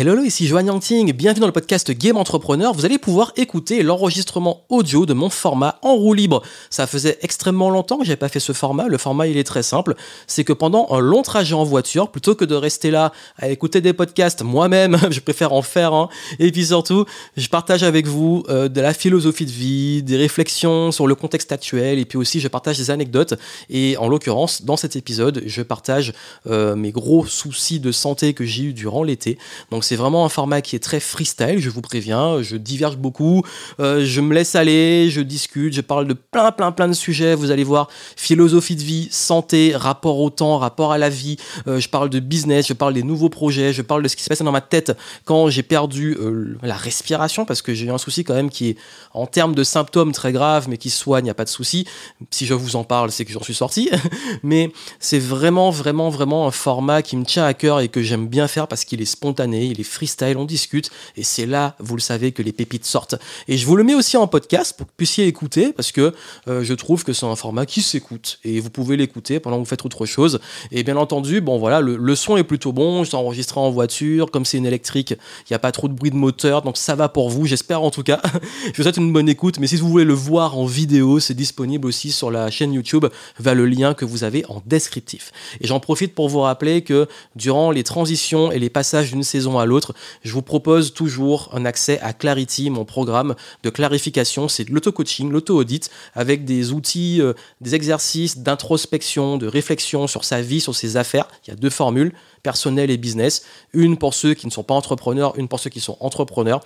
Hello, 0.00 0.22
ici 0.22 0.46
Joanne 0.46 0.68
Yangting, 0.68 1.12
bienvenue 1.12 1.40
dans 1.40 1.48
le 1.48 1.52
podcast 1.52 1.90
Game 1.90 2.16
Entrepreneur. 2.18 2.72
Vous 2.72 2.84
allez 2.84 2.98
pouvoir 2.98 3.32
écouter 3.34 3.82
l'enregistrement 3.82 4.62
audio 4.68 5.06
de 5.06 5.12
mon 5.12 5.28
format 5.28 5.80
en 5.82 5.96
roue 5.96 6.14
libre. 6.14 6.40
Ça 6.70 6.86
faisait 6.86 7.18
extrêmement 7.22 7.68
longtemps 7.68 7.98
que 7.98 8.04
j'avais 8.04 8.14
pas 8.16 8.28
fait 8.28 8.38
ce 8.38 8.52
format. 8.52 8.86
Le 8.86 8.96
format, 8.96 9.26
il 9.26 9.36
est 9.36 9.42
très 9.42 9.64
simple. 9.64 9.96
C'est 10.28 10.44
que 10.44 10.52
pendant 10.52 10.86
un 10.92 11.00
long 11.00 11.22
trajet 11.22 11.56
en 11.56 11.64
voiture, 11.64 12.12
plutôt 12.12 12.36
que 12.36 12.44
de 12.44 12.54
rester 12.54 12.92
là 12.92 13.12
à 13.38 13.48
écouter 13.48 13.80
des 13.80 13.92
podcasts 13.92 14.42
moi-même, 14.42 14.96
je 15.10 15.18
préfère 15.18 15.52
en 15.52 15.62
faire. 15.62 16.06
Et 16.38 16.52
puis 16.52 16.66
surtout, 16.66 17.04
je 17.36 17.48
partage 17.48 17.82
avec 17.82 18.06
vous 18.06 18.44
euh, 18.48 18.68
de 18.68 18.80
la 18.80 18.94
philosophie 18.94 19.46
de 19.46 19.50
vie, 19.50 20.04
des 20.04 20.16
réflexions 20.16 20.92
sur 20.92 21.08
le 21.08 21.16
contexte 21.16 21.50
actuel, 21.50 21.98
et 21.98 22.04
puis 22.04 22.18
aussi 22.18 22.38
je 22.38 22.46
partage 22.46 22.78
des 22.78 22.92
anecdotes. 22.92 23.34
Et 23.68 23.96
en 23.96 24.06
l'occurrence, 24.06 24.62
dans 24.62 24.76
cet 24.76 24.94
épisode, 24.94 25.42
je 25.44 25.62
partage 25.62 26.12
euh, 26.46 26.76
mes 26.76 26.92
gros 26.92 27.26
soucis 27.26 27.80
de 27.80 27.90
santé 27.90 28.32
que 28.32 28.44
j'ai 28.44 28.62
eu 28.62 28.72
durant 28.72 29.02
l'été. 29.02 29.38
Donc 29.72 29.87
c'est 29.88 29.96
vraiment 29.96 30.26
un 30.26 30.28
format 30.28 30.60
qui 30.60 30.76
est 30.76 30.80
très 30.80 31.00
freestyle, 31.00 31.60
je 31.60 31.70
vous 31.70 31.80
préviens, 31.80 32.42
je 32.42 32.56
diverge 32.56 32.98
beaucoup, 32.98 33.42
euh, 33.80 34.04
je 34.04 34.20
me 34.20 34.34
laisse 34.34 34.54
aller, 34.54 35.08
je 35.08 35.22
discute, 35.22 35.72
je 35.72 35.80
parle 35.80 36.06
de 36.06 36.12
plein 36.12 36.52
plein 36.52 36.72
plein 36.72 36.88
de 36.88 36.92
sujets, 36.92 37.34
vous 37.34 37.50
allez 37.50 37.64
voir, 37.64 37.88
philosophie 38.14 38.76
de 38.76 38.82
vie, 38.82 39.08
santé, 39.10 39.72
rapport 39.74 40.20
au 40.20 40.28
temps, 40.28 40.58
rapport 40.58 40.92
à 40.92 40.98
la 40.98 41.08
vie, 41.08 41.38
euh, 41.66 41.80
je 41.80 41.88
parle 41.88 42.10
de 42.10 42.20
business, 42.20 42.66
je 42.66 42.74
parle 42.74 42.92
des 42.92 43.02
nouveaux 43.02 43.30
projets, 43.30 43.72
je 43.72 43.80
parle 43.80 44.02
de 44.02 44.08
ce 44.08 44.16
qui 44.16 44.22
se 44.22 44.28
passe 44.28 44.42
dans 44.42 44.52
ma 44.52 44.60
tête 44.60 44.92
quand 45.24 45.48
j'ai 45.48 45.62
perdu 45.62 46.18
euh, 46.20 46.58
la 46.62 46.76
respiration, 46.76 47.46
parce 47.46 47.62
que 47.62 47.72
j'ai 47.72 47.86
eu 47.86 47.90
un 47.90 47.96
souci 47.96 48.24
quand 48.24 48.34
même 48.34 48.50
qui 48.50 48.68
est 48.68 48.76
en 49.14 49.26
termes 49.26 49.54
de 49.54 49.64
symptômes 49.64 50.12
très 50.12 50.32
graves, 50.32 50.68
mais 50.68 50.76
qui 50.76 50.90
soigne, 50.90 51.24
il 51.24 51.28
n'y 51.28 51.30
a 51.30 51.34
pas 51.34 51.44
de 51.44 51.48
souci. 51.48 51.86
Si 52.30 52.44
je 52.44 52.52
vous 52.52 52.76
en 52.76 52.84
parle, 52.84 53.10
c'est 53.10 53.24
que 53.24 53.32
j'en 53.32 53.42
suis 53.42 53.54
sorti. 53.54 53.90
mais 54.42 54.70
c'est 55.00 55.18
vraiment, 55.18 55.70
vraiment, 55.70 56.10
vraiment 56.10 56.46
un 56.46 56.50
format 56.50 57.00
qui 57.00 57.16
me 57.16 57.24
tient 57.24 57.44
à 57.44 57.54
cœur 57.54 57.80
et 57.80 57.88
que 57.88 58.02
j'aime 58.02 58.28
bien 58.28 58.48
faire 58.48 58.68
parce 58.68 58.84
qu'il 58.84 59.00
est 59.00 59.06
spontané, 59.06 59.67
les 59.74 59.84
freestyle, 59.84 60.36
on 60.36 60.44
discute, 60.44 60.90
et 61.16 61.22
c'est 61.22 61.46
là, 61.46 61.76
vous 61.78 61.96
le 61.96 62.00
savez, 62.00 62.32
que 62.32 62.42
les 62.42 62.52
pépites 62.52 62.84
sortent. 62.84 63.16
Et 63.48 63.56
je 63.56 63.66
vous 63.66 63.76
le 63.76 63.84
mets 63.84 63.94
aussi 63.94 64.16
en 64.16 64.26
podcast 64.26 64.76
pour 64.76 64.86
que 64.86 64.92
vous 64.92 64.96
puissiez 64.96 65.26
écouter, 65.26 65.72
parce 65.72 65.92
que 65.92 66.14
euh, 66.48 66.62
je 66.62 66.74
trouve 66.74 67.04
que 67.04 67.12
c'est 67.12 67.26
un 67.26 67.36
format 67.36 67.66
qui 67.66 67.82
s'écoute, 67.82 68.38
et 68.44 68.60
vous 68.60 68.70
pouvez 68.70 68.96
l'écouter 68.96 69.40
pendant 69.40 69.56
que 69.56 69.60
vous 69.60 69.68
faites 69.68 69.84
autre 69.84 70.06
chose. 70.06 70.40
Et 70.70 70.82
bien 70.82 70.96
entendu, 70.96 71.40
bon 71.40 71.58
voilà, 71.58 71.80
le, 71.80 72.14
son 72.14 72.36
est 72.36 72.44
plutôt 72.44 72.72
bon, 72.72 73.04
je 73.04 73.16
enregistré 73.16 73.60
en 73.60 73.70
voiture, 73.70 74.30
comme 74.30 74.44
c'est 74.44 74.58
une 74.58 74.66
électrique, 74.66 75.10
il 75.10 75.52
n'y 75.52 75.54
a 75.54 75.58
pas 75.58 75.72
trop 75.72 75.88
de 75.88 75.92
bruit 75.92 76.10
de 76.10 76.16
moteur, 76.16 76.62
donc 76.62 76.76
ça 76.76 76.94
va 76.94 77.08
pour 77.08 77.30
vous, 77.30 77.46
j'espère 77.46 77.82
en 77.82 77.90
tout 77.90 78.02
cas. 78.02 78.20
je 78.66 78.76
vous 78.76 78.82
souhaite 78.82 78.96
une 78.96 79.12
bonne 79.12 79.28
écoute, 79.28 79.58
mais 79.58 79.66
si 79.66 79.76
vous 79.76 79.88
voulez 79.88 80.04
le 80.04 80.14
voir 80.14 80.56
en 80.56 80.66
vidéo, 80.66 81.20
c'est 81.20 81.34
disponible 81.34 81.86
aussi 81.86 82.12
sur 82.12 82.30
la 82.30 82.50
chaîne 82.50 82.72
YouTube, 82.72 83.06
va 83.38 83.54
le 83.54 83.66
lien 83.66 83.94
que 83.94 84.04
vous 84.04 84.24
avez 84.24 84.44
en 84.48 84.62
descriptif. 84.66 85.32
Et 85.60 85.66
j'en 85.66 85.80
profite 85.80 86.14
pour 86.14 86.28
vous 86.28 86.40
rappeler 86.40 86.82
que 86.82 87.08
durant 87.36 87.70
les 87.70 87.84
transitions 87.84 88.52
et 88.52 88.58
les 88.58 88.70
passages 88.70 89.10
d'une 89.10 89.22
saison 89.22 89.57
à 89.58 89.66
l'autre, 89.66 89.94
je 90.22 90.32
vous 90.32 90.42
propose 90.42 90.92
toujours 90.92 91.50
un 91.52 91.64
accès 91.64 91.98
à 92.00 92.12
Clarity, 92.12 92.70
mon 92.70 92.84
programme 92.84 93.34
de 93.62 93.70
clarification. 93.70 94.48
C'est 94.48 94.68
l'auto-coaching, 94.68 95.30
l'auto-audit, 95.30 95.90
avec 96.14 96.44
des 96.44 96.72
outils, 96.72 97.20
euh, 97.20 97.32
des 97.60 97.74
exercices 97.74 98.38
d'introspection, 98.38 99.36
de 99.36 99.46
réflexion 99.46 100.06
sur 100.06 100.24
sa 100.24 100.40
vie, 100.40 100.60
sur 100.60 100.74
ses 100.74 100.96
affaires. 100.96 101.28
Il 101.46 101.50
y 101.50 101.52
a 101.52 101.56
deux 101.56 101.70
formules 101.70 102.12
personnel 102.42 102.90
et 102.90 102.96
business. 102.96 103.44
Une 103.72 103.96
pour 103.96 104.14
ceux 104.14 104.34
qui 104.34 104.46
ne 104.46 104.50
sont 104.50 104.62
pas 104.62 104.74
entrepreneurs, 104.74 105.38
une 105.38 105.48
pour 105.48 105.60
ceux 105.60 105.70
qui 105.70 105.80
sont 105.80 105.96
entrepreneurs. 106.00 106.60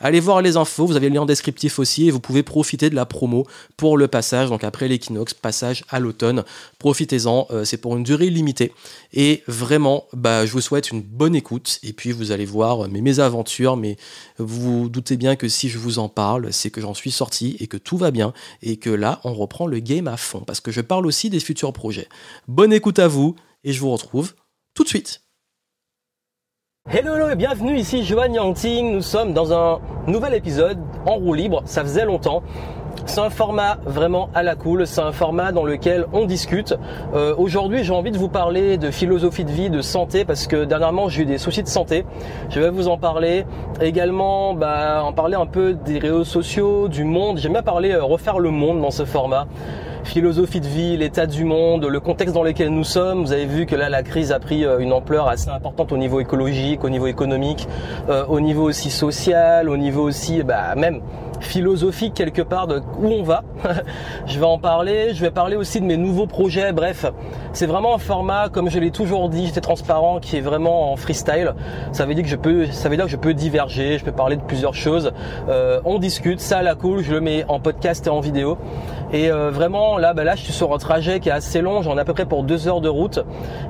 Allez 0.00 0.20
voir 0.20 0.42
les 0.42 0.56
infos, 0.56 0.86
vous 0.86 0.96
avez 0.96 1.08
le 1.08 1.14
lien 1.14 1.22
en 1.22 1.26
descriptif 1.26 1.78
aussi 1.78 2.08
et 2.08 2.10
vous 2.10 2.20
pouvez 2.20 2.42
profiter 2.42 2.90
de 2.90 2.94
la 2.94 3.06
promo 3.06 3.46
pour 3.76 3.96
le 3.96 4.08
passage, 4.08 4.48
donc 4.48 4.64
après 4.64 4.88
l'équinoxe, 4.88 5.34
passage 5.34 5.84
à 5.88 6.00
l'automne. 6.00 6.44
Profitez-en, 6.78 7.46
euh, 7.50 7.64
c'est 7.64 7.78
pour 7.78 7.96
une 7.96 8.02
durée 8.02 8.30
limitée. 8.30 8.72
Et 9.12 9.42
vraiment, 9.46 10.04
bah, 10.12 10.46
je 10.46 10.52
vous 10.52 10.60
souhaite 10.60 10.90
une 10.90 11.00
bonne 11.02 11.34
écoute 11.34 11.78
et 11.82 11.92
puis 11.92 12.12
vous 12.12 12.32
allez 12.32 12.44
voir 12.44 12.88
mes 12.88 13.00
mésaventures, 13.00 13.76
mais 13.76 13.96
vous, 14.38 14.82
vous 14.82 14.88
doutez 14.88 15.16
bien 15.16 15.36
que 15.36 15.48
si 15.48 15.68
je 15.68 15.78
vous 15.78 15.98
en 15.98 16.08
parle, 16.08 16.52
c'est 16.52 16.70
que 16.70 16.80
j'en 16.80 16.94
suis 16.94 17.10
sorti 17.10 17.56
et 17.60 17.66
que 17.66 17.76
tout 17.76 17.96
va 17.96 18.10
bien 18.10 18.32
et 18.62 18.76
que 18.76 18.90
là, 18.90 19.20
on 19.24 19.34
reprend 19.34 19.66
le 19.66 19.78
game 19.78 20.08
à 20.08 20.16
fond 20.16 20.40
parce 20.40 20.60
que 20.60 20.70
je 20.70 20.80
parle 20.80 21.06
aussi 21.06 21.30
des 21.30 21.40
futurs 21.40 21.72
projets. 21.72 22.08
Bonne 22.48 22.72
écoute 22.72 22.98
à 22.98 23.08
vous 23.08 23.36
et 23.64 23.72
je 23.72 23.80
vous 23.80 23.90
retrouve 23.90 24.34
tout 24.74 24.84
de 24.84 24.88
suite. 24.88 25.25
Hello, 26.88 27.16
hello 27.16 27.28
et 27.30 27.34
bienvenue 27.34 27.76
ici 27.76 28.04
Johan 28.04 28.32
Yangting. 28.32 28.92
Nous 28.92 29.02
sommes 29.02 29.32
dans 29.32 29.52
un 29.52 29.80
nouvel 30.06 30.34
épisode 30.34 30.78
en 31.04 31.16
roue 31.16 31.34
libre. 31.34 31.62
Ça 31.64 31.82
faisait 31.82 32.04
longtemps. 32.04 32.44
C'est 33.06 33.20
un 33.20 33.30
format 33.30 33.78
vraiment 33.86 34.28
à 34.34 34.42
la 34.42 34.56
cool, 34.56 34.84
c'est 34.84 35.00
un 35.00 35.12
format 35.12 35.52
dans 35.52 35.64
lequel 35.64 36.06
on 36.12 36.26
discute. 36.26 36.74
Euh, 37.14 37.34
aujourd'hui 37.38 37.84
j'ai 37.84 37.92
envie 37.92 38.10
de 38.10 38.18
vous 38.18 38.28
parler 38.28 38.78
de 38.78 38.90
philosophie 38.90 39.44
de 39.44 39.50
vie, 39.50 39.70
de 39.70 39.80
santé, 39.80 40.24
parce 40.24 40.48
que 40.48 40.64
dernièrement 40.64 41.08
j'ai 41.08 41.22
eu 41.22 41.24
des 41.24 41.38
soucis 41.38 41.62
de 41.62 41.68
santé. 41.68 42.04
Je 42.50 42.58
vais 42.58 42.68
vous 42.68 42.88
en 42.88 42.98
parler. 42.98 43.46
Également 43.80 44.54
bah, 44.54 45.04
en 45.04 45.12
parler 45.12 45.36
un 45.36 45.46
peu 45.46 45.74
des 45.74 46.00
réseaux 46.00 46.24
sociaux, 46.24 46.88
du 46.88 47.04
monde. 47.04 47.38
J'aime 47.38 47.52
bien 47.52 47.62
parler, 47.62 47.92
euh, 47.92 48.02
refaire 48.02 48.40
le 48.40 48.50
monde 48.50 48.80
dans 48.80 48.90
ce 48.90 49.04
format 49.04 49.46
philosophie 50.02 50.60
de 50.60 50.68
vie, 50.68 50.96
l'état 50.96 51.26
du 51.26 51.44
monde, 51.44 51.84
le 51.84 51.98
contexte 51.98 52.32
dans 52.32 52.44
lequel 52.44 52.68
nous 52.68 52.84
sommes. 52.84 53.22
Vous 53.22 53.32
avez 53.32 53.46
vu 53.46 53.66
que 53.66 53.74
là, 53.74 53.88
la 53.88 54.04
crise 54.04 54.30
a 54.30 54.38
pris 54.38 54.64
euh, 54.64 54.78
une 54.78 54.92
ampleur 54.92 55.26
assez 55.26 55.48
importante 55.48 55.90
au 55.90 55.96
niveau 55.96 56.20
écologique, 56.20 56.84
au 56.84 56.90
niveau 56.90 57.06
économique, 57.06 57.66
au 58.28 58.40
niveau 58.40 58.64
aussi 58.64 58.90
social, 58.90 59.68
au 59.68 59.76
niveau 59.76 60.02
aussi, 60.02 60.42
bah, 60.44 60.74
même 60.76 61.00
philosophique 61.40 62.14
quelque 62.14 62.42
part 62.42 62.66
de 62.66 62.80
où 62.98 63.08
on 63.08 63.22
va. 63.22 63.42
je 64.26 64.38
vais 64.38 64.46
en 64.46 64.58
parler, 64.58 65.14
je 65.14 65.20
vais 65.20 65.30
parler 65.30 65.56
aussi 65.56 65.80
de 65.80 65.86
mes 65.86 65.96
nouveaux 65.96 66.26
projets. 66.26 66.72
Bref, 66.72 67.06
c'est 67.52 67.66
vraiment 67.66 67.94
un 67.94 67.98
format, 67.98 68.48
comme 68.48 68.70
je 68.70 68.78
l'ai 68.78 68.90
toujours 68.90 69.28
dit, 69.28 69.46
j'étais 69.46 69.60
transparent, 69.60 70.20
qui 70.20 70.36
est 70.36 70.40
vraiment 70.40 70.92
en 70.92 70.96
freestyle. 70.96 71.54
Ça 71.92 72.06
veut 72.06 72.14
dire 72.14 72.24
que 72.24 72.30
je 72.30 72.36
peux, 72.36 72.66
ça 72.66 72.88
veut 72.88 72.96
dire 72.96 73.06
que 73.06 73.10
je 73.10 73.16
peux 73.16 73.34
diverger, 73.34 73.98
je 73.98 74.04
peux 74.04 74.12
parler 74.12 74.36
de 74.36 74.42
plusieurs 74.42 74.74
choses. 74.74 75.12
Euh, 75.48 75.80
on 75.84 75.98
discute, 75.98 76.40
ça 76.40 76.62
la 76.62 76.74
cool, 76.74 77.02
je 77.02 77.12
le 77.12 77.20
mets 77.20 77.44
en 77.48 77.60
podcast 77.60 78.06
et 78.06 78.10
en 78.10 78.20
vidéo. 78.20 78.58
Et 79.12 79.30
euh, 79.30 79.50
vraiment 79.50 79.98
là, 79.98 80.14
bah 80.14 80.24
là, 80.24 80.34
je 80.34 80.42
suis 80.42 80.52
sur 80.52 80.74
un 80.74 80.78
trajet 80.78 81.20
qui 81.20 81.28
est 81.28 81.32
assez 81.32 81.60
long, 81.60 81.80
j'en 81.82 81.96
ai 81.96 82.00
à 82.00 82.04
peu 82.04 82.12
près 82.12 82.26
pour 82.26 82.42
deux 82.42 82.66
heures 82.68 82.80
de 82.80 82.88
route. 82.88 83.20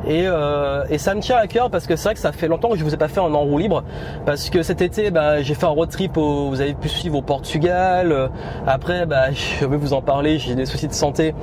Et, 0.06 0.26
euh, 0.26 0.84
ça 0.96 1.14
me 1.14 1.20
tient 1.20 1.36
à 1.36 1.46
cœur 1.46 1.70
parce 1.70 1.86
que 1.86 1.94
c'est 1.94 2.04
vrai 2.04 2.14
que 2.14 2.20
ça 2.20 2.32
fait 2.32 2.48
longtemps 2.48 2.70
que 2.70 2.76
je 2.76 2.84
vous 2.84 2.94
ai 2.94 2.96
pas 2.96 3.08
fait 3.08 3.20
un 3.20 3.34
en 3.34 3.42
roue 3.42 3.58
libre. 3.58 3.84
Parce 4.24 4.50
que 4.50 4.62
cet 4.62 4.80
été, 4.80 5.10
bah, 5.10 5.42
j'ai 5.42 5.54
fait 5.54 5.66
un 5.66 5.70
road 5.70 5.90
trip, 5.90 6.16
au, 6.16 6.48
vous 6.48 6.60
avez 6.60 6.74
pu 6.74 6.88
suivre 6.88 7.18
au 7.18 7.22
Portugal 7.22 7.55
euh, 7.64 8.28
après, 8.66 9.06
bah, 9.06 9.30
je 9.32 9.64
vais 9.64 9.76
vous 9.76 9.92
en 9.92 10.02
parler. 10.02 10.38
J'ai 10.38 10.54
des 10.54 10.66
soucis 10.66 10.88
de 10.88 10.92
santé 10.92 11.34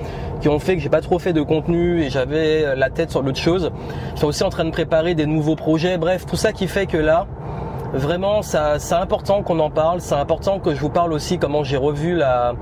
qui 0.42 0.50
ont 0.50 0.60
fait 0.60 0.76
que 0.76 0.82
j'ai 0.82 0.90
pas 0.90 1.02
trop 1.02 1.20
fait 1.20 1.34
de 1.34 1.42
contenu 1.42 2.02
et 2.02 2.10
j'avais 2.10 2.76
la 2.76 2.90
tête 2.90 3.12
sur 3.12 3.24
d'autres 3.24 3.40
choses. 3.40 3.72
Je 4.14 4.18
suis 4.18 4.26
aussi 4.26 4.44
en 4.44 4.50
train 4.50 4.66
de 4.66 4.72
préparer 4.72 5.16
des 5.16 5.26
nouveaux 5.26 5.56
projets. 5.56 5.98
Bref, 5.98 6.26
tout 6.26 6.36
ça 6.36 6.52
qui 6.52 6.68
fait 6.68 6.86
que 6.86 6.98
là, 6.98 7.28
vraiment, 7.94 8.42
c'est 8.42 8.94
important 8.94 9.44
qu'on 9.44 9.60
en 9.60 9.70
parle. 9.70 10.02
C'est 10.02 10.16
important 10.16 10.60
que 10.60 10.74
je 10.74 10.80
vous 10.80 10.90
parle 10.90 11.14
aussi 11.14 11.38
comment 11.38 11.64
j'ai 11.64 11.78
revu 11.78 12.16
la 12.16 12.54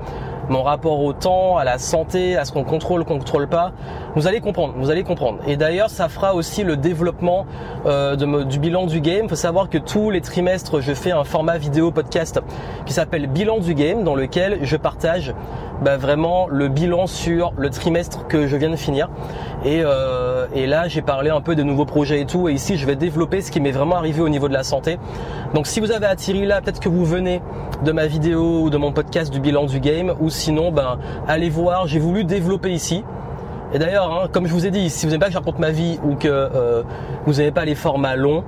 mon 0.48 0.62
rapport 0.62 1.00
au 1.00 1.12
temps, 1.12 1.56
à 1.56 1.64
la 1.64 1.78
santé, 1.78 2.36
à 2.36 2.44
ce 2.44 2.52
qu'on 2.52 2.64
contrôle, 2.64 3.04
qu'on 3.04 3.18
contrôle 3.18 3.48
pas. 3.48 3.72
Vous 4.16 4.26
allez 4.26 4.40
comprendre, 4.40 4.74
vous 4.76 4.90
allez 4.90 5.04
comprendre. 5.04 5.38
Et 5.46 5.56
d'ailleurs, 5.56 5.90
ça 5.90 6.08
fera 6.08 6.34
aussi 6.34 6.64
le 6.64 6.76
développement 6.76 7.46
euh, 7.86 8.16
du 8.44 8.58
bilan 8.58 8.86
du 8.86 9.00
game. 9.00 9.24
Il 9.24 9.28
faut 9.28 9.34
savoir 9.34 9.68
que 9.68 9.78
tous 9.78 10.10
les 10.10 10.20
trimestres, 10.20 10.80
je 10.80 10.92
fais 10.94 11.12
un 11.12 11.24
format 11.24 11.58
vidéo 11.58 11.90
podcast 11.90 12.40
qui 12.86 12.92
s'appelle 12.92 13.26
Bilan 13.26 13.58
du 13.58 13.74
game, 13.74 14.04
dans 14.04 14.14
lequel 14.14 14.58
je 14.62 14.76
partage 14.76 15.34
bah, 15.82 15.96
vraiment 15.96 16.46
le 16.48 16.68
bilan 16.68 17.06
sur 17.06 17.52
le 17.56 17.70
trimestre 17.70 18.26
que 18.26 18.46
je 18.46 18.56
viens 18.56 18.70
de 18.70 18.76
finir. 18.76 19.08
Et, 19.64 19.82
euh, 19.84 20.46
et 20.54 20.66
là, 20.66 20.88
j'ai 20.88 21.02
parlé 21.02 21.30
un 21.30 21.40
peu 21.40 21.54
de 21.56 21.62
nouveaux 21.62 21.84
projets 21.84 22.20
et 22.20 22.26
tout. 22.26 22.48
Et 22.48 22.52
ici, 22.52 22.76
je 22.76 22.86
vais 22.86 22.96
développer 22.96 23.40
ce 23.40 23.50
qui 23.50 23.60
m'est 23.60 23.72
vraiment 23.72 23.96
arrivé 23.96 24.20
au 24.20 24.28
niveau 24.28 24.48
de 24.48 24.52
la 24.52 24.62
santé. 24.62 24.98
Donc, 25.54 25.66
si 25.66 25.80
vous 25.80 25.90
avez 25.90 26.06
atterri 26.06 26.46
là, 26.46 26.60
peut-être 26.60 26.80
que 26.80 26.88
vous 26.88 27.04
venez 27.04 27.42
de 27.84 27.92
ma 27.92 28.06
vidéo 28.06 28.62
ou 28.62 28.70
de 28.70 28.76
mon 28.76 28.92
podcast 28.92 29.32
du 29.32 29.40
bilan 29.40 29.66
du 29.66 29.80
game, 29.80 30.14
ou 30.20 30.30
sinon, 30.30 30.70
ben, 30.70 30.98
allez 31.26 31.50
voir. 31.50 31.86
J'ai 31.86 31.98
voulu 31.98 32.24
développer 32.24 32.70
ici. 32.70 33.04
Et 33.74 33.78
d'ailleurs, 33.78 34.12
hein, 34.12 34.28
comme 34.30 34.46
je 34.46 34.52
vous 34.52 34.66
ai 34.66 34.70
dit, 34.70 34.90
si 34.90 35.06
vous 35.06 35.12
n'aimez 35.12 35.20
pas 35.20 35.26
que 35.26 35.32
je 35.32 35.38
raconte 35.38 35.58
ma 35.58 35.70
vie 35.70 35.98
ou 36.04 36.14
que 36.14 36.28
euh, 36.28 36.82
vous 37.26 37.34
n'avez 37.34 37.52
pas 37.52 37.64
les 37.64 37.74
formats 37.74 38.16
longs, 38.16 38.44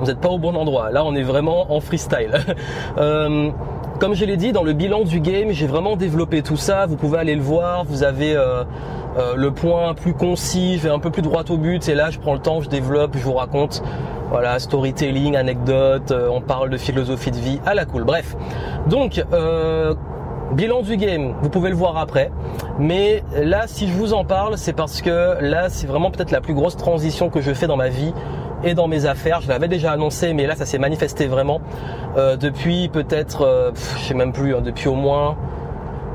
vous 0.00 0.06
n'êtes 0.06 0.20
pas 0.20 0.28
au 0.28 0.38
bon 0.38 0.54
endroit. 0.54 0.90
Là, 0.90 1.04
on 1.04 1.14
est 1.14 1.22
vraiment 1.22 1.72
en 1.72 1.80
freestyle. 1.80 2.32
euh, 2.98 3.50
comme 3.98 4.14
je 4.14 4.24
l'ai 4.24 4.36
dit, 4.36 4.52
dans 4.52 4.62
le 4.62 4.72
bilan 4.72 5.02
du 5.02 5.20
game, 5.20 5.50
j'ai 5.50 5.66
vraiment 5.66 5.96
développé 5.96 6.42
tout 6.42 6.56
ça. 6.56 6.86
Vous 6.86 6.96
pouvez 6.96 7.18
aller 7.18 7.34
le 7.34 7.42
voir. 7.42 7.84
Vous 7.84 8.04
avez 8.04 8.36
euh, 8.36 8.62
euh, 9.16 9.34
le 9.36 9.50
point 9.50 9.94
plus 9.94 10.14
concis, 10.14 10.78
je 10.78 10.84
vais 10.84 10.90
un 10.90 11.00
peu 11.00 11.10
plus 11.10 11.22
droit 11.22 11.42
au 11.48 11.56
but. 11.56 11.88
Et 11.88 11.94
là, 11.94 12.10
je 12.10 12.18
prends 12.18 12.34
le 12.34 12.40
temps, 12.40 12.60
je 12.60 12.68
développe, 12.68 13.16
je 13.16 13.24
vous 13.24 13.34
raconte. 13.34 13.82
Voilà, 14.30 14.58
storytelling, 14.58 15.36
anecdote, 15.36 16.10
euh, 16.10 16.28
on 16.30 16.40
parle 16.40 16.70
de 16.70 16.76
philosophie 16.76 17.30
de 17.30 17.38
vie 17.38 17.60
à 17.66 17.74
la 17.74 17.86
cool. 17.86 18.04
Bref, 18.04 18.36
donc 18.86 19.24
bilan 20.52 20.82
du 20.82 20.96
game, 20.96 21.34
vous 21.42 21.50
pouvez 21.50 21.70
le 21.70 21.76
voir 21.76 21.96
après. 21.96 22.30
Mais 22.78 23.22
là, 23.36 23.66
si 23.66 23.88
je 23.88 23.92
vous 23.92 24.14
en 24.14 24.24
parle, 24.24 24.56
c'est 24.56 24.72
parce 24.72 25.02
que 25.02 25.36
là, 25.40 25.68
c'est 25.68 25.86
vraiment 25.86 26.10
peut-être 26.10 26.30
la 26.30 26.40
plus 26.40 26.54
grosse 26.54 26.76
transition 26.76 27.30
que 27.30 27.40
je 27.40 27.52
fais 27.52 27.66
dans 27.66 27.76
ma 27.76 27.88
vie 27.88 28.12
et 28.64 28.74
dans 28.74 28.88
mes 28.88 29.06
affaires. 29.06 29.40
Je 29.40 29.48
l'avais 29.48 29.68
déjà 29.68 29.92
annoncé, 29.92 30.32
mais 30.32 30.46
là 30.46 30.56
ça 30.56 30.66
s'est 30.66 30.78
manifesté 30.78 31.26
vraiment 31.26 31.60
euh, 32.16 32.36
depuis 32.36 32.88
peut-être, 32.88 33.42
euh, 33.42 33.70
je 33.96 34.04
sais 34.04 34.14
même 34.14 34.32
plus, 34.32 34.54
hein, 34.54 34.60
depuis 34.60 34.88
au 34.88 34.94
moins 34.94 35.36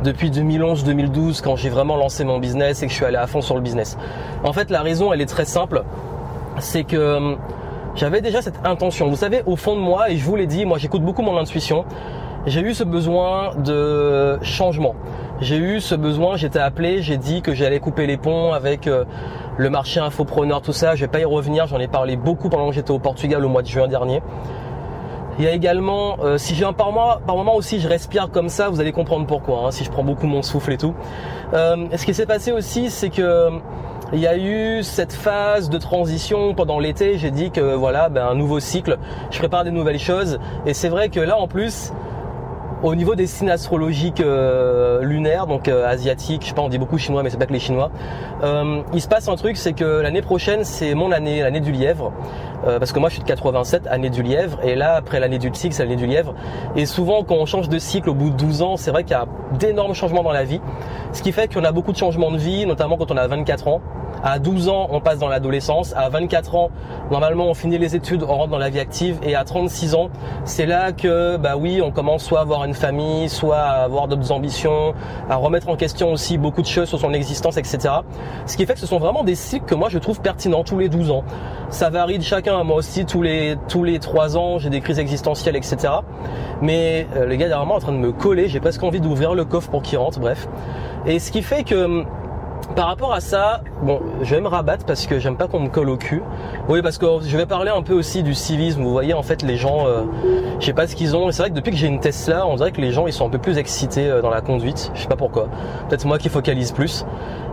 depuis 0.03 0.29
2011-2012 0.31 1.41
quand 1.41 1.55
j'ai 1.55 1.69
vraiment 1.69 1.95
lancé 1.95 2.25
mon 2.25 2.37
business 2.37 2.83
et 2.83 2.87
que 2.87 2.91
je 2.91 2.97
suis 2.97 3.05
allé 3.05 3.15
à 3.15 3.25
fond 3.25 3.39
sur 3.39 3.55
le 3.55 3.61
business. 3.61 3.97
En 4.43 4.51
fait, 4.51 4.69
la 4.69 4.81
raison 4.81 5.13
elle 5.13 5.21
est 5.21 5.27
très 5.27 5.45
simple, 5.45 5.83
c'est 6.59 6.83
que 6.83 7.37
j'avais 7.95 8.21
déjà 8.21 8.41
cette 8.41 8.59
intention. 8.65 9.07
Vous 9.07 9.15
savez, 9.15 9.43
au 9.45 9.55
fond 9.55 9.75
de 9.75 9.81
moi, 9.81 10.09
et 10.09 10.17
je 10.17 10.25
vous 10.25 10.35
l'ai 10.35 10.47
dit, 10.47 10.65
moi 10.65 10.77
j'écoute 10.77 11.03
beaucoup 11.03 11.21
mon 11.21 11.37
intuition, 11.37 11.85
j'ai 12.45 12.61
eu 12.61 12.73
ce 12.73 12.83
besoin 12.83 13.55
de 13.55 14.37
changement. 14.41 14.95
J'ai 15.39 15.57
eu 15.57 15.79
ce 15.79 15.95
besoin, 15.95 16.35
j'étais 16.35 16.59
appelé, 16.59 17.01
j'ai 17.01 17.17
dit 17.17 17.41
que 17.41 17.53
j'allais 17.53 17.79
couper 17.79 18.05
les 18.05 18.17
ponts 18.17 18.53
avec 18.53 18.87
euh, 18.87 19.05
le 19.57 19.69
marché 19.69 19.99
infopreneur, 19.99 20.61
tout 20.61 20.73
ça. 20.73 20.95
Je 20.95 21.01
vais 21.01 21.07
pas 21.07 21.19
y 21.19 21.25
revenir, 21.25 21.67
j'en 21.67 21.79
ai 21.79 21.87
parlé 21.87 22.15
beaucoup 22.15 22.49
pendant 22.49 22.67
que 22.67 22.75
j'étais 22.75 22.91
au 22.91 22.99
Portugal 22.99 23.43
au 23.43 23.49
mois 23.49 23.61
de 23.61 23.67
juin 23.67 23.87
dernier. 23.87 24.21
Il 25.39 25.45
y 25.45 25.47
a 25.47 25.51
également, 25.51 26.17
euh, 26.21 26.37
si 26.37 26.53
j'ai 26.53 26.65
un 26.65 26.73
par 26.73 26.91
mois, 26.91 27.21
par 27.25 27.35
moment 27.35 27.55
aussi, 27.55 27.79
je 27.79 27.87
respire 27.87 28.29
comme 28.29 28.49
ça, 28.49 28.69
vous 28.69 28.79
allez 28.79 28.91
comprendre 28.91 29.25
pourquoi. 29.25 29.65
Hein, 29.65 29.71
si 29.71 29.83
je 29.83 29.89
prends 29.89 30.03
beaucoup 30.03 30.27
mon 30.27 30.43
souffle 30.43 30.73
et 30.73 30.77
tout. 30.77 30.93
Euh, 31.53 31.87
ce 31.95 32.05
qui 32.05 32.13
s'est 32.13 32.27
passé 32.27 32.51
aussi, 32.51 32.89
c'est 32.89 33.09
que 33.09 33.49
il 34.11 34.19
y 34.19 34.27
a 34.27 34.37
eu 34.37 34.83
cette 34.83 35.13
phase 35.13 35.71
de 35.71 35.77
transition 35.79 36.53
pendant 36.53 36.77
l'été. 36.77 37.17
J'ai 37.17 37.31
dit 37.31 37.49
que 37.49 37.73
voilà, 37.73 38.09
ben, 38.09 38.27
un 38.27 38.35
nouveau 38.35 38.59
cycle. 38.59 38.99
Je 39.31 39.39
prépare 39.39 39.63
des 39.63 39.71
nouvelles 39.71 39.97
choses. 39.97 40.39
Et 40.67 40.75
c'est 40.75 40.89
vrai 40.89 41.09
que 41.09 41.19
là, 41.19 41.35
en 41.35 41.47
plus, 41.47 41.91
au 42.83 42.95
niveau 42.95 43.15
des 43.15 43.27
signes 43.27 43.49
astrologiques 43.49 44.19
euh, 44.19 45.01
lunaires, 45.01 45.47
donc 45.47 45.67
euh, 45.67 45.87
asiatiques, 45.87 46.43
je 46.43 46.49
sais 46.49 46.53
pas, 46.53 46.61
on 46.61 46.69
dit 46.69 46.77
beaucoup 46.77 46.97
chinois, 46.97 47.23
mais 47.23 47.29
c'est 47.29 47.37
pas 47.37 47.45
que 47.45 47.53
les 47.53 47.59
chinois. 47.59 47.89
Euh, 48.43 48.81
il 48.93 49.01
se 49.01 49.07
passe 49.07 49.29
un 49.29 49.35
truc, 49.35 49.55
c'est 49.55 49.73
que 49.73 50.01
l'année 50.01 50.21
prochaine, 50.21 50.65
c'est 50.65 50.93
mon 50.93 51.11
année, 51.11 51.41
l'année 51.41 51.61
du 51.61 51.71
lièvre, 51.71 52.11
parce 52.65 52.93
que 52.93 52.99
moi 52.99 53.09
je 53.09 53.15
suis 53.15 53.23
de 53.23 53.27
87, 53.27 53.87
année 53.87 54.09
du 54.09 54.23
lièvre, 54.23 54.59
et 54.63 54.75
là 54.75 54.95
après 54.95 55.19
l'année 55.19 55.37
du 55.37 55.51
tigre, 55.51 55.73
c'est 55.73 55.83
l'année 55.83 55.97
du 55.97 56.05
lièvre. 56.05 56.33
Et 56.75 56.85
souvent, 56.85 57.23
quand 57.23 57.35
on 57.35 57.45
change 57.45 57.67
de 57.67 57.77
cycle 57.77 58.09
au 58.09 58.13
bout 58.13 58.29
de 58.29 58.35
12 58.35 58.61
ans, 58.61 58.77
c'est 58.77 58.91
vrai 58.91 59.03
qu'il 59.03 59.11
y 59.11 59.19
a 59.19 59.25
d'énormes 59.59 59.93
changements 59.93 60.23
dans 60.23 60.31
la 60.31 60.43
vie, 60.43 60.61
ce 61.11 61.21
qui 61.21 61.31
fait 61.31 61.53
qu'on 61.53 61.63
a 61.63 61.71
beaucoup 61.71 61.91
de 61.91 61.97
changements 61.97 62.31
de 62.31 62.37
vie, 62.37 62.65
notamment 62.65 62.97
quand 62.97 63.11
on 63.11 63.17
a 63.17 63.27
24 63.27 63.67
ans. 63.67 63.81
À 64.21 64.39
12 64.39 64.69
ans, 64.69 64.87
on 64.91 65.01
passe 65.01 65.19
dans 65.19 65.27
l'adolescence. 65.27 65.93
À 65.95 66.07
24 66.09 66.55
ans, 66.55 66.71
normalement, 67.11 67.47
on 67.47 67.53
finit 67.53 67.77
les 67.77 67.95
études, 67.95 68.23
on 68.23 68.33
rentre 68.33 68.51
dans 68.51 68.57
la 68.57 68.69
vie 68.69 68.79
active. 68.79 69.17
Et 69.23 69.35
à 69.35 69.43
36 69.43 69.95
ans, 69.95 70.09
c'est 70.45 70.65
là 70.65 70.91
que, 70.91 71.37
bah 71.37 71.55
oui, 71.57 71.81
on 71.81 71.91
commence 71.91 72.23
soit 72.23 72.39
à 72.39 72.41
avoir 72.43 72.63
une 72.63 72.72
famille, 72.73 73.29
soit 73.29 73.57
avoir 73.57 74.07
d'autres 74.07 74.31
ambitions, 74.31 74.93
à 75.29 75.35
remettre 75.35 75.69
en 75.69 75.75
question 75.75 76.11
aussi 76.11 76.37
beaucoup 76.37 76.61
de 76.61 76.67
choses 76.67 76.89
sur 76.89 76.99
son 76.99 77.13
existence, 77.13 77.57
etc. 77.57 77.93
Ce 78.45 78.57
qui 78.57 78.65
fait 78.65 78.73
que 78.73 78.79
ce 78.79 78.87
sont 78.87 78.99
vraiment 78.99 79.23
des 79.23 79.35
cycles 79.35 79.65
que 79.65 79.75
moi 79.75 79.89
je 79.89 79.97
trouve 79.99 80.21
pertinents 80.21 80.63
tous 80.63 80.77
les 80.77 80.89
12 80.89 81.11
ans. 81.11 81.23
Ça 81.69 81.89
varie 81.89 82.17
de 82.17 82.23
chacun. 82.23 82.63
Moi 82.63 82.77
aussi, 82.77 83.05
tous 83.05 83.21
les 83.21 83.55
tous 83.67 83.83
les 83.83 83.99
3 83.99 84.37
ans, 84.37 84.59
j'ai 84.59 84.69
des 84.69 84.81
crises 84.81 84.99
existentielles, 84.99 85.55
etc. 85.55 85.77
Mais 86.61 87.07
euh, 87.15 87.25
les 87.25 87.37
gars 87.37 87.47
derrière 87.47 87.65
moi 87.65 87.77
en 87.77 87.79
train 87.79 87.91
de 87.91 87.97
me 87.97 88.11
coller, 88.11 88.47
j'ai 88.47 88.59
presque 88.59 88.83
envie 88.83 89.01
d'ouvrir 89.01 89.33
le 89.33 89.45
coffre 89.45 89.69
pour 89.69 89.81
qu'ils 89.81 89.97
rentrent. 89.97 90.19
Bref. 90.19 90.47
Et 91.05 91.19
ce 91.19 91.31
qui 91.31 91.41
fait 91.41 91.63
que 91.63 92.05
par 92.75 92.87
rapport 92.87 93.13
à 93.13 93.19
ça, 93.19 93.61
bon, 93.81 94.01
je 94.21 94.35
vais 94.35 94.41
me 94.41 94.47
rabattre 94.47 94.85
parce 94.85 95.05
que 95.05 95.19
j'aime 95.19 95.37
pas 95.37 95.47
qu'on 95.47 95.59
me 95.59 95.69
colle 95.69 95.89
au 95.89 95.97
cul. 95.97 96.23
Oui, 96.69 96.81
parce 96.81 96.97
que 96.97 97.05
je 97.21 97.37
vais 97.37 97.45
parler 97.45 97.71
un 97.71 97.81
peu 97.81 97.93
aussi 97.93 98.23
du 98.23 98.33
civisme. 98.33 98.83
Vous 98.83 98.91
voyez, 98.91 99.13
en 99.13 99.23
fait, 99.23 99.43
les 99.43 99.57
gens, 99.57 99.85
euh, 99.87 100.03
je 100.59 100.65
sais 100.65 100.73
pas 100.73 100.87
ce 100.87 100.95
qu'ils 100.95 101.15
ont. 101.15 101.31
C'est 101.31 101.41
vrai 101.41 101.49
que 101.49 101.55
depuis 101.55 101.71
que 101.71 101.77
j'ai 101.77 101.87
une 101.87 101.99
Tesla, 101.99 102.47
on 102.47 102.55
dirait 102.55 102.71
que 102.71 102.81
les 102.81 102.91
gens, 102.91 103.05
ils 103.05 103.13
sont 103.13 103.27
un 103.27 103.29
peu 103.29 103.37
plus 103.37 103.57
excités 103.57 104.09
euh, 104.09 104.21
dans 104.21 104.29
la 104.29 104.41
conduite. 104.41 104.91
Je 104.95 105.01
sais 105.01 105.07
pas 105.07 105.15
pourquoi. 105.15 105.49
Peut-être 105.89 106.05
moi 106.05 106.17
qui 106.17 106.29
focalise 106.29 106.71
plus. 106.71 107.05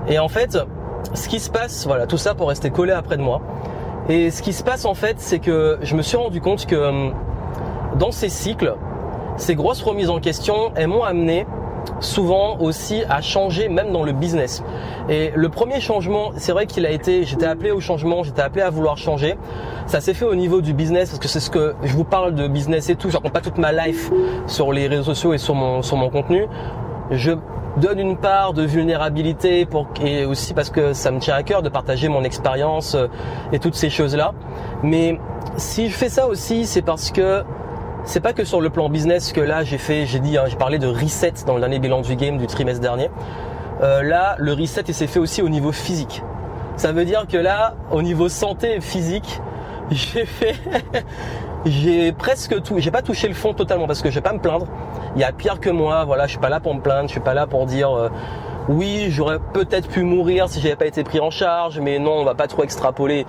Et 0.08 0.18
en 0.18 0.28
fait, 0.28 0.58
ce 1.14 1.28
qui 1.28 1.40
se 1.40 1.50
passe, 1.50 1.86
voilà, 1.86 2.06
tout 2.06 2.18
ça 2.18 2.34
pour 2.34 2.48
rester 2.48 2.70
collé 2.70 2.92
après 2.92 3.16
de 3.16 3.22
moi. 3.22 3.40
Et 4.08 4.30
ce 4.30 4.42
qui 4.42 4.52
se 4.52 4.64
passe 4.64 4.84
en 4.84 4.94
fait, 4.94 5.16
c'est 5.18 5.38
que 5.38 5.78
je 5.82 5.94
me 5.94 6.02
suis 6.02 6.16
rendu 6.16 6.40
compte 6.40 6.66
que 6.66 6.74
euh, 6.74 7.10
dans 7.98 8.10
ces 8.10 8.28
cycles, 8.28 8.74
ces 9.36 9.54
grosses 9.54 9.82
remises 9.82 10.10
en 10.10 10.20
question, 10.20 10.72
elles 10.74 10.88
m'ont 10.88 11.04
amené 11.04 11.46
souvent 12.00 12.58
aussi 12.58 13.02
à 13.08 13.20
changer 13.20 13.68
même 13.68 13.92
dans 13.92 14.02
le 14.02 14.12
business. 14.12 14.62
Et 15.08 15.32
le 15.34 15.48
premier 15.48 15.80
changement, 15.80 16.30
c'est 16.36 16.52
vrai 16.52 16.66
qu'il 16.66 16.86
a 16.86 16.90
été, 16.90 17.24
j'étais 17.24 17.46
appelé 17.46 17.70
au 17.70 17.80
changement, 17.80 18.22
j'étais 18.22 18.42
appelé 18.42 18.62
à 18.62 18.70
vouloir 18.70 18.96
changer. 18.96 19.36
Ça 19.86 20.00
s'est 20.00 20.14
fait 20.14 20.24
au 20.24 20.34
niveau 20.34 20.60
du 20.60 20.72
business 20.72 21.10
parce 21.10 21.20
que 21.20 21.28
c'est 21.28 21.40
ce 21.40 21.50
que 21.50 21.74
je 21.82 21.94
vous 21.94 22.04
parle 22.04 22.34
de 22.34 22.48
business 22.48 22.90
et 22.90 22.96
tout. 22.96 23.10
Je 23.10 23.16
raconte 23.16 23.32
pas 23.32 23.40
toute 23.40 23.58
ma 23.58 23.72
life 23.72 24.10
sur 24.46 24.72
les 24.72 24.86
réseaux 24.86 25.02
sociaux 25.02 25.32
et 25.32 25.38
sur 25.38 25.54
mon 25.54 25.82
sur 25.82 25.96
mon 25.96 26.10
contenu. 26.10 26.46
Je 27.10 27.32
donne 27.76 27.98
une 27.98 28.16
part 28.16 28.52
de 28.52 28.62
vulnérabilité 28.62 29.64
pour 29.64 29.88
et 30.02 30.24
aussi 30.24 30.54
parce 30.54 30.70
que 30.70 30.92
ça 30.92 31.10
me 31.10 31.18
tient 31.18 31.34
à 31.34 31.42
cœur 31.42 31.62
de 31.62 31.68
partager 31.68 32.08
mon 32.08 32.24
expérience 32.24 32.94
euh, 32.94 33.06
et 33.52 33.58
toutes 33.58 33.74
ces 33.74 33.90
choses 33.90 34.16
là. 34.16 34.32
Mais 34.82 35.18
si 35.56 35.88
je 35.88 35.94
fais 35.94 36.08
ça 36.08 36.26
aussi, 36.26 36.66
c'est 36.66 36.82
parce 36.82 37.10
que 37.10 37.44
c'est 38.04 38.20
pas 38.20 38.32
que 38.32 38.44
sur 38.44 38.60
le 38.60 38.70
plan 38.70 38.88
business 38.88 39.32
que 39.32 39.40
là 39.40 39.64
j'ai 39.64 39.78
fait, 39.78 40.06
j'ai 40.06 40.20
dit, 40.20 40.38
hein, 40.38 40.44
j'ai 40.46 40.56
parlé 40.56 40.78
de 40.78 40.86
reset 40.86 41.32
dans 41.46 41.54
le 41.54 41.60
dernier 41.60 41.78
bilan 41.78 42.00
du 42.00 42.16
game 42.16 42.38
du 42.38 42.46
trimestre 42.46 42.80
dernier. 42.80 43.10
Euh, 43.82 44.02
là, 44.02 44.36
le 44.38 44.52
reset 44.52 44.82
il 44.88 44.94
s'est 44.94 45.06
fait 45.06 45.20
aussi 45.20 45.42
au 45.42 45.48
niveau 45.48 45.72
physique. 45.72 46.22
Ça 46.76 46.92
veut 46.92 47.04
dire 47.04 47.26
que 47.26 47.36
là, 47.36 47.74
au 47.90 48.02
niveau 48.02 48.28
santé 48.28 48.80
physique, 48.80 49.40
j'ai 49.90 50.24
fait, 50.24 50.56
j'ai 51.66 52.12
presque 52.12 52.62
tout. 52.62 52.78
J'ai 52.78 52.90
pas 52.90 53.02
touché 53.02 53.28
le 53.28 53.34
fond 53.34 53.54
totalement 53.54 53.86
parce 53.86 54.02
que 54.02 54.10
je 54.10 54.14
vais 54.14 54.20
pas 54.20 54.32
me 54.32 54.38
plaindre. 54.38 54.66
Il 55.16 55.20
y 55.20 55.24
a 55.24 55.32
pire 55.32 55.60
que 55.60 55.70
moi. 55.70 56.04
Voilà, 56.04 56.26
je 56.26 56.30
suis 56.30 56.38
pas 56.40 56.48
là 56.48 56.60
pour 56.60 56.74
me 56.74 56.80
plaindre. 56.80 57.08
Je 57.08 57.12
suis 57.12 57.20
pas 57.20 57.34
là 57.34 57.46
pour 57.46 57.66
dire. 57.66 57.90
Euh, 57.90 58.08
oui, 58.70 59.08
j'aurais 59.10 59.40
peut-être 59.52 59.88
pu 59.88 60.04
mourir 60.04 60.48
si 60.48 60.60
j'avais 60.60 60.76
pas 60.76 60.86
été 60.86 61.02
pris 61.02 61.18
en 61.18 61.30
charge, 61.30 61.80
mais 61.80 61.98
non, 61.98 62.12
on 62.12 62.24
va 62.24 62.36
pas 62.36 62.46
trop 62.46 62.62
extrapoler. 62.62 63.26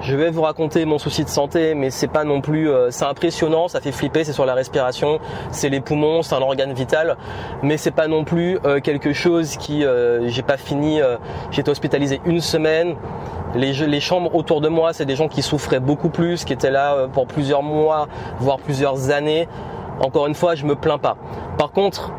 Je 0.00 0.16
vais 0.16 0.30
vous 0.30 0.40
raconter 0.40 0.86
mon 0.86 0.96
souci 0.96 1.24
de 1.24 1.28
santé, 1.28 1.74
mais 1.74 1.90
c'est 1.90 2.08
pas 2.08 2.24
non 2.24 2.40
plus, 2.40 2.70
euh, 2.70 2.90
c'est 2.90 3.04
impressionnant, 3.04 3.68
ça 3.68 3.82
fait 3.82 3.92
flipper, 3.92 4.24
c'est 4.24 4.32
sur 4.32 4.46
la 4.46 4.54
respiration, 4.54 5.18
c'est 5.50 5.68
les 5.68 5.80
poumons, 5.80 6.22
c'est 6.22 6.34
un 6.34 6.40
organe 6.40 6.72
vital, 6.72 7.18
mais 7.62 7.76
c'est 7.76 7.90
pas 7.90 8.08
non 8.08 8.24
plus 8.24 8.58
euh, 8.64 8.80
quelque 8.80 9.12
chose 9.12 9.58
qui, 9.58 9.84
euh, 9.84 10.26
j'ai 10.28 10.42
pas 10.42 10.56
fini, 10.56 11.00
j'ai 11.50 11.60
été 11.60 11.70
hospitalisé 11.70 12.22
une 12.24 12.40
semaine. 12.40 12.94
Les, 13.54 13.72
les 13.74 14.00
chambres 14.00 14.34
autour 14.34 14.62
de 14.62 14.68
moi, 14.68 14.94
c'est 14.94 15.04
des 15.04 15.16
gens 15.16 15.28
qui 15.28 15.42
souffraient 15.42 15.80
beaucoup 15.80 16.08
plus, 16.08 16.46
qui 16.46 16.54
étaient 16.54 16.70
là 16.70 17.08
pour 17.12 17.26
plusieurs 17.26 17.62
mois, 17.62 18.08
voire 18.40 18.58
plusieurs 18.58 19.10
années. 19.10 19.48
Encore 20.00 20.26
une 20.28 20.34
fois, 20.34 20.54
je 20.54 20.64
me 20.64 20.76
plains 20.76 20.98
pas. 20.98 21.16
Par 21.58 21.72
contre, 21.72 22.10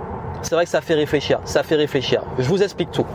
c'est 0.41 0.55
vrai 0.55 0.65
que 0.65 0.71
ça 0.71 0.81
fait 0.81 0.93
réfléchir, 0.93 1.39
ça 1.45 1.63
fait 1.63 1.75
réfléchir. 1.75 2.21
Je 2.37 2.47
vous 2.47 2.63
explique 2.63 2.91
tout. 2.91 3.05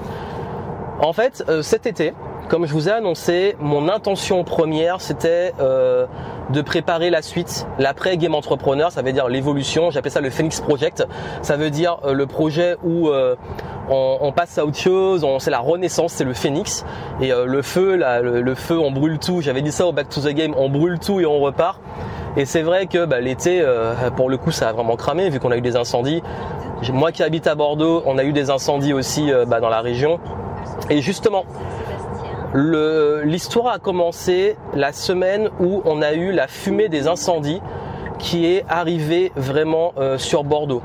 En 1.00 1.12
fait, 1.12 1.44
cet 1.62 1.86
été, 1.86 2.14
comme 2.48 2.66
je 2.66 2.72
vous 2.72 2.88
ai 2.88 2.92
annoncé, 2.92 3.56
mon 3.58 3.88
intention 3.88 4.44
première, 4.44 5.00
c'était 5.00 5.52
euh, 5.60 6.06
de 6.50 6.60
préparer 6.60 7.10
la 7.10 7.22
suite, 7.22 7.66
l'après 7.78 8.16
Game 8.16 8.34
Entrepreneur, 8.34 8.92
ça 8.92 9.02
veut 9.02 9.12
dire 9.12 9.28
l'évolution, 9.28 9.90
j'appelle 9.90 10.12
ça 10.12 10.20
le 10.20 10.30
Phoenix 10.30 10.60
Project, 10.60 11.06
ça 11.42 11.56
veut 11.56 11.70
dire 11.70 11.98
euh, 12.04 12.12
le 12.12 12.26
projet 12.26 12.76
où 12.84 13.08
euh, 13.08 13.34
on, 13.88 14.32
passe 14.32 14.58
à 14.58 14.64
autre 14.64 14.76
chose, 14.76 15.26
c'est 15.38 15.50
la 15.50 15.58
renaissance, 15.58 16.12
c'est 16.12 16.24
le 16.24 16.34
Phoenix, 16.34 16.84
et 17.20 17.30
le 17.30 17.62
feu, 17.62 17.96
le, 17.96 18.54
feu, 18.54 18.78
on 18.78 18.90
brûle 18.90 19.18
tout, 19.18 19.42
j'avais 19.42 19.60
dit 19.60 19.72
ça 19.72 19.86
au 19.86 19.92
Back 19.92 20.08
to 20.08 20.22
the 20.22 20.32
Game, 20.32 20.54
on 20.56 20.70
brûle 20.70 20.98
tout 20.98 21.20
et 21.20 21.26
on 21.26 21.38
repart, 21.38 21.78
et 22.36 22.46
c'est 22.46 22.62
vrai 22.62 22.86
que 22.86 23.04
bah, 23.04 23.20
l'été, 23.20 23.62
pour 24.16 24.30
le 24.30 24.38
coup, 24.38 24.52
ça 24.52 24.70
a 24.70 24.72
vraiment 24.72 24.96
cramé, 24.96 25.28
vu 25.28 25.38
qu'on 25.38 25.50
a 25.50 25.58
eu 25.58 25.60
des 25.60 25.76
incendies, 25.76 26.22
moi 26.94 27.12
qui 27.12 27.22
habite 27.22 27.46
à 27.46 27.54
Bordeaux, 27.54 28.02
on 28.06 28.16
a 28.16 28.24
eu 28.24 28.32
des 28.32 28.48
incendies 28.48 28.94
aussi 28.94 29.30
bah, 29.46 29.60
dans 29.60 29.68
la 29.68 29.82
région, 29.82 30.18
et 30.88 31.02
justement, 31.02 31.44
L'histoire 32.54 33.66
a 33.74 33.78
commencé 33.80 34.56
la 34.74 34.92
semaine 34.92 35.50
où 35.58 35.82
on 35.84 36.02
a 36.02 36.12
eu 36.12 36.30
la 36.30 36.46
fumée 36.46 36.88
des 36.88 37.08
incendies 37.08 37.60
qui 38.20 38.46
est 38.46 38.64
arrivée 38.68 39.32
vraiment 39.34 39.92
euh, 39.98 40.18
sur 40.18 40.44
Bordeaux. 40.44 40.82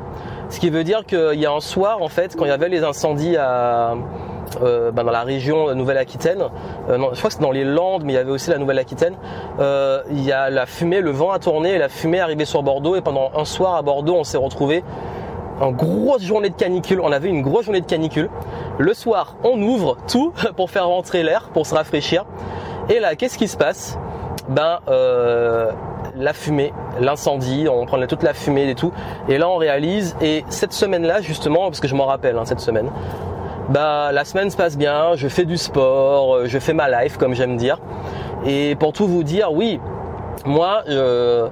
Ce 0.50 0.60
qui 0.60 0.72
veut 0.72 0.84
dire 0.84 1.06
qu'il 1.06 1.40
y 1.40 1.46
a 1.46 1.52
un 1.52 1.60
soir, 1.60 2.02
en 2.02 2.08
fait, 2.08 2.36
quand 2.36 2.46
il 2.46 2.48
y 2.48 2.52
avait 2.52 2.70
les 2.70 2.84
incendies 2.84 3.38
à, 3.38 3.94
euh, 4.64 4.90
ben, 4.90 5.04
dans 5.04 5.12
la 5.12 5.22
région 5.22 5.76
Nouvelle-Aquitaine, 5.76 6.42
euh, 6.90 6.98
je 7.14 7.20
crois 7.20 7.30
que 7.30 7.36
c'est 7.36 7.42
dans 7.42 7.52
les 7.52 7.66
Landes, 7.66 8.02
mais 8.04 8.14
il 8.14 8.16
y 8.16 8.20
avait 8.20 8.32
aussi 8.32 8.50
la 8.50 8.58
Nouvelle-Aquitaine, 8.58 9.14
il 9.60 10.24
y 10.24 10.32
a 10.32 10.50
la 10.50 10.66
fumée, 10.66 11.02
le 11.02 11.12
vent 11.12 11.30
a 11.30 11.38
tourné 11.38 11.76
et 11.76 11.78
la 11.78 11.90
fumée 11.90 12.18
est 12.18 12.22
arrivée 12.22 12.46
sur 12.46 12.64
Bordeaux 12.64 12.96
et 12.96 13.02
pendant 13.02 13.30
un 13.36 13.46
soir 13.46 13.76
à 13.76 13.84
Bordeaux, 13.84 14.16
on 14.16 14.24
s'est 14.24 14.38
retrouvé 14.38 14.84
en 15.60 15.72
grosse 15.72 16.24
journée 16.24 16.50
de 16.50 16.56
canicule. 16.56 17.00
On 17.02 17.12
avait 17.12 17.30
une 17.30 17.42
grosse 17.42 17.66
journée 17.66 17.82
de 17.82 17.86
canicule. 17.86 18.30
Le 18.78 18.94
soir, 18.94 19.36
on 19.44 19.62
ouvre 19.62 19.98
tout 20.08 20.34
pour 20.56 20.72
faire 20.72 20.88
rentrer 20.88 21.24
l'air, 21.24 21.50
pour 21.54 21.66
se 21.66 21.76
rafraîchir. 21.76 22.26
Et 22.90 23.00
là, 23.00 23.16
qu'est-ce 23.16 23.38
qui 23.38 23.48
se 23.48 23.58
passe? 23.58 23.98
Ben, 24.48 24.80
euh, 24.88 25.72
la 26.16 26.34
fumée, 26.34 26.74
l'incendie, 27.00 27.68
on 27.70 27.86
prenait 27.86 28.08
toute 28.08 28.24
la 28.24 28.34
fumée 28.34 28.70
et 28.70 28.76
tout. 28.76 28.92
Et 29.28 29.38
là, 29.38 29.48
on 29.48 29.58
réalise. 29.58 30.16
Et 30.22 30.44
cette 30.50 30.74
semaine-là, 30.74 31.22
justement, 31.22 31.66
parce 31.66 31.80
que 31.80 31.88
je 31.88 31.96
m'en 31.96 32.06
rappelle, 32.06 32.38
hein, 32.38 32.46
cette 32.46 32.60
semaine, 32.60 32.90
bah 33.70 34.12
la 34.12 34.26
semaine 34.26 34.50
se 34.50 34.58
passe 34.58 34.78
bien. 34.78 35.16
Je 35.16 35.28
fais 35.28 35.46
du 35.46 35.58
sport, 35.58 36.36
euh, 36.36 36.46
je 36.46 36.58
fais 36.58 36.74
ma 36.74 36.90
life, 37.04 37.18
comme 37.18 37.36
j'aime 37.36 37.58
dire. 37.58 37.80
Et 38.46 38.76
pour 38.76 38.94
tout 38.94 39.08
vous 39.08 39.24
dire, 39.24 39.54
oui, 39.54 39.80
moi, 40.46 40.84
euh, 40.90 41.50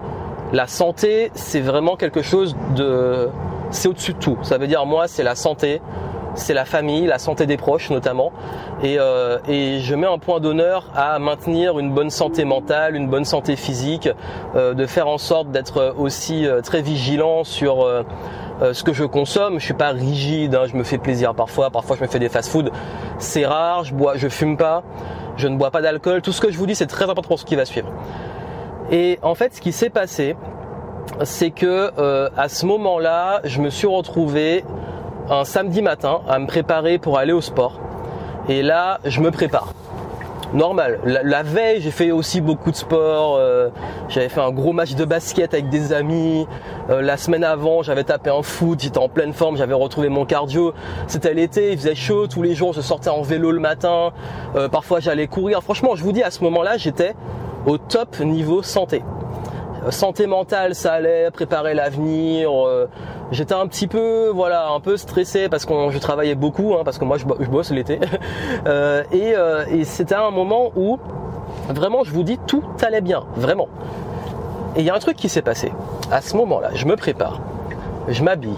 la 0.54 0.66
santé, 0.68 1.32
c'est 1.36 1.60
vraiment 1.60 1.96
quelque 1.98 2.22
chose 2.22 2.56
de 2.76 3.30
c'est 3.70 3.88
au-dessus 3.88 4.14
de 4.14 4.20
tout. 4.20 4.38
Ça 4.44 4.58
veut 4.58 4.68
dire 4.68 4.86
moi, 4.86 5.08
c'est 5.08 5.24
la 5.24 5.36
santé, 5.36 5.82
c'est 6.36 6.54
la 6.54 6.66
famille, 6.66 7.06
la 7.06 7.20
santé 7.20 7.46
des 7.46 7.58
proches 7.58 7.90
notamment. 7.90 8.32
Et, 8.84 9.00
euh, 9.00 9.40
je 9.48 9.96
mets 9.96 10.08
un 10.08 10.20
point 10.20 10.40
d'honneur 10.40 10.86
à 10.96 11.18
maintenir 11.20 11.80
une 11.80 11.94
bonne 11.94 12.10
santé 12.10 12.46
mentale, 12.46 12.96
une 12.96 13.08
bonne 13.08 13.26
santé 13.26 13.56
physique, 13.56 14.10
euh, 14.56 14.74
de 14.74 14.86
faire 14.86 15.08
en 15.08 15.18
sorte 15.18 15.50
d'être 15.52 15.96
aussi 15.98 16.46
euh, 16.46 16.62
très 16.62 16.82
vigilant 16.82 17.44
sur 17.44 17.88
ce 18.60 18.84
que 18.84 18.94
je 18.94 19.04
consomme. 19.04 19.60
Je 19.60 19.66
suis 19.66 19.74
pas 19.74 19.90
rigide, 19.90 20.56
hein, 20.56 20.64
je 20.66 20.76
me 20.76 20.84
fais 20.84 20.98
plaisir 20.98 21.36
parfois. 21.36 21.70
Parfois, 21.70 21.96
je 21.96 22.02
me 22.02 22.08
fais 22.08 22.20
des 22.20 22.30
fast-food. 22.30 22.72
C'est 23.20 23.46
rare. 23.46 23.84
Je 23.84 23.94
bois, 23.94 24.14
je 24.16 24.28
fume 24.30 24.58
pas. 24.58 24.84
Je 25.36 25.48
ne 25.48 25.58
bois 25.58 25.70
pas 25.70 25.82
d'alcool. 25.82 26.22
Tout 26.22 26.32
ce 26.32 26.42
que 26.42 26.52
je 26.52 26.58
vous 26.58 26.66
dis, 26.66 26.74
c'est 26.74 26.88
très 26.88 27.06
important 27.06 27.28
pour 27.28 27.40
ce 27.40 27.46
qui 27.46 27.56
va 27.56 27.66
suivre. 27.66 27.90
Et 28.92 29.20
en 29.22 29.36
fait, 29.36 29.54
ce 29.54 29.62
qui 29.62 29.72
s'est 29.72 29.90
passé, 29.90 30.36
c'est 31.24 31.52
que 31.52 31.92
euh, 31.98 32.30
à 32.38 32.50
ce 32.50 32.66
moment-là, 32.66 33.42
je 33.44 33.62
me 33.62 33.70
suis 33.70 33.88
retrouvé 33.88 34.64
un 35.30 35.46
samedi 35.46 35.82
matin 35.82 36.22
à 36.28 36.40
me 36.40 36.48
préparer 36.48 37.00
pour 37.00 37.18
aller 37.18 37.34
au 37.34 37.42
sport. 37.42 37.80
Et 38.50 38.62
là, 38.62 39.00
je 39.04 39.20
me 39.20 39.32
prépare 39.32 39.74
normal. 40.54 41.00
La, 41.04 41.44
veille, 41.44 41.82
j'ai 41.82 41.92
fait 41.92 42.12
aussi 42.12 42.40
beaucoup 42.40 42.72
de 42.72 42.76
sport. 42.76 43.36
Euh, 43.38 43.68
j'avais 44.08 44.30
fait 44.30 44.40
un 44.40 44.52
gros 44.52 44.72
match 44.72 44.96
de 44.96 45.04
basket 45.04 45.54
avec 45.54 45.68
des 45.70 45.92
amis. 45.92 46.48
Euh, 46.90 47.02
la 47.02 47.18
semaine 47.18 47.44
avant, 47.44 47.82
j'avais 47.82 48.06
tapé 48.06 48.30
un 48.30 48.44
foot. 48.44 48.80
J'étais 48.80 49.00
en 49.00 49.10
pleine 49.10 49.34
forme. 49.34 49.58
J'avais 49.58 49.74
retrouvé 49.74 50.08
mon 50.08 50.26
cardio. 50.26 50.74
C'était 51.08 51.34
l'été, 51.34 51.74
il 51.74 51.78
faisait 51.78 51.96
chaud 51.96 52.28
tous 52.28 52.44
les 52.44 52.56
jours. 52.56 52.72
Je 52.72 52.80
sortais 52.80 53.10
en 53.10 53.24
vélo 53.24 53.52
le 53.52 53.60
matin. 53.60 54.12
Parfois, 54.72 55.02
j'allais 55.02 55.28
courir. 55.28 55.62
Franchement, 55.62 55.96
je 55.96 56.04
vous 56.04 56.14
dis, 56.14 56.24
à 56.24 56.32
ce 56.32 56.42
moment-là, 56.46 56.78
j'étais 56.78 57.14
au 57.66 57.78
top 57.78 58.20
niveau 58.22 58.64
santé 58.64 59.04
santé 59.92 60.28
mentale, 60.28 60.76
ça 60.76 60.94
allait, 60.94 61.32
préparer 61.32 61.74
l'avenir. 61.74 62.52
Euh, 62.52 62.88
j'étais 63.32 63.54
un 63.54 63.68
petit 63.68 63.88
peu, 63.88 64.30
voilà, 64.34 64.70
un 64.70 64.80
peu 64.80 64.98
stressé 64.98 65.50
parce 65.50 65.66
que 65.66 65.74
je 65.92 65.98
travaillais 65.98 66.36
beaucoup, 66.36 66.74
hein, 66.74 66.82
parce 66.84 66.98
que 66.98 67.06
moi 67.06 67.18
je, 67.18 67.26
bosse 67.26 67.72
l'été. 67.72 68.00
Euh, 68.66 69.04
euh, 69.14 69.66
et, 69.72 69.84
c'était 69.84 70.16
un 70.16 70.32
moment 70.32 70.72
où 70.76 70.98
vraiment, 71.70 72.04
je 72.04 72.12
vous 72.12 72.24
dis, 72.24 72.38
tout 72.48 72.64
allait 72.82 73.02
bien, 73.02 73.24
vraiment. 73.36 73.68
Et 74.76 74.82
il 74.82 74.86
y 74.86 74.90
a 74.90 74.96
un 74.96 75.00
truc 75.00 75.16
qui 75.16 75.30
s'est 75.30 75.42
passé. 75.42 75.72
À 76.12 76.22
ce 76.22 76.36
moment-là, 76.38 76.72
je 76.74 76.86
me 76.86 76.96
prépare, 76.96 77.40
je 78.08 78.24
m'habille. 78.24 78.58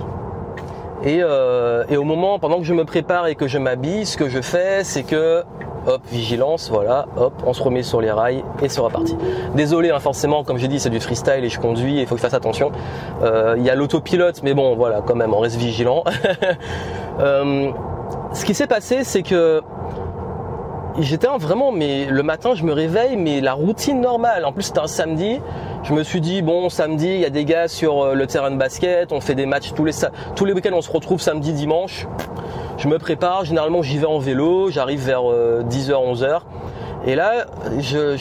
Et, 1.04 1.18
et 1.18 1.98
au 1.98 2.04
moment, 2.04 2.40
pendant 2.40 2.58
que 2.58 2.64
je 2.64 2.74
me 2.74 2.86
prépare 2.86 3.28
et 3.28 3.36
que 3.36 3.48
je 3.48 3.58
m'habille, 3.58 4.06
ce 4.06 4.18
que 4.18 4.30
je 4.30 4.42
fais, 4.42 4.84
c'est 4.84 5.04
que 5.04 5.44
hop, 5.88 6.02
vigilance, 6.12 6.70
voilà, 6.70 7.08
hop, 7.18 7.34
on 7.46 7.54
se 7.54 7.62
remet 7.62 7.84
sur 7.84 8.02
les 8.02 8.12
rails 8.12 8.44
et 8.62 8.70
c'est 8.70 8.82
reparti. 8.82 9.16
Désolé, 9.56 9.90
hein, 9.92 10.00
forcément, 10.00 10.44
comme 10.44 10.58
j'ai 10.58 10.68
dit, 10.68 10.80
c'est 10.80 10.90
du 10.90 11.00
freestyle 11.00 11.44
et 11.44 11.50
je 11.50 11.60
conduis, 11.60 12.00
il 12.00 12.08
faut 12.08 12.16
que 12.16 12.22
je 12.22 12.26
fasse 12.26 12.34
attention. 12.34 12.72
Euh, 13.24 13.56
il 13.58 13.64
y 13.64 13.70
a 13.70 13.76
l'autopilote, 13.76 14.42
mais 14.44 14.54
bon, 14.54 14.76
voilà, 14.76 15.02
quand 15.06 15.16
même, 15.16 15.34
on 15.34 15.40
reste 15.40 15.58
vigilant. 15.58 16.04
Euh, 17.20 17.72
ce 18.32 18.46
qui 18.46 18.54
s'est 18.54 18.66
passé, 18.66 19.04
c'est 19.04 19.24
que 19.24 19.62
j'étais 21.00 21.28
vraiment, 21.28 21.74
mais 21.74 22.06
le 22.06 22.24
matin, 22.24 22.54
je 22.56 22.64
me 22.64 22.72
réveille, 22.72 23.18
mais 23.18 23.42
la 23.42 23.52
routine 23.52 24.00
normale. 24.00 24.46
En 24.46 24.54
plus, 24.54 24.64
c'était 24.64 24.80
un 24.80 24.88
samedi. 24.88 25.42
Je 25.84 25.94
me 25.94 26.04
suis 26.04 26.22
dit, 26.22 26.42
bon, 26.42 26.70
samedi, 26.70 27.08
il 27.08 27.20
y 27.20 27.26
a 27.26 27.30
des 27.30 27.44
gars 27.44 27.68
sur 27.68 28.02
euh, 28.02 28.14
le 28.14 28.26
terrain 28.26 28.52
de 28.52 28.56
basket, 28.56 29.12
on 29.12 29.20
fait 29.20 29.36
des 29.36 29.46
matchs 29.46 29.74
tous 29.74 29.84
les, 29.84 29.92
tous 30.36 30.46
les 30.46 30.54
week-ends, 30.54 30.74
on 30.74 30.82
se 30.82 30.92
retrouve 30.92 31.20
samedi, 31.20 31.52
dimanche 31.52 32.08
je 32.80 32.88
me 32.88 32.98
prépare, 32.98 33.46
généralement 33.46 33.82
j'y 33.82 33.98
vais 33.98 34.06
en 34.06 34.20
vélo, 34.20 34.72
j'arrive 34.72 35.06
vers 35.06 35.22
10h, 35.22 35.92
euh, 35.92 36.14
11h. 36.14 36.40
Et 37.06 37.16
là, 37.16 37.46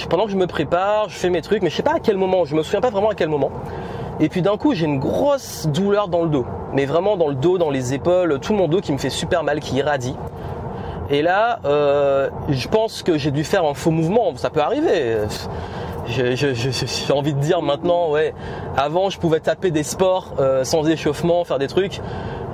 pendant 0.08 0.26
que 0.26 0.30
je 0.30 0.36
me 0.36 0.46
prépare, 0.46 1.08
je 1.08 1.14
fais 1.14 1.30
mes 1.30 1.42
trucs, 1.42 1.62
mais 1.62 1.70
je 1.70 1.76
sais 1.76 1.82
pas 1.82 1.94
à 1.94 2.00
quel 2.00 2.16
moment, 2.16 2.44
je 2.44 2.54
me 2.54 2.62
souviens 2.62 2.80
pas 2.80 2.90
vraiment 2.90 3.10
à 3.10 3.14
quel 3.14 3.28
moment. 3.28 3.50
Et 4.20 4.28
puis 4.28 4.42
d'un 4.42 4.56
coup, 4.56 4.74
j'ai 4.74 4.86
une 4.86 4.98
grosse 4.98 5.66
douleur 5.68 6.08
dans 6.08 6.22
le 6.22 6.28
dos. 6.28 6.46
Mais 6.74 6.86
vraiment 6.86 7.16
dans 7.16 7.28
le 7.28 7.34
dos, 7.34 7.56
dans 7.58 7.70
les 7.70 7.94
épaules, 7.94 8.38
tout 8.40 8.52
mon 8.52 8.68
dos 8.68 8.80
qui 8.80 8.92
me 8.92 8.98
fait 8.98 9.10
super 9.10 9.44
mal, 9.44 9.60
qui 9.60 9.76
irradie. 9.76 10.16
Et 11.10 11.22
là, 11.22 11.60
euh, 11.64 12.28
je 12.48 12.68
pense 12.68 13.02
que 13.02 13.16
j'ai 13.16 13.30
dû 13.30 13.44
faire 13.44 13.64
un 13.64 13.74
faux 13.74 13.90
mouvement. 13.90 14.32
Ça 14.36 14.50
peut 14.50 14.60
arriver. 14.60 15.18
J'ai 16.08 17.12
envie 17.12 17.34
de 17.34 17.40
dire 17.40 17.62
maintenant, 17.62 18.10
ouais. 18.10 18.34
Avant, 18.76 19.10
je 19.10 19.18
pouvais 19.18 19.40
taper 19.40 19.70
des 19.70 19.82
sports 19.82 20.34
euh, 20.38 20.64
sans 20.64 20.88
échauffement, 20.88 21.44
faire 21.44 21.58
des 21.58 21.68
trucs. 21.68 22.00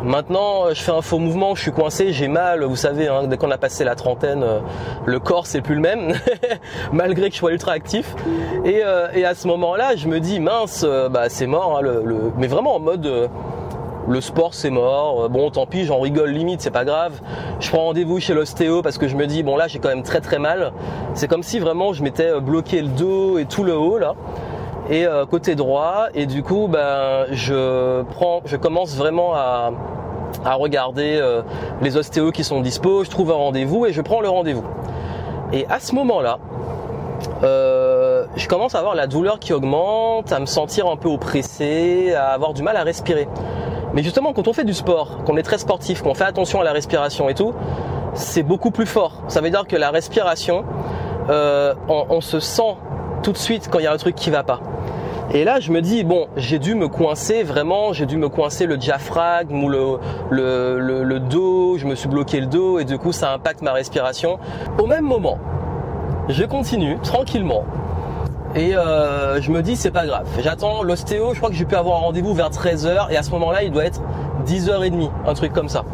Maintenant, 0.05 0.69
je 0.69 0.83
fais 0.83 0.93
un 0.93 1.01
faux 1.01 1.19
mouvement, 1.19 1.55
je 1.55 1.63
suis 1.63 1.73
coincé, 1.73 2.13
j'ai 2.13 2.29
mal. 2.29 2.63
Vous 2.63 2.77
savez, 2.77 3.09
hein, 3.09 3.27
dès 3.27 3.39
qu'on 3.39 3.51
a 3.51 3.57
passé 3.57 3.85
la 3.85 3.95
trentaine, 3.95 4.43
euh, 4.43 4.61
le 5.07 5.19
corps 5.19 5.47
c'est 5.47 5.63
plus 5.63 5.75
le 5.75 5.81
même, 5.81 6.13
malgré 6.93 7.31
que 7.31 7.35
je 7.35 7.39
sois 7.39 7.53
ultra 7.53 7.73
actif. 7.73 8.15
Euh, 8.67 9.09
et, 9.15 9.25
à 9.25 9.35
ce 9.35 9.49
moment-là, 9.49 9.97
je 9.97 10.07
me 10.09 10.21
dis 10.21 10.41
mince, 10.41 10.85
euh, 10.87 11.09
bah 11.09 11.31
c'est 11.31 11.47
mort. 11.47 11.79
Hein, 11.79 12.03
mais 12.37 12.49
vraiment 12.49 12.77
en 12.77 12.81
mode 12.81 13.31
le 14.09 14.21
sport 14.21 14.55
c'est 14.55 14.71
mort, 14.71 15.29
bon 15.31 15.51
tant 15.51 15.67
pis, 15.67 15.85
j'en 15.85 16.01
rigole 16.01 16.31
limite, 16.31 16.61
c'est 16.61 16.71
pas 16.71 16.85
grave. 16.85 17.21
Je 17.61 17.69
prends 17.71 17.85
rendez-vous 17.85 18.21
chez 18.21 18.35
l'ostéo 18.35 18.83
parce 18.83 18.99
que 18.99 19.09
je 19.09 19.17
me 19.17 19.27
dis 19.27 19.43
bon 19.43 19.57
là 19.57 19.67
j'ai 19.69 19.79
quand 19.79 19.89
même 19.89 20.03
très 20.03 20.21
très 20.21 20.39
mal. 20.39 20.73
C'est 21.15 21.29
comme 21.29 21.43
si 21.43 21.59
vraiment 21.59 21.93
je 21.93 22.03
m'étais 22.03 22.41
bloqué 22.41 22.83
le 22.83 22.89
dos 22.89 23.39
et 23.39 23.47
tout 23.47 23.65
le 23.65 23.77
haut 23.77 23.99
là 23.99 24.15
et 24.91 25.07
côté 25.31 25.55
droit 25.55 26.09
et 26.15 26.27
du 26.27 26.43
coup 26.43 26.69
ben 26.69 27.25
je 27.31 28.03
prends 28.03 28.43
je 28.45 28.57
commence 28.57 28.97
vraiment 28.97 29.35
à 29.35 29.73
à 30.45 30.55
regarder 30.55 31.19
euh, 31.21 31.43
les 31.83 31.97
ostéos 31.97 32.33
qui 32.33 32.45
sont 32.45 32.61
dispo, 32.61 33.05
je 33.05 33.11
trouve 33.11 33.31
un 33.31 33.37
rendez-vous 33.37 33.87
et 33.87 33.93
je 33.93 34.01
prends 34.01 34.21
le 34.21 34.29
rendez-vous. 34.29 34.65
Et 35.53 35.67
à 35.69 35.81
ce 35.81 35.95
moment-là, 35.95 36.39
euh, 37.43 38.27
je 38.37 38.49
commence 38.49 38.75
à 38.75 38.79
avoir 38.79 38.95
la 38.95 39.07
douleur 39.07 39.39
qui 39.39 39.53
augmente, 39.53 40.33
à 40.33 40.41
me 40.41 40.47
sentir 40.47 40.89
un 40.89 40.97
peu 40.97 41.09
oppressé, 41.09 42.13
à 42.15 42.29
avoir 42.29 42.55
du 42.55 42.63
mal 42.63 42.77
à 42.77 42.83
respirer. 42.83 43.29
Mais 43.95 44.03
justement, 44.03 44.33
quand 44.33 44.49
on 44.49 44.53
fait 44.53 44.65
du 44.65 44.75
sport, 44.75 45.23
qu'on 45.25 45.37
est 45.37 45.43
très 45.43 45.59
sportif, 45.59 46.03
qu'on 46.03 46.15
fait 46.15 46.25
attention 46.25 46.61
à 46.61 46.65
la 46.65 46.73
respiration 46.73 47.29
et 47.29 47.35
tout, 47.35 47.55
c'est 48.15 48.43
beaucoup 48.43 48.73
plus 48.73 48.87
fort. 48.87 49.23
Ça 49.29 49.41
veut 49.41 49.51
dire 49.51 49.67
que 49.67 49.77
la 49.77 49.91
respiration, 49.91 50.65
euh, 51.31 51.75
on, 51.89 52.21
se 52.21 52.41
sent 52.41 52.77
tout 53.23 53.33
de 53.33 53.39
suite 53.39 53.69
quand 53.71 53.79
il 53.79 53.85
y 53.85 53.87
a 53.87 53.93
un 53.93 53.97
truc 53.97 54.17
qui 54.17 54.31
va 54.31 54.43
pas. 54.43 54.61
Et 55.33 55.45
là, 55.45 55.61
je 55.61 55.71
me 55.71 55.81
dis, 55.81 56.05
bon, 56.05 56.27
j'ai 56.37 56.59
dû 56.59 56.75
me 56.75 56.89
coincer 56.89 57.45
vraiment, 57.45 57.93
j'ai 57.93 58.05
dû 58.05 58.17
me 58.17 58.29
coincer 58.29 58.67
le 58.67 58.77
diaphragme 58.77 59.63
ou 59.63 59.69
le, 59.69 59.99
le, 60.31 61.19
dos, 61.21 61.79
je 61.79 61.87
me 61.87 61.95
suis 61.95 62.09
bloqué 62.09 62.41
le 62.41 62.47
dos 62.47 62.79
et 62.79 62.85
du 62.85 62.99
coup, 62.99 63.13
ça 63.13 63.33
impacte 63.33 63.63
ma 63.63 63.73
respiration. 63.73 64.39
Au 64.79 64.87
même 64.87 65.05
moment, 65.05 65.39
je 66.29 66.45
continue 66.45 66.99
tranquillement. 67.03 67.65
Et 68.57 68.77
euh, 68.77 69.41
je 69.41 69.51
me 69.51 69.63
dis 69.63 69.77
c'est 69.77 69.91
pas 69.91 70.07
grave. 70.07 70.27
J'attends 70.41 70.83
l'ostéo, 70.83 71.33
je 71.33 71.39
crois 71.39 71.51
que 71.51 71.57
j'ai 71.57 71.65
pu 71.65 71.75
avoir 71.75 71.99
un 71.99 72.01
rendez-vous 72.01 72.35
vers 72.35 72.51
13h 72.51 73.11
et 73.11 73.17
à 73.17 73.23
ce 73.23 73.31
moment-là 73.33 73.65
il 73.65 73.73
doit 73.73 73.85
être 73.85 74.01
10h30, 74.47 75.11
un 75.27 75.35
truc 75.35 75.53
comme 75.53 75.69
ça. 75.69 75.85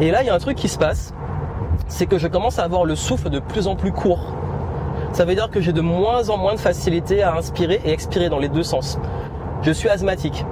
Et 0.00 0.10
là 0.10 0.22
il 0.22 0.26
y 0.26 0.30
a 0.30 0.34
un 0.34 0.38
truc 0.38 0.56
qui 0.56 0.68
se 0.68 0.78
passe, 0.78 1.14
c'est 1.86 2.06
que 2.06 2.18
je 2.18 2.26
commence 2.26 2.58
à 2.58 2.64
avoir 2.64 2.84
le 2.84 2.96
souffle 2.96 3.30
de 3.30 3.38
plus 3.38 3.68
en 3.68 3.76
plus 3.76 3.92
court 3.92 4.34
ça 5.14 5.24
veut 5.24 5.36
dire 5.36 5.48
que 5.48 5.60
j'ai 5.60 5.72
de 5.72 5.80
moins 5.80 6.28
en 6.28 6.36
moins 6.36 6.54
de 6.54 6.60
facilité 6.60 7.22
à 7.22 7.36
inspirer 7.36 7.80
et 7.84 7.92
expirer 7.92 8.28
dans 8.28 8.40
les 8.40 8.48
deux 8.48 8.64
sens. 8.64 8.98
Je 9.62 9.70
suis 9.70 9.88
asthmatique. 9.88 10.44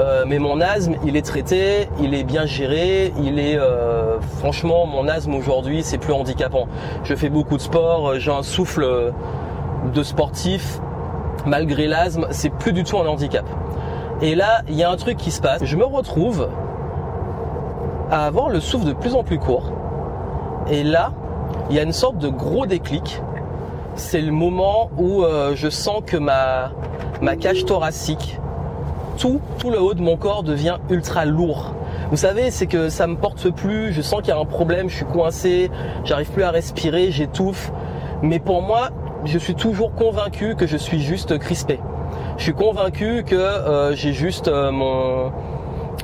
Euh, 0.00 0.24
mais 0.24 0.38
mon 0.38 0.60
asthme, 0.60 0.94
il 1.04 1.16
est 1.16 1.26
traité, 1.26 1.88
il 2.00 2.14
est 2.14 2.22
bien 2.22 2.46
géré, 2.46 3.12
il 3.20 3.40
est 3.40 3.56
euh, 3.58 4.20
franchement 4.38 4.86
mon 4.86 5.08
asthme 5.08 5.34
aujourd'hui, 5.34 5.82
c'est 5.82 5.98
plus 5.98 6.12
handicapant. 6.12 6.68
Je 7.02 7.16
fais 7.16 7.28
beaucoup 7.28 7.56
de 7.56 7.62
sport, 7.62 8.10
euh, 8.10 8.18
j'ai 8.20 8.30
un 8.30 8.44
souffle 8.44 8.86
de 9.92 10.02
sportif. 10.02 10.80
Malgré 11.46 11.86
l'asthme, 11.86 12.26
c'est 12.30 12.50
plus 12.50 12.72
du 12.72 12.84
tout 12.84 12.98
un 12.98 13.06
handicap. 13.06 13.44
Et 14.20 14.34
là, 14.34 14.62
il 14.68 14.74
y 14.74 14.82
a 14.82 14.90
un 14.90 14.96
truc 14.96 15.16
qui 15.16 15.30
se 15.30 15.40
passe. 15.40 15.64
Je 15.64 15.76
me 15.76 15.84
retrouve 15.84 16.48
à 18.10 18.26
avoir 18.26 18.48
le 18.48 18.60
souffle 18.60 18.86
de 18.86 18.92
plus 18.92 19.14
en 19.14 19.22
plus 19.22 19.38
court. 19.38 19.72
Et 20.70 20.82
là, 20.82 21.12
il 21.70 21.76
y 21.76 21.78
a 21.78 21.82
une 21.82 21.92
sorte 21.92 22.18
de 22.18 22.28
gros 22.28 22.66
déclic 22.66 23.22
c'est 23.98 24.20
le 24.20 24.32
moment 24.32 24.90
où 24.96 25.22
euh, 25.22 25.54
je 25.54 25.68
sens 25.68 26.02
que 26.06 26.16
ma, 26.16 26.70
ma 27.20 27.36
cage 27.36 27.64
thoracique, 27.64 28.38
tout, 29.18 29.40
tout 29.58 29.70
le 29.70 29.82
haut 29.82 29.94
de 29.94 30.00
mon 30.00 30.16
corps 30.16 30.44
devient 30.44 30.76
ultra 30.88 31.24
lourd. 31.24 31.74
Vous 32.10 32.16
savez, 32.16 32.50
c'est 32.50 32.66
que 32.66 32.88
ça 32.88 33.06
me 33.06 33.16
porte 33.16 33.50
plus, 33.50 33.92
je 33.92 34.00
sens 34.00 34.20
qu'il 34.20 34.28
y 34.28 34.32
a 34.32 34.38
un 34.38 34.44
problème, 34.44 34.88
je 34.88 34.96
suis 34.96 35.04
coincé, 35.04 35.70
j'arrive 36.04 36.30
plus 36.30 36.44
à 36.44 36.50
respirer, 36.50 37.10
j'étouffe. 37.10 37.72
Mais 38.22 38.38
pour 38.38 38.62
moi, 38.62 38.90
je 39.24 39.38
suis 39.38 39.54
toujours 39.54 39.94
convaincu 39.94 40.54
que 40.54 40.66
je 40.66 40.76
suis 40.76 41.00
juste 41.00 41.38
crispé. 41.38 41.80
Je 42.36 42.44
suis 42.44 42.54
convaincu 42.54 43.24
que 43.24 43.34
euh, 43.34 43.94
j'ai 43.94 44.12
juste 44.12 44.48
euh, 44.48 44.70
mon 44.70 45.32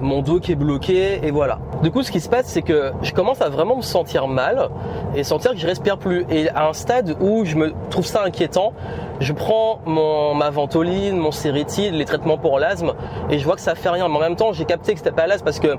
mon 0.00 0.22
dos 0.22 0.40
qui 0.40 0.52
est 0.52 0.56
bloqué 0.56 1.20
et 1.22 1.30
voilà. 1.30 1.58
Du 1.82 1.90
coup, 1.90 2.02
ce 2.02 2.10
qui 2.10 2.20
se 2.20 2.28
passe, 2.28 2.46
c'est 2.46 2.62
que 2.62 2.92
je 3.02 3.12
commence 3.12 3.40
à 3.40 3.48
vraiment 3.48 3.76
me 3.76 3.82
sentir 3.82 4.26
mal 4.26 4.68
et 5.14 5.24
sentir 5.24 5.52
que 5.52 5.58
je 5.58 5.66
respire 5.66 5.98
plus. 5.98 6.26
Et 6.30 6.48
à 6.50 6.68
un 6.68 6.72
stade 6.72 7.16
où 7.20 7.44
je 7.44 7.56
me 7.56 7.72
trouve 7.90 8.04
ça 8.04 8.24
inquiétant, 8.24 8.72
je 9.20 9.32
prends 9.32 9.80
mon, 9.86 10.34
ma 10.34 10.50
ventoline, 10.50 11.16
mon 11.16 11.30
sérétide, 11.30 11.94
les 11.94 12.04
traitements 12.04 12.38
pour 12.38 12.58
l'asthme 12.58 12.94
et 13.30 13.38
je 13.38 13.44
vois 13.44 13.54
que 13.54 13.60
ça 13.60 13.74
fait 13.74 13.90
rien. 13.90 14.08
Mais 14.08 14.16
en 14.16 14.20
même 14.20 14.36
temps, 14.36 14.52
j'ai 14.52 14.64
capté 14.64 14.92
que 14.92 14.98
c'était 14.98 15.12
pas 15.12 15.26
l'asthme 15.26 15.44
parce 15.44 15.60
que 15.60 15.76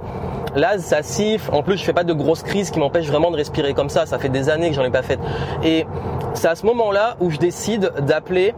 l'asthme, 0.56 0.82
ça 0.82 1.04
siffle. 1.04 1.54
En 1.54 1.64
plus, 1.64 1.78
je 1.78 1.84
fais 1.84 1.94
pas 1.94 2.04
de 2.04 2.14
grosses 2.14 2.44
crises 2.44 2.72
qui 2.72 2.80
m'empêchent 2.80 3.08
vraiment 3.08 3.32
de 3.32 3.38
respirer 3.38 3.74
comme 3.74 3.90
ça. 3.90 4.06
Ça 4.06 4.20
fait 4.20 4.30
des 4.30 4.50
années 4.50 4.70
que 4.70 4.76
j'en 4.76 4.84
ai 4.84 4.92
pas 4.92 5.04
fait. 5.04 5.20
Et 5.64 5.86
c'est 6.34 6.48
à 6.48 6.56
ce 6.56 6.66
moment-là 6.66 7.18
où 7.20 7.30
je 7.30 7.38
décide 7.38 7.92
d'appeler 8.02 8.54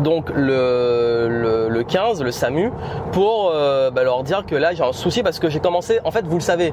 donc 0.00 0.30
le, 0.34 1.68
le, 1.68 1.82
15, 1.82 2.22
le 2.22 2.30
SAMU, 2.30 2.70
pour 3.12 3.50
euh, 3.52 3.90
bah, 3.90 4.02
leur 4.02 4.22
dire 4.22 4.46
que 4.46 4.54
là 4.54 4.72
j'ai 4.72 4.82
un 4.82 4.92
souci 4.92 5.22
parce 5.22 5.38
que 5.38 5.50
j'ai 5.50 5.60
commencé, 5.60 5.98
en 6.04 6.10
fait 6.10 6.26
vous 6.26 6.36
le 6.36 6.42
savez, 6.42 6.72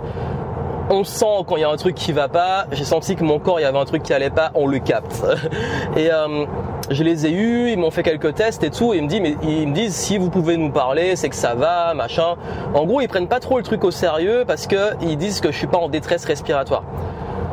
on 0.90 1.04
sent 1.04 1.44
quand 1.48 1.58
il 1.58 1.62
y 1.62 1.64
a 1.64 1.70
un 1.70 1.76
truc 1.76 1.96
qui 1.96 2.12
va 2.12 2.28
pas, 2.28 2.68
j'ai 2.72 2.84
senti 2.84 3.16
que 3.16 3.24
mon 3.24 3.40
corps 3.40 3.60
il 3.60 3.64
y 3.64 3.66
avait 3.66 3.78
un 3.78 3.86
truc 3.86 4.04
qui 4.04 4.14
allait 4.14 4.30
pas, 4.30 4.52
on 4.56 4.68
le 4.68 4.80
capte. 4.80 5.24
et 5.98 6.12
euh, 6.12 6.46
je 6.90 7.04
les 7.04 7.26
ai 7.26 7.32
eus, 7.32 7.72
ils 7.72 7.78
m'ont 7.78 7.92
fait 7.92 8.04
quelques 8.04 8.36
tests 8.36 8.64
et 8.64 8.70
tout, 8.70 8.94
ils 8.94 9.04
me 9.04 9.08
disent, 9.08 9.22
mais 9.22 9.36
ils 9.44 9.68
me 9.68 9.74
disent 9.74 9.96
si 9.96 10.18
vous 10.18 10.30
pouvez 10.30 10.58
nous 10.58 10.72
parler, 10.72 11.16
c'est 11.16 11.30
que 11.30 11.36
ça 11.36 11.56
va, 11.56 11.94
machin. 11.94 12.36
En 12.74 12.86
gros, 12.86 13.02
ils 13.02 13.08
prennent 13.08 13.28
pas 13.28 13.40
trop 13.40 13.58
le 13.58 13.64
truc 13.64 13.84
au 13.84 13.92
sérieux 13.92 14.44
parce 14.48 14.68
que 14.68 14.94
ils 15.02 15.18
disent 15.18 15.42
que 15.42 15.52
je 15.52 15.58
suis 15.58 15.68
pas 15.68 15.78
en 15.78 15.90
détresse 15.90 16.26
respiratoire. 16.26 16.84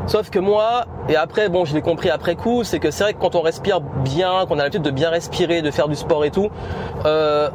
Sauf 0.06 0.28
que 0.28 0.38
moi, 0.38 0.84
et 1.08 1.16
après, 1.16 1.48
bon, 1.48 1.64
je 1.64 1.74
l'ai 1.74 1.80
compris 1.80 2.10
après 2.10 2.36
coup, 2.36 2.62
c'est 2.62 2.78
que 2.78 2.90
c'est 2.90 3.04
vrai 3.04 3.14
que 3.14 3.20
quand 3.20 3.34
on 3.34 3.40
respire 3.40 3.80
bien, 3.80 4.44
qu'on 4.46 4.58
a 4.58 4.62
l'habitude 4.62 4.82
de 4.82 4.90
bien 4.90 5.08
respirer, 5.08 5.62
de 5.62 5.70
faire 5.70 5.88
du 5.88 5.94
sport 5.94 6.26
et 6.26 6.30
tout, 6.30 6.50
euh, 7.06 7.48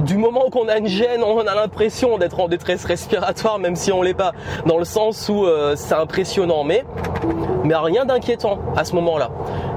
du 0.00 0.16
moment 0.16 0.50
qu'on 0.50 0.68
a 0.68 0.78
une 0.78 0.86
gêne, 0.86 1.22
on 1.22 1.38
a 1.38 1.54
l'impression 1.54 2.18
d'être 2.18 2.40
en 2.40 2.48
détresse 2.48 2.84
respiratoire, 2.84 3.58
même 3.58 3.76
si 3.76 3.92
on 3.92 4.02
l'est 4.02 4.14
pas, 4.14 4.32
dans 4.66 4.78
le 4.78 4.84
sens 4.84 5.28
où 5.28 5.44
euh, 5.44 5.74
c'est 5.76 5.94
impressionnant, 5.94 6.64
mais, 6.64 6.84
mais 7.64 7.74
rien 7.76 8.04
d'inquiétant 8.04 8.58
à 8.76 8.84
ce 8.84 8.94
moment-là. 8.96 9.30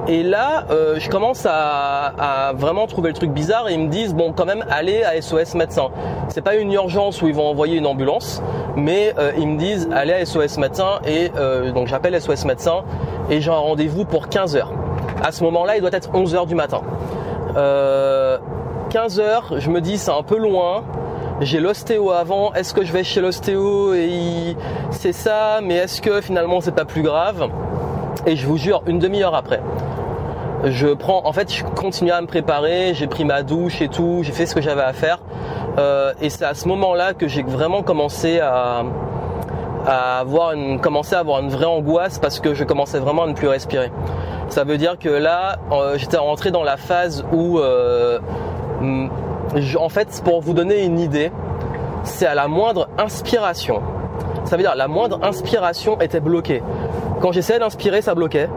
Et 0.07 0.23
là, 0.23 0.65
euh, 0.71 0.99
je 0.99 1.09
commence 1.09 1.45
à, 1.45 2.53
vraiment 2.55 2.87
trouver 2.87 3.09
le 3.09 3.15
truc 3.15 3.31
bizarre 3.31 3.67
et 3.67 3.73
ils 3.73 3.79
me 3.79 3.89
disent 3.89 4.13
bon, 4.13 4.31
quand 4.31 4.45
même, 4.45 4.63
allez 4.69 5.03
à 5.03 5.21
SOS 5.21 5.55
médecin. 5.55 5.89
C'est 6.29 6.41
pas 6.41 6.55
une 6.55 6.71
urgence 6.71 7.21
où 7.21 7.27
ils 7.27 7.33
vont 7.33 7.47
envoyer 7.47 7.77
une 7.77 7.85
ambulance, 7.85 8.41
mais 8.77 9.13
euh, 9.17 9.31
ils 9.37 9.47
me 9.47 9.57
disent 9.57 9.89
allez 9.91 10.13
à 10.13 10.25
SOS 10.25 10.57
médecin 10.59 10.99
et 11.05 11.31
euh, 11.35 11.71
donc 11.71 11.87
j'appelle 11.87 12.19
SOS 12.21 12.45
médecin 12.45 12.83
et 13.29 13.41
j'ai 13.41 13.51
un 13.51 13.55
rendez-vous 13.55 14.05
pour 14.05 14.29
15 14.29 14.55
heures. 14.55 14.71
À 15.21 15.31
ce 15.33 15.43
moment-là, 15.43 15.75
il 15.75 15.81
doit 15.81 15.91
être 15.91 16.09
11 16.13 16.35
heures 16.35 16.45
du 16.45 16.55
matin. 16.55 16.81
Euh, 17.57 18.37
15h, 18.89 19.59
je 19.59 19.69
me 19.69 19.81
dis 19.81 19.97
c'est 19.97 20.11
un 20.11 20.23
peu 20.23 20.37
loin. 20.37 20.83
J'ai 21.41 21.59
l'ostéo 21.59 22.11
avant, 22.11 22.53
est-ce 22.53 22.73
que 22.73 22.83
je 22.83 22.91
vais 22.91 23.03
chez 23.03 23.21
l'ostéo 23.21 23.93
et 23.93 24.55
c'est 24.91 25.11
ça, 25.11 25.59
mais 25.61 25.75
est-ce 25.75 26.01
que 26.01 26.21
finalement 26.21 26.61
c'est 26.61 26.71
pas 26.71 26.85
plus 26.85 27.03
grave? 27.03 27.49
Et 28.25 28.35
je 28.35 28.47
vous 28.47 28.57
jure, 28.57 28.81
une 28.87 28.97
demi-heure 28.97 29.35
après, 29.35 29.61
je 30.63 30.87
prends, 30.87 31.21
en 31.25 31.31
fait, 31.33 31.53
je 31.53 31.63
continue 31.63 32.11
à 32.11 32.21
me 32.21 32.27
préparer, 32.27 32.93
j'ai 32.93 33.07
pris 33.07 33.25
ma 33.25 33.43
douche 33.43 33.81
et 33.81 33.89
tout, 33.89 34.21
j'ai 34.23 34.31
fait 34.31 34.45
ce 34.45 34.55
que 34.55 34.61
j'avais 34.61 34.81
à 34.81 34.93
faire. 34.93 35.19
Euh, 35.77 36.13
et 36.21 36.29
c'est 36.29 36.45
à 36.45 36.55
ce 36.55 36.67
moment-là 36.67 37.13
que 37.13 37.27
j'ai 37.27 37.43
vraiment 37.43 37.83
commencé 37.83 38.39
à, 38.39 38.83
avoir 39.85 40.53
une, 40.53 40.81
commencé 40.81 41.15
à 41.15 41.19
avoir 41.19 41.39
une 41.39 41.49
vraie 41.49 41.65
angoisse 41.65 42.19
parce 42.19 42.39
que 42.39 42.53
je 42.53 42.63
commençais 42.63 42.99
vraiment 42.99 43.23
à 43.23 43.27
ne 43.27 43.33
plus 43.33 43.47
respirer. 43.47 43.91
Ça 44.49 44.63
veut 44.63 44.77
dire 44.77 44.97
que 44.97 45.09
là, 45.09 45.57
euh, 45.71 45.97
j'étais 45.97 46.17
rentré 46.17 46.51
dans 46.51 46.63
la 46.63 46.77
phase 46.77 47.23
où 47.31 47.59
euh, 47.59 48.19
en 48.81 49.89
fait, 49.89 50.21
pour 50.23 50.41
vous 50.41 50.53
donner 50.53 50.83
une 50.83 50.99
idée, 50.99 51.31
c'est 52.03 52.25
à 52.25 52.35
la 52.35 52.47
moindre 52.47 52.87
inspiration. 52.97 53.81
Ça 54.45 54.55
veut 54.55 54.63
dire 54.63 54.75
la 54.75 54.87
moindre 54.87 55.19
inspiration 55.23 55.99
était 55.99 56.19
bloquée. 56.19 56.63
Quand 57.21 57.31
j'essayais 57.31 57.59
d'inspirer, 57.59 58.01
ça 58.01 58.15
bloquait. 58.15 58.49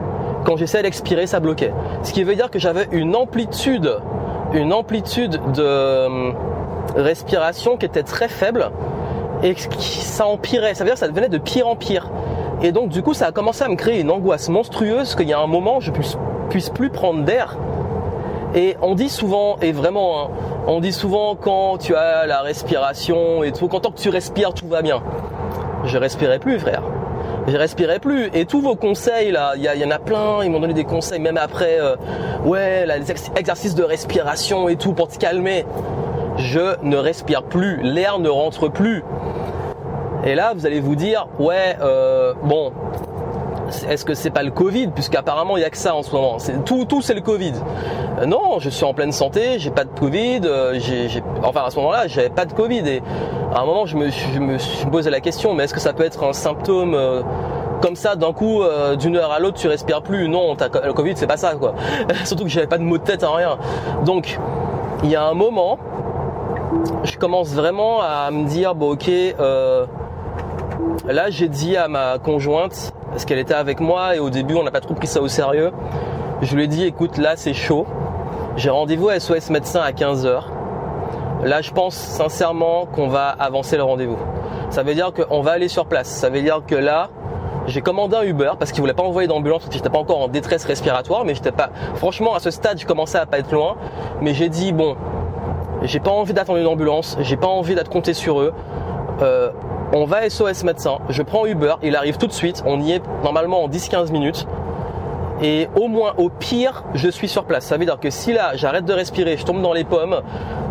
Quand 0.45 0.57
j'essayais 0.57 0.83
d'expirer, 0.83 1.27
ça 1.27 1.41
bloquait. 1.41 1.73
Ce 2.03 2.13
qui 2.13 2.25
veut 2.25 2.35
dire 2.35 2.51
que 2.51 2.59
j'avais 2.59 2.89
une 2.93 3.17
amplitude, 3.17 3.99
une 4.53 4.73
amplitude 4.73 5.41
de 5.55 6.09
mm, 6.09 6.35
respiration 6.97 7.77
qui 7.77 7.87
était 7.87 8.03
très 8.03 8.29
faible 8.29 8.71
et 9.43 9.55
ça 9.79 10.27
empirait. 10.27 10.75
Ça 10.75 10.85
veut 10.85 10.89
dire 10.89 10.95
que 10.95 11.01
ça 11.01 11.09
devenait 11.09 11.29
de 11.29 11.39
pire 11.39 11.67
en 11.67 11.77
pire. 11.77 12.11
Et 12.63 12.73
donc 12.73 12.91
du 12.91 13.03
coup, 13.03 13.15
ça 13.15 13.27
a 13.27 13.33
commencé 13.33 13.65
à 13.65 13.69
me 13.69 13.77
créer 13.77 14.01
une 14.01 14.11
angoisse 14.11 14.49
monstrueuse 14.49 15.15
qu'il 15.15 15.29
y 15.29 15.33
a 15.33 15.41
un 15.41 15.47
moment, 15.47 15.81
je 15.81 15.91
puisse, 15.91 16.17
puisse 16.51 16.69
plus 16.69 16.91
prendre 16.91 17.25
d'air 17.25 17.57
et 18.55 18.77
on 18.83 18.95
dit 18.95 19.09
souvent, 19.09 19.57
et 19.63 19.73
vraiment, 19.73 20.23
hein, 20.23 20.29
on 20.67 20.81
dit 20.81 20.93
souvent 20.93 21.37
quand 21.37 21.79
tu 21.79 21.95
as 21.95 22.27
la 22.27 22.41
respiration 22.41 23.45
et 23.45 23.53
tout, 23.53 23.69
quand 23.69 23.81
tant 23.81 23.93
que 23.93 24.01
tu 24.01 24.09
respires, 24.09 24.55
tout 24.55 24.67
va 24.67 24.83
bien. 24.83 25.03
Je 25.85 25.97
respirais 25.99 26.39
plus, 26.39 26.59
frère. 26.59 26.83
Je 27.47 27.57
respirais 27.57 28.01
plus. 28.01 28.31
Et 28.35 28.45
tous 28.45 28.61
vos 28.61 28.75
conseils, 28.75 29.31
là, 29.31 29.53
il 29.57 29.63
y, 29.63 29.85
en 29.85 29.91
a 29.91 29.99
plein, 29.99 30.45
ils 30.45 30.51
m'ont 30.51 30.61
donné 30.61 30.75
des 30.75 30.85
conseils, 30.85 31.21
même 31.21 31.37
après, 31.37 31.81
euh, 31.81 31.97
ouais, 32.45 32.87
les 32.87 33.11
exercices 33.37 33.75
de 33.75 33.85
respiration 33.85 34.69
et 34.69 34.77
tout 34.77 34.93
pour 34.93 35.09
te 35.09 35.17
calmer. 35.17 35.65
Je 36.37 36.77
ne 36.83 36.97
respire 36.97 37.43
plus, 37.45 37.81
l'air 37.83 38.19
ne 38.19 38.29
rentre 38.29 38.69
plus. 38.69 39.05
Et 40.25 40.35
là, 40.35 40.53
vous 40.55 40.67
allez 40.67 40.81
vous 40.81 40.97
dire, 40.97 41.29
ouais, 41.39 41.77
euh, 41.81 42.35
bon, 42.43 42.73
est-ce 43.89 44.05
que 44.05 44.15
c'est 44.15 44.31
pas 44.31 44.43
le 44.43 44.51
Covid 44.51 44.89
Puisqu'apparemment 44.89 45.57
il 45.57 45.61
y 45.61 45.65
a 45.65 45.71
que 45.71 45.77
ça 45.77 45.95
en 45.95 46.03
ce 46.03 46.13
moment? 46.13 46.39
tout, 46.65 46.85
tout 46.85 47.03
c'est 47.03 47.15
le 47.15 47.21
Covid. 47.21 47.53
Euh, 48.19 48.27
non, 48.27 48.59
je 48.59 48.69
suis 48.71 48.85
en 48.85 48.95
pleine 48.95 49.13
santé, 49.13 49.59
j'ai 49.59 49.71
pas 49.71 49.85
de 49.85 49.91
Covid. 49.99 50.41
Euh, 50.45 50.79
enfin 51.43 51.63
à 51.65 51.71
ce 51.71 51.77
moment-là, 51.77 52.07
j'avais 52.07 52.31
pas 52.31 52.45
de 52.45 52.53
Covid. 52.53 52.89
Et 52.89 53.03
à 53.55 53.61
un 53.61 53.65
moment, 53.65 53.87
je 53.87 53.97
me, 53.97 54.11
suis 54.11 54.87
posé 54.87 55.11
la 55.11 55.21
question, 55.21 55.55
mais 55.55 55.65
est-ce 55.65 55.75
que 55.75 55.81
ça 55.81 55.93
peut 55.93 56.05
être 56.05 56.25
un 56.25 56.33
symptôme 56.33 56.95
euh, 56.95 57.23
comme 57.81 57.97
ça 57.97 58.15
d'un 58.15 58.33
coup 58.33 58.63
d'une 58.99 59.17
heure 59.17 59.33
à 59.33 59.39
l'autre 59.39 59.59
tu 59.59 59.69
respires 59.69 60.03
plus? 60.03 60.29
Non, 60.29 60.55
le 60.85 60.93
Covid 60.93 61.13
c'est 61.17 61.27
pas 61.27 61.39
ça 61.39 61.55
quoi. 61.55 61.75
Surtout 62.25 62.45
que 62.45 62.51
j'avais 62.51 62.67
pas 62.67 62.79
de 62.79 62.83
maux 62.83 62.99
de 62.99 63.03
tête, 63.03 63.25
en 63.25 63.35
rien. 63.35 63.59
Donc 64.05 64.39
il 65.03 65.11
y 65.11 65.17
a 65.17 65.25
un 65.25 65.35
moment, 65.35 65.79
je 67.05 67.17
commence 67.17 67.55
vraiment 67.55 68.01
à 68.03 68.31
me 68.31 68.45
dire 68.45 68.75
bon 68.75 68.93
ok. 68.93 69.11
Là, 71.07 71.31
j'ai 71.31 71.49
dit 71.49 71.77
à 71.77 71.89
ma 71.89 72.19
conjointe, 72.19 72.93
parce 73.11 73.25
qu'elle 73.25 73.39
était 73.39 73.55
avec 73.55 73.81
moi 73.81 74.17
et 74.17 74.19
au 74.19 74.31
début, 74.31 74.55
on 74.55 74.63
n'a 74.63 74.71
pas 74.71 74.81
trop 74.81 74.95
pris 74.95 75.07
ça 75.07 75.21
au 75.21 75.29
sérieux. 75.29 75.73
Je 76.43 76.57
lui 76.57 76.65
ai 76.65 76.67
dit, 76.67 76.85
écoute, 76.85 77.19
là, 77.19 77.35
c'est 77.37 77.53
chaud. 77.53 77.87
J'ai 78.57 78.71
rendez-vous 78.71 79.09
à 79.09 79.21
SOS 79.21 79.51
médecin 79.51 79.81
à 79.81 79.93
15h. 79.93 80.43
Là, 81.45 81.63
je 81.63 81.71
pense 81.71 81.95
sincèrement 81.95 82.87
qu'on 82.87 83.09
va 83.09 83.29
avancer 83.29 83.77
le 83.77 83.83
rendez-vous. 83.83 84.19
Ça 84.71 84.83
veut 84.83 84.95
dire 84.95 85.13
qu'on 85.13 85.41
va 85.41 85.53
aller 85.53 85.69
sur 85.69 85.87
place. 85.87 86.09
Ça 86.09 86.31
veut 86.31 86.43
dire 86.43 86.63
que 86.67 86.75
là, 86.75 87.11
j'ai 87.67 87.81
commandé 87.81 88.17
un 88.17 88.23
Uber 88.23 88.53
parce 88.59 88.73
qu'il 88.73 88.81
voulait 88.81 88.95
pas 88.95 89.03
envoyer 89.03 89.29
d'ambulance 89.29 89.63
parce 89.63 89.71
que 89.71 89.77
j'étais 89.77 89.91
pas 89.91 89.99
encore 89.99 90.21
en 90.21 90.29
détresse 90.29 90.65
respiratoire, 90.65 91.25
mais 91.25 91.35
j'étais 91.35 91.53
pas. 91.53 91.71
Franchement, 91.95 92.35
à 92.35 92.41
ce 92.41 92.51
stade, 92.51 92.79
je 92.79 92.87
commençais 92.87 93.19
à 93.19 93.27
pas 93.27 93.39
être 93.39 93.53
loin. 93.53 93.77
Mais 94.21 94.35
j'ai 94.35 94.49
dit 94.49 94.73
bon, 94.73 94.97
j'ai 95.83 96.01
pas 96.01 96.11
envie 96.11 96.33
d'attendre 96.33 96.59
une 96.59 96.67
ambulance, 96.67 97.17
j'ai 97.21 97.37
pas 97.37 97.47
envie 97.47 97.75
d'être 97.75 97.91
compté 97.91 98.15
sur 98.15 98.41
eux. 98.41 98.53
Euh, 99.23 99.51
on 99.93 100.05
va 100.05 100.29
SOS 100.29 100.65
médecin, 100.65 100.99
je 101.09 101.23
prends 101.23 101.47
Uber, 101.47 101.75
il 101.83 101.97
arrive 101.97 102.17
tout 102.17 102.27
de 102.27 102.33
suite, 102.33 102.63
on 102.67 102.81
y 102.81 102.93
est 102.93 103.03
normalement 103.25 103.65
en 103.65 103.69
10-15 103.69 104.13
minutes. 104.13 104.47
Et 105.43 105.69
au 105.75 105.89
moins, 105.89 106.13
au 106.19 106.29
pire, 106.29 106.85
je 106.95 107.09
suis 107.09 107.27
sur 107.27 107.45
place. 107.45 107.65
Ça 107.65 107.79
veut 107.79 107.87
dire 107.87 107.99
que 107.99 108.11
si 108.11 108.33
là, 108.33 108.57
j'arrête 108.57 108.85
de 108.85 108.93
respirer, 108.93 109.39
je 109.39 109.45
tombe 109.45 109.63
dans 109.63 109.73
les 109.73 109.85
pommes, 109.85 110.21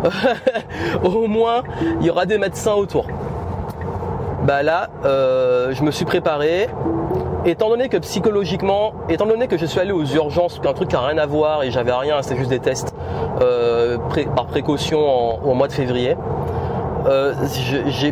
au 1.04 1.26
moins, 1.26 1.64
il 2.00 2.06
y 2.06 2.10
aura 2.10 2.24
des 2.24 2.38
médecins 2.38 2.74
autour. 2.74 3.06
Bah 4.44 4.62
là, 4.62 4.88
euh, 5.04 5.72
je 5.72 5.82
me 5.82 5.90
suis 5.90 6.04
préparé. 6.04 6.68
Étant 7.44 7.68
donné 7.68 7.88
que 7.88 7.96
psychologiquement, 7.96 8.92
étant 9.08 9.26
donné 9.26 9.48
que 9.48 9.58
je 9.58 9.66
suis 9.66 9.80
allé 9.80 9.92
aux 9.92 10.04
urgences, 10.04 10.60
un 10.64 10.72
truc 10.72 10.88
qui 10.88 10.94
n'a 10.94 11.02
rien 11.02 11.18
à 11.18 11.26
voir 11.26 11.62
et 11.62 11.70
j'avais 11.70 11.92
rien, 11.92 12.22
c'est 12.22 12.36
juste 12.36 12.50
des 12.50 12.58
tests 12.58 12.94
euh, 13.40 13.96
par 14.36 14.46
précaution 14.46 15.44
au 15.44 15.54
mois 15.54 15.66
de 15.66 15.72
février. 15.72 16.16
Euh, 17.06 17.34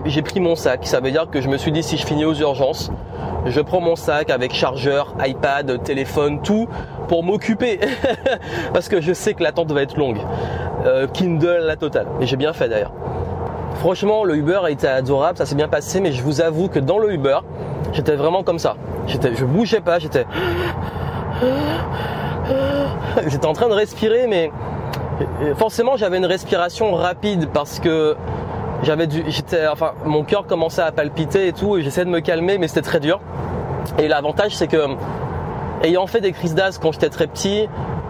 j'ai 0.07 0.22
pris 0.22 0.40
mon 0.40 0.55
sac. 0.55 0.87
Ça 0.87 1.01
veut 1.01 1.11
dire 1.11 1.29
que 1.31 1.40
je 1.40 1.48
me 1.48 1.57
suis 1.57 1.72
dit 1.72 1.83
si 1.83 1.96
je 1.96 2.07
finis 2.07 2.24
aux 2.24 2.35
urgences, 2.35 2.90
je 3.46 3.61
prends 3.61 3.81
mon 3.81 3.96
sac 3.96 4.31
avec 4.31 4.55
chargeur, 4.55 5.14
iPad, 5.24 5.83
téléphone, 5.83 6.40
tout 6.42 6.68
pour 7.09 7.22
m'occuper. 7.22 7.81
Parce 8.72 8.88
que 8.88 9.01
je 9.01 9.12
sais 9.12 9.35
que 9.35 9.42
l'attente 9.42 9.72
va 9.72 9.83
être 9.83 9.96
longue. 9.96 10.18
Euh, 10.87 11.07
Kindle, 11.07 11.62
la 11.62 11.77
totale. 11.77 12.07
Et 12.20 12.27
j'ai 12.27 12.37
bien 12.37 12.53
fait 12.53 12.68
d'ailleurs. 12.68 12.92
Franchement, 13.77 14.24
le 14.24 14.37
Uber 14.37 14.61
a 14.64 14.70
été 14.70 14.88
adorable, 14.88 15.38
ça 15.38 15.46
s'est 15.46 15.55
bien 15.55 15.68
passé, 15.68 16.01
mais 16.01 16.11
je 16.12 16.22
vous 16.22 16.40
avoue 16.40 16.68
que 16.68 16.81
dans 16.81 16.98
le 16.98 17.12
Uber, 17.12 17.38
j'étais 17.92 18.16
vraiment 18.16 18.42
comme 18.42 18.59
ça. 18.59 18.77
Je 19.07 19.44
bougeais 19.44 19.81
pas, 19.81 20.01
j'étais, 20.01 20.27
j'étais 23.27 23.46
en 23.46 23.53
train 23.53 23.68
de 23.68 23.74
respirer, 23.74 24.27
mais 24.27 24.51
forcément 25.57 25.96
j'avais 25.96 26.18
une 26.18 26.27
respiration 26.27 26.92
rapide 26.94 27.48
parce 27.53 27.79
que 27.79 28.16
j'avais 28.83 29.07
du, 29.07 29.25
j'étais, 29.29 29.67
enfin, 29.67 29.93
mon 30.05 30.25
cœur 30.25 30.47
commençait 30.47 30.83
à 30.83 30.93
palpiter 30.93 31.49
et 31.49 31.53
tout, 31.53 31.77
et 31.77 31.83
j'essayais 31.83 32.05
de 32.05 32.11
me 32.11 32.21
calmer, 32.21 32.59
mais 32.59 32.69
c'était 32.69 32.83
très 32.83 33.01
dur. 33.01 33.21
Et 33.99 34.09
l'avantage, 34.09 34.55
c'est 34.57 34.69
que, 34.69 34.87
ayant 35.83 36.07
fait 36.07 36.21
des 36.21 36.33
crises 36.33 36.55
d'asthme 36.55 36.83
quand 36.83 36.93
j'étais 36.93 37.11
très 37.11 37.27
petit, 37.27 37.69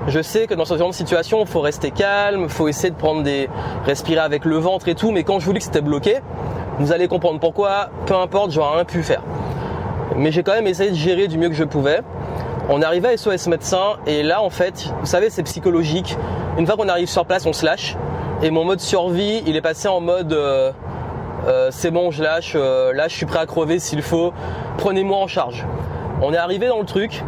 je 0.09 0.22
sais 0.22 0.46
que 0.46 0.54
dans 0.54 0.64
ce 0.64 0.76
genre 0.76 0.88
de 0.88 0.94
situation, 0.94 1.40
il 1.40 1.46
faut 1.46 1.61
rester 1.61 1.90
calme, 1.90 2.44
il 2.44 2.48
faut 2.48 2.68
essayer 2.68 2.90
de 2.90 2.96
prendre 2.96 3.22
des, 3.22 3.48
respirer 3.85 4.20
avec 4.20 4.44
le 4.44 4.57
ventre 4.57 4.88
et 4.88 4.94
tout, 4.94 5.11
mais 5.11 5.24
quand 5.24 5.38
je 5.38 5.46
vous 5.46 5.52
dis 5.52 5.59
que 5.59 5.64
c'était 5.64 5.81
bloqué, 5.81 6.18
vous 6.78 6.92
allez 6.92 7.09
comprendre 7.09 7.40
pourquoi, 7.40 7.90
peu 8.07 8.14
importe, 8.14 8.52
j'aurais 8.52 8.76
rien 8.76 8.85
pu 8.85 9.02
faire. 9.02 9.22
Mais 10.16 10.33
j'ai 10.33 10.42
quand 10.42 10.52
même 10.52 10.66
essayé 10.66 10.90
de 10.90 10.96
gérer 10.96 11.28
du 11.28 11.38
mieux 11.38 11.48
que 11.48 11.54
je 11.54 11.64
pouvais. 11.64 12.00
On 12.70 12.83
arrivé 12.83 13.09
à 13.09 13.16
SOS 13.16 13.46
médecin 13.48 13.96
et 14.07 14.22
là 14.22 14.42
en 14.42 14.50
fait, 14.50 14.92
vous 15.00 15.07
savez, 15.07 15.31
c'est 15.31 15.42
psychologique. 15.42 16.16
Une 16.59 16.66
fois 16.66 16.76
qu'on 16.76 16.88
arrive 16.88 17.09
sur 17.09 17.24
place, 17.24 17.46
on 17.46 17.52
se 17.52 17.64
lâche. 17.64 17.96
Et 18.40 18.53
mon 18.53 18.64
mode 18.64 18.79
survie, 18.79 19.42
il 19.46 19.57
est 19.57 19.61
passé 19.61 19.88
en 19.88 20.01
mode 20.01 20.33
euh, 20.33 20.70
euh, 21.48 21.70
c'est 21.72 21.90
bon, 21.90 22.12
je 22.12 22.22
lâche, 22.22 22.53
euh, 22.55 22.92
là 22.92 23.09
je 23.09 23.16
suis 23.16 23.27
prêt 23.27 23.40
à 23.40 23.46
crever 23.46 23.81
s'il 23.81 24.01
faut, 24.01 24.33
prenez-moi 24.77 25.18
en 25.18 25.27
charge. 25.27 25.66
On 26.22 26.33
est 26.33 26.37
arrivé 26.37 26.68
dans 26.68 26.79
le 26.79 26.85
truc. 26.85 27.24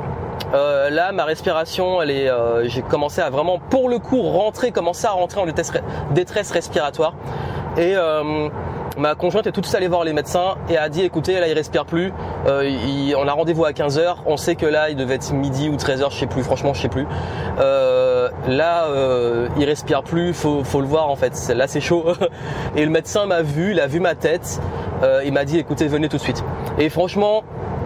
là, 0.53 1.11
ma 1.11 1.25
respiration, 1.25 2.01
elle 2.01 2.13
est, 2.13 2.31
j'ai 2.65 2.83
commencé 2.83 3.21
à 3.21 3.29
vraiment, 3.31 3.59
pour 3.59 3.89
le 3.89 3.99
coup, 3.99 4.23
rentrer, 4.23 4.71
commencer 4.71 5.07
à 5.07 5.11
rentrer 5.11 5.41
en 5.41 5.47
détresse 5.47 6.51
respiratoire. 6.53 7.15
Et 7.77 7.95
ma 9.01 9.15
conjointe 9.15 9.47
est 9.47 9.53
tout 9.53 9.61
de 9.61 9.67
suite 9.67 9.77
allée 9.77 9.89
voir 9.89 10.05
les 10.05 10.13
médecins 10.13 10.57
et 10.69 10.77
a 10.77 10.89
dit 10.89 11.03
écoutez 11.03 11.41
là 11.41 11.49
il 11.49 11.55
respire 11.55 11.87
plus, 11.87 12.13
euh, 12.47 13.13
on 13.17 13.27
a 13.27 13.33
rendez-vous 13.33 13.65
à 13.65 13.73
15h, 13.73 14.17
on 14.27 14.37
sait 14.37 14.57
que 14.57 14.67
là 14.67 14.91
il 14.91 14.97
devait 14.97 15.15
être 15.15 15.33
midi 15.33 15.69
ou 15.71 15.77
13h, 15.77 16.11
je 16.11 16.17
sais 16.17 16.27
plus, 16.27 16.43
franchement 16.43 16.75
je 16.75 16.83
sais 16.83 16.89
plus. 16.89 17.07
Euh, 17.59 18.29
là 18.47 18.85
euh, 18.89 19.49
il 19.59 19.65
respire 19.65 20.03
plus, 20.03 20.35
faut, 20.35 20.63
faut 20.65 20.81
le 20.81 20.87
voir 20.87 21.09
en 21.09 21.17
fait, 21.17 21.33
là 21.55 21.67
c'est 21.67 21.81
chaud. 21.81 22.05
et 22.77 22.85
le 22.85 22.91
médecin 22.91 23.25
m'a 23.25 23.43
vu, 23.43 23.73
il 23.73 23.81
a 23.81 23.87
vu 23.87 24.01
ma 24.01 24.15
tête, 24.15 24.61
il 25.25 25.33
m'a 25.33 25.45
dit 25.47 25.59
écoutez 25.59 25.89
venez 25.89 26.09
tout 26.09 26.19
de 26.19 26.23
suite. 26.23 26.45
Et 26.79 26.91
franchement 26.91 27.43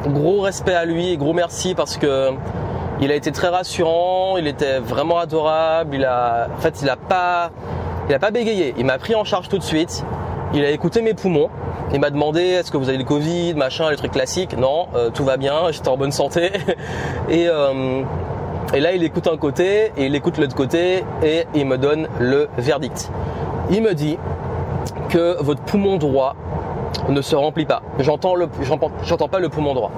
gros 0.06 0.40
respect 0.40 0.74
à 0.74 0.84
lui 0.84 1.10
et 1.10 1.16
gros 1.16 1.32
merci 1.32 1.74
parce 1.74 1.96
que 1.96 2.30
il 3.00 3.10
a 3.10 3.14
été 3.14 3.32
très 3.32 3.48
rassurant, 3.48 4.36
il 4.36 4.46
était 4.46 4.78
vraiment 4.78 5.18
adorable, 5.18 5.96
il 5.96 6.04
a, 6.04 6.48
fait, 6.60 6.80
il 6.82 6.88
a 6.88 6.96
pas, 6.96 7.50
il 8.08 8.14
a 8.14 8.18
pas 8.18 8.30
bégayé. 8.30 8.74
Il 8.78 8.84
m'a 8.84 8.98
pris 8.98 9.14
en 9.14 9.24
charge 9.24 9.48
tout 9.48 9.58
de 9.58 9.64
suite. 9.64 10.04
Il 10.54 10.64
a 10.64 10.70
écouté 10.70 11.02
mes 11.02 11.14
poumons. 11.14 11.50
Il 11.92 11.98
m'a 11.98 12.10
demandé 12.10 12.40
est-ce 12.40 12.70
que 12.70 12.76
vous 12.76 12.88
avez 12.88 12.98
le 12.98 13.04
Covid, 13.04 13.54
machin, 13.54 13.90
les 13.90 13.96
trucs 13.96 14.12
classiques? 14.12 14.56
Non, 14.56 14.86
euh, 14.94 15.10
tout 15.10 15.24
va 15.24 15.36
bien, 15.36 15.54
j'étais 15.72 15.88
en 15.88 15.96
bonne 15.96 16.12
santé. 16.12 16.52
et, 17.28 17.48
euh, 17.48 18.02
et 18.72 18.78
là, 18.78 18.92
il 18.92 19.02
écoute 19.02 19.26
un 19.26 19.36
côté 19.36 19.92
et 19.96 20.06
il 20.06 20.14
écoute 20.14 20.38
l'autre 20.38 20.54
côté 20.54 21.02
et 21.24 21.46
il 21.56 21.66
me 21.66 21.76
donne 21.76 22.06
le 22.20 22.48
verdict. 22.56 23.10
Il 23.70 23.82
me 23.82 23.94
dit 23.94 24.16
que 25.08 25.42
votre 25.42 25.62
poumon 25.62 25.96
droit 25.96 26.36
ne 27.08 27.20
se 27.20 27.34
remplit 27.34 27.66
pas. 27.66 27.82
J'entends 27.98 29.28
pas 29.28 29.40
le 29.40 29.48
poumon 29.48 29.74
droit. 29.74 29.90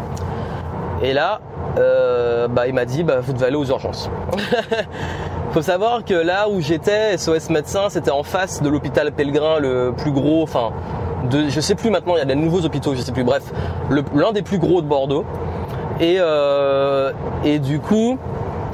Et 1.02 1.12
là, 1.12 1.40
euh, 1.78 2.48
bah, 2.48 2.66
il 2.66 2.74
m'a 2.74 2.84
dit, 2.84 3.02
bah, 3.02 3.20
vous 3.20 3.32
devez 3.32 3.46
aller 3.46 3.56
aux 3.56 3.66
urgences. 3.66 4.10
Faut 5.52 5.62
savoir 5.62 6.04
que 6.04 6.14
là 6.14 6.48
où 6.48 6.60
j'étais, 6.60 7.16
SOS 7.16 7.50
médecin, 7.50 7.88
c'était 7.88 8.10
en 8.10 8.22
face 8.22 8.62
de 8.62 8.68
l'hôpital 8.68 9.12
Pellegrin, 9.12 9.58
le 9.58 9.92
plus 9.96 10.10
gros, 10.10 10.42
enfin, 10.42 10.70
de, 11.30 11.48
je 11.48 11.60
sais 11.60 11.74
plus 11.74 11.90
maintenant, 11.90 12.14
il 12.16 12.18
y 12.18 12.22
a 12.22 12.26
des 12.26 12.34
nouveaux 12.34 12.64
hôpitaux, 12.64 12.94
je 12.94 13.00
sais 13.00 13.12
plus, 13.12 13.24
bref, 13.24 13.42
l'un 14.14 14.32
des 14.32 14.42
plus 14.42 14.58
gros 14.58 14.82
de 14.82 14.86
Bordeaux. 14.86 15.24
Et, 16.00 16.16
euh, 16.18 17.12
et 17.44 17.58
du 17.58 17.80
coup, 17.80 18.18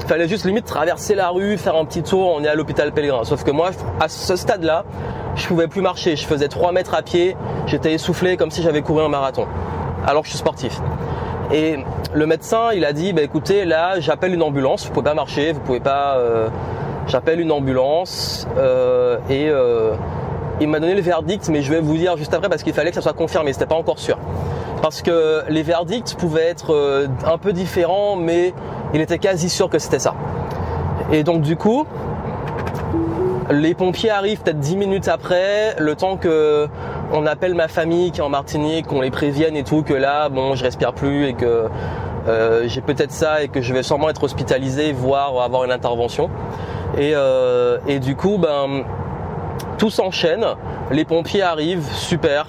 il 0.01 0.07
fallait 0.07 0.27
juste 0.27 0.45
limite 0.45 0.65
traverser 0.65 1.15
la 1.15 1.29
rue, 1.29 1.57
faire 1.57 1.77
un 1.77 1.85
petit 1.85 2.03
tour, 2.03 2.33
on 2.35 2.43
est 2.43 2.49
à 2.49 2.55
l'hôpital 2.55 2.91
Pellegrin. 2.91 3.23
Sauf 3.23 3.43
que 3.43 3.51
moi, 3.51 3.71
à 4.01 4.09
ce 4.09 4.35
stade-là, 4.35 4.83
je 5.35 5.47
pouvais 5.47 5.67
plus 5.67 5.81
marcher. 5.81 6.17
Je 6.17 6.25
faisais 6.25 6.49
3 6.49 6.73
mètres 6.73 6.93
à 6.93 7.01
pied, 7.01 7.37
j'étais 7.65 7.93
essoufflé 7.93 8.35
comme 8.35 8.51
si 8.51 8.61
j'avais 8.61 8.81
couru 8.81 9.01
un 9.01 9.09
marathon. 9.09 9.47
Alors 10.05 10.23
que 10.23 10.27
je 10.27 10.31
suis 10.31 10.39
sportif. 10.39 10.81
Et 11.53 11.77
le 12.15 12.25
médecin, 12.25 12.71
il 12.75 12.83
a 12.83 12.93
dit, 12.93 13.13
bah, 13.13 13.21
écoutez, 13.21 13.63
là, 13.63 13.99
j'appelle 13.99 14.33
une 14.33 14.41
ambulance, 14.41 14.87
vous 14.87 14.91
pouvez 14.91 15.03
pas 15.03 15.13
marcher, 15.13 15.53
vous 15.53 15.59
pouvez 15.59 15.79
pas... 15.79 16.17
Euh, 16.17 16.49
j'appelle 17.05 17.39
une 17.39 17.51
ambulance 17.51 18.47
euh, 18.57 19.17
et 19.29 19.49
euh, 19.49 19.91
il 20.61 20.67
m'a 20.67 20.79
donné 20.79 20.95
le 20.95 21.01
verdict, 21.01 21.49
mais 21.49 21.61
je 21.61 21.71
vais 21.71 21.79
vous 21.79 21.95
dire 21.95 22.17
juste 22.17 22.33
après 22.33 22.49
parce 22.49 22.63
qu'il 22.63 22.73
fallait 22.73 22.89
que 22.89 22.95
ça 22.95 23.01
soit 23.01 23.13
confirmé, 23.13 23.53
c'était 23.53 23.67
pas 23.67 23.75
encore 23.75 23.99
sûr. 23.99 24.17
Parce 24.81 25.01
que 25.01 25.43
les 25.47 25.63
verdicts 25.63 26.15
pouvaient 26.17 26.47
être 26.47 27.07
un 27.25 27.37
peu 27.37 27.53
différents, 27.53 28.15
mais 28.15 28.53
il 28.93 29.01
était 29.01 29.19
quasi 29.19 29.49
sûr 29.49 29.69
que 29.69 29.79
c'était 29.79 29.99
ça. 29.99 30.15
Et 31.11 31.23
donc 31.23 31.41
du 31.41 31.55
coup, 31.55 31.85
les 33.51 33.73
pompiers 33.73 34.09
arrivent 34.09 34.41
peut-être 34.41 34.59
10 34.59 34.77
minutes 34.77 35.07
après, 35.07 35.75
le 35.79 35.95
temps 35.95 36.17
que 36.17 36.67
on 37.11 37.25
appelle 37.25 37.53
ma 37.53 37.67
famille 37.67 38.11
qui 38.11 38.19
est 38.19 38.23
en 38.23 38.29
Martinique, 38.29 38.87
qu'on 38.87 39.01
les 39.01 39.11
prévienne 39.11 39.55
et 39.55 39.63
tout, 39.63 39.83
que 39.83 39.93
là, 39.93 40.29
bon, 40.29 40.55
je 40.55 40.63
respire 40.63 40.93
plus 40.93 41.27
et 41.27 41.33
que 41.33 41.67
euh, 42.27 42.63
j'ai 42.67 42.81
peut-être 42.81 43.11
ça 43.11 43.43
et 43.43 43.49
que 43.49 43.61
je 43.61 43.73
vais 43.73 43.83
sûrement 43.83 44.09
être 44.09 44.23
hospitalisé, 44.23 44.93
voire 44.93 45.39
avoir 45.41 45.65
une 45.65 45.71
intervention. 45.71 46.29
Et, 46.97 47.11
euh, 47.15 47.77
et 47.87 47.99
du 47.99 48.15
coup, 48.15 48.37
ben, 48.37 48.83
tout 49.77 49.89
s'enchaîne. 49.89 50.45
Les 50.91 51.05
pompiers 51.05 51.41
arrivent, 51.41 51.87
super 51.93 52.47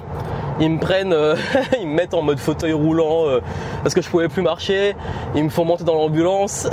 ils 0.61 0.71
me 0.71 0.79
prennent, 0.79 1.13
euh, 1.13 1.35
ils 1.81 1.87
me 1.87 1.95
mettent 1.95 2.15
en 2.15 2.23
mode 2.23 2.39
fauteuil 2.39 2.73
roulant 2.73 3.27
euh, 3.27 3.41
parce 3.83 3.95
que 3.95 4.03
je 4.03 4.09
pouvais 4.09 4.29
plus 4.29 4.43
marcher. 4.43 4.95
Ils 5.35 5.45
me 5.45 5.49
font 5.49 5.65
monter 5.65 5.85
dans 5.85 5.95
l'ambulance. 5.95 6.69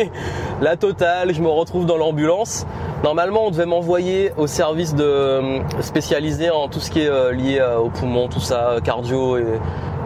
la 0.62 0.76
totale, 0.76 1.34
je 1.34 1.42
me 1.42 1.48
retrouve 1.48 1.86
dans 1.86 1.96
l'ambulance. 1.96 2.66
Normalement, 3.04 3.46
on 3.46 3.50
devait 3.50 3.66
m'envoyer 3.66 4.32
au 4.36 4.46
service 4.46 4.94
euh, 4.98 5.60
spécialisé 5.80 6.50
en 6.50 6.68
tout 6.68 6.80
ce 6.80 6.90
qui 6.90 7.00
est 7.00 7.32
lié 7.32 7.64
au 7.80 7.90
poumon, 7.90 8.28
tout 8.28 8.40
ça, 8.40 8.76
cardio 8.82 9.36
et 9.36 9.44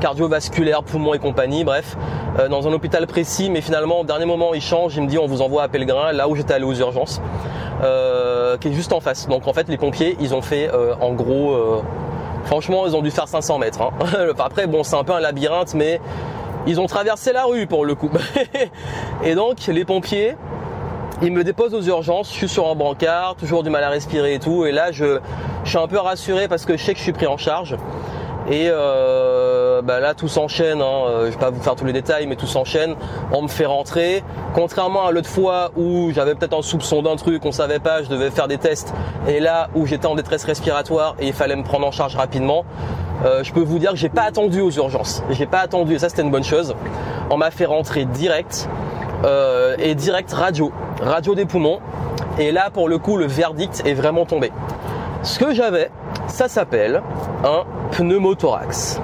cardiovasculaire, 0.01 0.83
poumon 0.83 1.15
et 1.15 1.21
compagnie, 1.21 1.63
bref, 1.63 1.97
dans 2.51 2.67
un 2.67 2.73
hôpital 2.73 3.07
précis, 3.07 3.51
mais 3.51 3.61
finalement 3.61 4.01
au 4.01 4.05
dernier 4.05 4.25
moment 4.25 4.53
il 4.53 4.61
change, 4.61 4.97
il 4.97 5.03
me 5.03 5.07
dit 5.07 5.17
on 5.17 5.29
vous 5.29 5.43
envoie 5.43 5.63
à 5.63 5.69
Pellegrin, 5.69 6.11
là 6.11 6.29
où 6.29 6.35
j'étais 6.35 6.55
allé 6.55 6.65
aux 6.65 6.75
urgences, 6.75 7.23
qui 8.61 8.69
est 8.69 8.73
juste 8.73 8.93
en 8.93 9.01
face. 9.01 9.29
Donc 9.29 9.47
en 9.47 9.53
fait 9.53 9.69
les 9.69 9.79
pompiers 9.79 10.17
ils 10.21 10.35
ont 10.35 10.43
fait 10.43 10.69
en 11.01 11.13
gros 11.13 11.83
Franchement, 12.45 12.87
ils 12.87 12.97
ont 12.97 13.03
dû 13.03 13.11
faire 13.11 13.29
500 13.29 13.59
mètres. 13.59 13.83
Hein. 13.83 13.91
Après, 14.39 14.67
bon, 14.67 14.83
c'est 14.83 14.97
un 14.97 15.05
peu 15.05 15.13
un 15.13 15.21
labyrinthe, 15.21 15.75
mais 15.75 16.01
ils 16.67 16.81
ont 16.81 16.87
traversé 16.87 17.33
la 17.33 17.45
rue 17.45 17.67
pour 17.67 17.85
le 17.85 17.95
coup. 17.95 18.11
et 19.25 19.35
donc, 19.35 19.59
les 19.67 19.85
pompiers, 19.85 20.37
ils 21.23 21.33
me 21.33 21.45
déposent 21.45 21.75
aux 21.75 21.83
urgences. 21.83 22.31
Je 22.31 22.35
suis 22.35 22.49
sur 22.49 22.69
un 22.69 22.75
brancard, 22.75 23.37
toujours 23.37 23.63
du 23.63 23.71
mal 23.71 23.85
à 23.85 23.89
respirer 23.89 24.35
et 24.35 24.39
tout. 24.39 24.67
Et 24.67 24.73
là, 24.73 24.93
je, 24.93 25.21
je 25.65 25.69
suis 25.69 25.79
un 25.79 25.87
peu 25.87 25.99
rassuré 25.99 26.49
parce 26.49 26.65
que 26.65 26.77
je 26.77 26.85
sais 26.85 26.93
que 26.93 26.99
je 26.99 27.05
suis 27.05 27.13
pris 27.13 27.27
en 27.27 27.37
charge. 27.37 27.77
Et 28.51 28.69
euh, 28.71 29.83
bah 29.83 30.01
là, 30.01 30.15
tout 30.15 30.29
s'enchaîne. 30.29 30.81
Hein. 30.81 31.05
Euh, 31.07 31.27
je 31.27 31.33
vais 31.33 31.39
pas 31.39 31.51
vous 31.51 31.63
faire 31.63 31.77
tous 31.77 31.85
les 31.85 31.93
détails, 31.93 32.27
mais 32.27 32.37
tout 32.37 32.47
s'enchaîne. 32.47 32.97
On 33.33 33.43
me 33.43 33.49
fait 33.49 33.67
rentrer. 33.67 34.25
Contrairement 34.55 35.07
à 35.07 35.13
l'autre 35.13 35.29
fois 35.29 35.71
où 35.77 36.11
j'avais 36.13 36.35
peut-être 36.35 36.57
un 36.57 36.63
soupçon 36.63 37.03
d'un 37.03 37.17
truc, 37.17 37.45
on 37.45 37.53
savait 37.53 37.79
pas, 37.79 38.03
je 38.03 38.09
devais 38.09 38.31
faire 38.31 38.49
des 38.49 38.59
tests. 38.59 38.93
Et 39.29 39.41
là 39.41 39.69
où 39.75 39.87
j'étais 39.87 40.07
en 40.07 40.15
détresse 40.15 40.45
respiratoire 40.45 41.15
et 41.21 41.29
il 41.29 41.33
fallait 41.33 41.57
me 41.57 41.63
prendre 41.63 41.87
en 41.87 41.93
charge 41.93 42.17
rapidement, 42.17 42.65
euh, 43.25 43.45
je 43.45 43.53
peux 43.53 43.63
vous 43.63 43.79
dire 43.79 43.93
que 43.93 43.97
j'ai 43.97 44.09
pas 44.09 44.23
attendu 44.23 44.61
aux 44.61 44.71
urgences. 44.71 45.23
J'ai 45.31 45.47
pas 45.47 45.61
attendu. 45.61 45.95
Et 45.95 45.99
ça, 45.99 46.09
c'était 46.09 46.23
une 46.23 46.31
bonne 46.31 46.45
chose. 46.45 46.75
On 47.31 47.37
m'a 47.37 47.51
fait 47.51 47.67
rentrer 47.67 48.05
direct 48.05 48.69
et 49.79 49.95
direct 49.95 50.33
radio, 50.33 50.73
radio 51.01 51.37
des 51.37 51.45
poumons. 51.45 51.79
Et 52.41 52.51
là, 52.51 52.71
pour 52.71 52.89
le 52.89 52.99
coup, 52.99 53.17
le 53.17 53.27
verdict 53.27 53.83
est 53.87 53.95
vraiment 53.95 54.27
tombé. 54.27 54.51
Ce 55.23 55.39
que 55.39 55.55
j'avais, 55.55 55.89
ça 56.27 56.49
s'appelle 56.49 57.01
un 57.45 57.65
pneumothorax. 57.93 59.01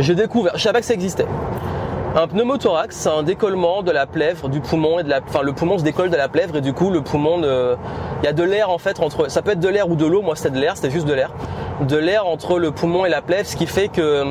J'ai 0.00 0.16
découvert, 0.16 0.52
je 0.56 0.62
savais 0.62 0.80
que 0.80 0.86
ça 0.86 0.94
existait. 0.94 1.28
Un 2.16 2.26
pneumothorax, 2.26 2.96
c'est 2.96 3.08
un 3.08 3.22
décollement 3.22 3.82
de 3.82 3.92
la 3.92 4.06
plèvre, 4.06 4.48
du 4.48 4.60
poumon 4.60 4.98
et 4.98 5.04
de 5.04 5.08
la, 5.08 5.20
enfin 5.24 5.42
le 5.42 5.52
poumon 5.52 5.78
se 5.78 5.84
décolle 5.84 6.10
de 6.10 6.16
la 6.16 6.28
plèvre 6.28 6.56
et 6.56 6.60
du 6.60 6.72
coup 6.72 6.90
le 6.90 7.02
poumon, 7.02 7.38
il 7.38 8.24
y 8.24 8.28
a 8.28 8.32
de 8.32 8.42
l'air 8.42 8.68
en 8.70 8.78
fait 8.78 8.98
entre, 8.98 9.30
ça 9.30 9.42
peut 9.42 9.52
être 9.52 9.60
de 9.60 9.68
l'air 9.68 9.88
ou 9.88 9.94
de 9.94 10.06
l'eau. 10.06 10.22
Moi 10.22 10.34
c'était 10.34 10.50
de 10.50 10.58
l'air, 10.58 10.76
c'était 10.76 10.90
juste 10.90 11.06
de 11.06 11.14
l'air, 11.14 11.30
de 11.80 11.96
l'air 11.96 12.26
entre 12.26 12.58
le 12.58 12.72
poumon 12.72 13.04
et 13.04 13.08
la 13.08 13.22
plèvre, 13.22 13.48
ce 13.48 13.54
qui 13.54 13.66
fait 13.66 13.86
que 13.86 14.24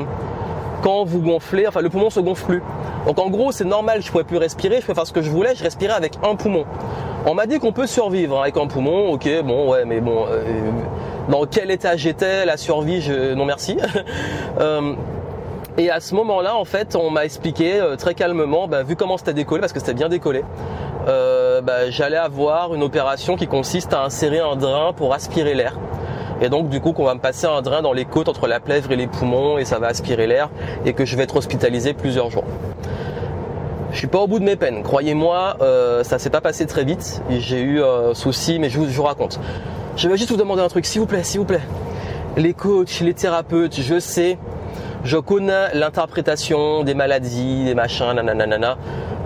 quand 0.84 1.06
vous 1.06 1.22
gonflez, 1.22 1.66
enfin 1.66 1.82
le 1.82 1.90
poumon 1.90 2.10
se 2.10 2.20
gonfle 2.20 2.46
plus. 2.46 2.64
Donc 3.08 3.18
en 3.18 3.30
gros 3.30 3.52
c'est 3.52 3.66
normal, 3.66 4.02
je 4.02 4.12
pouvais 4.12 4.26
plus 4.26 4.38
respirer, 4.38 4.76
je 4.76 4.82
pouvais 4.82 4.96
faire 4.96 5.08
ce 5.08 5.14
que 5.14 5.22
je 5.22 5.30
voulais, 5.30 5.56
je 5.56 5.64
respirais 5.64 5.94
avec 5.94 6.14
un 6.24 6.36
poumon. 6.36 6.66
On 7.26 7.34
m'a 7.34 7.46
dit 7.46 7.58
qu'on 7.60 7.72
peut 7.72 7.88
survivre 7.88 8.42
avec 8.42 8.58
un 8.58 8.68
poumon, 8.68 9.14
ok, 9.14 9.30
bon 9.46 9.72
ouais, 9.72 9.86
mais 9.86 10.02
bon. 10.02 10.26
Euh, 10.30 10.44
dans 11.30 11.46
quel 11.46 11.72
état 11.72 11.96
j'étais, 11.96 12.46
la 12.46 12.58
survie, 12.58 13.02
je, 13.02 13.34
non 13.34 13.46
merci. 13.46 13.78
Euh, 14.60 14.94
et 15.80 15.90
à 15.90 16.00
ce 16.00 16.14
moment-là, 16.14 16.56
en 16.56 16.66
fait, 16.66 16.96
on 16.96 17.10
m'a 17.10 17.26
expliqué 17.26 17.82
euh, 17.82 17.96
très 17.96 18.14
calmement, 18.14 18.68
bah, 18.68 18.84
vu 18.84 18.96
comment 18.96 19.18
c'était 19.18 19.34
décollé, 19.34 19.62
parce 19.62 19.74
que 19.74 19.80
c'était 19.80 19.96
bien 19.96 20.10
décollé, 20.10 20.44
bah, 21.08 21.90
j'allais 21.90 22.18
avoir 22.18 22.76
une 22.76 22.84
opération 22.84 23.36
qui 23.36 23.48
consiste 23.48 23.94
à 23.94 24.04
insérer 24.04 24.40
un 24.40 24.56
drain 24.56 24.94
pour 24.94 25.12
aspirer 25.16 25.56
l'air. 25.56 25.76
Et 26.42 26.50
donc 26.50 26.70
du 26.70 26.82
coup 26.82 26.94
qu'on 26.94 27.06
va 27.06 27.16
me 27.16 27.20
passer 27.20 27.48
un 27.48 27.62
drain 27.62 27.82
dans 27.82 27.94
les 27.94 28.06
côtes 28.06 28.28
entre 28.28 28.48
la 28.48 28.60
plèvre 28.60 28.92
et 28.92 28.96
les 28.96 29.08
poumons 29.08 29.58
et 29.58 29.66
ça 29.66 29.80
va 29.80 29.88
aspirer 29.88 30.28
l'air 30.28 30.50
et 30.86 30.94
que 30.94 31.06
je 31.06 31.16
vais 31.16 31.24
être 31.24 31.36
hospitalisé 31.36 31.94
plusieurs 31.94 32.30
jours. 32.30 32.46
Je 33.92 33.98
suis 34.00 34.08
pas 34.08 34.20
au 34.20 34.28
bout 34.28 34.40
de 34.40 34.44
mes 34.44 34.56
peines, 34.56 34.82
croyez-moi, 34.82 35.58
euh, 35.62 36.04
ça 36.04 36.18
s'est 36.18 36.32
pas 36.32 36.42
passé 36.42 36.66
très 36.66 36.84
vite. 36.84 37.22
J'ai 37.30 37.62
eu 37.62 37.84
un 37.84 38.16
souci, 38.16 38.58
mais 38.58 38.70
je 38.70 38.80
vous, 38.80 38.90
je 38.90 38.98
vous 38.98 39.04
raconte. 39.04 39.40
Je 39.96 40.10
vais 40.10 40.18
juste 40.18 40.32
vous 40.32 40.38
demander 40.38 40.64
un 40.64 40.68
truc, 40.68 40.88
s'il 40.88 41.00
vous 41.00 41.06
plaît, 41.06 41.24
s'il 41.24 41.40
vous 41.40 41.46
plaît. 41.46 41.62
Les 42.36 42.56
coachs, 42.56 43.02
les 43.02 43.14
thérapeutes, 43.14 43.80
je 43.80 44.00
sais, 44.00 44.40
je 45.04 45.18
connais 45.18 45.76
l'interprétation 45.76 46.84
des 46.84 46.96
maladies, 46.96 47.66
des 47.66 47.76
machins, 47.76 48.14
nanana. 48.14 48.78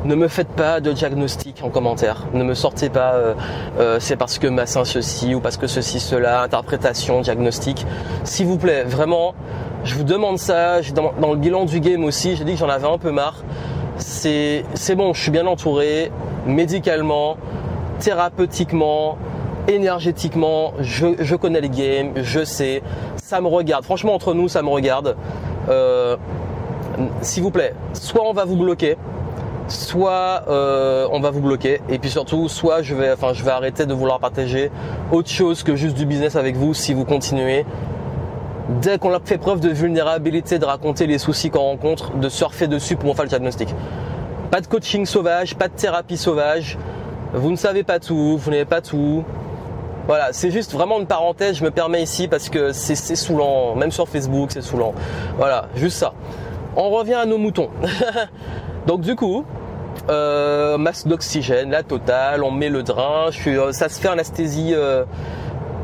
Ne 0.07 0.15
me 0.15 0.29
faites 0.29 0.47
pas 0.47 0.79
de 0.79 0.93
diagnostic 0.93 1.59
en 1.63 1.69
commentaire. 1.69 2.27
Ne 2.31 2.45
me 2.45 2.53
sortez 2.53 2.87
pas, 2.89 3.15
euh, 3.15 3.33
euh, 3.77 3.97
c'est 3.99 4.15
parce 4.15 4.39
que 4.39 4.47
massin 4.47 4.85
ceci 4.85 5.35
ou 5.35 5.41
parce 5.41 5.57
que 5.57 5.67
ceci, 5.67 5.99
cela, 5.99 6.43
interprétation, 6.43 7.19
diagnostic. 7.19 7.85
S'il 8.23 8.45
vous 8.45 8.57
plaît, 8.57 8.85
vraiment, 8.85 9.35
je 9.83 9.95
vous 9.95 10.05
demande 10.05 10.37
ça. 10.37 10.79
Dans, 10.93 11.11
le 11.31 11.35
bilan 11.35 11.65
du 11.65 11.81
game 11.81 12.05
aussi, 12.05 12.37
j'ai 12.37 12.45
dit 12.45 12.53
que 12.53 12.57
j'en 12.57 12.69
avais 12.69 12.87
un 12.87 12.97
peu 12.97 13.11
marre. 13.11 13.43
C'est 13.97 14.63
bon, 14.95 15.13
je 15.13 15.21
suis 15.21 15.31
bien 15.31 15.45
entouré, 15.45 16.09
médicalement, 16.45 17.35
thérapeutiquement, 17.99 19.17
énergétiquement, 19.67 20.71
je, 20.79 21.35
connais 21.35 21.59
les 21.59 21.69
games, 21.69 22.13
je 22.15 22.45
sais, 22.45 22.81
ça 23.17 23.41
me 23.41 23.47
regarde. 23.47 23.83
Franchement, 23.83 24.13
entre 24.13 24.33
nous, 24.33 24.47
ça 24.47 24.61
me 24.61 24.69
regarde. 24.69 25.17
Euh, 25.67 26.15
s'il 27.21 27.43
vous 27.43 27.51
plaît, 27.51 27.73
soit 27.91 28.23
on 28.25 28.31
va 28.31 28.45
vous 28.45 28.55
bloquer, 28.55 28.95
soit 29.67 30.43
euh, 30.47 31.07
on 31.11 31.19
va 31.19 31.31
vous 31.31 31.41
bloquer, 31.41 31.81
et 31.89 31.99
puis 31.99 32.09
surtout, 32.09 32.47
soit 32.47 32.81
je 32.81 32.95
vais, 32.95 33.11
enfin, 33.11 33.33
je 33.33 33.43
vais 33.43 33.51
arrêter 33.51 33.85
de 33.85 33.93
vouloir 33.93 34.19
partager 34.19 34.71
autre 35.11 35.29
chose 35.29 35.63
que 35.63 35.75
juste 35.75 35.97
du 35.97 36.05
business 36.05 36.35
avec 36.35 36.55
vous 36.55 36.73
si 36.73 36.93
vous 36.93 37.05
continuez. 37.05 37.65
Dès 38.81 38.97
qu'on 38.97 39.13
a 39.13 39.19
fait 39.23 39.37
preuve 39.37 39.61
de 39.61 39.69
vulnérabilité, 39.69 40.59
de 40.59 40.65
raconter 40.65 41.07
les 41.07 41.17
soucis 41.17 41.49
qu'on 41.49 41.59
rencontre, 41.59 42.17
de 42.17 42.27
surfer 42.27 42.67
dessus 42.67 42.97
pour 42.97 43.09
en 43.09 43.13
faire 43.13 43.23
le 43.23 43.29
diagnostic. 43.29 43.73
Pas 44.51 44.59
de 44.59 44.67
coaching 44.67 45.05
sauvage, 45.05 45.55
pas 45.55 45.69
de 45.69 45.73
thérapie 45.73 46.17
sauvage. 46.17 46.77
Vous 47.33 47.51
ne 47.51 47.55
savez 47.55 47.83
pas 47.83 47.99
tout, 47.99 48.37
vous 48.37 48.51
n'avez 48.51 48.65
pas 48.65 48.81
tout. 48.81 49.23
Voilà, 50.07 50.29
c'est 50.31 50.51
juste 50.51 50.73
vraiment 50.73 50.99
une 50.99 51.05
parenthèse, 51.05 51.57
je 51.57 51.63
me 51.63 51.71
permets 51.71 52.01
ici 52.01 52.29
parce 52.29 52.47
que 52.47 52.71
c'est 52.71 52.95
saoulant, 52.95 53.75
même 53.75 53.91
sur 53.91 54.07
Facebook 54.07 54.51
c'est 54.51 54.61
saoulant. 54.61 54.93
Voilà, 55.37 55.67
juste 55.75 55.97
ça. 55.97 56.13
On 56.77 56.89
revient 56.89 57.15
à 57.15 57.25
nos 57.25 57.37
moutons. 57.37 57.69
Donc 58.87 59.01
du 59.01 59.17
coup, 59.17 59.43
euh, 60.09 60.77
masse 60.77 61.05
d'oxygène, 61.05 61.71
la 61.71 61.83
totale, 61.83 62.41
on 62.41 62.51
met 62.51 62.69
le 62.69 62.83
drain, 62.83 63.29
euh, 63.47 63.71
ça 63.73 63.89
se 63.89 63.99
fait 63.99 64.07
anesthésie, 64.07 64.69
euh, 64.73 65.03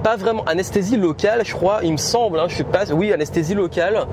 pas 0.04 0.16
vraiment 0.16 0.46
anesthésie 0.46 0.96
locale, 0.96 1.42
je 1.44 1.54
crois, 1.54 1.82
il 1.84 1.92
me 1.92 1.98
semble, 1.98 2.40
hein, 2.40 2.46
je 2.48 2.56
suis 2.56 2.64
pas, 2.64 2.90
oui, 2.94 3.12
anesthésie 3.12 3.56
locale, 3.56 4.08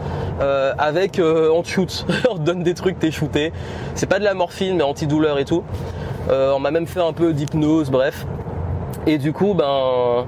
avec 0.77 1.21
on 1.21 1.63
te 1.63 1.69
shoot, 1.69 2.05
on 2.31 2.35
te 2.35 2.41
donne 2.41 2.65
des 2.65 2.75
trucs, 2.75 2.99
t'es 2.99 3.13
shooté. 3.13 3.53
C'est 3.95 4.09
pas 4.09 4.19
de 4.19 4.25
la 4.25 4.35
morphine, 4.35 4.77
mais 4.77 4.83
antidouleur 4.83 5.39
et 5.39 5.45
tout. 5.45 5.63
on 6.29 6.59
m'a 6.59 6.73
même 6.73 6.89
fait 6.89 7.01
un 7.01 7.13
peu 7.13 7.33
d'hypnose, 7.33 7.91
bref. 7.91 8.27
Et 9.07 9.19
du 9.19 9.33
coup, 9.33 9.55
ben, 9.55 10.27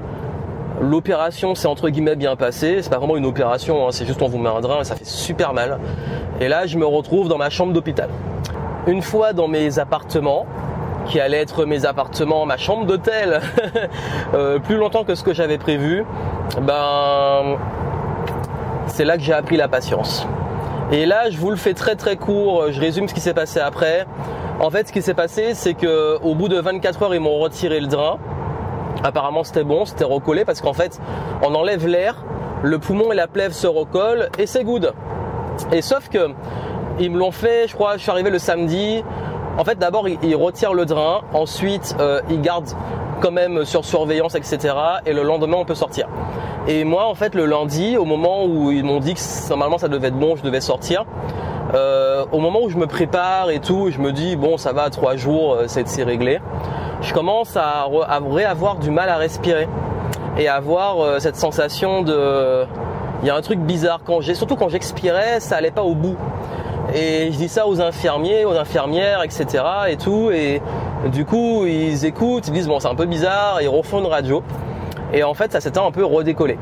l'opération 0.81 1.55
s'est 1.55 1.69
entre 1.69 1.89
guillemets 1.89 2.17
bien 2.17 2.37
passée. 2.37 2.83
C'est 2.83 2.91
pas 2.91 2.99
vraiment 2.99 3.17
une 3.17 3.27
opération, 3.27 3.87
hein, 3.87 3.91
c'est 3.93 4.07
juste 4.07 4.23
on 4.23 4.29
vous 4.29 4.39
met 4.39 4.49
un 4.49 4.61
drain 4.61 4.81
et 4.81 4.85
ça 4.85 4.97
fait 4.97 5.07
super 5.07 5.53
mal. 5.53 5.79
Et 6.41 6.49
là, 6.49 6.67
je 6.67 6.79
me 6.79 6.87
retrouve 6.87 7.29
dans 7.29 7.39
ma 7.39 7.51
chambre 7.51 7.73
d'hôpital. 7.73 8.09
Une 8.87 9.03
fois 9.03 9.33
dans 9.33 9.49
mes 9.49 9.79
appartements, 9.79 10.47
qui 11.07 11.21
allait 11.21 11.41
être 11.41 11.65
mes 11.65 11.85
appartements, 11.85 12.47
ma 12.47 12.57
chambre 12.57 12.87
d'hôtel, 12.87 13.41
euh, 14.35 14.59
plus 14.59 14.77
longtemps 14.77 15.05
que 15.05 15.15
ce 15.15 15.25
que 15.25 15.35
j'avais 15.35 15.59
prévu, 15.59 16.05
ben 16.61 17.57
c'est 18.87 19.05
là 19.05 19.17
que 19.17 19.23
j'ai 19.23 19.33
appris 19.33 19.57
la 19.57 19.69
patience. 19.69 20.27
Et 20.91 21.07
là, 21.07 21.31
je 21.31 21.39
vous 21.39 21.51
le 21.51 21.57
fais 21.57 21.75
très 21.75 21.97
très 21.97 22.17
court, 22.17 22.71
je 22.71 22.81
résume 22.81 23.09
ce 23.09 23.15
qui 23.15 23.21
s'est 23.21 23.35
passé 23.35 23.61
après. 23.61 24.07
En 24.61 24.71
fait, 24.71 24.89
ce 24.89 24.93
qui 24.93 25.03
s'est 25.03 25.15
passé, 25.15 25.55
c'est 25.55 25.75
que 25.75 26.19
au 26.23 26.35
bout 26.35 26.49
de 26.49 26.61
24 26.61 27.03
heures, 27.03 27.15
ils 27.15 27.21
m'ont 27.21 27.39
retiré 27.39 27.81
le 27.81 27.87
drain. 27.87 28.19
Apparemment, 29.05 29.45
c'était 29.45 29.65
bon, 29.65 29.85
c'était 29.85 30.05
recollé 30.05 30.45
parce 30.45 30.61
qu'en 30.61 30.73
fait, 30.73 31.01
on 31.43 31.55
enlève 31.55 31.87
l'air, 31.87 32.25
le 32.63 32.79
poumon 32.79 33.13
et 33.13 33.17
la 33.17 33.27
plèvre 33.27 33.55
se 33.55 33.67
recollent 33.67 34.29
et 34.39 34.47
c'est 34.47 34.65
good. 34.65 34.93
Et 35.73 35.83
sauf 35.83 36.09
que 36.09 36.31
ils 37.01 37.11
me 37.11 37.19
l'ont 37.19 37.33
fait, 37.33 37.67
je 37.69 37.75
crois, 37.75 37.97
je 37.97 38.03
suis 38.03 38.11
arrivé 38.11 38.31
le 38.31 38.39
samedi. 38.39 39.03
En 39.59 39.65
fait, 39.65 39.79
d'abord, 39.79 40.09
ils, 40.09 40.37
retirent 40.37 40.75
le 40.75 40.87
drain, 40.87 41.23
ensuite, 41.35 41.97
euh, 42.01 42.21
ils 42.31 42.41
gardent 42.41 42.71
quand 43.21 43.31
même 43.31 43.65
sur 43.65 43.85
surveillance, 43.85 44.35
etc. 44.35 44.75
Et 45.07 45.13
le 45.13 45.23
lendemain, 45.23 45.59
on 45.59 45.65
peut 45.65 45.75
sortir. 45.75 46.09
Et 46.67 46.85
moi, 46.85 47.07
en 47.07 47.15
fait, 47.15 47.35
le 47.35 47.45
lundi, 47.45 47.97
au 47.97 48.05
moment 48.05 48.45
où 48.45 48.71
ils 48.71 48.85
m'ont 48.85 49.01
dit 49.01 49.15
que 49.15 49.49
normalement 49.49 49.79
ça 49.79 49.89
devait 49.89 50.09
être 50.09 50.19
bon, 50.19 50.37
je 50.37 50.43
devais 50.43 50.61
sortir, 50.61 51.05
euh, 51.75 52.25
au 52.33 52.39
moment 52.39 52.61
où 52.63 52.69
je 52.69 52.77
me 52.77 52.87
prépare 52.87 53.51
et 53.51 53.59
tout, 53.59 53.91
je 53.91 53.99
me 53.99 54.13
dis, 54.13 54.37
bon, 54.37 54.57
ça 54.57 54.73
va, 54.73 54.91
trois 54.91 55.17
jours, 55.17 55.55
euh, 55.55 55.65
c'est 55.67 56.03
réglé, 56.03 56.41
je 57.01 57.13
commence 57.15 57.57
à, 57.57 57.87
à 58.07 58.21
avoir 58.51 58.77
du 58.77 58.91
mal 58.91 59.09
à 59.09 59.17
respirer 59.17 59.69
et 60.39 60.49
à 60.49 60.55
avoir 60.55 61.21
cette 61.21 61.37
sensation 61.37 62.03
de... 62.03 62.65
Il 63.23 63.29
y 63.29 63.31
a 63.31 63.37
un 63.37 63.41
truc 63.43 63.61
bizarre, 63.61 64.01
quand 64.05 64.21
j'ai, 64.21 64.35
surtout 64.35 64.57
quand 64.57 64.69
j'expirais, 64.69 65.41
ça 65.41 65.57
allait 65.57 65.71
pas 65.71 65.83
au 65.83 65.95
bout. 65.95 66.17
Et 66.95 67.31
je 67.33 67.37
dis 67.37 67.49
ça 67.49 67.67
aux 67.67 67.81
infirmiers, 67.81 68.45
aux 68.45 68.57
infirmières, 68.57 69.23
etc. 69.23 69.65
et 69.89 69.97
tout. 69.97 70.31
Et 70.33 70.61
du 71.13 71.25
coup, 71.25 71.65
ils 71.65 72.05
écoutent, 72.05 72.49
ils 72.49 72.53
disent 72.53 72.69
bon, 72.69 72.81
c'est 72.81 72.89
un 72.89 72.95
peu 72.95 73.07
bizarre, 73.07 73.63
ils 73.63 73.69
refont 73.69 74.01
une 74.01 74.07
radio. 74.07 74.43
Et 75.13 75.23
en 75.23 75.35
fait, 75.35 75.53
ça 75.53 75.61
s'était 75.61 75.79
un 75.79 75.91
peu 75.91 76.05
redécollé. 76.05 76.59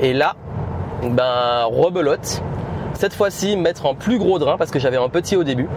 Et 0.00 0.12
là, 0.12 0.34
ben, 1.02 1.64
rebelote. 1.70 2.42
Cette 3.02 3.14
fois-ci, 3.14 3.56
mettre 3.56 3.86
un 3.86 3.96
plus 3.96 4.16
gros 4.16 4.38
drain 4.38 4.56
parce 4.56 4.70
que 4.70 4.78
j'avais 4.78 4.96
un 4.96 5.08
petit 5.08 5.34
au 5.34 5.42
début. 5.42 5.68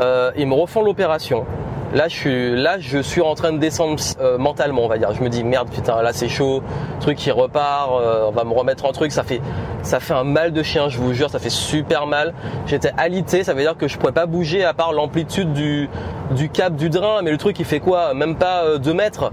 Euh, 0.00 0.30
ils 0.34 0.46
me 0.46 0.54
refont 0.54 0.80
l'opération. 0.80 1.44
Là, 1.92 2.08
je 2.08 2.14
suis, 2.16 2.56
là, 2.56 2.78
je 2.80 2.98
suis 2.98 3.20
en 3.20 3.34
train 3.34 3.52
de 3.52 3.58
descendre 3.58 4.02
euh, 4.20 4.36
mentalement, 4.36 4.84
on 4.84 4.88
va 4.88 4.98
dire. 4.98 5.12
Je 5.12 5.22
me 5.22 5.28
dis 5.28 5.44
merde, 5.44 5.68
putain, 5.70 6.02
là 6.02 6.12
c'est 6.12 6.28
chaud, 6.28 6.62
truc 7.00 7.16
qui 7.16 7.30
repart, 7.30 7.90
euh, 7.92 8.24
on 8.26 8.32
va 8.32 8.42
me 8.42 8.52
remettre 8.52 8.86
un 8.86 8.92
truc. 8.92 9.12
Ça 9.12 9.22
fait, 9.22 9.40
ça 9.82 10.00
fait 10.00 10.14
un 10.14 10.24
mal 10.24 10.52
de 10.52 10.62
chien, 10.64 10.88
je 10.88 10.98
vous 10.98 11.12
jure, 11.12 11.30
ça 11.30 11.38
fait 11.38 11.50
super 11.50 12.06
mal. 12.06 12.34
J'étais 12.66 12.90
alité, 12.96 13.44
ça 13.44 13.54
veut 13.54 13.60
dire 13.60 13.76
que 13.76 13.86
je 13.86 13.96
pouvais 13.96 14.12
pas 14.12 14.26
bouger 14.26 14.64
à 14.64 14.74
part 14.74 14.92
l'amplitude 14.92 15.52
du, 15.52 15.88
du 16.32 16.48
cap 16.48 16.74
du 16.74 16.90
drain. 16.90 17.22
Mais 17.22 17.30
le 17.30 17.38
truc, 17.38 17.60
il 17.60 17.64
fait 17.64 17.80
quoi? 17.80 18.12
Même 18.12 18.34
pas 18.34 18.78
2 18.78 18.90
euh, 18.90 18.94
mètres. 18.94 19.30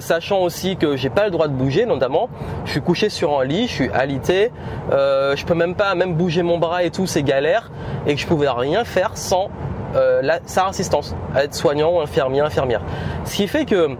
sachant 0.00 0.40
aussi 0.42 0.76
que 0.76 0.96
j'ai 0.96 1.10
pas 1.10 1.24
le 1.24 1.32
droit 1.32 1.48
de 1.48 1.54
bouger, 1.54 1.84
notamment. 1.84 2.28
Je 2.64 2.70
suis 2.70 2.80
couché 2.80 3.08
sur 3.08 3.40
un 3.40 3.44
lit, 3.44 3.66
je 3.66 3.72
suis 3.72 3.90
alité. 3.90 4.52
je 4.92 5.44
peux 5.44 5.54
même 5.54 5.74
pas 5.74 5.96
même 5.96 6.14
bouger 6.14 6.42
mon 6.42 6.58
bras 6.58 6.84
et 6.84 6.90
tout, 6.90 7.06
c'est 7.06 7.24
galère. 7.24 7.72
Et 8.06 8.14
que 8.14 8.20
je 8.20 8.26
pouvais 8.26 8.48
rien 8.48 8.84
faire 8.84 9.16
sans 9.16 9.50
euh, 9.96 10.22
sa 10.44 10.66
assistance, 10.66 11.14
à 11.34 11.44
être 11.44 11.54
soignant, 11.54 12.00
infirmier, 12.00 12.40
infirmière. 12.40 12.82
Ce 13.24 13.34
qui 13.34 13.46
fait 13.46 13.64
que 13.64 13.96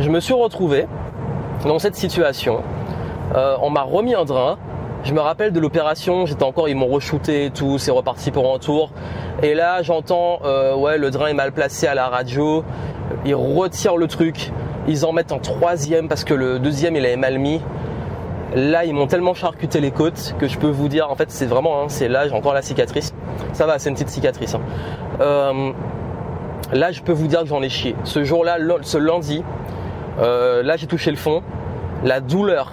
je 0.00 0.08
me 0.08 0.20
suis 0.20 0.34
retrouvé 0.34 0.86
dans 1.64 1.78
cette 1.78 1.96
situation. 1.96 2.62
Euh, 3.34 3.56
on 3.62 3.70
m'a 3.70 3.82
remis 3.82 4.14
un 4.14 4.24
drain. 4.24 4.58
Je 5.04 5.12
me 5.12 5.20
rappelle 5.20 5.52
de 5.52 5.60
l'opération, 5.60 6.26
j'étais 6.26 6.42
encore, 6.42 6.68
ils 6.68 6.74
m'ont 6.74 6.88
re-shooté 6.88 7.46
et 7.46 7.50
tout, 7.50 7.78
c'est 7.78 7.90
reparti 7.90 8.30
pour 8.30 8.52
un 8.52 8.58
tour. 8.58 8.90
Et 9.42 9.54
là, 9.54 9.82
j'entends, 9.82 10.40
euh, 10.44 10.74
ouais, 10.74 10.98
le 10.98 11.10
drain 11.10 11.28
est 11.28 11.34
mal 11.34 11.52
placé 11.52 11.86
à 11.86 11.94
la 11.94 12.08
radio. 12.08 12.64
Ils 13.24 13.34
retirent 13.34 13.96
le 13.96 14.08
truc. 14.08 14.52
Ils 14.88 15.04
en 15.04 15.12
mettent 15.12 15.32
en 15.32 15.38
troisième 15.38 16.08
parce 16.08 16.24
que 16.24 16.34
le 16.34 16.58
deuxième, 16.58 16.96
il 16.96 17.04
avait 17.04 17.16
mal 17.16 17.38
mis. 17.38 17.60
Là, 18.54 18.84
ils 18.84 18.94
m'ont 18.94 19.06
tellement 19.06 19.34
charcuté 19.34 19.80
les 19.80 19.90
côtes 19.90 20.34
que 20.38 20.46
je 20.46 20.58
peux 20.58 20.68
vous 20.68 20.88
dire, 20.88 21.10
en 21.10 21.16
fait, 21.16 21.30
c'est 21.30 21.46
vraiment, 21.46 21.82
hein, 21.82 21.84
c'est 21.88 22.08
là, 22.08 22.28
j'ai 22.28 22.34
encore 22.34 22.54
la 22.54 22.62
cicatrice. 22.62 23.12
Ça 23.52 23.66
va, 23.66 23.78
c'est 23.78 23.88
une 23.88 23.96
petite 23.96 24.08
cicatrice. 24.08 24.54
Hein. 24.54 24.60
Euh, 25.20 25.72
là, 26.72 26.92
je 26.92 27.02
peux 27.02 27.12
vous 27.12 27.26
dire 27.26 27.40
que 27.40 27.46
j'en 27.46 27.62
ai 27.62 27.68
chié. 27.68 27.96
Ce 28.04 28.22
jour-là, 28.22 28.58
ce 28.82 28.98
lundi, 28.98 29.42
euh, 30.20 30.62
là, 30.62 30.76
j'ai 30.76 30.86
touché 30.86 31.10
le 31.10 31.16
fond. 31.16 31.42
La 32.04 32.20
douleur, 32.20 32.72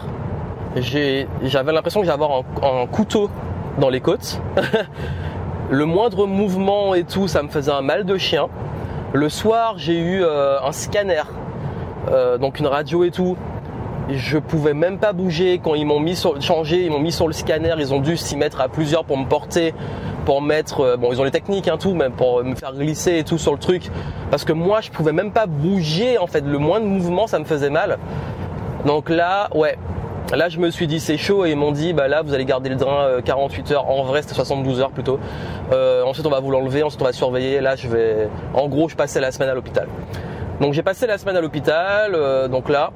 j'avais 0.75 1.71
l'impression 1.71 2.01
que 2.01 2.05
j'allais 2.05 2.23
avoir 2.23 2.43
un, 2.61 2.85
couteau 2.85 3.29
dans 3.79 3.89
les 3.89 3.99
côtes. 3.99 4.41
le 5.71 5.85
moindre 5.85 6.27
mouvement 6.27 6.93
et 6.93 7.03
tout, 7.03 7.27
ça 7.27 7.41
me 7.41 7.49
faisait 7.49 7.71
un 7.71 7.81
mal 7.81 8.05
de 8.05 8.17
chien. 8.17 8.47
Le 9.13 9.27
soir, 9.27 9.75
j'ai 9.77 9.97
eu 9.97 10.23
euh, 10.23 10.61
un 10.61 10.71
scanner, 10.71 11.23
donc 12.39 12.59
une 12.59 12.67
radio 12.67 13.03
et 13.03 13.11
tout 13.11 13.37
je 14.09 14.37
pouvais 14.37 14.73
même 14.73 14.97
pas 14.97 15.13
bouger 15.13 15.59
quand 15.63 15.75
ils 15.75 15.85
m'ont 15.85 15.99
mis 15.99 16.15
sur 16.15 16.41
changé, 16.41 16.85
ils 16.85 16.91
m'ont 16.91 16.99
mis 16.99 17.11
sur 17.11 17.27
le 17.27 17.33
scanner, 17.33 17.73
ils 17.77 17.93
ont 17.93 18.01
dû 18.01 18.17
s'y 18.17 18.35
mettre 18.35 18.61
à 18.61 18.67
plusieurs 18.67 19.05
pour 19.05 19.17
me 19.17 19.25
porter, 19.25 19.73
pour 20.25 20.41
mettre 20.41 20.81
euh, 20.81 20.97
bon 20.97 21.11
ils 21.11 21.21
ont 21.21 21.23
les 21.23 21.31
techniques 21.31 21.67
hein, 21.67 21.77
tout 21.77 21.93
même 21.93 22.11
pour 22.11 22.43
me 22.43 22.55
faire 22.55 22.73
glisser 22.73 23.17
et 23.19 23.23
tout 23.23 23.37
sur 23.37 23.53
le 23.53 23.59
truc 23.59 23.89
parce 24.29 24.43
que 24.45 24.53
moi 24.53 24.81
je 24.81 24.89
pouvais 24.89 25.11
même 25.11 25.31
pas 25.31 25.45
bouger 25.45 26.17
en 26.17 26.27
fait, 26.27 26.41
le 26.45 26.57
moindre 26.57 26.85
mouvement 26.85 27.27
ça 27.27 27.39
me 27.39 27.45
faisait 27.45 27.69
mal. 27.69 27.97
Donc 28.85 29.09
là, 29.09 29.49
ouais, 29.55 29.77
Là, 30.33 30.49
je 30.49 30.57
me 30.57 30.71
suis 30.71 30.87
dit 30.87 30.99
c'est 30.99 31.17
chaud 31.17 31.45
et 31.45 31.51
ils 31.51 31.57
m'ont 31.57 31.71
dit 31.71 31.93
bah 31.93 32.07
là 32.07 32.23
vous 32.23 32.33
allez 32.33 32.45
garder 32.45 32.69
le 32.69 32.75
drain 32.75 33.21
48 33.23 33.71
euh, 33.71 33.75
heures. 33.75 33.89
En 33.89 34.03
vrai, 34.03 34.23
c'était 34.23 34.33
72 34.33 34.79
heures 34.79 34.89
plutôt. 34.89 35.19
Euh, 35.71 36.03
ensuite, 36.03 36.25
on 36.25 36.31
va 36.31 36.39
vous 36.39 36.49
l'enlever. 36.49 36.81
Ensuite, 36.81 37.01
on 37.01 37.05
va 37.05 37.13
surveiller. 37.13 37.61
Là, 37.61 37.75
je 37.75 37.87
vais. 37.87 38.29
En 38.55 38.67
gros, 38.67 38.89
je 38.89 38.95
passais 38.95 39.19
la 39.19 39.31
semaine 39.31 39.49
à 39.49 39.53
l'hôpital. 39.53 39.87
Donc, 40.59 40.73
j'ai 40.73 40.81
passé 40.81 41.05
la 41.05 41.19
semaine 41.19 41.35
à 41.35 41.41
l'hôpital. 41.41 42.49
donc 42.49 42.69
là, 42.69 42.91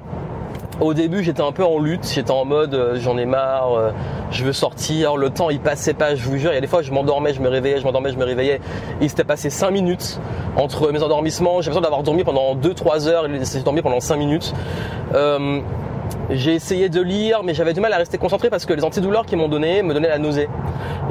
au 0.80 0.94
début, 0.94 1.24
j'étais 1.24 1.42
un 1.42 1.52
peu 1.52 1.64
en 1.64 1.80
lutte, 1.80 2.10
j'étais 2.14 2.32
en 2.32 2.46
mode 2.46 2.74
euh, 2.74 3.00
j'en 3.00 3.18
ai 3.18 3.26
marre, 3.26 3.74
euh, 3.74 3.92
je 4.32 4.44
veux 4.44 4.54
sortir, 4.54 5.18
le 5.18 5.30
temps 5.30 5.50
il 5.50 5.60
passait 5.60 5.94
pas, 5.94 6.16
je 6.16 6.24
vous 6.24 6.38
jure, 6.38 6.52
il 6.52 6.56
y 6.56 6.58
a 6.58 6.62
des 6.62 6.68
fois 6.68 6.82
je 6.82 6.92
m'endormais, 6.92 7.34
je 7.34 7.42
me 7.42 7.50
réveillais, 7.50 7.80
je 7.80 7.84
m'endormais, 7.84 8.12
je 8.12 8.18
me 8.18 8.26
réveillais. 8.26 8.62
Il 9.02 9.10
s'était 9.10 9.24
passé 9.24 9.50
5 9.50 9.72
minutes 9.72 10.20
entre 10.56 10.92
mes 10.92 11.02
endormissements, 11.02 11.62
j'ai 11.62 11.70
l'impression 11.70 11.82
d'avoir 11.82 12.04
dormi 12.04 12.24
pendant 12.24 12.56
2-3 12.56 13.08
heures, 13.08 13.28
il 13.28 13.46
s'est 13.46 13.62
dormi 13.62 13.82
pendant 13.82 14.00
5 14.00 14.18
minutes. 14.18 14.54
Euh, 15.14 15.62
j'ai 16.30 16.54
essayé 16.54 16.90
de 16.90 17.02
lire, 17.02 17.44
mais 17.44 17.54
j'avais 17.54 17.74
du 17.74 17.80
mal 17.80 17.94
à 17.94 17.98
rester 17.98 18.18
concentré 18.18 18.50
parce 18.50 18.66
que 18.66 18.74
les 18.74 18.84
antidouleurs 18.84 19.26
qu'ils 19.26 19.38
m'ont 19.38 19.48
donné 19.48 19.82
me 19.82 19.94
donnaient 19.94 20.10
la 20.10 20.20
nausée. 20.20 20.50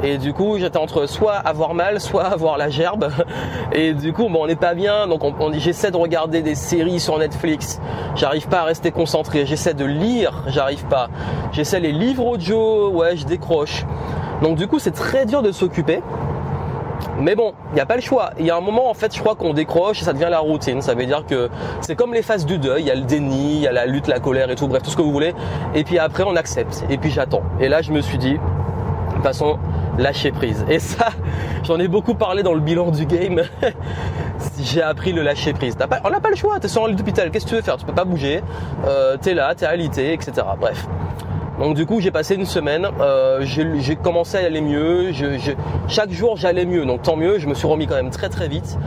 Et 0.03 0.17
du 0.17 0.33
coup, 0.33 0.57
j'étais 0.59 0.77
entre 0.77 1.07
soit 1.07 1.35
avoir 1.35 1.73
mal, 1.73 1.99
soit 1.99 2.25
avoir 2.25 2.57
la 2.57 2.69
gerbe. 2.69 3.09
Et 3.71 3.93
du 3.93 4.13
coup, 4.13 4.23
on 4.23 4.47
n'est 4.47 4.55
pas 4.55 4.75
bien. 4.75 5.07
Donc, 5.07 5.23
on, 5.23 5.33
on 5.39 5.51
j'essaie 5.53 5.91
de 5.91 5.97
regarder 5.97 6.41
des 6.41 6.55
séries 6.55 6.99
sur 6.99 7.17
Netflix. 7.17 7.81
J'arrive 8.15 8.47
pas 8.47 8.61
à 8.61 8.63
rester 8.65 8.91
concentré. 8.91 9.45
J'essaie 9.45 9.73
de 9.73 9.85
lire, 9.85 10.43
j'arrive 10.47 10.85
pas. 10.85 11.09
J'essaie 11.51 11.79
les 11.79 11.91
livres 11.91 12.25
audio, 12.25 12.89
ouais, 12.89 13.17
je 13.17 13.25
décroche. 13.25 13.85
Donc, 14.41 14.57
du 14.57 14.67
coup, 14.67 14.77
c'est 14.77 14.91
très 14.91 15.25
dur 15.25 15.41
de 15.41 15.51
s'occuper. 15.51 16.01
Mais 17.19 17.35
bon, 17.35 17.53
il 17.71 17.75
n'y 17.75 17.81
a 17.81 17.85
pas 17.85 17.95
le 17.95 18.01
choix. 18.01 18.31
Il 18.39 18.45
y 18.45 18.51
a 18.51 18.55
un 18.55 18.61
moment, 18.61 18.89
en 18.89 18.93
fait, 18.93 19.15
je 19.15 19.19
crois 19.19 19.35
qu'on 19.35 19.53
décroche 19.53 20.01
et 20.01 20.05
ça 20.05 20.13
devient 20.13 20.27
la 20.29 20.39
routine. 20.39 20.81
Ça 20.81 20.93
veut 20.93 21.05
dire 21.05 21.25
que 21.25 21.49
c'est 21.81 21.95
comme 21.95 22.13
les 22.13 22.21
phases 22.21 22.45
du 22.45 22.57
deuil. 22.57 22.83
Il 22.83 22.87
y 22.87 22.91
a 22.91 22.95
le 22.95 23.01
déni, 23.01 23.55
il 23.55 23.61
y 23.61 23.67
a 23.67 23.71
la 23.71 23.85
lutte, 23.85 24.07
la 24.07 24.19
colère 24.19 24.49
et 24.49 24.55
tout, 24.55 24.67
bref, 24.67 24.83
tout 24.83 24.91
ce 24.91 24.97
que 24.97 25.01
vous 25.01 25.11
voulez. 25.11 25.33
Et 25.73 25.83
puis 25.83 25.97
après, 25.99 26.23
on 26.23 26.35
accepte. 26.35 26.85
Et 26.89 26.97
puis 26.97 27.09
j'attends. 27.09 27.43
Et 27.59 27.69
là, 27.69 27.81
je 27.81 27.91
me 27.91 28.01
suis 28.01 28.17
dit, 28.17 28.37
de 29.17 29.23
façon, 29.23 29.57
lâcher 29.97 30.31
prise. 30.31 30.65
Et 30.69 30.79
ça, 30.79 31.07
j'en 31.63 31.79
ai 31.79 31.87
beaucoup 31.87 32.13
parlé 32.13 32.43
dans 32.43 32.53
le 32.53 32.59
bilan 32.59 32.91
du 32.91 33.05
game. 33.05 33.41
J'ai 34.61 34.81
appris 34.81 35.13
le 35.13 35.23
lâcher 35.23 35.53
prise. 35.53 35.75
on 36.03 36.09
n'a 36.09 36.19
pas 36.19 36.29
le 36.29 36.35
choix. 36.35 36.59
T'es 36.59 36.67
sur 36.67 36.85
un 36.85 36.89
lit 36.89 36.95
d'hôpital. 36.95 37.31
Qu'est-ce 37.31 37.45
que 37.45 37.49
tu 37.49 37.55
veux 37.55 37.61
faire? 37.61 37.77
Tu 37.77 37.85
peux 37.85 37.93
pas 37.93 38.05
bouger. 38.05 38.41
Euh, 38.85 39.17
t'es 39.17 39.33
là, 39.33 39.55
t'es 39.55 39.65
alité, 39.65 40.13
etc. 40.13 40.33
Bref. 40.59 40.87
Donc 41.59 41.75
du 41.75 41.87
coup 41.87 41.99
j'ai 41.99 42.11
passé 42.11 42.35
une 42.35 42.45
semaine, 42.45 42.87
euh, 43.01 43.41
j'ai 43.43 43.95
commencé 43.95 44.37
à 44.37 44.41
aller 44.41 44.61
mieux, 44.61 45.11
chaque 45.87 46.11
jour 46.11 46.37
j'allais 46.37 46.65
mieux, 46.65 46.85
donc 46.85 47.01
tant 47.01 47.15
mieux, 47.15 47.39
je 47.39 47.47
me 47.47 47.55
suis 47.55 47.65
remis 47.65 47.87
quand 47.87 47.95
même 47.95 48.11
très 48.11 48.29
très 48.29 48.47
vite. 48.47 48.77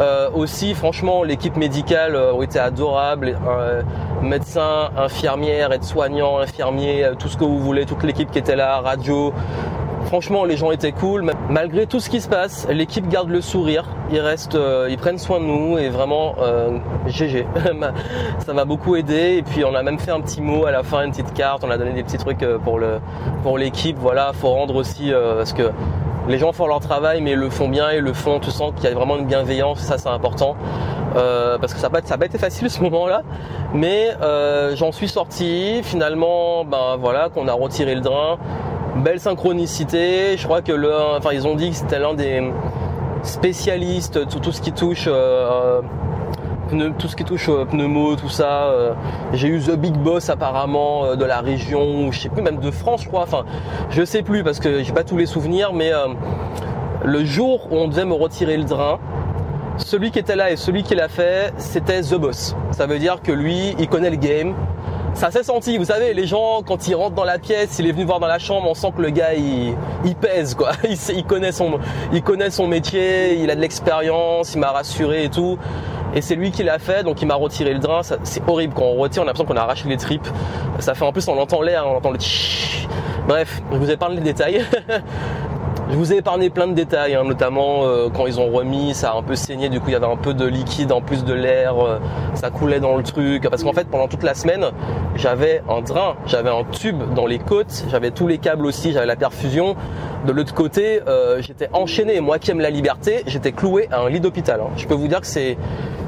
Euh, 0.00 0.30
aussi 0.32 0.74
franchement 0.74 1.24
l'équipe 1.24 1.56
médicale 1.56 2.14
euh, 2.14 2.38
a 2.38 2.44
été 2.44 2.60
adorable, 2.60 3.36
médecins, 4.22 4.90
infirmières, 4.96 5.72
aides-soignants, 5.72 6.38
infirmiers, 6.38 7.10
tout 7.18 7.28
ce 7.28 7.36
que 7.36 7.44
vous 7.44 7.58
voulez, 7.58 7.84
toute 7.84 8.04
l'équipe 8.04 8.30
qui 8.30 8.38
était 8.38 8.56
là, 8.56 8.78
radio. 8.80 9.32
Franchement, 10.10 10.44
les 10.44 10.56
gens 10.56 10.72
étaient 10.72 10.90
cool. 10.90 11.30
Malgré 11.48 11.86
tout 11.86 12.00
ce 12.00 12.10
qui 12.10 12.20
se 12.20 12.28
passe, 12.28 12.66
l'équipe 12.68 13.08
garde 13.08 13.28
le 13.28 13.40
sourire. 13.40 13.84
Ils 14.10 14.18
restent, 14.18 14.56
euh, 14.56 14.88
ils 14.90 14.98
prennent 14.98 15.18
soin 15.18 15.38
de 15.38 15.44
nous 15.44 15.78
et 15.78 15.88
vraiment, 15.88 16.34
euh, 16.40 16.78
GG. 17.06 17.46
ça 18.44 18.52
m'a 18.52 18.64
beaucoup 18.64 18.96
aidé. 18.96 19.36
Et 19.36 19.42
puis, 19.42 19.64
on 19.64 19.72
a 19.72 19.84
même 19.84 20.00
fait 20.00 20.10
un 20.10 20.20
petit 20.20 20.40
mot 20.40 20.66
à 20.66 20.72
la 20.72 20.82
fin, 20.82 21.04
une 21.04 21.12
petite 21.12 21.32
carte. 21.32 21.62
On 21.62 21.70
a 21.70 21.78
donné 21.78 21.92
des 21.92 22.02
petits 22.02 22.18
trucs 22.18 22.42
euh, 22.42 22.58
pour 22.58 23.56
l'équipe. 23.56 23.96
Voilà, 24.00 24.32
faut 24.32 24.48
rendre 24.48 24.74
aussi 24.74 25.12
parce 25.12 25.52
que 25.52 25.70
les 26.26 26.38
gens 26.38 26.50
font 26.50 26.66
leur 26.66 26.80
travail, 26.80 27.20
mais 27.20 27.36
le 27.36 27.48
font 27.48 27.68
bien, 27.68 27.92
ils 27.92 28.00
le 28.00 28.12
font. 28.12 28.40
Tu 28.40 28.50
sens 28.50 28.72
qu'il 28.74 28.90
y 28.90 28.92
a 28.92 28.94
vraiment 28.96 29.16
une 29.16 29.26
bienveillance. 29.26 29.78
Ça, 29.78 29.96
c'est 29.96 30.08
important. 30.08 30.56
parce 31.14 31.72
que 31.72 31.78
ça 31.78 31.88
n'a 31.88 32.00
pas, 32.00 32.16
pas, 32.16 32.26
été 32.26 32.36
facile 32.36 32.68
ce 32.68 32.82
moment-là, 32.82 33.22
mais 33.74 34.08
j'en 34.74 34.90
suis 34.90 35.08
sorti. 35.08 35.82
Finalement, 35.84 36.64
ben 36.64 36.96
voilà, 36.98 37.28
qu'on 37.28 37.46
a 37.46 37.52
retiré 37.52 37.94
le 37.94 38.00
drain 38.00 38.40
belle 39.00 39.20
synchronicité. 39.20 40.36
Je 40.36 40.44
crois 40.44 40.62
que 40.62 40.72
le, 40.72 40.92
enfin 41.16 41.30
ils 41.32 41.46
ont 41.46 41.54
dit 41.54 41.70
que 41.70 41.76
c'était 41.76 41.98
l'un 41.98 42.14
des 42.14 42.50
spécialistes 43.22 44.28
tout, 44.28 44.38
tout 44.38 44.52
ce 44.52 44.62
qui 44.62 44.72
touche 44.72 45.04
euh, 45.06 45.82
tout 46.98 47.08
qui 47.08 47.24
touche 47.24 47.48
euh, 47.48 47.64
pneumo, 47.64 48.16
tout 48.16 48.28
ça. 48.28 48.64
Euh, 48.64 48.92
j'ai 49.32 49.48
eu 49.48 49.60
The 49.60 49.76
Big 49.76 49.94
Boss 49.94 50.30
apparemment 50.30 51.04
euh, 51.04 51.16
de 51.16 51.24
la 51.24 51.40
région, 51.40 52.06
ou 52.06 52.12
je 52.12 52.20
sais 52.20 52.28
plus, 52.28 52.42
même 52.42 52.58
de 52.58 52.70
France, 52.70 53.02
je 53.02 53.08
crois. 53.08 53.22
Enfin, 53.22 53.44
je 53.90 54.04
sais 54.04 54.22
plus 54.22 54.44
parce 54.44 54.60
que 54.60 54.82
j'ai 54.82 54.92
pas 54.92 55.04
tous 55.04 55.16
les 55.16 55.26
souvenirs, 55.26 55.72
mais 55.72 55.90
le 57.04 57.24
jour 57.24 57.68
où 57.70 57.76
on 57.76 57.88
devait 57.88 58.04
me 58.04 58.14
retirer 58.14 58.56
le 58.56 58.64
drain, 58.64 58.98
celui 59.78 60.10
qui 60.10 60.18
était 60.18 60.36
là 60.36 60.50
et 60.50 60.56
celui 60.56 60.82
qui 60.82 60.94
l'a 60.94 61.08
fait, 61.08 61.52
c'était 61.56 62.02
The 62.02 62.14
Boss. 62.14 62.54
Ça 62.72 62.86
veut 62.86 62.98
dire 62.98 63.22
que 63.22 63.32
lui, 63.32 63.74
il 63.78 63.88
connaît 63.88 64.10
le 64.10 64.16
game, 64.16 64.54
ça 65.14 65.30
s'est 65.30 65.42
senti, 65.42 65.76
vous 65.76 65.84
savez, 65.84 66.14
les 66.14 66.26
gens 66.26 66.62
quand 66.64 66.88
ils 66.88 66.94
rentrent 66.94 67.14
dans 67.14 67.24
la 67.24 67.38
pièce, 67.38 67.78
il 67.78 67.86
est 67.86 67.92
venu 67.92 68.04
voir 68.04 68.20
dans 68.20 68.26
la 68.26 68.38
chambre, 68.38 68.68
on 68.68 68.74
sent 68.74 68.92
que 68.96 69.02
le 69.02 69.10
gars 69.10 69.34
il, 69.34 69.74
pèse 70.14 70.54
quoi, 70.54 70.72
il, 71.14 71.24
connaît 71.24 71.52
son, 71.52 71.78
il 72.12 72.22
connaît 72.22 72.50
son 72.50 72.66
métier, 72.66 73.34
il 73.34 73.50
a 73.50 73.54
de 73.54 73.60
l'expérience, 73.60 74.54
il 74.54 74.60
m'a 74.60 74.70
rassuré 74.70 75.24
et 75.24 75.30
tout. 75.30 75.58
Et 76.14 76.22
c'est 76.22 76.34
lui 76.34 76.50
qui 76.50 76.64
l'a 76.64 76.78
fait, 76.78 77.04
donc 77.04 77.22
il 77.22 77.26
m'a 77.26 77.36
retiré 77.36 77.72
le 77.72 77.78
drain. 77.78 78.00
C'est 78.02 78.42
horrible 78.48 78.74
quand 78.74 78.84
on 78.84 78.96
retire, 78.96 79.22
on 79.22 79.24
a 79.24 79.26
l'impression 79.26 79.46
qu'on 79.46 79.56
a 79.56 79.62
arraché 79.62 79.88
les 79.88 79.96
tripes. 79.96 80.26
Ça 80.80 80.94
fait 80.94 81.04
en 81.04 81.12
plus, 81.12 81.28
on 81.28 81.38
entend 81.38 81.62
l'air, 81.62 81.86
on 81.86 81.96
entend 81.96 82.10
le. 82.10 82.18
Bref, 83.28 83.62
je 83.70 83.76
vous 83.76 83.90
ai 83.90 83.96
parlé 83.96 84.16
des 84.16 84.22
détails. 84.22 84.64
Je 85.90 85.96
vous 85.96 86.12
ai 86.12 86.18
épargné 86.18 86.50
plein 86.50 86.68
de 86.68 86.72
détails, 86.72 87.16
hein, 87.16 87.24
notamment 87.24 87.82
euh, 87.82 88.10
quand 88.14 88.28
ils 88.28 88.38
ont 88.38 88.48
remis, 88.48 88.94
ça 88.94 89.10
a 89.10 89.16
un 89.16 89.24
peu 89.24 89.34
saigné, 89.34 89.68
du 89.68 89.80
coup 89.80 89.88
il 89.88 89.92
y 89.92 89.96
avait 89.96 90.06
un 90.06 90.16
peu 90.16 90.34
de 90.34 90.46
liquide 90.46 90.92
en 90.92 91.00
plus 91.00 91.24
de 91.24 91.34
l'air, 91.34 91.84
euh, 91.84 91.98
ça 92.34 92.50
coulait 92.50 92.78
dans 92.78 92.96
le 92.96 93.02
truc. 93.02 93.48
Parce 93.50 93.64
qu'en 93.64 93.72
fait 93.72 93.88
pendant 93.88 94.06
toute 94.06 94.22
la 94.22 94.34
semaine, 94.34 94.66
j'avais 95.16 95.64
un 95.68 95.80
drain, 95.80 96.14
j'avais 96.26 96.48
un 96.48 96.62
tube 96.62 97.02
dans 97.16 97.26
les 97.26 97.40
côtes, 97.40 97.86
j'avais 97.90 98.12
tous 98.12 98.28
les 98.28 98.38
câbles 98.38 98.66
aussi, 98.66 98.92
j'avais 98.92 99.06
la 99.06 99.16
perfusion. 99.16 99.74
De 100.26 100.30
l'autre 100.30 100.54
côté, 100.54 101.00
euh, 101.08 101.42
j'étais 101.42 101.68
enchaîné. 101.72 102.20
Moi 102.20 102.38
qui 102.38 102.52
aime 102.52 102.60
la 102.60 102.70
liberté, 102.70 103.24
j'étais 103.26 103.50
cloué 103.50 103.88
à 103.90 104.02
un 104.02 104.10
lit 104.10 104.20
d'hôpital. 104.20 104.60
Hein. 104.60 104.70
Je 104.76 104.86
peux 104.86 104.94
vous 104.94 105.08
dire 105.08 105.20
que 105.20 105.26
c'est, 105.26 105.58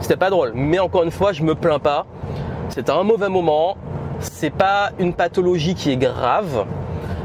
c'était 0.01 0.17
pas 0.17 0.31
drôle. 0.31 0.53
Mais 0.55 0.79
encore 0.79 1.03
une 1.03 1.11
fois, 1.11 1.33
je 1.33 1.43
me 1.43 1.57
plains 1.57 1.81
pas. 1.81 2.07
C'était 2.69 2.93
un 2.93 3.03
mauvais 3.03 3.29
moment. 3.29 3.77
C'est 4.21 4.55
pas 4.55 4.93
une 5.01 5.13
pathologie 5.13 5.75
qui 5.75 5.91
est 5.91 5.97
grave 5.97 6.67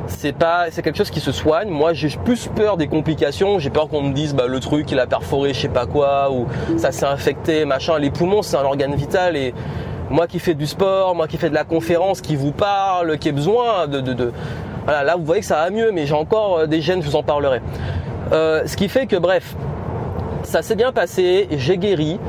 c'est 0.08 0.34
pas 0.34 0.66
c'est 0.72 0.82
quelque 0.82 0.98
chose 0.98 1.12
qui 1.12 1.20
se 1.20 1.32
soigne. 1.32 1.70
Moi, 1.70 1.94
j'ai 1.94 2.10
plus 2.10 2.48
peur 2.48 2.78
des 2.78 2.88
complications. 2.88 3.60
J'ai 3.60 3.70
peur 3.70 3.90
qu'on 3.90 4.02
me 4.02 4.14
dise 4.14 4.34
bah 4.34 4.48
le 4.48 4.60
truc 4.60 4.92
il 4.92 5.00
a 5.00 5.08
perforé, 5.08 5.54
je 5.54 5.62
sais 5.62 5.70
pas 5.70 5.86
quoi, 5.86 6.32
ou 6.32 6.48
ça 6.78 6.92
s'est 6.92 7.06
infecté, 7.06 7.66
machin. 7.66 8.00
Les 8.00 8.10
poumons, 8.10 8.42
c'est 8.42 8.58
un 8.58 8.64
organe 8.64 8.96
vital 8.96 9.36
et 9.36 9.54
moi 10.10 10.28
qui 10.28 10.40
fais 10.40 10.54
du 10.54 10.66
sport, 10.66 11.16
moi 11.16 11.28
qui 11.28 11.38
fais 11.38 11.50
de 11.50 11.56
la 11.56 11.64
conférence, 11.64 12.22
qui 12.22 12.36
vous 12.36 12.52
parle, 12.52 13.18
qui 13.18 13.30
ai 13.30 13.32
besoin 13.32 13.88
de, 13.88 14.00
de, 14.00 14.32
voilà, 14.86 15.04
là 15.04 15.16
vous 15.18 15.26
voyez 15.26 15.42
que 15.42 15.48
ça 15.48 15.58
va 15.58 15.70
mieux, 15.70 15.92
mais 15.92 16.06
j'ai 16.06 16.14
encore 16.14 16.60
euh, 16.60 16.66
des 16.66 16.82
gènes, 16.82 17.02
je 17.02 17.08
vous 17.08 17.16
en 17.16 17.24
parlerai. 17.24 17.62
Euh, 18.32 18.64
ce 18.66 18.78
qui 18.78 18.90
fait 18.90 19.06
que 19.06 19.18
bref, 19.18 19.56
ça 20.44 20.62
s'est 20.62 20.76
bien 20.76 20.92
passé, 20.92 21.48
j'ai 21.52 21.78
guéri. 21.78 22.20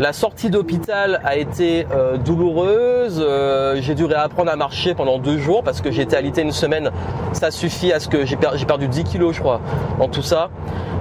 La 0.00 0.12
sortie 0.12 0.50
d'hôpital 0.50 1.20
a 1.22 1.36
été 1.36 1.86
euh, 1.92 2.16
douloureuse. 2.16 3.24
Euh, 3.24 3.76
j'ai 3.80 3.94
dû 3.94 4.04
réapprendre 4.04 4.50
à 4.50 4.56
marcher 4.56 4.92
pendant 4.92 5.18
deux 5.18 5.38
jours 5.38 5.62
parce 5.62 5.80
que 5.80 5.92
j'ai 5.92 6.02
été 6.02 6.16
alité 6.16 6.42
une 6.42 6.50
semaine. 6.50 6.90
Ça 7.32 7.52
suffit 7.52 7.92
à 7.92 8.00
ce 8.00 8.08
que 8.08 8.26
j'ai 8.26 8.36
perdu 8.36 8.88
10 8.88 9.04
kilos, 9.04 9.36
je 9.36 9.40
crois, 9.40 9.60
dans 10.00 10.08
tout 10.08 10.22
ça. 10.22 10.50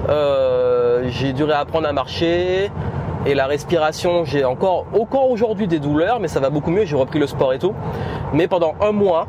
Euh, 0.09 1.05
j'ai 1.07 1.33
dû 1.33 1.43
réapprendre 1.43 1.87
à 1.87 1.93
marcher. 1.93 2.69
Et 3.25 3.33
la 3.33 3.47
respiration, 3.47 4.25
j'ai 4.25 4.45
encore, 4.45 4.85
encore 4.93 5.31
aujourd'hui 5.31 5.65
des 5.65 5.79
douleurs, 5.79 6.19
mais 6.19 6.27
ça 6.27 6.39
va 6.39 6.51
beaucoup 6.51 6.69
mieux. 6.69 6.85
J'ai 6.85 6.95
repris 6.95 7.17
le 7.17 7.25
sport 7.25 7.51
et 7.53 7.57
tout. 7.57 7.73
Mais 8.31 8.47
pendant 8.47 8.75
un 8.79 8.91
mois, 8.91 9.25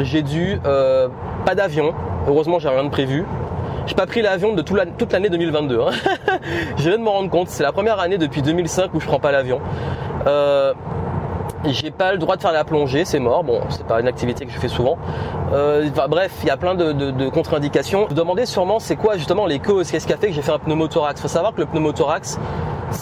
j'ai 0.00 0.22
dû 0.22 0.58
pas 1.44 1.54
d'avion. 1.54 1.94
Heureusement, 2.26 2.58
j'ai 2.58 2.68
rien 2.68 2.82
de 2.82 2.88
prévu. 2.88 3.24
J'ai 3.88 3.94
pas 3.94 4.06
pris 4.06 4.20
l'avion 4.20 4.52
de 4.52 4.60
toute 4.60 5.12
l'année 5.12 5.30
2022. 5.30 5.80
Hein. 5.80 5.90
je 6.76 6.88
viens 6.90 6.98
de 6.98 7.02
me 7.02 7.08
rendre 7.08 7.30
compte, 7.30 7.48
c'est 7.48 7.62
la 7.62 7.72
première 7.72 7.98
année 8.00 8.18
depuis 8.18 8.42
2005 8.42 8.92
où 8.92 9.00
je 9.00 9.06
prends 9.06 9.18
pas 9.18 9.32
l'avion. 9.32 9.62
Euh, 10.26 10.74
j'ai 11.64 11.90
pas 11.90 12.12
le 12.12 12.18
droit 12.18 12.36
de 12.36 12.42
faire 12.42 12.52
la 12.52 12.64
plongée, 12.64 13.06
c'est 13.06 13.18
mort. 13.18 13.44
Bon, 13.44 13.62
c'est 13.70 13.86
pas 13.86 13.98
une 14.00 14.06
activité 14.06 14.44
que 14.44 14.52
je 14.52 14.58
fais 14.58 14.68
souvent. 14.68 14.98
Euh, 15.54 15.88
bref, 16.06 16.32
il 16.42 16.48
y 16.48 16.50
a 16.50 16.58
plein 16.58 16.74
de, 16.74 17.30
contre-indications. 17.30 18.04
Vous 18.06 18.14
demandez 18.14 18.44
sûrement 18.44 18.78
c'est 18.78 18.96
quoi 18.96 19.16
justement 19.16 19.46
les 19.46 19.58
causes, 19.58 19.90
qu'est-ce 19.90 20.06
qui 20.06 20.12
a 20.12 20.18
fait 20.18 20.28
que 20.28 20.34
j'ai 20.34 20.42
fait 20.42 20.52
un 20.52 20.58
pneumothorax? 20.58 21.22
Faut 21.22 21.26
savoir 21.26 21.54
que 21.54 21.60
le 21.60 21.66
pneumothorax, 21.66 22.38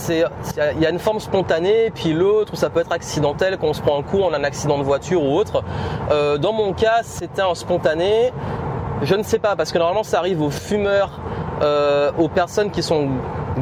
il 0.08 0.80
y 0.80 0.86
a 0.86 0.90
une 0.90 1.00
forme 1.00 1.18
spontanée, 1.18 1.90
puis 1.92 2.12
l'autre 2.12 2.56
ça 2.56 2.70
peut 2.70 2.80
être 2.80 2.92
accidentel 2.92 3.58
quand 3.60 3.66
on 3.66 3.72
se 3.72 3.82
prend 3.82 3.98
un 3.98 4.02
coup, 4.04 4.18
on 4.18 4.32
a 4.32 4.38
un 4.38 4.44
accident 4.44 4.78
de 4.78 4.84
voiture 4.84 5.24
ou 5.24 5.36
autre. 5.36 5.64
Euh, 6.12 6.38
dans 6.38 6.52
mon 6.52 6.74
cas, 6.74 7.00
c'était 7.02 7.42
un 7.42 7.56
spontané. 7.56 8.32
Je 9.02 9.14
ne 9.14 9.22
sais 9.22 9.38
pas, 9.38 9.56
parce 9.56 9.72
que 9.72 9.78
normalement 9.78 10.02
ça 10.02 10.18
arrive 10.18 10.40
aux 10.40 10.50
fumeurs, 10.50 11.20
euh, 11.62 12.10
aux 12.18 12.28
personnes 12.28 12.70
qui 12.70 12.82
sont 12.82 13.08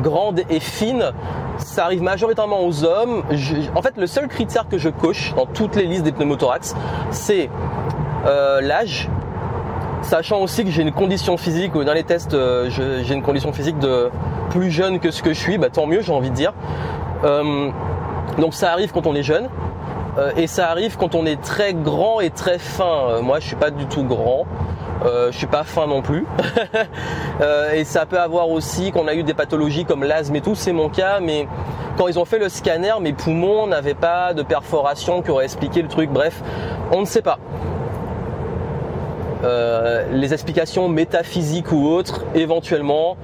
grandes 0.00 0.42
et 0.48 0.60
fines. 0.60 1.12
Ça 1.58 1.84
arrive 1.84 2.02
majoritairement 2.02 2.64
aux 2.64 2.84
hommes. 2.84 3.24
en 3.74 3.82
fait, 3.82 3.96
le 3.96 4.06
seul 4.06 4.28
critère 4.28 4.68
que 4.68 4.78
je 4.78 4.88
coche 4.88 5.34
dans 5.34 5.46
toutes 5.46 5.76
les 5.76 5.84
listes 5.84 6.04
des 6.04 6.12
pneumothorax, 6.12 6.76
c'est 7.10 7.50
euh, 8.26 8.60
l'âge, 8.60 9.08
sachant 10.02 10.40
aussi 10.40 10.64
que 10.64 10.70
j'ai 10.70 10.82
une 10.82 10.92
condition 10.92 11.36
physique, 11.36 11.74
ou 11.74 11.84
dans 11.84 11.92
les 11.92 12.04
tests, 12.04 12.34
euh, 12.34 12.70
j'ai 12.70 13.14
une 13.14 13.22
condition 13.22 13.52
physique 13.52 13.78
de 13.78 14.10
plus 14.50 14.70
jeune 14.70 15.00
que 15.00 15.10
ce 15.10 15.22
que 15.22 15.32
je 15.32 15.38
suis, 15.38 15.58
bah, 15.58 15.68
tant 15.68 15.86
mieux, 15.86 16.00
j'ai 16.00 16.12
envie 16.12 16.30
de 16.30 16.36
dire. 16.36 16.52
donc 18.38 18.54
ça 18.54 18.72
arrive 18.72 18.92
quand 18.92 19.06
on 19.06 19.14
est 19.14 19.22
jeune. 19.22 19.48
Et 20.36 20.46
ça 20.46 20.70
arrive 20.70 20.96
quand 20.96 21.14
on 21.14 21.26
est 21.26 21.40
très 21.40 21.74
grand 21.74 22.20
et 22.20 22.30
très 22.30 22.58
fin. 22.58 23.20
moi, 23.22 23.40
je 23.40 23.46
suis 23.46 23.56
pas 23.56 23.70
du 23.70 23.86
tout 23.86 24.04
grand. 24.04 24.46
Euh, 25.04 25.30
je 25.32 25.36
suis 25.36 25.46
pas 25.46 25.64
fin 25.64 25.86
non 25.86 26.02
plus. 26.02 26.26
Euh, 27.40 27.72
et 27.72 27.82
ça 27.82 28.06
peut 28.06 28.20
avoir 28.20 28.48
aussi 28.48 28.92
qu'on 28.92 29.08
a 29.08 29.14
eu 29.14 29.24
des 29.24 29.34
pathologies 29.34 29.84
comme 29.84 30.04
l'asthme 30.04 30.36
et 30.36 30.40
tout, 30.40 30.54
c'est 30.54 30.72
mon 30.72 30.88
cas, 30.88 31.18
mais 31.18 31.48
quand 31.98 32.06
ils 32.06 32.16
ont 32.16 32.24
fait 32.24 32.38
le 32.38 32.48
scanner, 32.48 32.92
mes 33.00 33.12
poumons 33.12 33.66
n'avaient 33.66 33.94
pas 33.94 34.34
de 34.34 34.42
perforation 34.42 35.20
qui 35.20 35.32
aurait 35.32 35.46
expliqué 35.46 35.82
le 35.82 35.88
truc. 35.88 36.10
Bref, 36.10 36.44
on 36.92 37.00
ne 37.00 37.06
sait 37.06 37.22
pas. 37.22 37.40
Euh, 39.42 40.06
les 40.12 40.32
explications 40.32 40.88
métaphysiques 40.88 41.72
ou 41.72 41.88
autres, 41.88 42.24
éventuellement. 42.36 43.16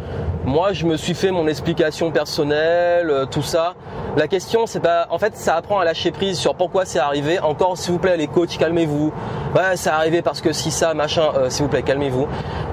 Moi, 0.47 0.73
je 0.73 0.87
me 0.87 0.97
suis 0.97 1.13
fait 1.13 1.31
mon 1.31 1.47
explication 1.47 2.11
personnelle, 2.11 3.11
euh, 3.11 3.27
tout 3.27 3.43
ça. 3.43 3.75
La 4.17 4.27
question, 4.27 4.65
c'est 4.65 4.81
pas, 4.81 5.07
en 5.11 5.19
fait, 5.19 5.37
ça 5.37 5.55
apprend 5.55 5.79
à 5.79 5.85
lâcher 5.85 6.13
prise 6.13 6.39
sur 6.39 6.55
pourquoi 6.55 6.87
c'est 6.87 6.99
arrivé. 6.99 7.39
Encore, 7.41 7.77
s'il 7.77 7.93
vous 7.93 7.99
plaît, 7.99 8.17
les 8.17 8.27
coachs, 8.27 8.57
calmez-vous. 8.57 9.13
Ouais, 9.55 9.77
c'est 9.77 9.91
arrivé 9.91 10.23
parce 10.23 10.41
que 10.41 10.53
si 10.53 10.71
ça, 10.71 10.95
machin, 10.95 11.31
euh, 11.37 11.51
s'il 11.51 11.65
vous 11.65 11.69
plaît, 11.69 11.83
calmez-vous. 11.83 12.27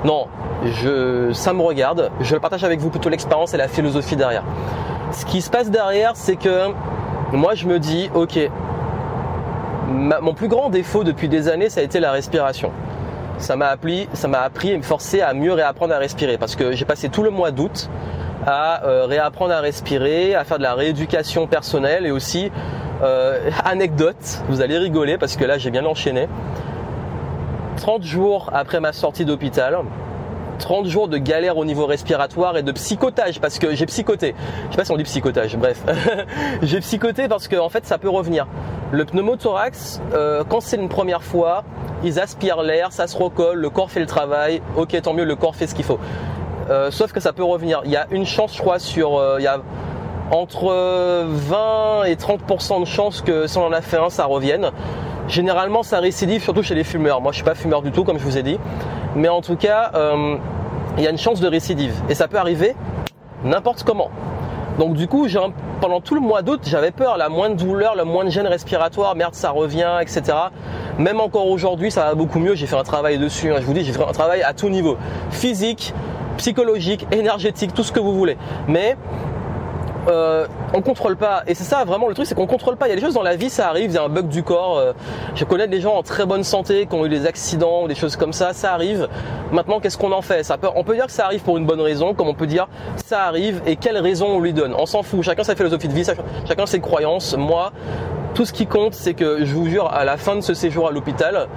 Non, 0.05 0.27
je, 0.63 1.33
ça 1.33 1.51
me 1.51 1.61
regarde. 1.61 2.09
Je 2.21 2.37
partage 2.37 2.63
avec 2.63 2.79
vous 2.79 2.89
plutôt 2.89 3.09
l'expérience 3.09 3.53
et 3.53 3.57
la 3.57 3.67
philosophie 3.67 4.15
derrière. 4.15 4.43
Ce 5.11 5.25
qui 5.25 5.41
se 5.41 5.49
passe 5.49 5.69
derrière, 5.69 6.13
c'est 6.15 6.37
que 6.37 6.69
moi, 7.33 7.53
je 7.53 7.67
me 7.67 7.79
dis, 7.79 8.09
ok, 8.15 8.39
mon 9.89 10.33
plus 10.33 10.47
grand 10.47 10.69
défaut 10.69 11.03
depuis 11.03 11.27
des 11.27 11.49
années, 11.49 11.69
ça 11.69 11.81
a 11.81 11.83
été 11.83 11.99
la 11.99 12.11
respiration 12.11 12.71
ça 13.37 13.55
m'a 13.55 13.67
appris, 13.67 14.07
ça 14.13 14.27
m'a 14.27 14.41
appris 14.41 14.71
et 14.71 14.77
me 14.77 14.83
forcer 14.83 15.21
à 15.21 15.33
mieux 15.33 15.53
réapprendre 15.53 15.93
à 15.93 15.97
respirer 15.97 16.37
parce 16.37 16.55
que 16.55 16.71
j'ai 16.71 16.85
passé 16.85 17.09
tout 17.09 17.23
le 17.23 17.29
mois 17.29 17.51
d'août 17.51 17.89
à 18.45 18.85
euh, 18.85 19.05
réapprendre 19.05 19.53
à 19.53 19.59
respirer, 19.59 20.35
à 20.35 20.43
faire 20.43 20.57
de 20.57 20.63
la 20.63 20.73
rééducation 20.73 21.47
personnelle 21.47 22.05
et 22.05 22.11
aussi 22.11 22.51
euh, 23.03 23.49
anecdote, 23.65 24.41
vous 24.47 24.61
allez 24.61 24.77
rigoler 24.77 25.17
parce 25.17 25.35
que 25.35 25.45
là 25.45 25.57
j'ai 25.57 25.71
bien 25.71 25.85
enchaîné. 25.85 26.27
30 27.77 28.03
jours 28.03 28.49
après 28.53 28.79
ma 28.79 28.91
sortie 28.91 29.23
d'hôpital, 29.23 29.77
30 30.57 30.87
jours 30.87 31.07
de 31.07 31.17
galère 31.17 31.57
au 31.57 31.65
niveau 31.65 31.85
respiratoire 31.85 32.57
et 32.57 32.63
de 32.63 32.71
psychotage 32.71 33.39
parce 33.39 33.59
que 33.59 33.75
j'ai 33.75 33.85
psychoté. 33.85 34.35
Je 34.67 34.71
sais 34.71 34.77
pas 34.77 34.85
si 34.85 34.91
on 34.91 34.97
dit 34.97 35.03
psychotage, 35.03 35.57
bref. 35.57 35.81
j'ai 36.61 36.79
psychoté 36.79 37.27
parce 37.27 37.47
que 37.47 37.55
en 37.55 37.69
fait 37.69 37.85
ça 37.85 37.97
peut 37.97 38.09
revenir. 38.09 38.47
Le 38.91 39.05
pneumothorax, 39.05 40.01
euh, 40.13 40.43
quand 40.47 40.61
c'est 40.61 40.77
une 40.77 40.89
première 40.89 41.23
fois, 41.23 41.63
ils 42.03 42.19
aspirent 42.19 42.61
l'air, 42.61 42.91
ça 42.91 43.07
se 43.07 43.17
recolle, 43.17 43.59
le 43.59 43.69
corps 43.69 43.91
fait 43.91 43.99
le 43.99 44.05
travail, 44.05 44.61
ok 44.75 45.01
tant 45.01 45.13
mieux, 45.13 45.25
le 45.25 45.35
corps 45.35 45.55
fait 45.55 45.67
ce 45.67 45.75
qu'il 45.75 45.85
faut. 45.85 45.99
Euh, 46.69 46.91
sauf 46.91 47.11
que 47.11 47.19
ça 47.19 47.33
peut 47.33 47.43
revenir. 47.43 47.81
Il 47.85 47.91
y 47.91 47.95
a 47.95 48.07
une 48.11 48.25
chance, 48.25 48.55
je 48.55 48.61
crois, 48.61 48.79
sur, 48.79 49.17
euh, 49.17 49.37
il 49.39 49.43
y 49.43 49.47
a 49.47 49.59
entre 50.31 51.25
20 51.25 52.03
et 52.05 52.15
30% 52.15 52.81
de 52.81 52.85
chances 52.85 53.21
que 53.21 53.47
si 53.47 53.57
on 53.57 53.65
en 53.65 53.71
a 53.71 53.81
fait 53.81 53.97
un, 53.97 54.09
ça 54.09 54.25
revienne. 54.25 54.71
Généralement, 55.27 55.83
ça 55.83 55.99
récidive 55.99 56.41
surtout 56.41 56.63
chez 56.63 56.75
les 56.75 56.83
fumeurs. 56.83 57.21
Moi, 57.21 57.31
je 57.31 57.37
suis 57.37 57.45
pas 57.45 57.55
fumeur 57.55 57.81
du 57.81 57.91
tout, 57.91 58.03
comme 58.03 58.17
je 58.17 58.23
vous 58.23 58.37
ai 58.37 58.43
dit. 58.43 58.57
Mais 59.17 59.29
en 59.29 59.41
tout 59.41 59.55
cas, 59.55 59.91
euh, 59.95 60.37
il 60.97 61.03
y 61.03 61.07
a 61.07 61.09
une 61.09 61.17
chance 61.17 61.39
de 61.39 61.47
récidive. 61.47 61.95
Et 62.07 62.13
ça 62.13 62.27
peut 62.27 62.37
arriver 62.37 62.75
n'importe 63.43 63.83
comment. 63.83 64.11
Donc 64.77 64.93
du 64.93 65.07
coup, 65.07 65.27
pendant 65.81 66.01
tout 66.01 66.13
le 66.13 66.21
mois 66.21 66.43
d'août, 66.43 66.61
j'avais 66.63 66.91
peur, 66.91 67.17
la 67.17 67.27
moindre 67.27 67.55
douleur, 67.55 67.95
le 67.95 68.03
moindre 68.03 68.29
gêne 68.29 68.45
respiratoire, 68.45 69.15
merde, 69.15 69.33
ça 69.33 69.49
revient, 69.49 69.97
etc. 70.01 70.21
Même 70.99 71.19
encore 71.19 71.47
aujourd'hui, 71.47 71.89
ça 71.89 72.05
va 72.05 72.13
beaucoup 72.13 72.37
mieux. 72.37 72.53
J'ai 72.53 72.67
fait 72.67 72.75
un 72.75 72.83
travail 72.83 73.17
dessus. 73.17 73.51
Hein. 73.51 73.57
Je 73.59 73.65
vous 73.65 73.73
dis, 73.73 73.83
j'ai 73.83 73.91
fait 73.91 74.03
un 74.03 74.11
travail 74.11 74.43
à 74.43 74.53
tout 74.53 74.69
niveau, 74.69 74.97
physique, 75.31 75.95
psychologique, 76.37 77.07
énergétique, 77.11 77.73
tout 77.73 77.83
ce 77.83 77.91
que 77.91 77.99
vous 77.99 78.13
voulez. 78.13 78.37
Mais 78.67 78.97
euh, 80.07 80.47
on 80.73 80.81
contrôle 80.81 81.17
pas. 81.17 81.43
Et 81.47 81.55
c'est 81.55 81.63
ça 81.63 81.83
vraiment 81.85 82.07
le 82.07 82.13
truc, 82.13 82.27
c'est 82.27 82.35
qu'on 82.35 82.47
contrôle 82.47 82.77
pas. 82.77 82.87
Il 82.87 82.89
y 82.89 82.93
a 82.93 82.95
des 82.95 83.01
choses 83.01 83.13
dans 83.13 83.23
la 83.23 83.35
vie, 83.35 83.49
ça 83.49 83.69
arrive, 83.69 83.91
il 83.91 83.93
y 83.93 83.97
a 83.97 84.03
un 84.03 84.09
bug 84.09 84.27
du 84.27 84.43
corps. 84.43 84.77
Euh, 84.77 84.93
je 85.35 85.43
connais 85.43 85.67
des 85.67 85.81
gens 85.81 85.95
en 85.95 86.03
très 86.03 86.25
bonne 86.25 86.43
santé 86.43 86.85
qui 86.85 86.95
ont 86.95 87.05
eu 87.05 87.09
des 87.09 87.25
accidents 87.25 87.83
ou 87.83 87.87
des 87.87 87.95
choses 87.95 88.15
comme 88.15 88.33
ça, 88.33 88.53
ça 88.53 88.73
arrive. 88.73 89.07
Maintenant, 89.51 89.79
qu'est-ce 89.79 89.97
qu'on 89.97 90.11
en 90.11 90.21
fait? 90.21 90.43
Ça 90.43 90.57
peut, 90.57 90.69
On 90.75 90.83
peut 90.83 90.95
dire 90.95 91.07
que 91.07 91.11
ça 91.11 91.25
arrive 91.25 91.41
pour 91.41 91.57
une 91.57 91.65
bonne 91.65 91.81
raison, 91.81 92.13
comme 92.13 92.27
on 92.27 92.33
peut 92.33 92.47
dire 92.47 92.67
ça 92.95 93.23
arrive 93.23 93.61
et 93.65 93.75
quelle 93.75 93.97
raison 93.97 94.27
on 94.27 94.39
lui 94.39 94.53
donne? 94.53 94.73
On 94.77 94.85
s'en 94.85 95.03
fout, 95.03 95.21
chacun 95.23 95.43
sa 95.43 95.55
philosophie 95.55 95.87
de 95.87 95.93
vie, 95.93 96.05
chacun 96.47 96.65
ses 96.65 96.79
croyances. 96.79 97.35
Moi, 97.37 97.71
tout 98.37 98.45
ce 98.45 98.53
qui 98.53 98.67
compte, 98.67 98.93
c'est 98.93 99.15
que 99.15 99.45
je 99.45 99.55
vous 99.55 99.65
jure, 99.65 99.91
à 99.91 100.05
la 100.05 100.15
fin 100.15 100.35
de 100.35 100.41
ce 100.41 100.53
séjour 100.53 100.87
à 100.87 100.91
l'hôpital, 100.91 101.47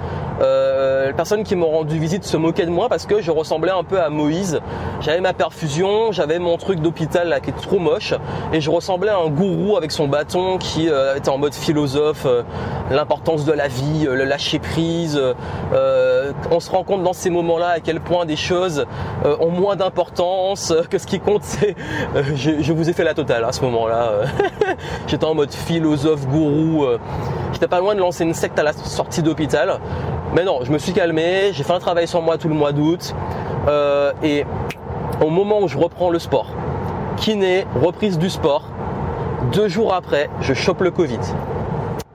euh, 0.41 1.05
les 1.05 1.13
personnes 1.13 1.43
qui 1.43 1.55
m'ont 1.55 1.69
rendu 1.69 1.99
visite 1.99 2.23
se 2.23 2.37
moquaient 2.37 2.65
de 2.65 2.71
moi 2.71 2.89
parce 2.89 3.05
que 3.05 3.21
je 3.21 3.29
ressemblais 3.29 3.69
un 3.71 3.83
peu 3.83 4.01
à 4.01 4.09
Moïse. 4.09 4.59
J'avais 4.99 5.21
ma 5.21 5.33
perfusion, 5.33 6.11
j'avais 6.11 6.39
mon 6.39 6.57
truc 6.57 6.79
d'hôpital 6.79 7.39
qui 7.43 7.51
est 7.51 7.61
trop 7.61 7.77
moche, 7.77 8.15
et 8.51 8.61
je 8.61 8.71
ressemblais 8.71 9.11
à 9.11 9.17
un 9.17 9.29
gourou 9.29 9.77
avec 9.77 9.91
son 9.91 10.07
bâton 10.07 10.57
qui 10.57 10.89
euh, 10.89 11.15
était 11.15 11.29
en 11.29 11.37
mode 11.37 11.53
philosophe, 11.53 12.25
euh, 12.25 12.41
l'importance 12.89 13.45
de 13.45 13.51
la 13.51 13.67
vie, 13.67 14.07
le 14.09 14.23
lâcher 14.23 14.57
prise. 14.57 15.21
on 16.49 16.59
se 16.59 16.71
rend 16.71 16.83
compte 16.83 17.03
dans 17.03 17.13
ces 17.13 17.29
moments-là 17.29 17.67
à 17.75 17.79
quel 17.79 17.99
point 17.99 18.25
des 18.25 18.35
choses 18.35 18.85
ont 19.23 19.51
moins 19.51 19.75
d'importance, 19.75 20.73
que 20.89 20.97
ce 20.97 21.05
qui 21.07 21.19
compte 21.19 21.43
c'est, 21.43 21.75
je, 22.35 22.73
vous 22.73 22.89
ai 22.89 22.93
fait 22.93 23.03
la 23.03 23.13
totale 23.13 23.45
à 23.45 23.51
ce 23.51 23.61
moment-là. 23.61 24.11
J'étais 25.07 25.25
en 25.25 25.35
mode 25.35 25.53
philosophe, 25.53 26.27
gourou 26.27 26.70
euh, 26.83 26.99
j'étais 27.53 27.67
pas 27.67 27.79
loin 27.79 27.95
de 27.95 27.99
lancer 27.99 28.23
une 28.23 28.33
secte 28.33 28.57
à 28.59 28.63
la 28.63 28.73
sortie 28.73 29.21
d'hôpital. 29.21 29.79
Mais 30.33 30.43
non, 30.43 30.59
je 30.63 30.71
me 30.71 30.77
suis 30.77 30.93
calmé, 30.93 31.51
j'ai 31.51 31.63
fait 31.63 31.73
un 31.73 31.79
travail 31.79 32.07
sur 32.07 32.21
moi 32.21 32.37
tout 32.37 32.47
le 32.47 32.55
mois 32.55 32.71
d'août. 32.71 33.13
Euh, 33.67 34.13
et 34.23 34.45
au 35.23 35.29
moment 35.29 35.61
où 35.61 35.67
je 35.67 35.77
reprends 35.77 36.09
le 36.09 36.19
sport, 36.19 36.47
kiné, 37.17 37.65
reprise 37.81 38.17
du 38.17 38.29
sport, 38.29 38.63
deux 39.51 39.67
jours 39.67 39.93
après, 39.93 40.29
je 40.41 40.53
chope 40.53 40.81
le 40.81 40.91
Covid. 40.91 41.19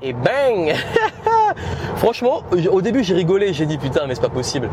Et 0.03 0.13
bang 0.13 0.75
Franchement, 1.97 2.43
au 2.71 2.83
début 2.83 3.03
j'ai 3.03 3.15
rigolé, 3.15 3.53
j'ai 3.53 3.67
dit 3.67 3.79
putain 3.79 4.07
mais 4.07 4.15
c'est 4.15 4.21
pas 4.21 4.29
possible. 4.29 4.69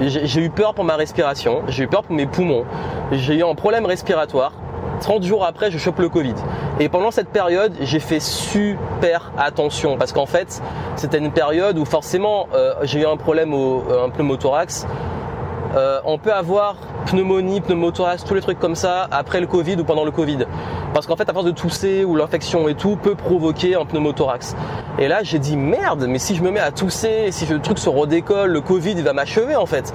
J'ai 0.00 0.40
eu 0.40 0.50
peur 0.50 0.74
pour 0.74 0.84
ma 0.84 0.96
respiration, 0.96 1.62
j'ai 1.68 1.84
eu 1.84 1.86
peur 1.86 2.02
pour 2.02 2.14
mes 2.14 2.26
poumons, 2.26 2.64
j'ai 3.12 3.36
eu 3.36 3.44
un 3.44 3.54
problème 3.54 3.86
respiratoire. 3.86 4.52
30 5.00 5.24
jours 5.24 5.44
après, 5.44 5.70
je 5.70 5.78
chope 5.78 5.98
le 5.98 6.08
Covid. 6.08 6.34
Et 6.78 6.88
pendant 6.88 7.10
cette 7.10 7.30
période, 7.30 7.74
j'ai 7.80 8.00
fait 8.00 8.20
super 8.20 9.32
attention 9.36 9.96
parce 9.96 10.12
qu'en 10.12 10.26
fait, 10.26 10.62
c'était 10.96 11.18
une 11.18 11.32
période 11.32 11.78
où 11.78 11.84
forcément, 11.84 12.46
euh, 12.54 12.74
j'ai 12.82 13.00
eu 13.00 13.06
un 13.06 13.16
problème 13.16 13.52
au 13.52 13.84
euh, 13.90 14.08
pneumothorax. 14.08 14.86
Euh, 15.74 16.00
on 16.04 16.18
peut 16.18 16.32
avoir 16.32 16.76
pneumonie, 17.06 17.60
pneumothorax, 17.60 18.24
tous 18.24 18.34
les 18.34 18.40
trucs 18.40 18.58
comme 18.58 18.74
ça 18.74 19.08
après 19.10 19.40
le 19.40 19.46
Covid 19.46 19.76
ou 19.76 19.84
pendant 19.84 20.04
le 20.04 20.10
Covid. 20.10 20.46
Parce 20.92 21.06
qu'en 21.06 21.16
fait, 21.16 21.28
à 21.28 21.32
force 21.32 21.46
de 21.46 21.52
tousser 21.52 22.04
ou 22.04 22.16
l'infection 22.16 22.68
et 22.68 22.74
tout 22.74 22.96
peut 22.96 23.14
provoquer 23.14 23.76
un 23.76 23.84
pneumothorax. 23.84 24.56
Et 24.98 25.08
là, 25.08 25.22
j'ai 25.22 25.38
dit 25.38 25.56
merde, 25.56 26.06
mais 26.08 26.18
si 26.18 26.34
je 26.34 26.42
me 26.42 26.50
mets 26.50 26.60
à 26.60 26.72
tousser, 26.72 27.28
si 27.30 27.46
le 27.46 27.60
truc 27.60 27.78
se 27.78 27.88
redécolle, 27.88 28.50
le 28.50 28.60
Covid 28.60 28.92
il 28.92 29.04
va 29.04 29.12
m'achever 29.12 29.56
en 29.56 29.66
fait. 29.66 29.94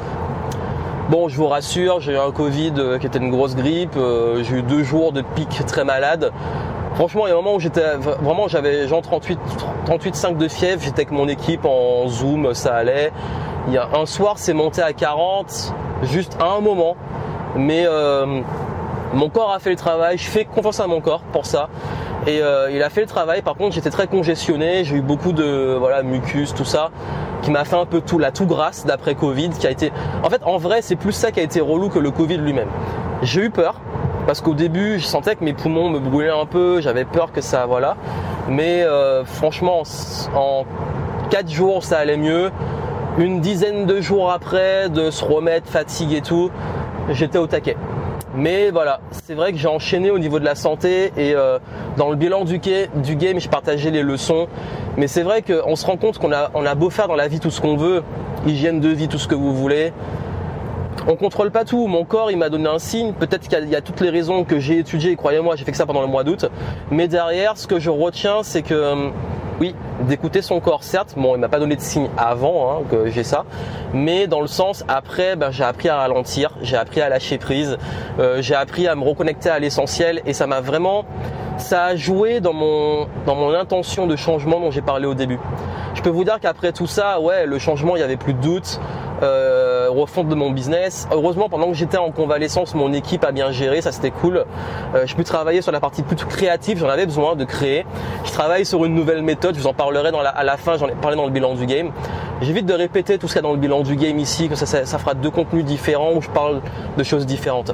Bon, 1.07 1.29
je 1.29 1.37
vous 1.37 1.47
rassure, 1.47 1.99
j'ai 1.99 2.13
eu 2.13 2.17
un 2.17 2.31
Covid 2.31 2.73
euh, 2.79 2.97
qui 2.97 3.05
était 3.05 3.19
une 3.19 3.29
grosse 3.29 3.55
grippe. 3.55 3.95
Euh, 3.95 4.41
j'ai 4.43 4.55
eu 4.55 4.61
deux 4.63 4.83
jours 4.83 5.11
de 5.11 5.21
pic 5.21 5.63
très 5.67 5.83
malade. 5.85 6.31
Franchement, 6.95 7.27
il 7.27 7.29
y 7.29 7.31
a 7.31 7.35
un 7.35 7.37
moment 7.37 7.55
où 7.55 7.59
j'étais 7.59 7.95
vraiment, 7.97 8.47
j'avais 8.47 8.87
genre 8.87 9.03
38, 9.03 9.37
38,5 9.85 10.37
de 10.37 10.47
fièvre. 10.47 10.81
J'étais 10.81 11.01
avec 11.01 11.11
mon 11.11 11.27
équipe 11.27 11.63
en 11.63 12.07
Zoom, 12.07 12.55
ça 12.55 12.73
allait. 12.73 13.11
Il 13.67 13.73
y 13.73 13.77
a 13.77 13.87
un 13.93 14.07
soir, 14.07 14.39
c'est 14.39 14.53
monté 14.53 14.81
à 14.81 14.93
40, 14.93 15.75
juste 16.01 16.37
à 16.41 16.45
un 16.57 16.59
moment. 16.59 16.95
Mais 17.55 17.85
euh, 17.85 18.41
mon 19.13 19.29
corps 19.29 19.51
a 19.51 19.59
fait 19.59 19.69
le 19.69 19.75
travail. 19.75 20.17
Je 20.17 20.27
fais 20.27 20.45
confiance 20.45 20.79
à 20.79 20.87
mon 20.87 21.01
corps 21.01 21.21
pour 21.31 21.45
ça. 21.45 21.69
Et 22.27 22.41
il 22.71 22.81
a 22.81 22.89
fait 22.89 23.01
le 23.01 23.07
travail. 23.07 23.41
Par 23.41 23.55
contre, 23.55 23.75
j'étais 23.75 23.91
très 23.91 24.07
congestionné. 24.07 24.83
J'ai 24.83 24.95
eu 24.95 25.01
beaucoup 25.01 25.31
de 25.31 25.75
voilà 25.77 26.01
mucus, 26.01 26.53
tout 26.53 26.65
ça 26.65 26.89
qui 27.45 27.51
m'a 27.51 27.63
fait 27.63 27.75
un 27.75 27.85
peu 27.85 28.01
tout 28.01 28.17
la 28.17 28.31
tout 28.31 28.47
grasse 28.47 28.87
d'après 28.87 29.13
Covid, 29.13 29.49
qui 29.49 29.67
a 29.67 29.71
été. 29.71 29.91
En 30.23 30.29
fait, 30.31 30.41
en 30.45 30.57
vrai, 30.57 30.81
c'est 30.81 30.95
plus 30.95 31.11
ça 31.11 31.31
qui 31.31 31.39
a 31.39 31.43
été 31.43 31.61
relou 31.61 31.89
que 31.89 31.99
le 31.99 32.09
Covid 32.09 32.37
lui-même. 32.37 32.69
J'ai 33.21 33.41
eu 33.41 33.49
peur 33.51 33.79
parce 34.25 34.41
qu'au 34.41 34.55
début, 34.55 34.97
je 34.97 35.05
sentais 35.05 35.35
que 35.35 35.43
mes 35.43 35.53
poumons 35.53 35.89
me 35.91 35.99
brûlaient 35.99 36.31
un 36.31 36.47
peu, 36.47 36.81
j'avais 36.81 37.05
peur 37.05 37.31
que 37.31 37.41
ça, 37.41 37.67
voilà. 37.67 37.97
Mais 38.49 38.81
euh, 38.81 39.23
franchement, 39.23 39.83
en 40.35 40.65
4 41.29 41.49
jours, 41.51 41.83
ça 41.83 41.99
allait 41.99 42.17
mieux. 42.17 42.49
Une 43.19 43.39
dizaine 43.41 43.85
de 43.85 44.01
jours 44.01 44.31
après, 44.31 44.89
de 44.89 45.11
se 45.11 45.23
remettre, 45.23 45.69
fatigue 45.69 46.13
et 46.13 46.21
tout, 46.21 46.49
j'étais 47.11 47.37
au 47.37 47.45
taquet. 47.45 47.77
Mais 48.35 48.69
voilà, 48.69 48.99
c'est 49.11 49.33
vrai 49.33 49.53
que 49.53 49.57
j'ai 49.57 49.67
enchaîné 49.69 50.11
au 50.11 50.19
niveau 50.19 50.39
de 50.39 50.45
la 50.45 50.55
santé 50.55 51.13
et 51.15 51.33
euh, 51.35 51.57
dans 51.95 52.09
le 52.09 52.17
bilan 52.17 52.43
du, 52.43 52.59
game, 52.59 53.39
je 53.39 53.47
partageais 53.47 53.91
les 53.91 54.03
leçons. 54.03 54.47
Mais 54.97 55.07
c'est 55.07 55.23
vrai 55.23 55.41
qu'on 55.41 55.75
se 55.75 55.85
rend 55.85 55.95
compte 55.95 56.17
qu'on 56.17 56.33
a, 56.33 56.51
a 56.53 56.75
beau 56.75 56.89
faire 56.89 57.07
dans 57.07 57.15
la 57.15 57.29
vie 57.29 57.39
tout 57.39 57.51
ce 57.51 57.61
qu'on 57.61 57.77
veut, 57.77 58.03
hygiène 58.45 58.81
de 58.81 58.89
vie, 58.89 59.07
tout 59.07 59.17
ce 59.17 59.27
que 59.27 59.35
vous 59.35 59.55
voulez. 59.55 59.93
On 61.07 61.15
contrôle 61.15 61.51
pas 61.51 61.65
tout. 61.65 61.87
Mon 61.87 62.05
corps, 62.05 62.31
il 62.31 62.37
m'a 62.37 62.49
donné 62.49 62.67
un 62.67 62.79
signe. 62.79 63.13
Peut-être 63.13 63.47
qu'il 63.47 63.69
y, 63.69 63.75
a 63.75 63.81
toutes 63.81 64.01
les 64.01 64.09
raisons 64.09 64.43
que 64.43 64.59
j'ai 64.59 64.79
étudiées. 64.79 65.15
Croyez-moi, 65.15 65.55
j'ai 65.55 65.65
fait 65.65 65.73
ça 65.73 65.85
pendant 65.85 66.01
le 66.01 66.07
mois 66.07 66.23
d'août. 66.23 66.45
Mais 66.91 67.07
derrière, 67.07 67.57
ce 67.57 67.67
que 67.67 67.79
je 67.79 67.89
retiens, 67.89 68.43
c'est 68.43 68.61
que 68.61 68.73
euh, 68.73 69.09
oui, 69.59 69.75
d'écouter 70.01 70.41
son 70.41 70.59
corps, 70.59 70.83
certes. 70.83 71.13
Bon, 71.15 71.35
il 71.35 71.39
m'a 71.39 71.47
pas 71.47 71.59
donné 71.59 71.75
de 71.75 71.81
signe 71.81 72.09
avant 72.17 72.71
hein, 72.71 72.83
que 72.89 73.09
j'ai 73.09 73.23
ça, 73.23 73.45
mais 73.93 74.27
dans 74.27 74.41
le 74.41 74.47
sens 74.47 74.83
après, 74.87 75.35
ben, 75.35 75.51
j'ai 75.51 75.63
appris 75.63 75.89
à 75.89 75.97
ralentir, 75.97 76.51
j'ai 76.61 76.75
appris 76.75 77.01
à 77.01 77.09
lâcher 77.09 77.37
prise, 77.37 77.77
euh, 78.19 78.41
j'ai 78.41 78.55
appris 78.55 78.87
à 78.87 78.95
me 78.95 79.03
reconnecter 79.03 79.49
à 79.49 79.59
l'essentiel, 79.59 80.21
et 80.25 80.33
ça 80.33 80.47
m'a 80.47 80.59
vraiment, 80.59 81.05
ça 81.57 81.85
a 81.85 81.95
joué 81.95 82.41
dans 82.41 82.53
mon 82.53 83.07
dans 83.25 83.35
mon 83.35 83.53
intention 83.53 84.07
de 84.07 84.15
changement 84.15 84.59
dont 84.59 84.71
j'ai 84.71 84.81
parlé 84.81 85.05
au 85.05 85.13
début. 85.13 85.39
Je 85.93 86.01
peux 86.01 86.09
vous 86.09 86.25
dire 86.25 86.39
qu'après 86.41 86.73
tout 86.73 86.87
ça, 86.87 87.21
ouais, 87.21 87.45
le 87.45 87.57
changement, 87.57 87.95
il 87.95 87.99
y 87.99 88.03
avait 88.03 88.17
plus 88.17 88.33
de 88.33 88.41
doute 88.41 88.81
euh, 89.23 89.87
refonte 89.89 90.27
de 90.27 90.35
mon 90.35 90.51
business. 90.51 90.84
Heureusement, 91.11 91.49
pendant 91.49 91.67
que 91.67 91.73
j'étais 91.73 91.97
en 91.97 92.11
convalescence, 92.11 92.75
mon 92.75 92.93
équipe 92.93 93.23
a 93.23 93.31
bien 93.31 93.51
géré, 93.51 93.81
ça 93.81 93.91
c'était 93.91 94.11
cool. 94.11 94.45
Euh, 94.93 95.05
je 95.05 95.15
peux 95.15 95.23
travailler 95.23 95.61
sur 95.61 95.71
la 95.71 95.79
partie 95.79 96.03
plus 96.03 96.15
créative, 96.15 96.77
j'en 96.77 96.89
avais 96.89 97.05
besoin 97.05 97.35
de 97.35 97.43
créer. 97.43 97.85
Je 98.23 98.31
travaille 98.31 98.65
sur 98.65 98.85
une 98.85 98.93
nouvelle 98.93 99.21
méthode, 99.21 99.55
je 99.55 99.61
vous 99.61 99.67
en 99.67 99.73
parlerai 99.73 100.11
dans 100.11 100.21
la, 100.21 100.29
à 100.29 100.43
la 100.43 100.57
fin, 100.57 100.77
j'en 100.77 100.87
ai 100.87 100.95
parlé 100.95 101.17
dans 101.17 101.25
le 101.25 101.31
bilan 101.31 101.55
du 101.55 101.65
game. 101.65 101.91
J'évite 102.41 102.65
de 102.65 102.73
répéter 102.73 103.17
tout 103.17 103.27
ce 103.27 103.33
qu'il 103.33 103.41
y 103.41 103.45
a 103.45 103.47
dans 103.47 103.53
le 103.53 103.59
bilan 103.59 103.81
du 103.81 103.95
game 103.95 104.19
ici, 104.19 104.49
que 104.49 104.55
ça, 104.55 104.65
ça, 104.65 104.97
fera 104.97 105.13
deux 105.13 105.29
contenus 105.29 105.63
différents 105.63 106.13
où 106.13 106.21
je 106.21 106.29
parle 106.29 106.61
de 106.97 107.03
choses 107.03 107.25
différentes. 107.25 107.73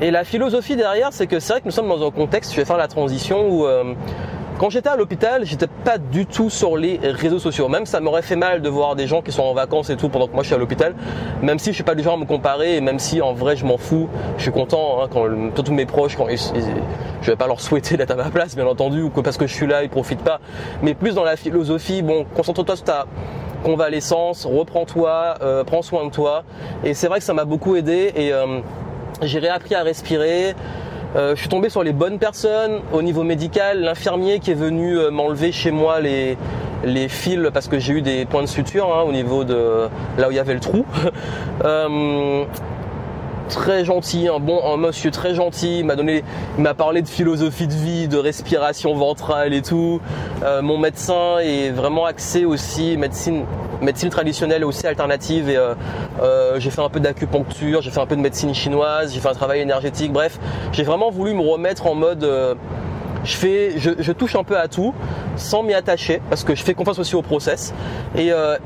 Et 0.00 0.10
la 0.10 0.24
philosophie 0.24 0.76
derrière, 0.76 1.12
c'est 1.12 1.26
que 1.26 1.38
c'est 1.38 1.52
vrai 1.52 1.60
que 1.60 1.66
nous 1.66 1.72
sommes 1.72 1.88
dans 1.88 2.06
un 2.06 2.10
contexte, 2.10 2.52
je 2.52 2.56
vais 2.56 2.64
faire 2.64 2.76
la 2.76 2.88
transition 2.88 3.48
où 3.48 3.66
euh, 3.66 3.94
quand 4.60 4.68
j'étais 4.68 4.90
à 4.90 4.96
l'hôpital, 4.96 5.46
j'étais 5.46 5.68
pas 5.68 5.96
du 5.96 6.26
tout 6.26 6.50
sur 6.50 6.76
les 6.76 7.00
réseaux 7.02 7.38
sociaux. 7.38 7.68
Même 7.68 7.86
ça 7.86 7.98
m'aurait 7.98 8.20
fait 8.20 8.36
mal 8.36 8.60
de 8.60 8.68
voir 8.68 8.94
des 8.94 9.06
gens 9.06 9.22
qui 9.22 9.32
sont 9.32 9.42
en 9.42 9.54
vacances 9.54 9.88
et 9.88 9.96
tout 9.96 10.10
pendant 10.10 10.28
que 10.28 10.34
moi 10.34 10.42
je 10.42 10.48
suis 10.48 10.54
à 10.54 10.58
l'hôpital. 10.58 10.94
Même 11.40 11.58
si 11.58 11.70
je 11.70 11.76
suis 11.76 11.82
pas 11.82 11.94
du 11.94 12.02
genre 12.02 12.12
à 12.12 12.16
me 12.18 12.26
comparer 12.26 12.76
et 12.76 12.82
même 12.82 12.98
si 12.98 13.22
en 13.22 13.32
vrai 13.32 13.56
je 13.56 13.64
m'en 13.64 13.78
fous, 13.78 14.10
je 14.36 14.42
suis 14.42 14.52
content 14.52 15.00
hein, 15.00 15.08
quand 15.10 15.24
tous 15.54 15.72
mes 15.72 15.86
proches, 15.86 16.14
quand 16.14 16.26
je 16.28 17.30
vais 17.30 17.36
pas 17.36 17.46
leur 17.46 17.58
souhaiter 17.58 17.96
d'être 17.96 18.10
à 18.10 18.16
ma 18.16 18.28
place 18.28 18.54
bien 18.54 18.66
entendu 18.66 19.00
ou 19.00 19.08
que 19.08 19.22
parce 19.22 19.38
que 19.38 19.46
je 19.46 19.54
suis 19.54 19.66
là 19.66 19.82
ils 19.82 19.88
profitent 19.88 20.24
pas. 20.24 20.40
Mais 20.82 20.92
plus 20.92 21.14
dans 21.14 21.24
la 21.24 21.36
philosophie, 21.36 22.02
bon, 22.02 22.26
concentre-toi 22.36 22.76
sur 22.76 22.84
ta 22.84 23.06
convalescence, 23.64 24.44
reprends-toi, 24.44 25.36
euh, 25.40 25.64
prends 25.64 25.80
soin 25.80 26.04
de 26.04 26.10
toi. 26.10 26.44
Et 26.84 26.92
c'est 26.92 27.06
vrai 27.06 27.20
que 27.20 27.24
ça 27.24 27.32
m'a 27.32 27.46
beaucoup 27.46 27.76
aidé 27.76 28.12
et 28.14 28.34
euh, 28.34 28.60
j'ai 29.22 29.38
réappris 29.38 29.74
à 29.74 29.82
respirer. 29.82 30.54
Euh, 31.16 31.34
je 31.34 31.40
suis 31.40 31.48
tombé 31.48 31.68
sur 31.68 31.82
les 31.82 31.92
bonnes 31.92 32.18
personnes 32.18 32.80
au 32.92 33.02
niveau 33.02 33.24
médical, 33.24 33.80
l'infirmier 33.80 34.38
qui 34.38 34.52
est 34.52 34.54
venu 34.54 34.96
euh, 34.96 35.10
m'enlever 35.10 35.50
chez 35.50 35.72
moi 35.72 36.00
les, 36.00 36.36
les 36.84 37.08
fils 37.08 37.50
parce 37.52 37.66
que 37.66 37.80
j'ai 37.80 37.94
eu 37.94 38.02
des 38.02 38.26
points 38.26 38.42
de 38.42 38.48
suture 38.48 38.94
hein, 38.94 39.02
au 39.02 39.12
niveau 39.12 39.42
de 39.42 39.88
là 40.18 40.28
où 40.28 40.30
il 40.30 40.36
y 40.36 40.38
avait 40.38 40.54
le 40.54 40.60
trou. 40.60 40.86
euh, 41.64 42.44
très 43.50 43.84
gentil, 43.84 44.28
un 44.28 44.38
bon, 44.38 44.76
monsieur 44.76 45.10
très 45.10 45.34
gentil, 45.34 45.80
il 45.80 45.84
m'a 45.84 45.96
donné, 45.96 46.24
m'a 46.56 46.72
parlé 46.72 47.02
de 47.02 47.08
philosophie 47.08 47.66
de 47.66 47.74
vie, 47.74 48.08
de 48.08 48.16
respiration 48.16 48.94
ventrale 48.94 49.52
et 49.52 49.60
tout. 49.60 50.00
Euh, 50.42 50.62
mon 50.62 50.78
médecin 50.78 51.38
est 51.40 51.70
vraiment 51.70 52.06
axé 52.06 52.44
aussi 52.44 52.96
médecine, 52.96 53.44
médecine 53.82 54.08
traditionnelle 54.08 54.64
aussi 54.64 54.86
alternative 54.86 55.50
et 55.50 55.56
euh, 55.56 55.74
euh, 56.22 56.58
j'ai 56.58 56.70
fait 56.70 56.80
un 56.80 56.88
peu 56.88 57.00
d'acupuncture, 57.00 57.82
j'ai 57.82 57.90
fait 57.90 58.00
un 58.00 58.06
peu 58.06 58.16
de 58.16 58.22
médecine 58.22 58.54
chinoise, 58.54 59.12
j'ai 59.12 59.20
fait 59.20 59.28
un 59.28 59.34
travail 59.34 59.60
énergétique, 59.60 60.12
bref, 60.12 60.38
j'ai 60.72 60.84
vraiment 60.84 61.10
voulu 61.10 61.34
me 61.34 61.42
remettre 61.42 61.86
en 61.86 61.94
mode 61.94 62.24
je, 63.24 63.36
fais, 63.36 63.74
je, 63.76 64.12
touche 64.12 64.34
un 64.34 64.44
peu 64.44 64.58
à 64.58 64.68
tout 64.68 64.94
sans 65.36 65.62
m'y 65.62 65.74
attacher 65.74 66.20
parce 66.28 66.44
que 66.44 66.54
je 66.54 66.62
fais 66.62 66.74
confiance 66.74 66.98
aussi 66.98 67.14
au 67.14 67.22
process. 67.22 67.74
Et, 68.16 68.32
euh, 68.32 68.56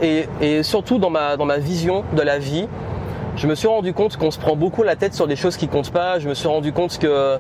et, 0.40 0.62
surtout 0.62 0.98
dans 0.98 1.10
ma, 1.10 1.36
dans 1.36 1.44
ma 1.44 1.58
vision 1.58 2.04
de 2.16 2.22
la 2.22 2.38
vie, 2.38 2.68
je 3.36 3.46
me 3.46 3.54
suis 3.54 3.68
rendu 3.68 3.92
compte 3.92 4.16
qu'on 4.16 4.30
se 4.30 4.38
prend 4.38 4.56
beaucoup 4.56 4.82
la 4.82 4.96
tête 4.96 5.14
sur 5.14 5.26
des 5.26 5.36
choses 5.36 5.56
qui 5.56 5.68
comptent 5.68 5.90
pas. 5.90 6.18
Je 6.18 6.28
me 6.28 6.34
suis 6.34 6.48
rendu 6.48 6.72
compte 6.72 6.98
que 6.98 7.38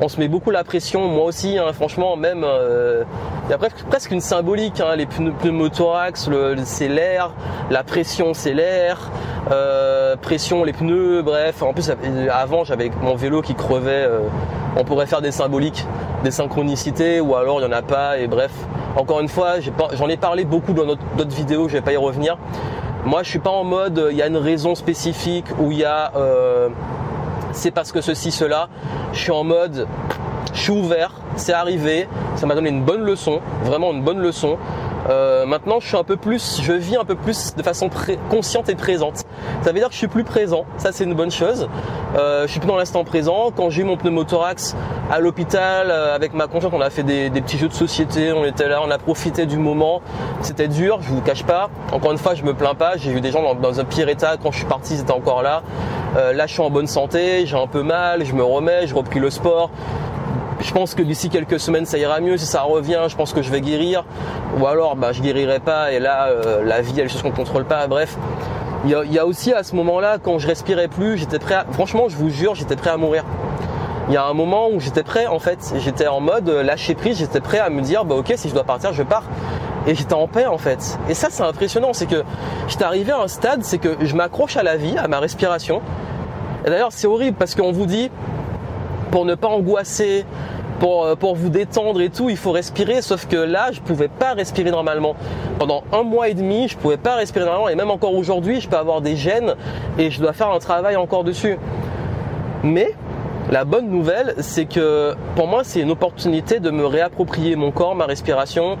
on 0.00 0.08
se 0.08 0.18
met 0.18 0.26
beaucoup 0.26 0.50
la 0.50 0.64
pression, 0.64 1.06
moi 1.06 1.24
aussi, 1.24 1.58
hein, 1.58 1.72
franchement, 1.72 2.16
même 2.16 2.42
euh, 2.44 3.04
il 3.46 3.50
y 3.50 3.54
a 3.54 3.58
presque, 3.58 4.10
une 4.10 4.20
symbolique, 4.20 4.80
hein, 4.80 4.96
les 4.96 5.06
pneumothorax, 5.06 6.28
c'est 6.64 6.88
l'air, 6.88 7.32
la 7.70 7.84
pression 7.84 8.34
c'est 8.34 8.52
l'air, 8.52 9.12
euh, 9.52 10.16
pression 10.16 10.64
les 10.64 10.72
pneus, 10.72 11.22
bref, 11.22 11.62
en 11.62 11.72
plus 11.72 11.92
avant 12.30 12.64
j'avais 12.64 12.90
mon 13.00 13.14
vélo 13.14 13.42
qui 13.42 13.54
crevait, 13.54 14.06
euh, 14.08 14.22
on 14.76 14.82
pourrait 14.82 15.06
faire 15.06 15.22
des 15.22 15.30
symboliques, 15.30 15.86
des 16.24 16.32
synchronicités 16.32 17.20
ou 17.20 17.36
alors 17.36 17.60
il 17.60 17.66
n'y 17.66 17.72
en 17.72 17.76
a 17.76 17.82
pas 17.82 18.18
et 18.18 18.26
bref, 18.26 18.52
encore 18.96 19.20
une 19.20 19.28
fois, 19.28 19.54
j'en 19.92 20.08
ai, 20.08 20.16
parlé 20.16 20.44
beaucoup 20.44 20.72
dans 20.72 20.84
d'autres 20.84 21.36
vidéos, 21.36 21.68
je 21.68 21.74
vais 21.74 21.80
pas 21.80 21.92
y 21.92 21.96
revenir. 21.96 22.38
Moi 23.04 23.22
je 23.22 23.30
suis 23.30 23.38
pas 23.38 23.50
en 23.50 23.64
mode 23.64 24.08
il 24.10 24.16
y 24.16 24.22
a 24.22 24.26
une 24.26 24.36
raison 24.36 24.74
spécifique 24.74 25.46
où 25.58 25.72
il 25.72 25.78
y 25.78 25.84
a 25.84 26.12
c'est 27.52 27.70
parce 27.70 27.92
que 27.92 28.00
ceci, 28.00 28.30
cela. 28.30 28.68
Je 29.12 29.20
suis 29.20 29.30
en 29.30 29.44
mode, 29.44 29.86
je 30.54 30.60
suis 30.60 30.72
ouvert, 30.72 31.12
c'est 31.36 31.52
arrivé, 31.52 32.08
ça 32.36 32.46
m'a 32.46 32.54
donné 32.54 32.70
une 32.70 32.82
bonne 32.82 33.02
leçon, 33.02 33.40
vraiment 33.64 33.92
une 33.92 34.02
bonne 34.02 34.20
leçon. 34.20 34.56
Euh, 35.08 35.46
maintenant, 35.46 35.80
je 35.80 35.88
suis 35.88 35.96
un 35.96 36.04
peu 36.04 36.16
plus, 36.16 36.60
je 36.62 36.72
vis 36.72 36.96
un 36.96 37.04
peu 37.04 37.14
plus 37.14 37.54
de 37.54 37.62
façon 37.62 37.90
consciente 38.30 38.68
et 38.68 38.74
présente. 38.74 39.24
Ça 39.62 39.72
veut 39.72 39.78
dire 39.78 39.88
que 39.88 39.94
je 39.94 39.98
suis 39.98 40.08
plus 40.08 40.24
présent. 40.24 40.64
Ça, 40.76 40.92
c'est 40.92 41.04
une 41.04 41.14
bonne 41.14 41.30
chose. 41.30 41.68
Euh, 42.16 42.46
je 42.46 42.50
suis 42.50 42.60
plus 42.60 42.68
dans 42.68 42.76
l'instant 42.76 43.04
présent. 43.04 43.50
Quand 43.54 43.70
j'ai 43.70 43.82
eu 43.82 43.84
mon 43.84 43.96
pneumothorax 43.96 44.76
à 45.10 45.18
l'hôpital 45.18 45.90
euh, 45.90 46.14
avec 46.14 46.34
ma 46.34 46.46
conjointe, 46.46 46.72
on 46.74 46.80
a 46.80 46.90
fait 46.90 47.02
des, 47.02 47.30
petits 47.30 47.58
jeux 47.58 47.68
de 47.68 47.74
société. 47.74 48.32
On 48.32 48.44
était 48.44 48.68
là, 48.68 48.80
on 48.84 48.90
a 48.90 48.98
profité 48.98 49.46
du 49.46 49.58
moment. 49.58 50.02
C'était 50.40 50.68
dur, 50.68 50.98
je 51.02 51.08
vous 51.08 51.20
cache 51.20 51.44
pas. 51.44 51.70
Encore 51.92 52.12
une 52.12 52.18
fois, 52.18 52.34
je 52.34 52.44
me 52.44 52.54
plains 52.54 52.74
pas. 52.74 52.96
J'ai 52.96 53.12
vu 53.12 53.20
des 53.20 53.32
gens 53.32 53.54
dans, 53.54 53.80
un 53.80 53.84
pire 53.84 54.08
état. 54.08 54.36
Quand 54.40 54.52
je 54.52 54.58
suis 54.58 54.66
parti, 54.66 54.94
ils 54.94 55.00
étaient 55.00 55.12
encore 55.12 55.42
là. 55.42 55.62
là, 56.32 56.46
je 56.46 56.52
suis 56.52 56.62
en 56.62 56.70
bonne 56.70 56.86
santé. 56.86 57.46
J'ai 57.46 57.56
un 57.56 57.66
peu 57.66 57.82
mal. 57.82 58.24
Je 58.24 58.34
me 58.34 58.44
remets. 58.44 58.86
Je 58.86 58.94
repris 58.94 59.18
le 59.18 59.30
sport. 59.30 59.70
Je 60.62 60.72
pense 60.72 60.94
que 60.94 61.02
d'ici 61.02 61.28
quelques 61.28 61.58
semaines 61.58 61.86
ça 61.86 61.98
ira 61.98 62.20
mieux. 62.20 62.36
Si 62.36 62.46
ça 62.46 62.62
revient, 62.62 63.02
je 63.08 63.16
pense 63.16 63.32
que 63.32 63.42
je 63.42 63.50
vais 63.50 63.60
guérir. 63.60 64.04
Ou 64.58 64.66
alors 64.66 64.96
bah, 64.96 65.12
je 65.12 65.20
guérirai 65.20 65.58
pas 65.58 65.92
et 65.92 65.98
là 65.98 66.28
euh, 66.28 66.64
la 66.64 66.80
vie, 66.80 66.92
elle 66.96 67.06
est 67.06 67.08
chose 67.08 67.22
qu'on 67.22 67.32
contrôle 67.32 67.64
pas. 67.64 67.86
Bref, 67.88 68.16
il 68.84 68.90
y, 68.90 69.18
a, 69.18 69.26
aussi 69.26 69.52
à 69.52 69.62
ce 69.62 69.76
moment-là 69.76 70.18
quand 70.20 70.38
je 70.38 70.46
respirais 70.48 70.88
plus, 70.88 71.18
j'étais 71.18 71.38
prêt. 71.38 71.54
À, 71.54 71.66
franchement, 71.70 72.08
je 72.08 72.16
vous 72.16 72.30
jure, 72.30 72.54
j'étais 72.54 72.76
prêt 72.76 72.90
à 72.90 72.96
mourir. 72.96 73.24
Il 74.08 74.14
y 74.14 74.16
a 74.16 74.24
un 74.24 74.34
moment 74.34 74.68
où 74.70 74.80
j'étais 74.80 75.04
prêt 75.04 75.26
en 75.26 75.38
fait, 75.38 75.74
j'étais 75.78 76.08
en 76.08 76.20
mode 76.20 76.48
euh, 76.48 76.62
lâcher 76.62 76.94
prise, 76.94 77.18
j'étais 77.18 77.40
prêt 77.40 77.58
à 77.58 77.70
me 77.70 77.80
dire 77.80 78.04
bah 78.04 78.16
ok 78.16 78.32
si 78.36 78.48
je 78.48 78.54
dois 78.54 78.64
partir 78.64 78.92
je 78.92 79.04
pars 79.04 79.22
et 79.86 79.94
j'étais 79.94 80.14
en 80.14 80.26
paix 80.26 80.46
en 80.46 80.58
fait. 80.58 80.98
Et 81.08 81.14
ça 81.14 81.28
c'est 81.30 81.44
impressionnant, 81.44 81.92
c'est 81.92 82.06
que 82.06 82.24
j'étais 82.68 82.84
arrivé 82.84 83.12
à 83.12 83.20
un 83.20 83.28
stade, 83.28 83.62
c'est 83.62 83.78
que 83.78 83.96
je 84.00 84.16
m'accroche 84.16 84.56
à 84.56 84.62
la 84.62 84.76
vie, 84.76 84.96
à 84.98 85.06
ma 85.06 85.20
respiration. 85.20 85.80
Et 86.64 86.70
d'ailleurs 86.70 86.90
c'est 86.90 87.06
horrible 87.06 87.36
parce 87.36 87.54
qu'on 87.54 87.72
vous 87.72 87.86
dit 87.86 88.10
pour 89.12 89.24
ne 89.26 89.36
pas 89.36 89.48
angoisser, 89.48 90.24
pour, 90.80 91.04
euh, 91.04 91.14
pour 91.14 91.36
vous 91.36 91.50
détendre 91.50 92.00
et 92.00 92.08
tout, 92.08 92.28
il 92.28 92.36
faut 92.36 92.50
respirer. 92.50 93.02
Sauf 93.02 93.28
que 93.28 93.36
là, 93.36 93.70
je 93.70 93.80
pouvais 93.80 94.08
pas 94.08 94.32
respirer 94.32 94.72
normalement. 94.72 95.14
Pendant 95.60 95.84
un 95.92 96.02
mois 96.02 96.28
et 96.28 96.34
demi, 96.34 96.66
je 96.66 96.76
pouvais 96.76 96.96
pas 96.96 97.14
respirer 97.14 97.44
normalement. 97.44 97.68
Et 97.68 97.76
même 97.76 97.90
encore 97.90 98.14
aujourd'hui, 98.14 98.60
je 98.60 98.68
peux 98.68 98.76
avoir 98.76 99.00
des 99.00 99.14
gènes 99.14 99.54
et 99.98 100.10
je 100.10 100.20
dois 100.20 100.32
faire 100.32 100.50
un 100.50 100.58
travail 100.58 100.96
encore 100.96 101.22
dessus. 101.22 101.56
Mais 102.64 102.94
la 103.50 103.64
bonne 103.64 103.90
nouvelle, 103.90 104.34
c'est 104.38 104.66
que 104.66 105.14
pour 105.34 105.48
moi, 105.48 105.62
c'est 105.64 105.80
une 105.80 105.90
opportunité 105.90 106.60
de 106.60 106.70
me 106.70 106.86
réapproprier 106.86 107.56
mon 107.56 107.70
corps, 107.70 107.94
ma 107.94 108.06
respiration, 108.06 108.78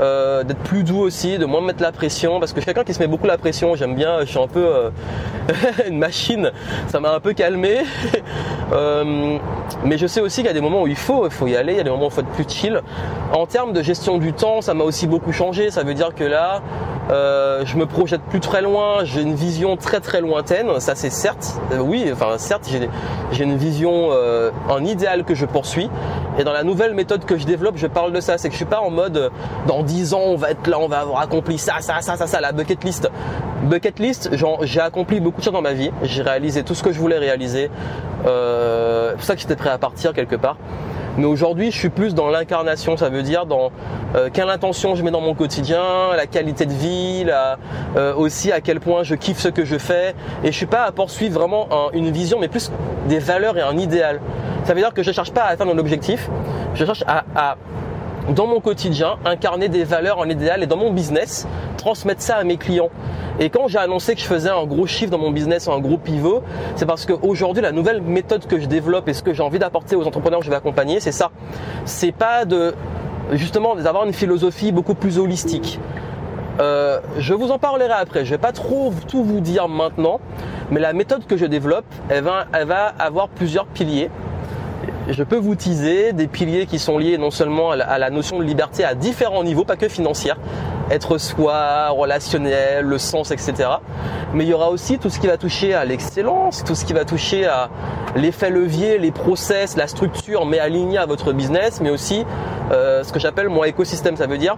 euh, 0.00 0.44
d'être 0.44 0.60
plus 0.60 0.84
doux 0.84 1.00
aussi, 1.00 1.38
de 1.38 1.46
moins 1.46 1.60
mettre 1.60 1.82
la 1.82 1.92
pression, 1.92 2.38
parce 2.38 2.52
que 2.52 2.60
quelqu'un 2.60 2.84
qui 2.84 2.94
se 2.94 2.98
met 2.98 3.06
beaucoup 3.06 3.26
la 3.26 3.38
pression. 3.38 3.74
J'aime 3.74 3.94
bien, 3.94 4.20
je 4.20 4.26
suis 4.26 4.38
un 4.38 4.48
peu 4.48 4.64
euh, 4.64 4.90
une 5.88 5.98
machine. 5.98 6.50
Ça 6.88 7.00
m'a 7.00 7.12
un 7.14 7.20
peu 7.20 7.32
calmé. 7.32 7.78
Euh, 8.72 9.36
mais 9.84 9.98
je 9.98 10.06
sais 10.06 10.22
aussi 10.22 10.36
qu'il 10.36 10.46
y 10.46 10.50
a 10.50 10.54
des 10.54 10.62
moments 10.62 10.80
où 10.80 10.86
il 10.86 10.96
faut, 10.96 11.26
il 11.26 11.30
faut 11.30 11.46
y 11.46 11.56
aller. 11.56 11.74
Il 11.74 11.76
y 11.76 11.80
a 11.80 11.82
des 11.82 11.90
moments 11.90 12.06
où 12.06 12.08
il 12.08 12.12
faut 12.12 12.22
être 12.22 12.28
plus 12.28 12.48
chill. 12.48 12.80
En 13.34 13.44
termes 13.44 13.74
de 13.74 13.82
gestion 13.82 14.16
du 14.16 14.32
temps, 14.32 14.62
ça 14.62 14.72
m'a 14.72 14.82
aussi 14.82 15.06
beaucoup 15.06 15.30
changé. 15.30 15.70
Ça 15.70 15.82
veut 15.82 15.92
dire 15.92 16.14
que 16.14 16.24
là, 16.24 16.62
je 17.10 17.76
me 17.76 17.84
projette 17.84 18.22
plus 18.22 18.40
très 18.40 18.62
loin, 18.62 19.04
j'ai 19.04 19.20
une 19.20 19.34
vision 19.34 19.76
très 19.76 20.00
très 20.00 20.22
lointaine, 20.22 20.80
ça 20.80 20.94
c'est 20.94 21.10
certes, 21.10 21.60
oui, 21.78 22.08
enfin 22.10 22.38
certes 22.38 22.66
j'ai 23.32 23.44
une 23.44 23.58
vision, 23.58 24.01
euh, 24.10 24.50
un 24.70 24.84
idéal 24.84 25.24
que 25.24 25.34
je 25.34 25.46
poursuis, 25.46 25.88
et 26.38 26.44
dans 26.44 26.52
la 26.52 26.64
nouvelle 26.64 26.94
méthode 26.94 27.24
que 27.24 27.36
je 27.36 27.46
développe, 27.46 27.76
je 27.76 27.86
parle 27.86 28.12
de 28.12 28.20
ça, 28.20 28.38
c'est 28.38 28.48
que 28.48 28.52
je 28.52 28.58
suis 28.58 28.64
pas 28.64 28.80
en 28.80 28.90
mode 28.90 29.30
dans 29.66 29.82
10 29.82 30.14
ans 30.14 30.20
on 30.24 30.36
va 30.36 30.50
être 30.50 30.66
là, 30.66 30.78
on 30.78 30.88
va 30.88 31.00
avoir 31.00 31.20
accompli 31.20 31.58
ça, 31.58 31.74
ça, 31.80 32.00
ça, 32.00 32.16
ça, 32.16 32.26
ça, 32.26 32.40
la 32.40 32.52
bucket 32.52 32.82
list. 32.84 33.10
Bucket 33.64 33.98
list, 33.98 34.30
j'ai 34.62 34.80
accompli 34.80 35.20
beaucoup 35.20 35.40
de 35.40 35.44
choses 35.44 35.52
dans 35.52 35.62
ma 35.62 35.72
vie, 35.72 35.90
j'ai 36.02 36.22
réalisé 36.22 36.62
tout 36.62 36.74
ce 36.74 36.82
que 36.82 36.92
je 36.92 36.98
voulais 36.98 37.18
réaliser, 37.18 37.70
c'est 38.24 39.14
pour 39.14 39.24
ça 39.24 39.34
que 39.34 39.40
j'étais 39.40 39.56
prêt 39.56 39.70
à 39.70 39.78
partir 39.78 40.12
quelque 40.12 40.36
part. 40.36 40.56
Mais 41.18 41.26
aujourd'hui, 41.26 41.70
je 41.70 41.78
suis 41.78 41.90
plus 41.90 42.14
dans 42.14 42.28
l'incarnation, 42.28 42.96
ça 42.96 43.10
veut 43.10 43.22
dire 43.22 43.44
dans 43.44 43.70
euh, 44.14 44.30
quelle 44.32 44.48
intention 44.48 44.94
je 44.94 45.02
mets 45.02 45.10
dans 45.10 45.20
mon 45.20 45.34
quotidien, 45.34 45.82
la 46.16 46.26
qualité 46.26 46.64
de 46.64 46.72
vie, 46.72 47.26
euh, 47.96 48.14
aussi 48.14 48.50
à 48.50 48.62
quel 48.62 48.80
point 48.80 49.02
je 49.02 49.14
kiffe 49.14 49.38
ce 49.38 49.48
que 49.48 49.66
je 49.66 49.76
fais. 49.76 50.14
Et 50.42 50.52
je 50.52 50.56
suis 50.56 50.66
pas 50.66 50.84
à 50.84 50.92
poursuivre 50.92 51.38
vraiment 51.38 51.68
une 51.92 52.10
vision, 52.10 52.38
mais 52.40 52.48
plus 52.48 52.72
des 53.08 53.18
valeurs 53.18 53.58
et 53.58 53.60
un 53.62 53.76
idéal. 53.76 53.91
Ça 54.64 54.74
veut 54.74 54.80
dire 54.80 54.94
que 54.94 55.02
je 55.02 55.12
cherche 55.12 55.32
pas 55.32 55.42
à 55.42 55.48
atteindre 55.48 55.72
un 55.72 55.78
objectif, 55.78 56.30
je 56.74 56.84
cherche 56.84 57.04
à, 57.06 57.56
dans 58.34 58.46
mon 58.46 58.60
quotidien, 58.60 59.16
incarner 59.24 59.68
des 59.68 59.84
valeurs, 59.84 60.22
un 60.22 60.28
idéal 60.28 60.62
et 60.62 60.66
dans 60.66 60.76
mon 60.76 60.92
business, 60.92 61.46
transmettre 61.76 62.22
ça 62.22 62.36
à 62.36 62.44
mes 62.44 62.56
clients. 62.56 62.90
Et 63.40 63.50
quand 63.50 63.66
j'ai 63.66 63.78
annoncé 63.78 64.14
que 64.14 64.20
je 64.20 64.26
faisais 64.26 64.50
un 64.50 64.64
gros 64.64 64.86
chiffre 64.86 65.10
dans 65.10 65.18
mon 65.18 65.30
business, 65.30 65.68
un 65.68 65.80
gros 65.80 65.96
pivot, 65.96 66.42
c'est 66.76 66.86
parce 66.86 67.06
qu'aujourd'hui, 67.06 67.62
la 67.62 67.72
nouvelle 67.72 68.00
méthode 68.02 68.46
que 68.46 68.60
je 68.60 68.66
développe 68.66 69.08
et 69.08 69.14
ce 69.14 69.22
que 69.22 69.32
j'ai 69.32 69.42
envie 69.42 69.58
d'apporter 69.58 69.96
aux 69.96 70.06
entrepreneurs 70.06 70.40
que 70.40 70.44
je 70.44 70.50
vais 70.50 70.56
accompagner, 70.56 71.00
c'est 71.00 71.12
ça. 71.12 71.30
C'est 71.84 72.12
pas 72.12 72.44
de, 72.44 72.74
justement, 73.32 73.74
d'avoir 73.74 74.04
une 74.04 74.12
philosophie 74.12 74.70
beaucoup 74.70 74.94
plus 74.94 75.18
holistique. 75.18 75.80
Euh, 76.60 77.00
je 77.18 77.34
vous 77.34 77.50
en 77.50 77.58
parlerai 77.58 77.92
après. 77.92 78.24
Je 78.24 78.30
vais 78.30 78.38
pas 78.38 78.52
trop 78.52 78.92
tout 79.08 79.24
vous 79.24 79.40
dire 79.40 79.68
maintenant, 79.68 80.20
mais 80.70 80.80
la 80.80 80.92
méthode 80.92 81.26
que 81.26 81.36
je 81.36 81.46
développe, 81.46 81.86
elle 82.08 82.24
va, 82.24 82.46
elle 82.52 82.66
va 82.66 82.86
avoir 82.98 83.28
plusieurs 83.28 83.66
piliers 83.66 84.10
je 85.08 85.22
peux 85.22 85.36
vous 85.36 85.54
teaser 85.54 86.12
des 86.12 86.26
piliers 86.26 86.66
qui 86.66 86.78
sont 86.78 86.98
liés 86.98 87.18
non 87.18 87.30
seulement 87.30 87.72
à 87.72 87.98
la, 87.98 88.10
notion 88.10 88.38
de 88.38 88.44
liberté 88.44 88.84
à 88.84 88.94
différents 88.94 89.42
niveaux, 89.44 89.64
pas 89.64 89.76
que 89.76 89.88
financière, 89.88 90.36
être 90.90 91.18
soi, 91.18 91.88
relationnel, 91.90 92.84
le 92.84 92.98
sens, 92.98 93.30
etc. 93.30 93.68
Mais 94.34 94.44
il 94.44 94.50
y 94.50 94.54
aura 94.54 94.70
aussi 94.70 94.98
tout 94.98 95.10
ce 95.10 95.18
qui 95.18 95.26
va 95.26 95.36
toucher 95.36 95.74
à 95.74 95.84
l'excellence, 95.84 96.64
tout 96.64 96.74
ce 96.74 96.84
qui 96.84 96.92
va 96.92 97.04
toucher 97.04 97.46
à 97.46 97.70
l'effet 98.14 98.50
levier, 98.50 98.98
les 98.98 99.10
process, 99.10 99.76
la 99.76 99.86
structure, 99.86 100.46
mais 100.46 100.58
aligné 100.58 100.98
à 100.98 101.06
votre 101.06 101.32
business, 101.32 101.80
mais 101.80 101.90
aussi 101.90 102.24
euh, 102.70 103.02
ce 103.02 103.12
que 103.12 103.18
j'appelle 103.18 103.48
mon 103.48 103.64
écosystème. 103.64 104.16
Ça 104.16 104.26
veut 104.26 104.38
dire 104.38 104.56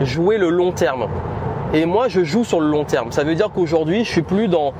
jouer 0.00 0.38
le 0.38 0.50
long 0.50 0.72
terme. 0.72 1.08
Et 1.72 1.86
moi, 1.86 2.08
je 2.08 2.24
joue 2.24 2.44
sur 2.44 2.60
le 2.60 2.68
long 2.68 2.84
terme. 2.84 3.12
Ça 3.12 3.24
veut 3.24 3.34
dire 3.34 3.50
qu'aujourd'hui, 3.54 4.04
je 4.04 4.10
suis 4.10 4.22
plus 4.22 4.48
dans 4.48 4.72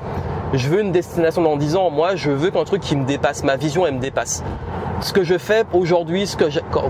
je 0.53 0.67
veux 0.67 0.81
une 0.81 0.91
destination 0.91 1.41
dans 1.41 1.55
10 1.55 1.77
ans. 1.77 1.89
Moi, 1.89 2.15
je 2.15 2.29
veux 2.29 2.51
qu'un 2.51 2.65
truc 2.65 2.81
qui 2.81 2.97
me 2.97 3.05
dépasse, 3.05 3.43
ma 3.43 3.55
vision, 3.55 3.87
elle 3.87 3.95
me 3.95 3.99
dépasse 3.99 4.43
ce 5.01 5.13
que 5.13 5.23
je 5.23 5.37
fais 5.37 5.63
aujourd'hui, 5.73 6.27
ce 6.27 6.37
que 6.37 6.45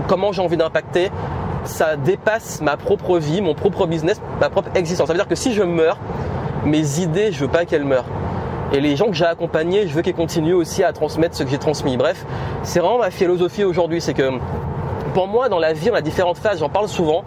comment 0.08 0.32
j'ai 0.32 0.42
envie 0.42 0.56
d'impacter, 0.56 1.10
ça 1.64 1.96
dépasse 1.96 2.60
ma 2.60 2.76
propre 2.76 3.18
vie, 3.18 3.40
mon 3.40 3.54
propre 3.54 3.86
business, 3.86 4.20
ma 4.40 4.50
propre 4.50 4.68
existence. 4.74 5.06
Ça 5.06 5.12
veut 5.12 5.18
dire 5.18 5.28
que 5.28 5.34
si 5.34 5.54
je 5.54 5.62
meurs, 5.62 5.98
mes 6.64 7.00
idées, 7.00 7.32
je 7.32 7.40
veux 7.40 7.48
pas 7.48 7.64
qu'elles 7.64 7.84
meurent. 7.84 8.04
Et 8.72 8.80
les 8.80 8.96
gens 8.96 9.06
que 9.06 9.14
j'ai 9.14 9.24
accompagnés, 9.24 9.86
je 9.86 9.94
veux 9.94 10.02
qu'ils 10.02 10.14
continuent 10.14 10.54
aussi 10.54 10.82
à 10.82 10.92
transmettre 10.92 11.36
ce 11.36 11.42
que 11.42 11.50
j'ai 11.50 11.58
transmis. 11.58 11.96
Bref, 11.96 12.24
c'est 12.62 12.80
vraiment 12.80 12.98
ma 12.98 13.10
philosophie 13.10 13.64
aujourd'hui, 13.64 14.00
c'est 14.00 14.14
que 14.14 14.30
pour 15.14 15.28
moi, 15.28 15.48
dans 15.48 15.58
la 15.58 15.72
vie, 15.72 15.90
on 15.90 15.94
a 15.94 16.00
différentes 16.00 16.38
phases. 16.38 16.60
J'en 16.60 16.70
parle 16.70 16.88
souvent. 16.88 17.22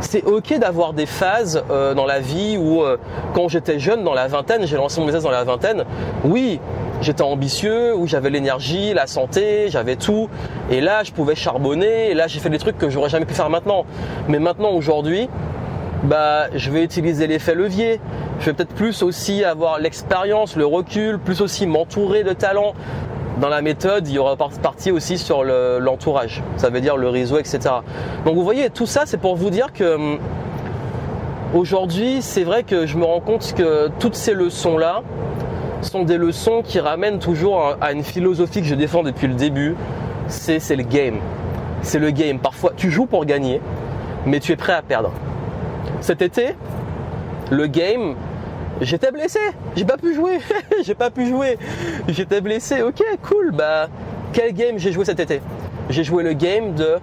C'est 0.00 0.24
ok 0.24 0.58
d'avoir 0.58 0.92
des 0.92 1.06
phases 1.06 1.62
euh, 1.70 1.94
dans 1.94 2.06
la 2.06 2.20
vie 2.20 2.56
où, 2.58 2.82
euh, 2.82 2.96
quand 3.34 3.48
j'étais 3.48 3.78
jeune, 3.78 4.02
dans 4.02 4.14
la 4.14 4.28
vingtaine, 4.28 4.66
j'ai 4.66 4.76
lancé 4.76 5.00
mon 5.00 5.06
business 5.06 5.22
dans 5.22 5.30
la 5.30 5.44
vingtaine. 5.44 5.84
Oui, 6.24 6.58
j'étais 7.02 7.22
ambitieux, 7.22 7.94
où 7.94 8.06
j'avais 8.06 8.30
l'énergie, 8.30 8.94
la 8.94 9.06
santé, 9.06 9.66
j'avais 9.68 9.96
tout. 9.96 10.28
Et 10.70 10.80
là, 10.80 11.04
je 11.04 11.12
pouvais 11.12 11.34
charbonner. 11.34 12.10
Et 12.10 12.14
là, 12.14 12.26
j'ai 12.28 12.40
fait 12.40 12.50
des 12.50 12.58
trucs 12.58 12.78
que 12.78 12.88
j'aurais 12.88 13.10
jamais 13.10 13.26
pu 13.26 13.34
faire 13.34 13.50
maintenant. 13.50 13.84
Mais 14.28 14.38
maintenant, 14.38 14.70
aujourd'hui, 14.70 15.28
bah, 16.02 16.46
je 16.54 16.70
vais 16.70 16.82
utiliser 16.82 17.26
l'effet 17.26 17.54
levier. 17.54 18.00
Je 18.40 18.46
vais 18.46 18.52
peut-être 18.54 18.74
plus 18.74 19.02
aussi 19.02 19.44
avoir 19.44 19.78
l'expérience, 19.78 20.56
le 20.56 20.64
recul, 20.64 21.18
plus 21.18 21.42
aussi 21.42 21.66
m'entourer 21.66 22.24
de 22.24 22.32
talents. 22.32 22.72
Dans 23.38 23.48
la 23.48 23.62
méthode, 23.62 24.08
il 24.08 24.14
y 24.14 24.18
aura 24.18 24.36
partie 24.36 24.90
aussi 24.90 25.16
sur 25.16 25.44
l'entourage. 25.44 26.42
ça 26.56 26.70
veut 26.70 26.80
dire 26.80 26.96
le 26.96 27.08
réseau, 27.08 27.38
etc. 27.38 27.60
Donc 28.24 28.34
vous 28.34 28.44
voyez, 28.44 28.70
tout 28.70 28.86
ça, 28.86 29.02
c'est 29.06 29.18
pour 29.18 29.36
vous 29.36 29.50
dire 29.50 29.72
que 29.72 29.94
hum, 29.94 30.18
aujourd'hui, 31.54 32.22
c'est 32.22 32.44
vrai 32.44 32.64
que 32.64 32.86
je 32.86 32.96
me 32.98 33.04
rends 33.04 33.20
compte 33.20 33.54
que 33.54 33.88
toutes 33.98 34.16
ces 34.16 34.34
leçons-là, 34.34 35.02
sont 35.82 36.02
des 36.02 36.18
leçons 36.18 36.62
qui 36.62 36.78
ramènent 36.78 37.18
toujours 37.18 37.76
à 37.80 37.92
une 37.92 38.04
philosophie 38.04 38.60
que 38.60 38.66
je 38.66 38.74
défends 38.74 39.02
depuis 39.02 39.26
le 39.26 39.34
début, 39.34 39.76
c'est 40.28 40.58
le 40.76 40.82
game. 40.82 41.18
c'est 41.82 41.98
le 41.98 42.10
game. 42.10 42.38
Parfois, 42.38 42.72
tu 42.76 42.90
joues 42.90 43.06
pour 43.06 43.24
gagner, 43.24 43.60
mais 44.26 44.40
tu 44.40 44.52
es 44.52 44.56
prêt 44.56 44.74
à 44.74 44.82
perdre. 44.82 45.12
Cet 46.00 46.22
été, 46.22 46.54
le 47.50 47.66
game, 47.66 48.14
j'étais 48.80 49.10
blessé, 49.10 49.38
j'ai 49.76 49.84
pas 49.84 49.96
pu 49.96 50.14
jouer, 50.14 50.38
j'ai 50.84 50.94
pas 50.94 51.10
pu 51.10 51.26
jouer, 51.26 51.58
j'étais 52.08 52.40
blessé, 52.40 52.82
ok, 52.82 53.02
cool, 53.22 53.52
bah, 53.52 53.88
quel 54.32 54.52
game 54.52 54.78
j'ai 54.78 54.92
joué 54.92 55.04
cet 55.04 55.20
été? 55.20 55.40
J'ai 55.88 56.04
joué 56.04 56.22
le 56.22 56.32
game 56.32 56.74
de 56.74 56.96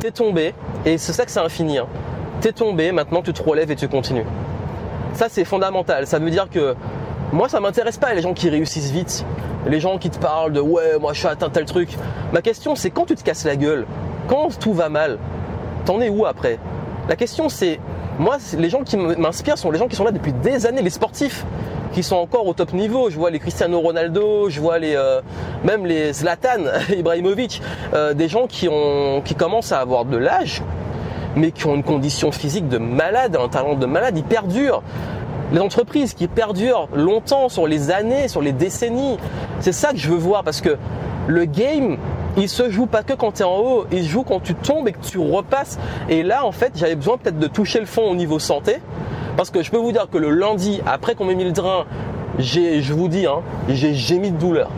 t'es 0.00 0.10
tombé, 0.10 0.54
et 0.84 0.98
c'est 0.98 1.12
ça 1.12 1.24
que 1.24 1.30
c'est 1.30 1.40
infini, 1.40 1.78
hein. 1.78 1.86
t'es 2.40 2.52
tombé, 2.52 2.92
maintenant 2.92 3.22
tu 3.22 3.32
te 3.32 3.42
relèves 3.42 3.70
et 3.70 3.76
tu 3.76 3.88
continues. 3.88 4.26
Ça 5.14 5.28
c'est 5.28 5.44
fondamental, 5.44 6.06
ça 6.06 6.18
veut 6.18 6.30
dire 6.30 6.48
que 6.50 6.74
moi 7.32 7.48
ça 7.48 7.60
m'intéresse 7.60 7.98
pas 7.98 8.12
les 8.14 8.22
gens 8.22 8.34
qui 8.34 8.50
réussissent 8.50 8.90
vite, 8.90 9.24
les 9.66 9.80
gens 9.80 9.98
qui 9.98 10.10
te 10.10 10.18
parlent 10.18 10.52
de 10.52 10.60
ouais 10.60 10.98
moi 11.00 11.12
je 11.12 11.20
suis 11.20 11.28
atteint 11.28 11.48
tel 11.48 11.64
truc. 11.64 11.90
Ma 12.32 12.42
question 12.42 12.74
c'est 12.74 12.90
quand 12.90 13.06
tu 13.06 13.14
te 13.14 13.22
casses 13.22 13.44
la 13.44 13.56
gueule, 13.56 13.86
quand 14.28 14.58
tout 14.58 14.74
va 14.74 14.88
mal, 14.88 15.18
t'en 15.86 16.00
es 16.00 16.08
où 16.08 16.26
après? 16.26 16.58
La 17.08 17.16
question 17.16 17.48
c'est 17.48 17.78
moi, 18.18 18.36
les 18.56 18.70
gens 18.70 18.82
qui 18.82 18.96
m'inspirent 18.96 19.58
sont 19.58 19.70
les 19.70 19.78
gens 19.78 19.88
qui 19.88 19.96
sont 19.96 20.04
là 20.04 20.12
depuis 20.12 20.32
des 20.32 20.66
années, 20.66 20.82
les 20.82 20.90
sportifs 20.90 21.44
qui 21.92 22.02
sont 22.02 22.16
encore 22.16 22.46
au 22.46 22.54
top 22.54 22.72
niveau. 22.72 23.10
Je 23.10 23.16
vois 23.16 23.30
les 23.30 23.38
Cristiano 23.38 23.80
Ronaldo, 23.80 24.48
je 24.50 24.60
vois 24.60 24.78
les 24.78 24.94
euh, 24.94 25.20
même 25.64 25.86
les 25.86 26.12
Zlatan 26.12 26.64
Ibrahimovic, 26.96 27.60
euh, 27.92 28.14
des 28.14 28.28
gens 28.28 28.46
qui 28.46 28.68
ont 28.68 29.20
qui 29.24 29.34
commencent 29.34 29.72
à 29.72 29.80
avoir 29.80 30.04
de 30.04 30.16
l'âge, 30.16 30.62
mais 31.36 31.50
qui 31.50 31.66
ont 31.66 31.74
une 31.74 31.82
condition 31.82 32.30
physique 32.30 32.68
de 32.68 32.78
malade, 32.78 33.36
un 33.36 33.48
talent 33.48 33.74
de 33.74 33.86
malade, 33.86 34.16
ils 34.16 34.24
perdurent. 34.24 34.82
Les 35.52 35.60
entreprises 35.60 36.14
qui 36.14 36.26
perdurent 36.26 36.88
longtemps 36.94 37.48
sur 37.48 37.66
les 37.66 37.90
années, 37.90 38.28
sur 38.28 38.40
les 38.40 38.52
décennies, 38.52 39.18
c'est 39.60 39.72
ça 39.72 39.90
que 39.92 39.98
je 39.98 40.08
veux 40.08 40.16
voir 40.16 40.42
parce 40.42 40.60
que 40.60 40.76
le 41.26 41.44
game, 41.44 41.96
il 42.36 42.48
se 42.48 42.70
joue 42.70 42.86
pas 42.86 43.02
que 43.02 43.12
quand 43.12 43.32
tu 43.32 43.42
es 43.42 43.44
en 43.44 43.58
haut, 43.58 43.86
il 43.92 44.04
se 44.04 44.08
joue 44.08 44.22
quand 44.22 44.40
tu 44.40 44.54
tombes 44.54 44.88
et 44.88 44.92
que 44.92 45.04
tu 45.04 45.18
repasses. 45.18 45.78
Et 46.08 46.22
là, 46.22 46.44
en 46.44 46.52
fait, 46.52 46.72
j'avais 46.74 46.96
besoin 46.96 47.16
peut-être 47.16 47.38
de 47.38 47.46
toucher 47.46 47.80
le 47.80 47.86
fond 47.86 48.10
au 48.10 48.14
niveau 48.14 48.38
santé. 48.38 48.78
Parce 49.36 49.50
que 49.50 49.62
je 49.62 49.70
peux 49.70 49.78
vous 49.78 49.92
dire 49.92 50.08
que 50.10 50.18
le 50.18 50.30
lundi, 50.30 50.80
après 50.86 51.14
qu'on 51.14 51.24
m'ait 51.24 51.34
mis 51.34 51.44
le 51.44 51.52
drain, 51.52 51.86
je 52.38 52.92
vous 52.92 53.08
dis, 53.08 53.26
hein, 53.26 53.42
j'ai 53.68 53.94
gémi 53.94 54.30
de 54.30 54.36
douleur. 54.36 54.70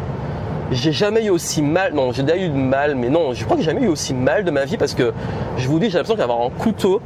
J'ai 0.72 0.92
jamais 0.92 1.24
eu 1.24 1.30
aussi 1.30 1.62
mal, 1.62 1.94
non, 1.94 2.10
j'ai 2.10 2.24
déjà 2.24 2.36
eu 2.36 2.48
de 2.48 2.56
mal, 2.56 2.96
mais 2.96 3.08
non, 3.08 3.32
je 3.32 3.44
crois 3.44 3.56
que 3.56 3.62
j'ai 3.62 3.70
jamais 3.70 3.86
eu 3.86 3.88
aussi 3.88 4.14
mal 4.14 4.42
de 4.44 4.50
ma 4.50 4.64
vie 4.64 4.76
parce 4.76 4.94
que 4.94 5.12
je 5.56 5.68
vous 5.68 5.78
dis, 5.78 5.90
j'ai 5.90 5.98
l'impression 5.98 6.16
d'avoir 6.16 6.40
un 6.40 6.50
couteau 6.50 7.00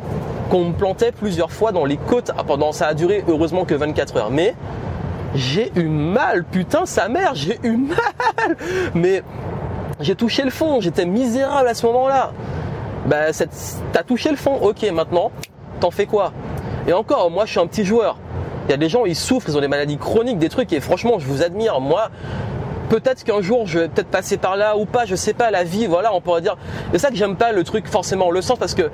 qu'on 0.48 0.64
me 0.64 0.72
plantait 0.72 1.12
plusieurs 1.12 1.52
fois 1.52 1.70
dans 1.70 1.84
les 1.84 1.98
côtes. 1.98 2.30
Ah, 2.38 2.44
pendant, 2.44 2.72
ça 2.72 2.86
a 2.86 2.94
duré 2.94 3.22
heureusement 3.28 3.66
que 3.66 3.74
24 3.74 4.16
heures. 4.16 4.30
Mais 4.30 4.54
j'ai 5.34 5.70
eu 5.76 5.84
mal, 5.84 6.44
putain, 6.44 6.86
sa 6.86 7.08
mère, 7.08 7.34
j'ai 7.34 7.58
eu 7.62 7.76
mal. 7.76 8.56
Mais 8.94 9.22
j'ai 10.00 10.14
touché 10.14 10.42
le 10.42 10.50
fond, 10.50 10.80
j'étais 10.80 11.06
misérable 11.06 11.68
à 11.68 11.74
ce 11.74 11.86
moment-là. 11.86 12.32
Bah, 13.06 13.32
t'as 13.92 14.02
touché 14.02 14.30
le 14.30 14.36
fond, 14.36 14.54
ok, 14.54 14.90
maintenant, 14.92 15.30
t'en 15.80 15.90
fais 15.90 16.06
quoi? 16.06 16.32
Et 16.86 16.92
encore, 16.92 17.30
moi, 17.30 17.44
je 17.46 17.52
suis 17.52 17.60
un 17.60 17.66
petit 17.66 17.84
joueur. 17.84 18.18
Il 18.66 18.70
y 18.70 18.74
a 18.74 18.76
des 18.76 18.88
gens, 18.88 19.04
ils 19.04 19.16
souffrent, 19.16 19.48
ils 19.48 19.56
ont 19.56 19.60
des 19.60 19.68
maladies 19.68 19.96
chroniques, 19.96 20.38
des 20.38 20.48
trucs, 20.48 20.72
et 20.72 20.80
franchement, 20.80 21.18
je 21.18 21.26
vous 21.26 21.42
admire. 21.42 21.80
Moi, 21.80 22.10
peut-être 22.90 23.24
qu'un 23.24 23.40
jour, 23.40 23.66
je 23.66 23.78
vais 23.78 23.88
peut-être 23.88 24.08
passer 24.08 24.36
par 24.36 24.56
là 24.56 24.76
ou 24.76 24.84
pas, 24.84 25.06
je 25.06 25.14
sais 25.14 25.32
pas, 25.32 25.50
la 25.50 25.64
vie, 25.64 25.86
voilà, 25.86 26.12
on 26.12 26.20
pourrait 26.20 26.42
dire. 26.42 26.58
C'est 26.92 26.98
ça 26.98 27.08
que 27.08 27.16
j'aime 27.16 27.36
pas 27.36 27.52
le 27.52 27.64
truc, 27.64 27.86
forcément, 27.86 28.30
le 28.30 28.42
sens, 28.42 28.58
parce 28.58 28.74
que 28.74 28.90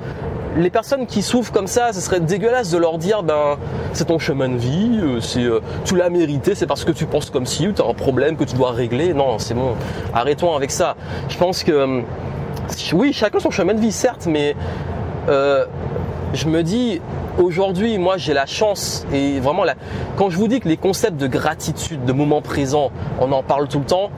les 0.57 0.71
personnes 0.71 1.07
qui 1.07 1.23
souffrent 1.23 1.53
comme 1.53 1.67
ça, 1.67 1.93
ce 1.93 2.01
serait 2.01 2.21
dégueulasse 2.21 2.71
de 2.71 2.79
leur 2.79 2.97
dire 2.99 3.23
ben 3.23 3.59
c'est 3.93 4.07
ton 4.07 4.19
chemin 4.19 4.49
de 4.49 4.57
vie, 4.57 5.01
euh, 5.03 5.21
c'est 5.21 5.43
euh, 5.43 5.61
tu 5.85 5.97
l'as 5.97 6.09
mérité, 6.09 6.55
c'est 6.55 6.67
parce 6.67 6.85
que 6.85 6.93
tu 6.93 7.05
penses 7.05 7.29
comme 7.29 7.45
si 7.45 7.71
tu 7.75 7.83
as 7.83 7.85
un 7.85 7.93
problème 7.93 8.37
que 8.37 8.45
tu 8.45 8.57
dois 8.57 8.71
régler. 8.71 9.13
Non, 9.13 9.39
c'est 9.39 9.53
bon, 9.53 9.75
arrêtons 10.15 10.55
avec 10.55 10.71
ça. 10.71 10.97
Je 11.29 11.37
pense 11.37 11.63
que 11.63 11.73
euh, 11.73 12.01
oui, 12.95 13.13
chacun 13.13 13.39
son 13.39 13.51
chemin 13.51 13.75
de 13.75 13.81
vie 13.81 13.93
certes, 13.93 14.27
mais 14.27 14.57
je 15.29 16.49
me 16.49 16.63
dis 16.63 17.01
aujourd'hui, 17.39 17.99
moi 17.99 18.17
j'ai 18.17 18.35
la 18.35 18.47
chance 18.47 19.07
et 19.13 19.41
vraiment 19.41 19.65
quand 20.17 20.31
je 20.31 20.37
vous 20.37 20.49
dis 20.49 20.61
que 20.61 20.69
les 20.69 20.77
concepts 20.77 21.17
de 21.17 21.27
gratitude, 21.27 22.05
de 22.05 22.13
moment 22.13 22.43
présent, 22.43 22.91
on 23.21 23.33
en 23.33 23.43
parle 23.43 23.69
tout 23.69 23.79
le 23.79 23.85
temps, 23.85 24.11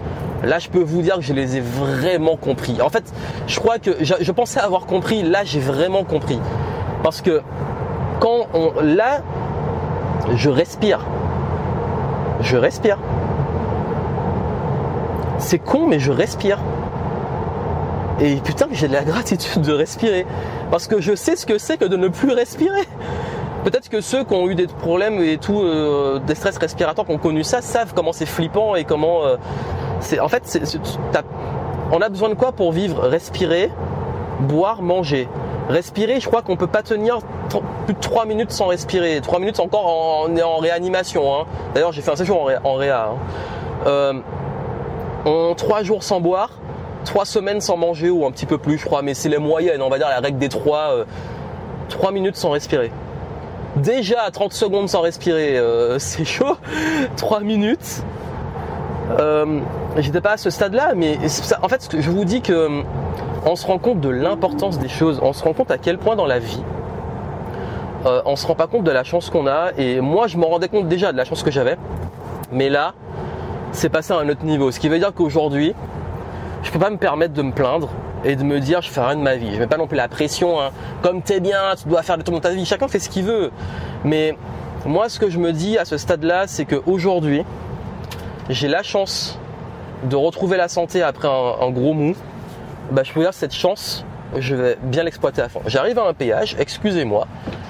Là, 0.45 0.61
je 0.61 0.69
peux 0.69 0.83
vous 0.83 1.03
dire 1.03 1.17
que 1.17 1.23
je 1.23 1.33
les 1.33 1.57
ai 1.57 1.61
vraiment 1.61 2.37
compris. 2.37 2.81
En 2.81 2.91
fait, 2.91 3.13
je 3.49 3.59
crois 3.59 3.79
que 3.79 3.91
je, 4.01 4.33
pensais 4.33 4.61
avoir 4.61 4.87
compris. 4.87 5.23
Là, 5.23 5.43
j'ai 5.43 5.59
vraiment 5.59 6.05
compris. 6.05 6.39
Parce 7.03 7.21
que 7.21 7.43
quand 8.21 8.47
on, 8.55 8.73
là, 8.81 9.23
je 10.37 10.49
respire. 10.49 11.01
Je 12.41 12.57
respire. 12.57 12.99
C'est 15.39 15.59
con, 15.59 15.89
mais 15.89 15.99
je 15.99 16.13
respire. 16.13 16.59
Et 18.21 18.37
putain, 18.37 18.67
j'ai 18.71 18.87
de 18.87 18.93
la 18.93 19.03
gratitude 19.03 19.63
de 19.63 19.73
respirer. 19.73 20.25
Parce 20.71 20.87
que 20.87 21.01
je 21.01 21.15
sais 21.15 21.37
ce 21.37 21.47
que 21.47 21.59
c'est 21.59 21.79
que 21.79 21.85
de 21.85 21.97
ne 21.97 22.09
plus 22.09 22.33
respirer. 22.33 22.87
Peut-être 23.65 23.89
que 23.89 24.01
ceux 24.01 24.25
qui 24.25 24.35
ont 24.35 24.49
eu 24.49 24.55
des 24.55 24.67
problèmes 24.67 25.21
et 25.23 25.39
tout, 25.39 25.61
euh, 25.61 26.21
des 26.21 26.35
stress 26.35 26.59
respiratoires, 26.59 27.07
qui 27.07 27.13
ont 27.13 27.19
connu 27.19 27.43
ça, 27.43 27.61
savent 27.61 27.93
comment 27.95 28.13
c'est 28.13 28.27
flippant 28.27 28.75
et 28.77 28.85
comment 28.85 29.25
euh, 29.25 29.37
en 30.21 30.29
fait, 30.29 30.61
on 31.93 32.01
a 32.01 32.09
besoin 32.09 32.29
de 32.29 32.35
quoi 32.35 32.53
pour 32.53 32.73
vivre? 32.73 33.03
Respirer, 33.07 33.71
boire, 34.41 34.83
manger. 34.83 35.29
Respirer, 35.69 36.21
je 36.21 36.27
crois 36.27 36.43
qu'on 36.43 36.57
peut 36.57 36.67
pas 36.67 36.83
tenir 36.83 37.19
plus 37.85 37.95
de 37.95 38.01
3 38.01 38.25
minutes 38.25 38.53
sans 38.53 38.67
respirer. 38.67 39.21
3 39.21 39.39
minutes 39.39 39.61
encore 39.61 39.87
en, 39.87 40.37
en 40.39 40.57
réanimation. 40.59 41.35
Hein. 41.35 41.47
D'ailleurs, 41.75 41.93
j'ai 41.93 42.01
fait 42.01 42.13
un 42.13 42.17
séjour 42.17 42.51
en, 42.65 42.75
réa. 42.75 43.11
Hein. 43.11 43.17
Euh, 43.87 44.13
en 45.25 45.55
3 45.55 45.83
jours 45.83 46.03
sans 46.03 46.21
boire, 46.21 46.51
3 47.09 47.25
semaines 47.25 47.63
sans 47.63 47.79
manger 47.79 48.11
ou 48.11 48.27
un 48.27 48.31
petit 48.31 48.45
peu 48.45 48.59
plus, 48.59 48.77
je 48.77 48.85
crois, 48.85 49.01
mais 49.01 49.15
c'est 49.15 49.31
les 49.31 49.39
moyennes, 49.39 49.81
on 49.81 49.89
va 49.89 49.97
dire 49.97 50.09
la 50.11 50.21
règle 50.21 50.39
des 50.39 50.51
3, 50.51 51.07
3 51.89 52.11
euh, 52.11 52.13
minutes 52.13 52.37
sans 52.37 52.51
respirer. 52.51 52.93
Déjà 53.77 54.31
30 54.31 54.53
secondes 54.53 54.91
sans 54.91 55.01
respirer, 55.01 55.57
euh, 55.57 55.99
c'est 55.99 56.27
chaud. 56.27 56.59
3 57.17 57.41
minutes, 57.41 58.03
euh, 59.19 59.61
j'étais 59.97 60.21
pas 60.21 60.33
à 60.33 60.37
ce 60.37 60.51
stade-là, 60.51 60.93
mais 60.95 61.17
en 61.63 61.69
fait, 61.69 61.89
je 61.99 62.11
vous 62.11 62.27
dis 62.27 62.43
que 62.43 62.83
on 63.47 63.57
se 63.57 63.67
rend 63.67 63.79
compte 63.79 64.01
de 64.01 64.11
l'importance 64.11 64.79
des 64.79 64.91
choses, 64.91 65.19
on 65.23 65.33
se 65.33 65.43
rend 65.43 65.55
compte 65.55 65.71
à 65.71 65.79
quel 65.79 65.97
point 65.97 66.15
dans 66.15 66.27
la 66.27 66.39
vie, 66.39 66.63
euh, 68.05 68.21
on 68.27 68.37
se 68.37 68.47
rend 68.47 68.55
pas 68.55 68.67
compte 68.67 68.85
de 68.85 68.91
la 68.91 69.03
chance 69.03 69.31
qu'on 69.31 69.47
a. 69.47 69.71
Et 69.79 70.03
moi, 70.03 70.27
je 70.27 70.37
me 70.37 70.45
rendais 70.45 70.69
compte 70.69 70.89
déjà 70.89 71.11
de 71.13 71.17
la 71.17 71.25
chance 71.25 71.43
que 71.43 71.51
j'avais, 71.51 71.79
mais 72.53 72.69
là, 72.69 72.93
c'est 73.73 73.89
passé 73.89 74.13
à 74.13 74.19
un 74.19 74.29
autre 74.29 74.45
niveau. 74.45 74.71
Ce 74.71 74.79
qui 74.79 74.91
veut 74.91 74.99
dire 74.99 75.15
qu'aujourd'hui, 75.15 75.75
je 76.63 76.71
peux 76.71 76.79
pas 76.79 76.91
me 76.91 76.97
permettre 76.97 77.35
de 77.35 77.43
me 77.43 77.53
plaindre 77.53 77.91
et 78.25 78.37
de 78.37 78.43
me 78.43 78.61
dire 78.61 78.83
je 78.83 78.91
fais 78.91 79.01
rien 79.01 79.17
de 79.17 79.23
ma 79.23 79.37
vie. 79.37 79.55
Je 79.55 79.59
mets 79.59 79.67
pas 79.67 79.77
non 79.77 79.87
plus 79.87 79.97
la 79.97 80.09
pression, 80.09 80.61
hein. 80.61 80.71
comme 81.03 81.23
t'es 81.23 81.41
bien, 81.41 81.75
tu 81.81 81.89
dois 81.89 82.03
faire 82.03 82.19
de 82.19 82.23
ton 82.23 82.39
ta 82.41 82.51
vie. 82.51 82.65
Chacun 82.65 82.89
fait 82.89 82.99
ce 82.99 83.09
qu'il 83.09 83.25
veut. 83.25 83.51
Mais 84.05 84.37
moi, 84.87 85.09
ce 85.09 85.19
que 85.19 85.31
je 85.31 85.39
me 85.39 85.53
dis 85.53 85.79
à 85.79 85.85
ce 85.85 85.97
stade-là, 85.97 86.47
c'est 86.47 86.65
qu'aujourd'hui, 86.65 87.45
j'ai 88.49 88.69
la 88.69 88.83
chance 88.83 89.39
de 90.05 90.17
retrouver 90.17 90.57
la 90.57 90.69
santé 90.69 91.03
après 91.03 91.29
un, 91.29 91.71
gros 91.71 91.93
mou, 91.93 92.15
bah, 92.91 93.03
je 93.05 93.13
peux 93.13 93.21
dire 93.21 93.35
cette 93.35 93.55
chance, 93.55 94.05
je 94.37 94.55
vais 94.55 94.79
bien 94.83 95.03
l'exploiter 95.03 95.43
à 95.43 95.49
fond. 95.49 95.61
J'arrive 95.67 95.99
à 95.99 96.07
un 96.07 96.15
péage, 96.15 96.57
excusez-moi, 96.59 97.27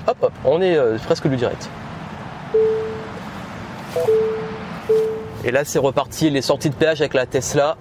hop 0.06 0.16
hop, 0.20 0.32
on 0.44 0.60
est 0.60 0.76
euh, 0.76 0.98
presque 0.98 1.26
du 1.28 1.36
direct. 1.36 1.68
Et 5.44 5.50
là 5.50 5.64
c'est 5.64 5.78
reparti, 5.78 6.30
les 6.30 6.42
sorties 6.42 6.70
de 6.70 6.74
péage 6.74 7.00
avec 7.00 7.14
la 7.14 7.26
Tesla, 7.26 7.76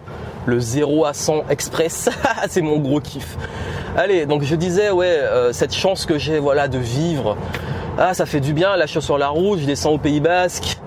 le 0.48 0.60
0 0.60 1.06
à 1.06 1.14
100 1.14 1.50
express, 1.50 2.10
c'est 2.50 2.62
mon 2.62 2.78
gros 2.78 3.02
kiff. 3.02 3.38
Allez, 3.98 4.26
donc 4.26 4.44
je 4.44 4.56
disais 4.56 4.90
ouais, 4.90 5.08
euh, 5.08 5.52
cette 5.52 5.76
chance 5.76 6.06
que 6.06 6.18
j'ai 6.18 6.40
voilà 6.40 6.70
de 6.70 6.78
vivre, 6.78 7.36
ah 7.98 8.14
ça 8.14 8.26
fait 8.26 8.40
du 8.40 8.54
bien, 8.54 8.78
là 8.78 8.86
je 8.86 9.00
sur 9.00 9.18
la 9.18 9.28
route, 9.28 9.60
je 9.60 9.66
descends 9.66 9.92
au 9.92 9.98
Pays 9.98 10.22
Basque, 10.22 10.78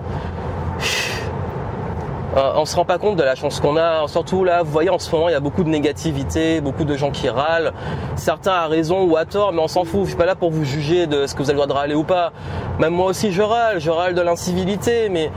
euh, 2.37 2.53
on 2.55 2.65
se 2.65 2.75
rend 2.75 2.85
pas 2.85 2.97
compte 2.97 3.17
de 3.17 3.23
la 3.23 3.35
chance 3.35 3.59
qu'on 3.59 3.77
a. 3.77 4.07
Surtout 4.07 4.43
là, 4.43 4.63
vous 4.63 4.71
voyez, 4.71 4.89
en 4.89 4.97
ce 4.97 5.11
moment, 5.11 5.29
il 5.29 5.33
y 5.33 5.35
a 5.35 5.39
beaucoup 5.39 5.63
de 5.63 5.69
négativité, 5.69 6.59
beaucoup 6.59 6.85
de 6.85 6.95
gens 6.95 7.11
qui 7.11 7.29
râlent. 7.29 7.73
Certains 8.15 8.53
à 8.53 8.67
raison 8.67 9.03
ou 9.03 9.15
à 9.15 9.25
tort, 9.25 9.53
mais 9.53 9.61
on 9.61 9.67
s'en 9.67 9.83
fout. 9.83 10.01
Je 10.03 10.09
suis 10.09 10.17
pas 10.17 10.25
là 10.25 10.35
pour 10.35 10.49
vous 10.49 10.63
juger 10.63 11.05
de 11.05 11.27
ce 11.27 11.35
que 11.35 11.43
vous 11.43 11.49
avez 11.49 11.59
le 11.59 11.65
droit 11.65 11.67
de 11.67 11.73
râler 11.73 11.95
ou 11.95 12.03
pas. 12.03 12.31
Même 12.79 12.93
moi 12.93 13.07
aussi, 13.07 13.31
je 13.31 13.41
râle. 13.41 13.79
Je 13.79 13.91
râle 13.91 14.15
de 14.15 14.21
l'incivilité, 14.21 15.09
mais 15.09 15.29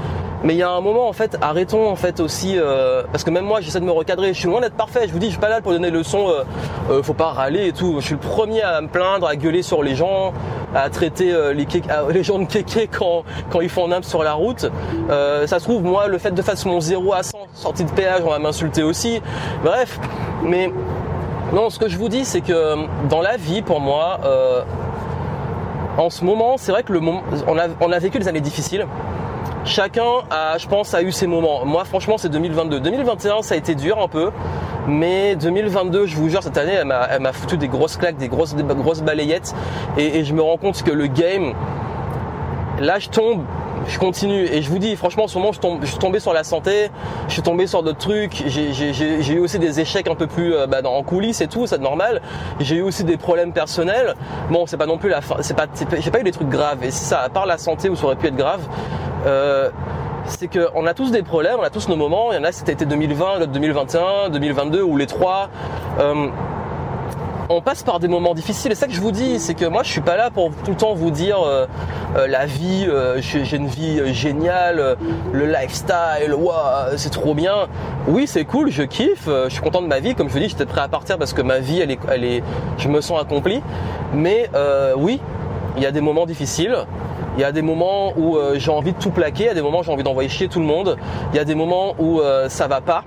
mais 0.45 0.53
il 0.53 0.59
y 0.59 0.62
a 0.62 0.70
un 0.70 0.80
moment 0.82 1.09
en 1.09 1.12
fait, 1.14 1.38
arrêtons 1.40 1.88
en 1.88 1.97
fait 1.97 2.20
aussi, 2.20 2.57
euh, 2.59 3.03
parce 3.11 3.24
que 3.24 3.30
même 3.30 3.47
moi 3.47 3.62
j'essaie 3.62 3.80
de 3.80 3.84
me 3.86 3.90
recadrer. 3.90 4.34
Je 4.34 4.38
suis 4.38 4.49
loin 4.49 4.61
d'être 4.61 4.76
parfait. 4.76 5.09
Je 5.09 5.12
vous 5.12 5.18
dis, 5.18 5.26
je 5.26 5.32
suis 5.32 5.40
pas 5.40 5.49
là 5.49 5.62
pour 5.62 5.72
donner 5.72 5.90
le 5.90 6.03
son. 6.03 6.28
Euh, 6.28 6.45
euh, 6.90 7.03
faut 7.03 7.14
pas 7.14 7.32
râler 7.32 7.68
et 7.68 7.72
tout. 7.72 7.97
Je 8.01 8.05
suis 8.05 8.14
le 8.14 8.20
premier 8.20 8.61
à 8.61 8.80
me 8.82 8.88
plaindre, 8.88 9.26
à 9.26 9.36
gueuler 9.36 9.62
sur 9.62 9.82
les 9.82 9.95
gens, 9.95 10.34
à 10.74 10.90
traiter 10.90 11.32
les, 11.55 11.66
les, 12.12 12.22
gens 12.22 12.38
de 12.38 12.45
kéké 12.45 12.88
quand 12.88 13.24
ils 13.62 13.70
font 13.70 13.90
un 13.90 14.03
sur 14.03 14.22
la 14.22 14.34
route. 14.34 14.66
ça 15.09 15.59
se 15.59 15.64
trouve 15.64 15.82
moi 15.82 16.09
le 16.09 16.18
fait 16.18 16.32
de 16.32 16.42
faire 16.42 16.57
mon 16.66 16.80
0 16.80 17.14
à 17.14 17.22
100 17.22 17.38
sortie 17.55 17.84
de 17.84 17.90
péage, 17.90 18.22
on 18.24 18.30
va 18.30 18.38
m'insulter 18.38 18.82
aussi. 18.82 19.22
Bref, 19.64 19.99
mais 20.42 20.70
non, 21.55 21.70
ce 21.70 21.78
que 21.78 21.88
je 21.88 21.97
vous 21.97 22.09
dis 22.09 22.24
c'est 22.24 22.42
que 22.42 22.76
dans 23.09 23.22
la 23.22 23.36
vie 23.36 23.62
pour 23.62 23.80
moi. 23.80 24.20
en 25.97 26.11
ce 26.11 26.24
moment, 26.24 26.57
c'est 26.59 26.72
vrai 26.72 26.82
que 26.82 26.92
a, 26.92 27.68
on 27.80 27.92
a 27.92 27.99
vécu 27.99 28.18
des 28.18 28.28
années 28.28 28.40
difficiles 28.40 28.86
chacun 29.64 30.22
a, 30.30 30.58
je 30.58 30.66
pense, 30.68 30.94
a 30.94 31.02
eu 31.02 31.12
ses 31.12 31.26
moments. 31.26 31.64
Moi, 31.64 31.84
franchement, 31.84 32.18
c'est 32.18 32.28
2022. 32.28 32.80
2021, 32.80 33.42
ça 33.42 33.54
a 33.54 33.58
été 33.58 33.74
dur 33.74 34.00
un 34.00 34.08
peu. 34.08 34.30
Mais 34.86 35.34
2022, 35.36 36.06
je 36.06 36.16
vous 36.16 36.28
jure, 36.28 36.42
cette 36.42 36.58
année, 36.58 36.74
elle 36.74 37.20
m'a 37.20 37.32
foutu 37.32 37.56
des 37.56 37.68
grosses 37.68 37.96
claques, 37.96 38.16
des 38.16 38.28
grosses, 38.28 38.54
grosses 38.54 39.02
balayettes. 39.02 39.54
Et, 39.96 40.18
et 40.18 40.24
je 40.24 40.34
me 40.34 40.42
rends 40.42 40.58
compte 40.58 40.82
que 40.82 40.90
le 40.90 41.06
game, 41.06 41.54
là, 42.80 42.98
je 42.98 43.08
tombe 43.08 43.44
je 43.87 43.99
continue 43.99 44.45
et 44.45 44.62
je 44.62 44.70
vous 44.70 44.78
dis 44.78 44.97
franchement 44.97 45.24
en 45.24 45.28
ce 45.28 45.39
moment 45.39 45.53
je, 45.53 45.87
suis 45.87 45.99
tombé 45.99 46.20
sur 46.20 46.32
la 46.32 46.45
santé, 46.45 46.91
je 47.28 47.32
suis 47.32 47.43
tombé 47.43 47.66
sur 47.66 47.82
d'autres 47.82 47.99
trucs, 47.99 48.45
j'ai 48.47 49.35
eu 49.35 49.39
aussi 49.39 49.59
des 49.59 49.80
échecs 49.80 50.09
un 50.09 50.14
peu 50.14 50.26
plus 50.26 50.55
euh, 50.55 50.66
bah, 50.66 50.78
en 50.85 51.03
coulisses 51.03 51.41
et 51.41 51.49
tout, 51.49 51.66
c'est 51.66 51.80
normal. 51.80 52.22
J'ai 52.61 52.76
eu 52.76 52.82
aussi 52.82 53.05
des 53.05 53.16
problèmes 53.16 53.53
personnels. 53.53 54.14
Bon, 54.51 54.66
c'est 54.66 54.76
pas 54.76 54.87
non 54.87 54.99
plus 54.99 55.09
la 55.09 55.20
fin, 55.20 55.37
c'est 55.41 55.57
pas, 55.57 55.66
j'ai 55.99 56.11
pas 56.11 56.20
eu 56.20 56.24
des 56.24 56.32
trucs 56.32 56.49
graves 56.49 56.82
et 56.82 56.91
c'est 56.91 57.05
ça, 57.05 57.20
à 57.20 57.28
part 57.28 57.47
la 57.47 57.59
santé 57.59 57.89
où 57.89 57.97
ça 57.97 58.07
aurait 58.07 58.16
pu 58.16 58.26
être 58.26 58.37
grave. 58.37 58.61
Euh, 59.26 59.70
c'est 60.26 60.49
qu'on 60.49 60.87
a 60.87 60.95
tous 60.95 61.11
des 61.11 61.22
problèmes, 61.22 61.57
on 61.59 61.62
a 61.62 61.70
tous 61.70 61.89
nos 61.89 61.97
moments. 61.97 62.32
Il 62.32 62.37
y 62.37 62.39
en 62.39 62.45
a 62.45 62.53
c'était 62.53 62.72
été 62.72 62.87
2020, 62.87 63.41
l'autre 63.41 63.53
2021, 63.53 64.30
2022 64.30 64.82
ou 64.82 64.97
les 64.97 65.07
trois. 65.07 65.51
Euh, 66.01 66.28
on 67.55 67.61
passe 67.61 67.82
par 67.82 68.00
des 68.00 68.09
moments 68.09 68.34
difficiles. 68.34 68.72
Et 68.72 68.74
ça 68.74 68.86
que 68.86 68.92
je 68.92 69.00
vous 69.00 69.12
dis, 69.12 69.38
c'est 69.38 69.55
que 69.55 69.64
moi, 69.64 69.82
je 69.82 69.90
suis 69.90 70.00
pas 70.00 70.16
là 70.16 70.30
pour 70.30 70.50
tout 70.64 70.72
le 70.72 70.76
temps 70.76 70.94
vous 70.94 71.11
dire 71.11 71.40
euh, 71.40 71.66
euh, 72.16 72.26
la 72.26 72.46
vie, 72.46 72.86
euh, 72.88 73.20
j'ai 73.20 73.57
une 73.57 73.68
vie 73.68 74.12
géniale, 74.12 74.96
le 75.32 75.46
lifestyle, 75.46 76.36
c'est 76.96 77.11
trop 77.11 77.34
bien. 77.34 77.68
Oui, 78.09 78.26
c'est 78.26 78.44
cool, 78.44 78.70
je 78.70 78.82
kiffe, 78.82 79.26
je 79.26 79.48
suis 79.48 79.62
content 79.62 79.82
de 79.82 79.86
ma 79.86 80.00
vie. 80.00 80.14
Comme 80.14 80.28
je 80.28 80.32
vous 80.32 80.40
dis, 80.40 80.48
j'étais 80.48 80.66
prêt 80.66 80.80
à 80.80 80.88
partir 80.88 81.16
parce 81.16 81.32
que 81.32 81.42
ma 81.42 81.61
vie, 81.61 81.80
elle 81.80 81.90
est, 81.90 81.98
elle 82.11 82.24
est, 82.24 82.42
je 82.78 82.88
me 82.88 83.00
sens 83.00 83.20
accompli. 83.20 83.62
Mais 84.12 84.50
oui, 84.96 85.20
il 85.76 85.82
y 85.82 85.86
a 85.86 85.92
des 85.92 86.00
moments 86.00 86.26
difficiles. 86.26 86.76
Il 87.37 87.41
y 87.41 87.45
a 87.45 87.53
des 87.53 87.62
moments 87.62 88.12
où 88.16 88.39
j'ai 88.55 88.70
envie 88.70 88.93
de 88.93 88.99
tout 88.99 89.11
plaquer, 89.11 89.45
il 89.45 89.47
y 89.47 89.51
a 89.51 89.55
des 89.55 89.62
moments 89.62 89.80
où 89.80 89.82
j'ai 89.82 89.93
envie 89.93 90.05
d'envoyer 90.05 90.28
chier 90.28 90.49
tout 90.49 90.61
le 90.61 90.66
monde, 90.66 90.97
il 91.32 91.37
y 91.37 91.41
a 91.41 91.45
des 91.45 91.55
moments 91.55 91.95
où 91.99 92.20
ça 92.49 92.68
va 92.68 92.80
pas 92.80 93.05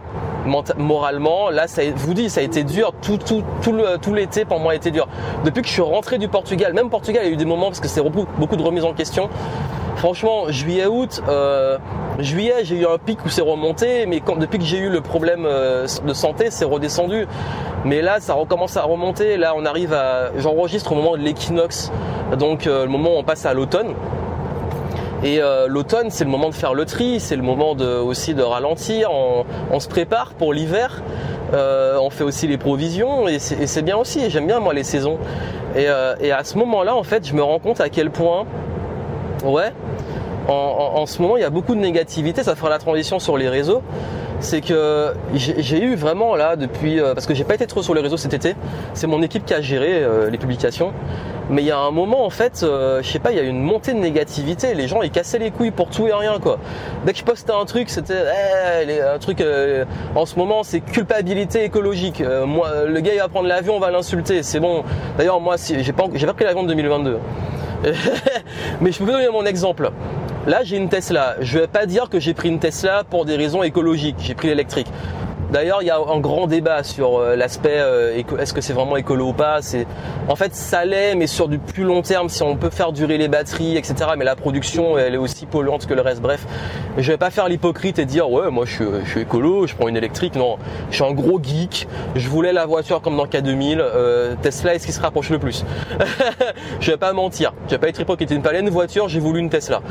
moralement. 0.78 1.50
Là, 1.50 1.68
ça, 1.68 1.82
vous 1.96 2.14
dis, 2.14 2.30
ça 2.30 2.42
a 2.42 2.44
été 2.44 2.64
dur. 2.64 2.94
Tout, 3.02 4.14
l'été 4.14 4.46
pour 4.46 4.60
moi 4.60 4.72
a 4.74 4.76
été 4.76 4.92
dur. 4.92 5.08
Depuis 5.46 5.62
que 5.62 5.68
je 5.68 5.74
suis 5.74 5.82
rentré 5.82 6.18
du 6.18 6.28
Portugal, 6.28 6.74
même 6.74 6.90
Portugal, 6.90 7.24
il 7.26 7.28
y 7.28 7.32
a 7.32 7.34
eu 7.34 7.38
des 7.38 7.46
moments 7.46 7.68
parce 7.68 7.80
que 7.80 7.88
c'est 7.88 8.02
beaucoup 8.02 8.56
de 8.56 8.64
remises 8.64 8.86
en 8.86 8.94
question. 8.94 9.30
Franchement, 9.98 10.52
juillet, 10.52 10.86
août, 10.86 11.24
euh, 11.28 11.80
juillet, 12.20 12.58
j'ai 12.62 12.76
eu 12.76 12.86
un 12.86 13.00
pic 13.00 13.18
où 13.26 13.30
c'est 13.30 13.42
remonté, 13.42 14.06
mais 14.06 14.22
depuis 14.38 14.60
que 14.60 14.64
j'ai 14.64 14.78
eu 14.78 14.90
le 14.90 15.02
problème 15.02 15.44
euh, 15.48 15.88
de 16.06 16.14
santé, 16.14 16.52
c'est 16.52 16.66
redescendu. 16.66 17.26
Mais 17.84 18.04
là, 18.04 18.20
ça 18.20 18.36
recommence 18.36 18.78
à 18.78 18.84
remonter. 18.84 19.38
Là, 19.38 19.54
on 19.56 19.66
arrive 19.66 19.94
à, 19.94 20.30
j'enregistre 20.38 20.92
au 20.92 20.96
moment 20.96 21.18
de 21.18 21.24
l'équinoxe, 21.24 21.92
donc 22.38 22.68
euh, 22.68 22.84
le 22.84 22.92
moment 22.92 23.16
où 23.16 23.18
on 23.18 23.24
passe 23.24 23.48
à 23.48 23.56
l'automne. 23.56 23.96
Et 25.24 25.42
l'automne, 25.68 26.12
c'est 26.12 26.26
le 26.26 26.30
moment 26.30 26.50
de 26.50 26.54
faire 26.54 26.76
le 26.76 26.86
tri, 26.86 27.20
c'est 27.20 27.36
le 27.36 27.42
moment 27.42 27.72
aussi 27.72 28.36
de 28.36 28.44
ralentir. 28.44 29.10
On, 29.12 29.80
se 29.80 29.88
prépare 29.88 30.34
pour 30.36 30.54
l'hiver. 30.54 31.02
On 31.54 32.12
fait 32.12 32.24
aussi 32.24 32.46
les 32.46 32.60
provisions 32.60 33.28
et 33.28 33.40
c'est 33.40 33.82
bien 33.82 33.98
aussi. 33.98 34.30
J'aime 34.30 34.46
bien 34.46 34.60
moi 34.60 34.76
les 34.76 34.84
saisons. 34.84 35.18
Et 35.76 35.88
à 35.88 36.44
ce 36.44 36.56
moment-là, 36.60 36.96
en 36.96 37.02
fait, 37.02 37.28
je 37.28 37.34
me 37.34 37.42
rends 37.42 37.58
compte 37.58 37.82
à 37.82 37.90
quel 37.90 38.12
point, 38.12 38.46
ouais, 39.44 39.74
en, 40.48 41.06
ce 41.06 41.22
moment, 41.22 41.38
il 41.38 41.42
y 41.42 41.46
a 41.46 41.50
beaucoup 41.50 41.76
de 41.76 41.80
négativité. 41.80 42.44
Ça 42.44 42.56
fera 42.56 42.70
la 42.70 42.80
transition 42.80 43.20
sur 43.20 43.38
les 43.38 43.50
réseaux. 43.50 43.82
C'est 44.40 44.62
que 44.62 45.14
j'ai 45.34 45.82
eu 45.82 45.96
vraiment 45.96 46.36
là 46.36 46.56
depuis 46.56 47.00
parce 47.02 47.26
que 47.26 47.34
j'ai 47.34 47.44
pas 47.44 47.56
été 47.56 47.66
trop 47.66 47.82
sur 47.82 47.96
les 47.96 48.02
réseaux 48.02 48.18
cet 48.18 48.34
été. 48.34 48.56
C'est 48.94 49.08
mon 49.08 49.22
équipe 49.24 49.46
qui 49.46 49.54
a 49.54 49.62
géré 49.62 50.06
les 50.30 50.38
publications. 50.38 50.94
Mais 51.50 51.62
il 51.62 51.68
y 51.68 51.72
a 51.72 51.80
un 51.80 51.92
moment 51.92 52.26
en 52.26 52.30
fait, 52.30 52.62
euh, 52.64 53.02
je 53.02 53.10
sais 53.10 53.20
pas, 53.20 53.32
il 53.32 53.38
y 53.38 53.40
a 53.40 53.44
une 53.44 53.62
montée 53.62 53.94
de 53.94 54.00
négativité. 54.00 54.74
Les 54.74 54.88
gens 54.88 55.02
ils 55.02 55.12
cassaient 55.12 55.40
les 55.40 55.52
couilles 55.52 55.72
pour 55.72 55.90
tout 55.90 56.06
et 56.08 56.14
rien 56.14 56.40
quoi. 56.40 56.60
Dès 57.06 57.14
que 57.14 57.20
je 57.20 57.24
postais 57.24 57.54
un 57.54 57.64
truc, 57.64 57.90
c'était 57.90 58.22
eh, 58.86 59.02
un 59.02 59.18
truc. 59.18 59.40
Euh, 59.40 59.86
en 60.16 60.26
ce 60.26 60.36
moment, 60.36 60.64
c'est 60.64 60.82
culpabilité 60.82 61.64
écologique. 61.64 62.20
Euh, 62.20 62.46
moi, 62.46 62.84
le 62.86 63.00
gars 63.00 63.14
il 63.14 63.20
va 63.20 63.30
prendre 63.30 63.48
l'avion, 63.48 63.78
on 63.78 63.80
va 63.80 63.92
l'insulter. 63.92 64.44
C'est 64.44 64.60
bon. 64.60 64.84
D'ailleurs 65.18 65.40
moi, 65.40 65.58
si, 65.58 65.82
j'ai 65.82 65.94
pas, 65.94 66.06
j'ai 66.14 66.26
pas 66.26 66.34
pris 66.34 66.44
l'avion 66.44 66.64
de 66.64 66.68
2022. 66.68 67.18
Mais 68.82 68.92
je 68.92 68.98
peux 68.98 69.06
vous 69.06 69.12
donner 69.12 69.30
mon 69.30 69.46
exemple. 69.46 69.92
Là, 70.46 70.64
j'ai 70.64 70.78
une 70.78 70.90
Tesla. 70.90 71.36
Je 71.42 71.60
vais 71.60 71.68
pas 71.68 71.86
dire 71.86 72.10
que 72.10 72.20
j'ai 72.20 72.34
pris 72.34 72.50
une 72.50 72.60
Tesla 72.60 73.04
pour 73.04 73.26
des 73.26 73.36
raisons 73.36 73.64
écologiques. 73.64 74.16
J'ai 74.20 74.34
pris 74.34 74.48
l'électrique. 74.48 74.88
D'ailleurs, 75.52 75.82
il 75.82 75.88
y 75.88 75.92
a 75.92 75.98
un 75.98 76.20
grand 76.20 76.48
débat 76.48 76.84
sur 76.84 77.20
euh, 77.20 77.36
l'aspect 77.38 77.80
euh, 77.80 78.22
est-ce 78.38 78.54
que 78.54 78.60
c'est 78.60 78.74
vraiment 78.74 78.98
écolo 78.98 79.30
ou 79.30 79.34
pas. 79.34 79.62
C'est 79.62 79.88
en 80.28 80.36
fait 80.36 80.54
ça 80.54 80.84
l'est, 80.84 81.16
mais 81.16 81.28
sur 81.28 81.48
du 81.48 81.58
plus 81.58 81.84
long 81.84 82.02
terme, 82.02 82.28
si 82.28 82.44
on 82.44 82.58
peut 82.58 82.70
faire 82.70 82.92
durer 82.92 83.18
les 83.18 83.30
batteries, 83.30 83.78
etc. 83.78 84.12
Mais 84.18 84.26
la 84.26 84.36
production, 84.36 84.98
elle 84.98 85.14
est 85.14 85.18
aussi 85.18 85.46
polluante 85.46 85.86
que 85.86 85.94
le 85.94 86.02
reste. 86.02 86.22
Bref, 86.22 86.46
je 86.98 87.12
vais 87.12 87.18
pas 87.18 87.30
faire 87.30 87.48
l'hypocrite 87.48 87.98
et 87.98 88.06
dire 88.06 88.30
ouais, 88.30 88.52
moi 88.52 88.66
je 88.66 88.74
suis, 88.74 88.86
je 89.06 89.10
suis, 89.10 89.22
écolo, 89.22 89.68
je 89.68 89.76
prends 89.76 89.88
une 89.88 89.96
électrique. 89.96 90.36
Non, 90.36 90.58
je 90.90 90.96
suis 90.96 91.06
un 91.06 91.14
gros 91.14 91.40
geek. 91.42 91.88
Je 92.16 92.28
voulais 92.28 92.52
la 92.52 92.66
voiture 92.66 93.02
comme 93.02 93.16
dans 93.16 93.26
K2000. 93.26 93.78
Euh, 93.80 94.36
Tesla 94.42 94.76
est 94.76 94.80
ce 94.80 94.86
qui 94.86 94.92
se 94.92 95.02
rapproche 95.02 95.30
le 95.30 95.40
plus? 95.40 95.64
je 96.82 96.92
vais 96.92 96.98
pas 96.98 97.14
mentir. 97.14 97.54
Je 97.68 97.72
vais 97.72 97.78
pas 97.78 97.88
être 97.88 98.02
hypocrite. 98.02 98.32
Une 98.32 98.42
palette 98.42 98.68
voiture, 98.68 99.08
j'ai 99.08 99.22
voulu 99.22 99.40
une 99.40 99.50
Tesla. 99.50 99.82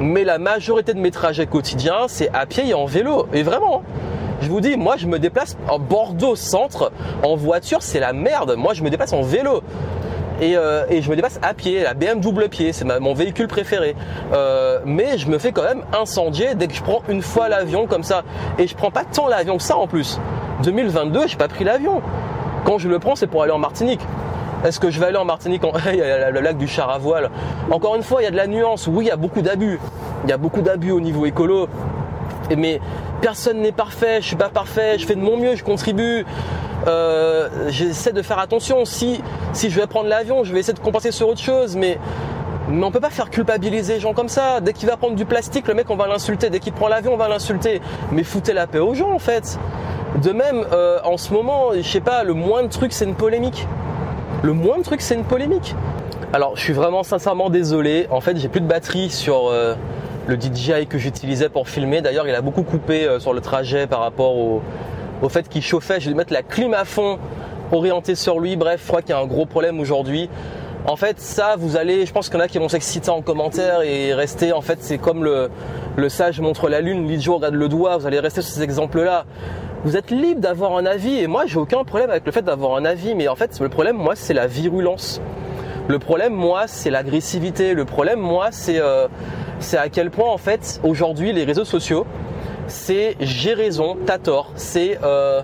mais 0.00 0.24
la 0.24 0.38
majorité 0.38 0.92
de 0.92 0.98
mes 0.98 1.12
trajets 1.12 1.46
quotidiens, 1.46 2.08
c'est 2.08 2.30
à 2.34 2.46
pied 2.46 2.66
et 2.66 2.74
en 2.74 2.86
vélo. 2.86 3.28
Et 3.32 3.44
vraiment. 3.44 3.82
Hein. 3.86 4.19
Je 4.40 4.48
vous 4.48 4.60
dis, 4.60 4.76
moi 4.76 4.96
je 4.96 5.06
me 5.06 5.18
déplace 5.18 5.56
en 5.68 5.78
Bordeaux 5.78 6.34
centre 6.34 6.92
en 7.22 7.36
voiture, 7.36 7.82
c'est 7.82 8.00
la 8.00 8.12
merde. 8.12 8.54
Moi 8.56 8.74
je 8.74 8.82
me 8.82 8.90
déplace 8.90 9.12
en 9.12 9.22
vélo. 9.22 9.62
Et, 10.40 10.56
euh, 10.56 10.84
je 10.88 11.10
me 11.10 11.16
déplace 11.16 11.38
à 11.42 11.52
pied, 11.52 11.82
la 11.82 11.92
BM 11.92 12.20
double 12.20 12.48
pied, 12.48 12.72
c'est 12.72 12.84
mon 12.84 13.12
véhicule 13.12 13.46
préféré. 13.46 13.94
Euh, 14.32 14.80
mais 14.86 15.18
je 15.18 15.28
me 15.28 15.38
fais 15.38 15.52
quand 15.52 15.62
même 15.62 15.82
incendier 15.92 16.54
dès 16.54 16.66
que 16.66 16.74
je 16.74 16.82
prends 16.82 17.02
une 17.08 17.20
fois 17.20 17.50
l'avion 17.50 17.86
comme 17.86 18.02
ça. 18.02 18.22
Et 18.58 18.66
je 18.66 18.74
prends 18.74 18.90
pas 18.90 19.04
tant 19.04 19.28
l'avion 19.28 19.58
que 19.58 19.62
ça 19.62 19.76
en 19.76 19.86
plus. 19.86 20.18
2022, 20.62 21.26
j'ai 21.26 21.36
pas 21.36 21.48
pris 21.48 21.64
l'avion. 21.64 22.00
Quand 22.64 22.78
je 22.78 22.88
le 22.88 22.98
prends, 22.98 23.16
c'est 23.16 23.26
pour 23.26 23.42
aller 23.42 23.52
en 23.52 23.58
Martinique. 23.58 24.00
Est-ce 24.64 24.80
que 24.80 24.90
je 24.90 25.00
vais 25.00 25.06
aller 25.06 25.16
en 25.16 25.24
Martinique 25.24 25.64
en... 25.64 25.72
Il 25.92 25.98
y 25.98 26.02
a 26.02 26.30
le 26.30 26.40
lac 26.40 26.56
du 26.56 26.68
char 26.68 26.90
à 26.90 26.98
voile. 26.98 27.30
Encore 27.70 27.96
une 27.96 28.02
fois, 28.02 28.22
il 28.22 28.24
y 28.24 28.28
a 28.28 28.30
de 28.30 28.36
la 28.36 28.46
nuance. 28.46 28.86
Oui, 28.86 29.06
il 29.06 29.08
y 29.08 29.10
a 29.10 29.16
beaucoup 29.16 29.42
d'abus. 29.42 29.78
Il 30.24 30.30
y 30.30 30.32
a 30.32 30.36
beaucoup 30.36 30.60
d'abus 30.60 30.90
au 30.90 31.00
niveau 31.00 31.26
écolo. 31.26 31.68
Mais 32.56 32.80
personne 33.20 33.60
n'est 33.60 33.72
parfait, 33.72 34.20
je 34.20 34.26
suis 34.26 34.36
pas 34.36 34.48
parfait, 34.48 34.98
je 34.98 35.06
fais 35.06 35.14
de 35.14 35.20
mon 35.20 35.36
mieux, 35.36 35.56
je 35.56 35.64
contribue. 35.64 36.24
Euh, 36.86 37.48
j'essaie 37.68 38.12
de 38.12 38.22
faire 38.22 38.38
attention. 38.38 38.84
Si, 38.84 39.20
je 39.54 39.68
vais 39.68 39.86
prendre 39.86 40.08
l'avion, 40.08 40.44
je 40.44 40.52
vais 40.52 40.60
essayer 40.60 40.74
de 40.74 40.80
compenser 40.80 41.12
sur 41.12 41.28
autre 41.28 41.40
chose, 41.40 41.76
mais, 41.76 41.98
mais 42.68 42.84
on 42.84 42.90
peut 42.90 43.00
pas 43.00 43.10
faire 43.10 43.30
culpabiliser 43.30 43.94
les 43.94 44.00
gens 44.00 44.14
comme 44.14 44.28
ça. 44.28 44.60
Dès 44.60 44.72
qu'il 44.72 44.88
va 44.88 44.96
prendre 44.96 45.14
du 45.14 45.24
plastique, 45.24 45.68
le 45.68 45.74
mec 45.74 45.90
on 45.90 45.96
va 45.96 46.06
l'insulter. 46.06 46.50
Dès 46.50 46.60
qu'il 46.60 46.72
prend 46.72 46.88
l'avion, 46.88 47.14
on 47.14 47.18
va 47.18 47.28
l'insulter. 47.28 47.80
Mais 48.12 48.24
foutez 48.24 48.52
la 48.52 48.66
paix 48.66 48.78
aux 48.78 48.94
gens 48.94 49.12
en 49.12 49.18
fait. 49.18 49.58
De 50.22 50.32
même, 50.32 50.64
euh, 50.72 50.98
en 51.04 51.16
ce 51.16 51.32
moment, 51.32 51.70
je 51.76 51.82
sais 51.82 52.00
pas, 52.00 52.24
le 52.24 52.34
moins 52.34 52.62
de 52.62 52.68
trucs 52.68 52.92
c'est 52.92 53.04
une 53.04 53.14
polémique. 53.14 53.66
Le 54.42 54.52
moins 54.52 54.78
de 54.78 54.82
trucs 54.82 55.02
c'est 55.02 55.14
une 55.14 55.24
polémique. 55.24 55.74
Alors, 56.32 56.56
je 56.56 56.62
suis 56.62 56.72
vraiment 56.72 57.02
sincèrement 57.02 57.50
désolé. 57.50 58.06
En 58.10 58.20
fait, 58.20 58.36
j'ai 58.36 58.48
plus 58.48 58.60
de 58.60 58.66
batterie 58.66 59.10
sur. 59.10 59.48
Euh, 59.48 59.74
le 60.30 60.36
DJI 60.40 60.86
que 60.86 60.96
j'utilisais 60.96 61.48
pour 61.48 61.68
filmer. 61.68 62.02
D'ailleurs, 62.02 62.28
il 62.28 62.34
a 62.36 62.40
beaucoup 62.40 62.62
coupé 62.62 63.04
euh, 63.04 63.18
sur 63.18 63.32
le 63.32 63.40
trajet 63.40 63.88
par 63.88 63.98
rapport 63.98 64.36
au, 64.36 64.62
fait 65.28 65.48
qu'il 65.48 65.60
chauffait. 65.60 65.98
Je 65.98 66.08
vais 66.08 66.14
mettre 66.14 66.32
la 66.32 66.44
clim 66.44 66.72
à 66.72 66.84
fond, 66.84 67.18
orientée 67.72 68.14
sur 68.14 68.38
lui. 68.38 68.54
Bref, 68.54 68.80
je 68.82 68.88
crois 68.88 69.02
qu'il 69.02 69.10
y 69.10 69.12
a 69.12 69.18
un 69.18 69.26
gros 69.26 69.44
problème 69.44 69.80
aujourd'hui. 69.80 70.30
En 70.86 70.94
fait, 70.94 71.20
ça, 71.20 71.56
vous 71.58 71.76
allez, 71.76 72.06
je 72.06 72.12
pense 72.12 72.28
qu'il 72.28 72.38
y 72.38 72.40
en 72.40 72.44
a 72.44 72.48
qui 72.48 72.58
vont 72.58 72.68
s'exciter 72.68 73.10
en 73.10 73.22
commentaire 73.22 73.82
et 73.82 74.14
rester. 74.14 74.52
En 74.52 74.60
fait, 74.60 74.78
c'est 74.82 74.98
comme 74.98 75.24
le, 75.24 75.50
le 75.96 76.08
sage 76.08 76.40
montre 76.40 76.68
la 76.68 76.80
lune, 76.80 77.08
l'idiot 77.08 77.34
regarde 77.34 77.54
le 77.54 77.68
doigt. 77.68 77.98
Vous 77.98 78.06
allez 78.06 78.20
rester 78.20 78.40
sur 78.40 78.54
ces 78.54 78.62
exemples-là. 78.62 79.24
Vous 79.84 79.96
êtes 79.96 80.12
libre 80.12 80.40
d'avoir 80.40 80.76
un 80.76 80.86
avis 80.86 81.18
et 81.18 81.26
moi, 81.26 81.44
j'ai 81.46 81.58
aucun 81.58 81.82
problème 81.82 82.08
avec 82.08 82.24
le 82.24 82.30
fait 82.30 82.42
d'avoir 82.42 82.76
un 82.76 82.84
avis. 82.84 83.16
Mais 83.16 83.26
en 83.26 83.34
fait, 83.34 83.58
le 83.60 83.68
problème, 83.68 83.96
moi, 83.96 84.14
c'est 84.14 84.34
la 84.34 84.46
virulence. 84.46 85.20
Le 85.88 85.98
problème, 85.98 86.34
moi, 86.34 86.68
c'est 86.68 86.90
l'agressivité. 86.90 87.74
Le 87.74 87.84
problème, 87.84 88.20
moi, 88.20 88.48
c'est 88.52 88.80
euh, 88.80 89.08
c'est 89.60 89.78
à 89.78 89.88
quel 89.88 90.10
point 90.10 90.28
en 90.28 90.38
fait 90.38 90.80
aujourd'hui 90.82 91.32
les 91.32 91.44
réseaux 91.44 91.64
sociaux 91.64 92.06
c'est 92.70 93.16
j'ai 93.20 93.52
raison, 93.52 93.96
t'as 94.06 94.18
tort, 94.18 94.52
c'est 94.54 94.98
euh, 95.02 95.42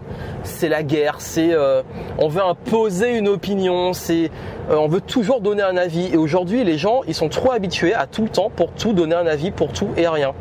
la 0.62 0.82
guerre, 0.82 1.16
c'est 1.18 1.52
euh, 1.52 1.82
on 2.18 2.28
veut 2.28 2.42
imposer 2.42 3.16
une 3.16 3.28
opinion, 3.28 3.92
c'est 3.92 4.30
euh, 4.70 4.76
on 4.76 4.88
veut 4.88 5.00
toujours 5.00 5.40
donner 5.40 5.62
un 5.62 5.76
avis. 5.76 6.08
Et 6.12 6.16
aujourd'hui, 6.16 6.64
les 6.64 6.78
gens, 6.78 7.00
ils 7.06 7.14
sont 7.14 7.28
trop 7.28 7.52
habitués 7.52 7.94
à 7.94 8.06
tout 8.06 8.22
le 8.22 8.28
temps 8.28 8.50
pour 8.54 8.72
tout 8.72 8.92
donner 8.92 9.14
un 9.14 9.26
avis, 9.26 9.50
pour 9.50 9.72
tout 9.72 9.88
et 9.96 10.08
rien. 10.08 10.32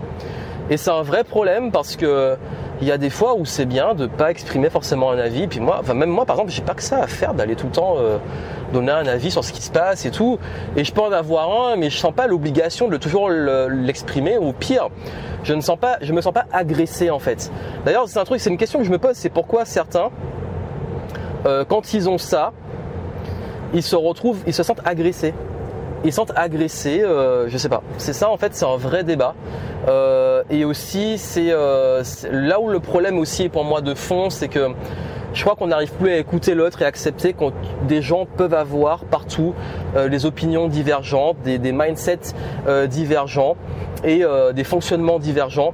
Et 0.69 0.78
c'est 0.78 0.91
un 0.91 1.01
vrai 1.01 1.23
problème 1.23 1.71
parce 1.71 1.95
que 1.95 2.38
il 2.82 2.88
y 2.88 2.91
a 2.91 2.97
des 2.97 3.09
fois 3.09 3.36
où 3.36 3.45
c'est 3.45 3.65
bien 3.65 3.95
de 3.95 4.05
pas 4.05 4.32
exprimer 4.32 4.69
forcément 4.69 5.09
un 5.09 5.17
avis. 5.17 5.47
Puis 5.47 5.59
moi, 5.59 5.82
même 5.93 6.09
moi 6.09 6.26
par 6.26 6.36
exemple, 6.36 6.51
j'ai 6.51 6.61
pas 6.61 6.73
que 6.73 6.84
ça 6.84 6.97
à 6.97 7.07
faire 7.07 7.34
d'aller 7.34 7.55
tout 7.55 7.67
le 7.67 7.71
temps 7.71 7.97
donner 8.74 8.91
un 8.91 9.07
avis 9.07 9.32
sur 9.32 9.43
ce 9.43 9.53
qui 9.53 9.61
se 9.61 9.72
passe 9.72 10.05
et 10.05 10.11
tout. 10.11 10.39
Et 10.76 10.84
je 10.84 10.93
peux 10.93 11.01
en 11.01 11.11
avoir 11.11 11.70
un, 11.70 11.76
mais 11.76 11.89
je 11.89 11.97
sens 11.97 12.13
pas 12.13 12.28
l'obligation 12.28 12.88
de 12.88 12.97
toujours 12.97 13.30
l'exprimer. 13.30 14.38
ou 14.38 14.53
pire, 14.53 14.89
je 15.43 15.53
ne 15.53 15.61
sens 15.61 15.78
pas, 15.78 15.97
je 16.01 16.11
me 16.11 16.22
sens 16.22 16.34
pas 16.34 16.45
agressé 16.51 17.09
en 17.09 17.20
fait. 17.20 17.51
D'ailleurs, 17.86 18.07
c'est 18.07 18.20
un 18.20 18.24
truc, 18.24 18.39
c'est 18.39 18.49
une 18.49 18.57
question 18.57 18.80
que 18.80 18.86
je 18.86 18.91
me 18.91 18.97
pose, 18.97 19.16
c'est 19.16 19.30
pourquoi 19.30 19.66
certains, 19.66 20.09
euh, 21.45 21.63
quand 21.66 21.93
ils 21.93 22.09
ont 22.09 22.18
ça, 22.18 22.51
ils 23.74 23.84
se 23.84 23.95
retrouvent, 23.95 24.39
ils 24.47 24.53
se 24.53 24.63
sentent 24.63 24.82
agressés. 24.86 25.34
ils 26.03 26.13
sentent 26.13 26.34
agressés, 26.36 27.01
euh, 27.03 27.47
je 27.49 27.57
sais 27.57 27.70
pas. 27.70 27.82
C'est 27.97 28.13
ça 28.13 28.30
en 28.30 28.38
fait, 28.38 28.55
c'est 28.55 28.66
un 28.66 28.78
vrai 28.78 29.03
débat. 29.03 29.36
Euh, 29.88 30.43
et 30.49 30.66
aussi, 30.66 31.18
c'est 31.18 31.51
là 32.32 32.59
où 32.59 32.70
le 32.70 32.80
problème 32.80 33.20
aussi 33.20 33.49
pour 33.49 33.63
moi 33.63 33.82
de 33.82 33.93
fond, 33.93 34.30
c'est 34.30 34.47
que 34.47 34.70
je 35.36 35.42
crois 35.42 35.56
qu'on 35.56 35.68
n'arrive 35.68 35.92
plus 35.92 36.10
à 36.10 36.18
écouter 36.18 36.56
l'autre 36.56 36.82
et 36.82 36.86
accepter 36.86 37.34
quand 37.34 37.52
des 37.88 38.02
gens 38.02 38.26
peuvent 38.26 38.54
avoir 38.54 39.06
partout 39.06 39.54
des 40.10 40.26
opinions 40.26 40.68
divergentes, 40.68 41.38
des, 41.44 41.72
mindsets 41.72 42.34
divergents 42.88 43.56
et 44.04 44.24
des 44.54 44.64
fonctionnements 44.64 45.20
divergents. 45.20 45.74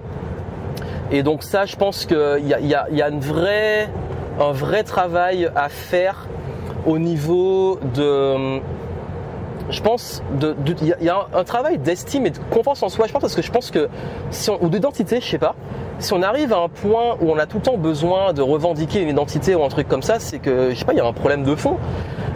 Et 1.12 1.24
donc 1.24 1.43
ça, 1.43 1.66
je 1.66 1.76
pense 1.76 2.05
qu'il 2.05 2.47
y 2.47 2.74
a, 2.74 3.09
une 3.09 3.22
un 4.39 4.51
vrai 4.51 4.84
travail 4.84 5.49
à 5.55 5.70
faire 5.70 6.28
au 6.86 6.97
niveau 6.97 7.80
de 7.93 8.59
je 9.70 9.82
pense 9.82 10.22
il 10.41 10.95
y, 11.01 11.09
a 11.09 11.28
un, 11.34 11.43
travail 11.43 11.78
d'estime 11.78 12.26
et 12.26 12.32
de 12.32 12.39
confiance 12.49 12.84
en 12.84 12.89
soi 12.89 13.07
je 13.07 13.14
pense 13.14 13.22
parce 13.22 13.36
que 13.36 13.41
je 13.41 13.51
pense 13.51 13.72
que 13.72 13.88
si 14.32 14.49
on, 14.49 14.62
ou 14.64 14.70
d'identité 14.70 15.22
je 15.22 15.28
sais 15.28 15.38
pas 15.38 15.55
si 16.01 16.13
on 16.13 16.21
arrive 16.21 16.53
à 16.53 16.57
un 16.57 16.69
point 16.69 17.17
où 17.21 17.31
on 17.31 17.37
a 17.37 17.45
tout 17.45 17.57
le 17.57 17.63
temps 17.63 17.77
besoin 17.77 18.33
de 18.33 18.41
revendiquer 18.41 19.01
une 19.01 19.09
identité 19.09 19.55
ou 19.55 19.63
un 19.63 19.69
truc 19.69 19.87
comme 19.87 20.01
ça 20.01 20.19
c'est 20.19 20.39
que 20.39 20.71
je 20.71 20.75
sais 20.75 20.85
pas 20.85 20.93
il 20.93 20.97
y 20.97 21.01
a 21.01 21.05
un 21.05 21.13
problème 21.13 21.43
de 21.43 21.55
fond 21.55 21.77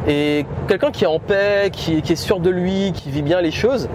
et 0.07 0.45
quelqu'un 0.67 0.91
qui 0.91 1.03
est 1.03 1.07
en 1.07 1.19
paix 1.19 1.69
qui, 1.71 1.97
est 1.97 2.15
sûr 2.15 2.39
de 2.39 2.49
lui 2.49 2.91
qui 2.93 3.09
vit 3.09 3.23
bien 3.23 3.41
les 3.41 3.51
choses 3.51 3.89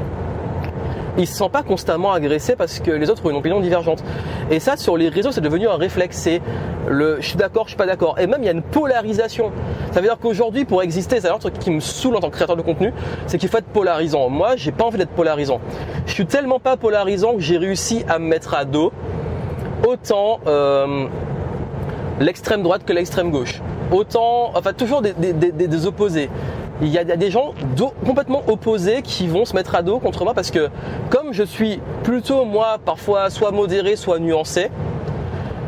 il 1.18 1.26
se 1.26 1.34
sent 1.34 1.48
pas 1.52 1.62
constamment 1.62 2.12
agressé 2.12 2.56
parce 2.56 2.80
que 2.80 2.90
les 2.90 3.10
autres 3.10 3.24
ont 3.26 3.30
une 3.30 3.36
opinion 3.36 3.60
divergente. 3.60 4.02
Et 4.50 4.60
ça, 4.60 4.76
sur 4.76 4.96
les 4.96 5.08
réseaux, 5.08 5.32
c'est 5.32 5.40
devenu 5.40 5.68
un 5.68 5.76
réflexe. 5.76 6.16
C'est 6.16 6.40
le 6.88 7.18
je 7.20 7.26
suis 7.26 7.36
d'accord, 7.36 7.64
je 7.64 7.70
suis 7.70 7.76
pas 7.76 7.86
d'accord. 7.86 8.18
Et 8.18 8.26
même, 8.26 8.42
il 8.42 8.46
y 8.46 8.48
a 8.48 8.52
une 8.52 8.62
polarisation. 8.62 9.50
Ça 9.92 10.00
veut 10.00 10.06
dire 10.06 10.18
qu'aujourd'hui, 10.18 10.64
pour 10.64 10.82
exister, 10.82 11.20
c'est 11.20 11.28
un 11.28 11.38
truc 11.38 11.58
qui 11.58 11.70
me 11.70 11.80
saoule 11.80 12.16
en 12.16 12.20
tant 12.20 12.30
que 12.30 12.36
créateur 12.36 12.56
de 12.56 12.62
contenu, 12.62 12.92
c'est 13.26 13.38
qu'il 13.38 13.48
faut 13.48 13.58
être 13.58 13.66
polarisant. 13.66 14.28
Moi, 14.28 14.56
j'ai 14.56 14.72
pas 14.72 14.84
envie 14.84 14.98
d'être 14.98 15.10
polarisant. 15.10 15.60
Je 16.06 16.12
suis 16.12 16.26
tellement 16.26 16.60
pas 16.60 16.76
polarisant 16.76 17.34
que 17.34 17.40
j'ai 17.40 17.58
réussi 17.58 18.04
à 18.08 18.18
me 18.18 18.26
mettre 18.26 18.54
à 18.54 18.64
dos 18.64 18.92
autant 19.86 20.40
euh, 20.46 21.06
l'extrême 22.20 22.62
droite 22.62 22.82
que 22.84 22.92
l'extrême 22.92 23.30
gauche. 23.30 23.60
Autant, 23.92 24.52
enfin, 24.54 24.72
toujours 24.72 25.02
des, 25.02 25.86
opposés 25.86 26.28
il 26.82 26.88
y 26.88 26.98
a 26.98 27.04
des 27.04 27.30
gens 27.30 27.52
complètement 28.06 28.42
opposés 28.46 29.02
qui 29.02 29.26
vont 29.26 29.44
se 29.44 29.54
mettre 29.54 29.74
à 29.74 29.82
dos 29.82 29.98
contre 29.98 30.24
moi 30.24 30.32
parce 30.32 30.50
que 30.50 30.70
comme 31.10 31.32
je 31.32 31.42
suis 31.42 31.78
plutôt 32.04 32.46
moi 32.46 32.78
parfois 32.82 33.28
soit 33.28 33.50
modéré 33.50 33.96
soit 33.96 34.18
nuancé, 34.18 34.70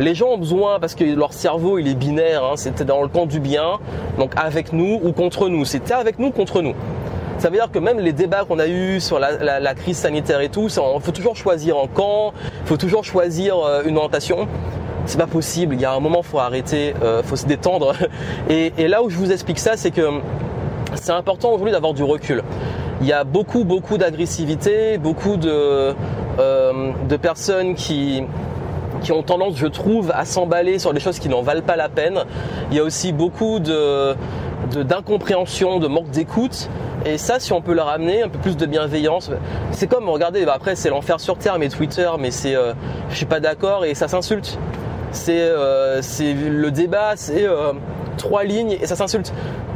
les 0.01 0.15
gens 0.15 0.29
ont 0.29 0.39
besoin 0.39 0.81
parce 0.81 0.95
que 0.95 1.05
leur 1.05 1.35
cerveau 1.35 1.79
il 1.79 1.87
est 1.89 1.95
binaire, 1.95 2.45
hein, 2.45 2.57
c'était 2.57 2.85
dans 2.85 3.03
le 3.03 3.09
camp 3.09 3.27
du 3.27 3.41
bien, 3.41 3.79
donc 4.19 4.33
avec 4.37 4.73
nous 4.73 5.01
ou 5.03 5.13
contre 5.13 5.49
nous, 5.49 5.65
c'était 5.65 5.93
avec 5.93 6.19
nous 6.19 6.31
contre 6.31 6.63
nous. 6.63 6.75
Ça 7.43 7.51
veut 7.51 7.57
dire 7.57 7.73
que 7.73 7.81
même 7.81 7.99
les 7.99 8.13
débats 8.13 8.45
qu'on 8.45 8.61
a 8.61 8.69
eus 8.69 9.01
sur 9.01 9.19
la, 9.19 9.75
crise 9.75 9.97
sanitaire 9.97 10.41
et 10.43 10.49
tout, 10.49 10.69
il 10.69 11.01
faut 11.01 11.11
toujours 11.11 11.35
choisir 11.35 11.77
un 11.77 11.89
camp, 11.89 12.33
il 12.63 12.69
faut 12.69 12.77
toujours 12.77 13.03
choisir 13.03 13.59
euh, 13.59 13.83
une 13.85 13.97
orientation. 13.97 14.47
C'est 15.07 15.19
pas 15.19 15.27
possible, 15.27 15.75
il 15.75 15.81
y 15.81 15.85
a 15.85 15.93
un 15.93 15.99
moment, 15.99 16.23
faut 16.23 16.39
arrêter, 16.39 16.95
euh, 17.03 17.21
faut 17.25 17.35
se 17.35 17.47
détendre. 17.47 17.95
Et, 18.49 18.87
là 18.87 19.03
où 19.03 19.11
je 19.11 19.17
vous 19.17 19.33
explique 19.33 19.59
ça, 19.59 19.73
c'est 19.77 19.91
que 19.91 20.09
c'est 20.95 21.11
important 21.11 21.49
aujourd'hui 21.49 21.73
d'avoir 21.73 21.95
du 21.95 22.05
recul. 22.05 22.45
Il 23.01 23.09
y 23.09 23.13
a 23.13 23.25
beaucoup, 23.25 23.65
beaucoup 23.65 23.99
d'agressivité, 23.99 24.97
beaucoup 24.99 25.37
de, 25.37 25.97
euh, 26.39 26.93
de 27.09 27.17
personnes 27.17 27.75
qui, 27.75 28.23
qui 29.03 29.11
ont 29.11 29.25
tendance, 29.25 29.57
je 29.57 29.67
trouve, 29.67 30.13
à 30.15 30.25
s'emballer 30.27 30.79
sur 30.79 30.95
des 30.95 31.01
choses 31.01 31.19
qui 31.19 31.29
n'en 31.29 31.43
valent 31.43 31.63
pas 31.63 31.75
la 31.75 31.89
peine. 31.89 32.21
Il 32.71 32.77
y 32.77 32.79
a 32.79 32.85
aussi 32.85 33.13
beaucoup 33.13 33.59
de, 33.59 34.15
d'incompréhension, 34.77 35.81
de, 35.81 35.89
manque 35.89 36.11
d'écoute. 36.11 36.69
Et 37.05 37.19
ça, 37.19 37.41
si 37.41 37.53
on 37.53 37.61
peut 37.61 37.75
leur 37.75 37.89
amener 37.89 38.23
un 38.23 38.29
peu 38.29 38.39
plus 38.39 38.57
de 38.57 38.67
bienveillance, 38.67 39.31
c'est 39.71 39.87
comme, 39.87 40.09
regardez, 40.09 40.45
bah 40.45 40.55
après 40.55 40.77
c'est 40.77 40.91
l'enfer 40.91 41.21
sur 41.21 41.37
terre, 41.37 41.59
mais 41.59 41.69
Twitter, 41.69 42.09
mais 42.19 42.31
c'est, 42.31 42.55
euh, 42.55 42.75
je 43.11 43.17
suis 43.17 43.27
pas 43.27 43.41
d'accord 43.41 43.85
et 43.85 43.95
ça 43.95 44.09
s'insulte. 44.09 44.59
C'est, 45.11 45.41
euh, 45.41 46.01
le 46.21 46.71
débat, 46.71 47.13
c'est 47.17 47.47
trois 48.17 48.45
lignes 48.45 48.77
et 48.81 48.87
ça 48.87 48.97
s'insulte 48.97 49.33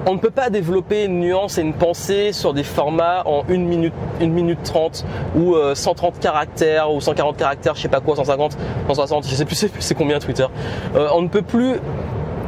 on 0.06 0.14
ne 0.14 0.18
peut 0.18 0.30
pas 0.30 0.50
développer 0.50 1.04
une 1.04 1.18
nuance 1.18 1.58
et 1.58 1.62
une 1.62 1.74
pensée 1.74 2.32
sur 2.32 2.54
des 2.54 2.62
formats 2.62 3.22
en 3.26 3.42
1 3.48 3.58
minute, 3.58 3.92
1 4.20 4.28
minute 4.28 4.62
30 4.62 5.04
ou 5.36 5.56
130 5.74 6.14
euh, 6.14 6.20
caractères 6.20 6.92
ou 6.92 7.00
140 7.00 7.36
caractères, 7.36 7.74
je 7.74 7.82
sais 7.82 7.88
pas 7.88 8.00
quoi, 8.00 8.14
150, 8.14 8.56
160, 8.86 9.26
je 9.28 9.34
sais 9.34 9.44
plus 9.44 9.56
c'est 9.80 9.94
combien 9.96 10.20
Twitter. 10.20 10.46
Euh, 10.94 11.08
on 11.12 11.22
ne 11.22 11.28
peut 11.28 11.42
plus 11.42 11.74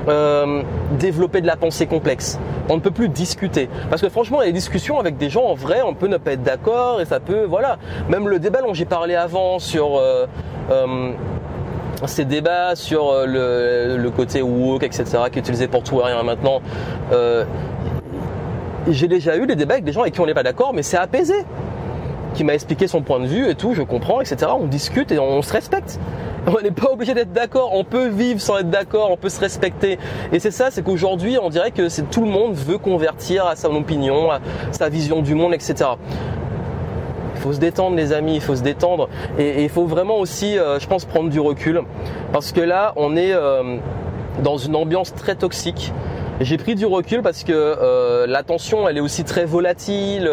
euh, 0.09 0.63
développer 0.99 1.41
de 1.41 1.47
la 1.47 1.57
pensée 1.57 1.87
complexe. 1.87 2.39
On 2.69 2.77
ne 2.77 2.81
peut 2.81 2.91
plus 2.91 3.09
discuter. 3.09 3.69
Parce 3.91 4.03
que 4.03 4.09
franchement, 4.09 4.41
les 4.43 4.53
discussions 4.53 5.01
avec 5.01 5.17
des 5.17 5.31
gens 5.31 5.45
en 5.45 5.55
vrai, 5.55 5.81
on 5.83 5.95
peut 5.95 6.09
ne 6.09 6.19
pas 6.19 6.33
être 6.33 6.43
d'accord 6.43 7.01
et 7.01 7.05
ça 7.05 7.21
peut, 7.21 7.45
voilà. 7.45 7.79
Même 8.09 8.29
le 8.29 8.39
débat 8.39 8.61
dont 8.61 8.75
j'ai 8.75 8.85
parlé 8.85 9.15
avant 9.15 9.59
sur 9.59 10.01
ces 12.07 12.25
débats 12.25 12.77
sur 12.77 13.11
euh, 13.11 13.97
le, 13.97 14.11
côté 14.11 14.43
woke, 14.43 14.85
etc., 14.85 15.05
qui 15.33 15.39
est 15.39 15.43
utilisé 15.43 15.69
pour 15.69 15.83
tout 15.83 16.01
et 16.01 16.05
rien 16.05 16.23
maintenant, 16.23 16.61
euh, 17.13 17.45
j'ai 18.89 19.09
déjà 19.09 19.37
eu 19.37 19.47
des 19.47 19.57
débats 19.57 19.75
avec 19.75 19.85
des 19.85 19.93
gens 19.93 20.03
avec 20.03 20.15
qui 20.15 20.21
on 20.21 20.27
n'est 20.27 20.35
pas 20.35 20.43
d'accord, 20.43 20.73
mais 20.73 20.83
c'est 20.83 20.97
apaisé. 20.97 21.35
Qui 22.39 22.45
m'a 22.45 22.55
expliqué 22.55 22.87
son 22.87 23.03
point 23.03 23.19
de 23.19 23.27
vue 23.27 23.51
et 23.51 23.57
tout, 23.57 23.75
je 23.75 23.83
comprends, 23.83 24.21
etc. 24.21 24.53
On 24.57 24.69
discute 24.69 25.11
et 25.11 25.19
on 25.19 25.43
se 25.43 25.53
respecte. 25.53 25.99
On 26.47 26.63
n'est 26.63 26.71
pas 26.71 26.93
obligé 26.93 27.13
d'être 27.13 27.33
d'accord, 27.33 27.71
on 27.75 27.83
peut 27.83 28.07
vivre 28.07 28.41
sans 28.41 28.59
être 28.59 28.71
d'accord, 28.71 29.11
on 29.11 29.17
peut 29.17 29.29
se 29.29 29.41
respecter. 29.41 29.99
Et 30.33 30.39
c'est 30.39 30.53
ça, 30.53 30.71
c'est 30.71 30.83
qu'aujourd'hui, 30.83 31.37
on 31.43 31.51
dirait 31.51 31.73
que 31.73 32.01
tout 32.03 32.23
le 32.23 32.31
monde 32.31 32.55
veut 32.55 32.79
convertir 32.79 33.45
à 33.45 33.57
son 33.57 33.75
opinion, 33.75 34.31
à 34.31 34.39
sa 34.71 34.89
vision 34.89 35.21
du 35.21 35.35
monde, 35.35 35.53
etc. 35.53 35.91
Il 37.35 37.41
faut 37.41 37.53
se 37.53 37.59
détendre 37.59 37.97
les 37.97 38.13
amis, 38.13 38.37
il 38.37 38.41
faut 38.41 38.55
se 38.55 38.63
détendre 38.63 39.09
et 39.37 39.65
il 39.65 39.69
faut 39.69 39.87
vraiment 39.87 40.19
aussi, 40.19 40.57
euh, 40.57 40.79
je 40.79 40.87
pense, 40.87 41.07
prendre 41.07 41.31
du 41.31 41.41
recul 41.41 41.83
parce 42.33 42.53
que 42.53 42.61
là, 42.61 42.93
on 42.95 43.17
est 43.17 43.33
euh, 43.33 43.79
dans 44.45 44.59
une 44.59 44.77
ambiance 44.77 45.13
très 45.13 45.35
toxique. 45.35 45.93
J'ai 46.41 46.57
pris 46.57 46.75
du 46.75 46.87
recul 46.87 47.23
parce 47.23 47.43
que 47.43 47.53
euh, 47.53 48.27
la 48.27 48.43
tension, 48.43 48.89
elle 48.89 48.97
est 48.97 49.01
aussi 49.01 49.25
très 49.25 49.45
volatile. 49.45 50.31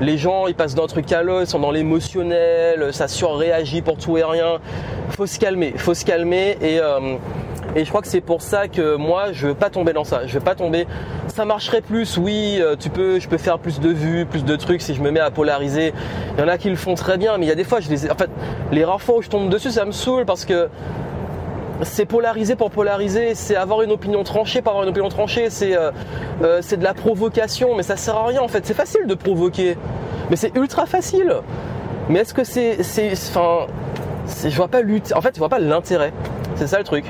Les 0.00 0.18
gens, 0.18 0.46
ils 0.46 0.54
passent 0.54 0.74
d'un 0.74 0.86
truc 0.86 1.10
à 1.12 1.22
l'autre, 1.22 1.42
ils 1.42 1.50
sont 1.50 1.60
dans 1.60 1.70
l'émotionnel, 1.70 2.92
ça 2.92 3.08
surréagit 3.08 3.82
pour 3.82 3.96
tout 3.96 4.18
et 4.18 4.24
rien. 4.24 4.58
Faut 5.10 5.26
se 5.26 5.38
calmer, 5.38 5.74
faut 5.76 5.94
se 5.94 6.04
calmer 6.04 6.58
et 6.60 6.80
et 7.76 7.84
je 7.84 7.90
crois 7.90 8.00
que 8.00 8.08
c'est 8.08 8.22
pour 8.22 8.40
ça 8.40 8.68
que 8.68 8.96
moi, 8.96 9.32
je 9.32 9.48
veux 9.48 9.54
pas 9.54 9.68
tomber 9.68 9.92
dans 9.92 10.04
ça. 10.04 10.26
Je 10.26 10.32
veux 10.32 10.44
pas 10.44 10.54
tomber. 10.54 10.86
Ça 11.28 11.44
marcherait 11.44 11.82
plus, 11.82 12.16
oui. 12.16 12.56
Euh, 12.58 12.74
tu 12.74 12.88
peux, 12.88 13.20
je 13.20 13.28
peux 13.28 13.36
faire 13.36 13.58
plus 13.58 13.80
de 13.80 13.90
vues, 13.90 14.24
plus 14.24 14.46
de 14.46 14.56
trucs 14.56 14.80
si 14.80 14.94
je 14.94 15.02
me 15.02 15.10
mets 15.10 15.20
à 15.20 15.30
polariser. 15.30 15.92
Il 16.36 16.40
y 16.40 16.42
en 16.42 16.48
a 16.48 16.56
qui 16.56 16.70
le 16.70 16.76
font 16.76 16.94
très 16.94 17.18
bien, 17.18 17.36
mais 17.36 17.44
il 17.44 17.48
y 17.50 17.52
a 17.52 17.54
des 17.54 17.64
fois, 17.64 17.80
je 17.80 17.90
les, 17.90 18.10
en 18.10 18.14
fait, 18.14 18.30
les 18.72 18.82
rares 18.82 19.02
fois 19.02 19.18
où 19.18 19.22
je 19.22 19.28
tombe 19.28 19.50
dessus, 19.50 19.70
ça 19.70 19.84
me 19.84 19.92
saoule 19.92 20.24
parce 20.24 20.46
que 20.46 20.70
c'est 21.82 22.06
polariser 22.06 22.56
pour 22.56 22.70
polariser, 22.70 23.34
c'est 23.34 23.56
avoir 23.56 23.82
une 23.82 23.92
opinion 23.92 24.24
tranchée 24.24 24.62
par 24.62 24.72
avoir 24.72 24.84
une 24.84 24.90
opinion 24.90 25.08
tranchée, 25.08 25.50
c'est 25.50 25.76
euh, 25.76 25.90
euh, 26.42 26.58
c'est 26.62 26.76
de 26.76 26.84
la 26.84 26.94
provocation, 26.94 27.74
mais 27.76 27.82
ça 27.82 27.96
sert 27.96 28.16
à 28.16 28.26
rien 28.26 28.40
en 28.40 28.48
fait. 28.48 28.64
C'est 28.66 28.74
facile 28.74 29.06
de 29.06 29.14
provoquer, 29.14 29.76
mais 30.30 30.36
c'est 30.36 30.54
ultra 30.56 30.86
facile. 30.86 31.36
Mais 32.08 32.20
est-ce 32.20 32.34
que 32.34 32.44
c'est, 32.44 32.78
enfin, 33.28 33.66
je 34.26 34.56
vois 34.56 34.68
pas 34.68 34.80
lutte. 34.80 35.12
En 35.14 35.20
fait, 35.20 35.34
je 35.34 35.38
vois 35.38 35.48
pas 35.48 35.58
l'intérêt. 35.58 36.12
C'est 36.54 36.66
ça 36.66 36.78
le 36.78 36.84
truc 36.84 37.04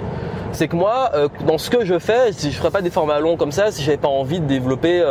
c'est 0.53 0.69
que 0.69 0.77
moi, 0.77 1.11
euh, 1.13 1.29
dans 1.47 1.59
ce 1.59 1.69
que 1.69 1.85
je 1.85 1.99
fais, 1.99 2.33
si 2.33 2.51
je 2.51 2.57
ferais 2.57 2.71
pas 2.71 2.81
des 2.81 2.89
formats 2.89 3.21
longs 3.21 3.37
comme 3.37 3.53
ça, 3.53 3.71
si 3.71 3.83
j'avais 3.83 3.99
pas 3.99 4.09
envie 4.09 4.41
de 4.41 4.47
développer 4.47 5.05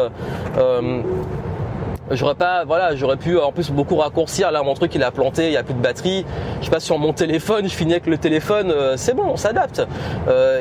j'aurais 2.12 2.36
pas 2.36 2.66
voilà 2.66 2.96
j'aurais 2.96 3.18
pu 3.18 3.38
en 3.38 3.52
plus 3.52 3.72
beaucoup 3.72 3.96
raccourcir. 3.96 4.52
Là 4.52 4.64
mon 4.64 4.74
truc 4.74 4.94
il 4.96 5.04
a 5.04 5.12
planté 5.12 5.48
il 5.48 5.54
y 5.54 5.58
a 5.58 5.64
plus 5.64 5.74
de 5.74 5.82
batterie. 5.82 6.26
Je 6.62 6.70
passe 6.70 6.84
sur 6.84 6.98
mon 6.98 7.14
téléphone 7.14 7.68
je 7.68 7.74
finis 7.74 7.94
avec 7.94 8.08
le 8.08 8.18
téléphone 8.18 8.74
c'est 8.96 9.16
bon 9.16 9.26
on 9.28 9.38
s'adapte. 9.38 9.80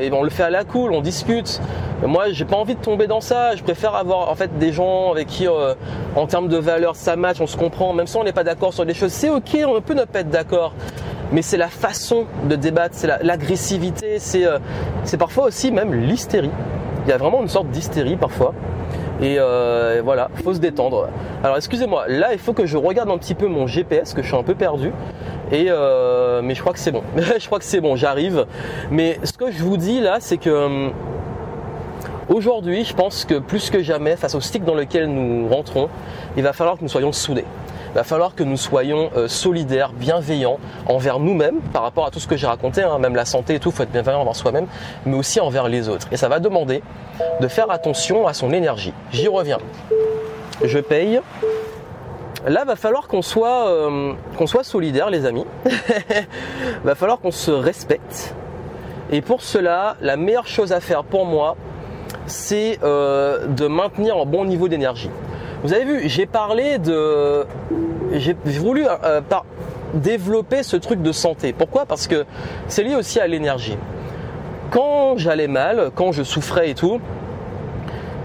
Et 0.00 0.10
ben, 0.10 0.16
on 0.16 0.22
le 0.22 0.30
fait 0.30 0.44
à 0.44 0.50
la 0.50 0.64
cool 0.64 0.92
on 0.92 1.00
discute. 1.00 1.60
Moi 2.04 2.30
j'ai 2.30 2.44
pas 2.44 2.56
envie 2.56 2.74
de 2.74 2.80
tomber 2.80 3.06
dans 3.06 3.20
ça. 3.20 3.56
Je 3.56 3.62
préfère 3.62 3.94
avoir 3.94 4.30
en 4.30 4.34
fait 4.34 4.58
des 4.58 4.72
gens 4.72 5.12
avec 5.12 5.28
qui 5.28 5.46
en 5.48 6.26
termes 6.26 6.48
de 6.48 6.56
valeur 6.56 6.96
ça 6.96 7.16
match 7.16 7.40
on 7.40 7.46
se 7.46 7.56
comprend. 7.56 7.92
Même 7.92 8.06
si 8.06 8.16
on 8.16 8.24
n'est 8.24 8.32
pas 8.32 8.44
d'accord 8.44 8.72
sur 8.72 8.86
des 8.86 8.94
choses 8.94 9.12
c'est 9.12 9.30
ok 9.30 9.58
on 9.66 9.80
peut 9.80 9.94
ne 9.94 10.04
pas 10.04 10.20
être 10.20 10.30
d'accord. 10.30 10.72
Mais 11.32 11.42
c'est 11.42 11.56
la 11.56 11.68
façon 11.68 12.26
de 12.48 12.54
débattre, 12.54 12.94
c'est 12.96 13.08
l'agressivité, 13.22 14.18
euh, 14.36 14.58
c'est 15.04 15.16
parfois 15.16 15.46
aussi 15.46 15.72
même 15.72 15.92
l'hystérie. 15.94 16.50
Il 17.06 17.10
y 17.10 17.12
a 17.12 17.16
vraiment 17.16 17.42
une 17.42 17.48
sorte 17.48 17.68
d'hystérie 17.70 18.16
parfois. 18.16 18.54
Et 19.20 19.36
euh, 19.38 20.02
voilà, 20.04 20.28
il 20.36 20.42
faut 20.42 20.54
se 20.54 20.58
détendre. 20.58 21.08
Alors 21.42 21.56
excusez-moi, 21.56 22.06
là 22.08 22.32
il 22.32 22.38
faut 22.38 22.52
que 22.52 22.66
je 22.66 22.76
regarde 22.76 23.10
un 23.10 23.18
petit 23.18 23.34
peu 23.34 23.46
mon 23.46 23.66
GPS, 23.66 24.14
que 24.14 24.22
je 24.22 24.26
suis 24.26 24.36
un 24.36 24.42
peu 24.42 24.54
perdu. 24.54 24.92
Et 25.52 25.66
euh, 25.68 26.40
mais 26.42 26.54
je 26.54 26.60
crois 26.60 26.72
que 26.72 26.78
c'est 26.78 26.92
bon. 26.92 27.02
je 27.16 27.46
crois 27.46 27.58
que 27.58 27.64
c'est 27.64 27.80
bon, 27.80 27.96
j'arrive. 27.96 28.46
Mais 28.90 29.18
ce 29.22 29.32
que 29.32 29.50
je 29.50 29.62
vous 29.62 29.76
dis 29.76 30.00
là, 30.00 30.16
c'est 30.20 30.38
que 30.38 30.90
aujourd'hui, 32.28 32.84
je 32.84 32.94
pense 32.94 33.24
que 33.24 33.38
plus 33.38 33.70
que 33.70 33.82
jamais, 33.82 34.16
face 34.16 34.34
au 34.34 34.40
stick 34.40 34.64
dans 34.64 34.74
lequel 34.74 35.06
nous 35.06 35.48
rentrons, 35.48 35.88
il 36.36 36.42
va 36.42 36.52
falloir 36.52 36.76
que 36.76 36.82
nous 36.82 36.88
soyons 36.88 37.12
soudés 37.12 37.44
va 37.94 38.02
falloir 38.02 38.34
que 38.34 38.42
nous 38.42 38.56
soyons 38.56 39.10
euh, 39.16 39.28
solidaires, 39.28 39.92
bienveillants 39.92 40.58
envers 40.86 41.20
nous-mêmes 41.20 41.60
par 41.72 41.82
rapport 41.82 42.06
à 42.06 42.10
tout 42.10 42.18
ce 42.18 42.26
que 42.26 42.36
j'ai 42.36 42.46
raconté, 42.46 42.82
hein, 42.82 42.98
même 42.98 43.14
la 43.14 43.24
santé 43.24 43.54
et 43.54 43.60
tout, 43.60 43.70
il 43.70 43.74
faut 43.74 43.82
être 43.84 43.92
bienveillant 43.92 44.20
envers 44.20 44.34
soi-même, 44.34 44.66
mais 45.06 45.16
aussi 45.16 45.40
envers 45.40 45.68
les 45.68 45.88
autres. 45.88 46.08
Et 46.10 46.16
ça 46.16 46.28
va 46.28 46.40
demander 46.40 46.82
de 47.40 47.48
faire 47.48 47.70
attention 47.70 48.26
à 48.26 48.34
son 48.34 48.52
énergie. 48.52 48.92
J'y 49.12 49.28
reviens. 49.28 49.58
Je 50.64 50.78
paye. 50.78 51.20
Là, 52.46 52.64
va 52.64 52.76
falloir 52.76 53.08
qu'on 53.08 53.22
soit, 53.22 53.68
euh, 53.68 54.12
qu'on 54.36 54.46
soit 54.46 54.64
solidaire, 54.64 55.08
les 55.08 55.24
amis. 55.24 55.46
va 56.84 56.94
falloir 56.94 57.20
qu'on 57.20 57.30
se 57.30 57.50
respecte. 57.50 58.34
Et 59.10 59.22
pour 59.22 59.42
cela, 59.42 59.96
la 60.00 60.16
meilleure 60.16 60.46
chose 60.46 60.72
à 60.72 60.80
faire 60.80 61.04
pour 61.04 61.26
moi, 61.26 61.56
c'est 62.26 62.78
euh, 62.82 63.46
de 63.46 63.66
maintenir 63.66 64.16
un 64.16 64.26
bon 64.26 64.44
niveau 64.44 64.68
d'énergie. 64.68 65.10
Vous 65.64 65.72
avez 65.72 65.84
vu, 65.86 66.08
j'ai 66.10 66.26
parlé 66.26 66.76
de, 66.76 67.46
j'ai 68.12 68.36
voulu 68.58 68.84
euh, 68.86 69.22
développer 69.94 70.62
ce 70.62 70.76
truc 70.76 71.00
de 71.00 71.10
santé. 71.10 71.54
Pourquoi? 71.54 71.86
Parce 71.86 72.06
que 72.06 72.26
c'est 72.68 72.82
lié 72.82 72.94
aussi 72.94 73.18
à 73.18 73.26
l'énergie. 73.26 73.78
Quand 74.70 75.16
j'allais 75.16 75.48
mal, 75.48 75.90
quand 75.94 76.12
je 76.12 76.22
souffrais 76.22 76.68
et 76.68 76.74
tout, 76.74 77.00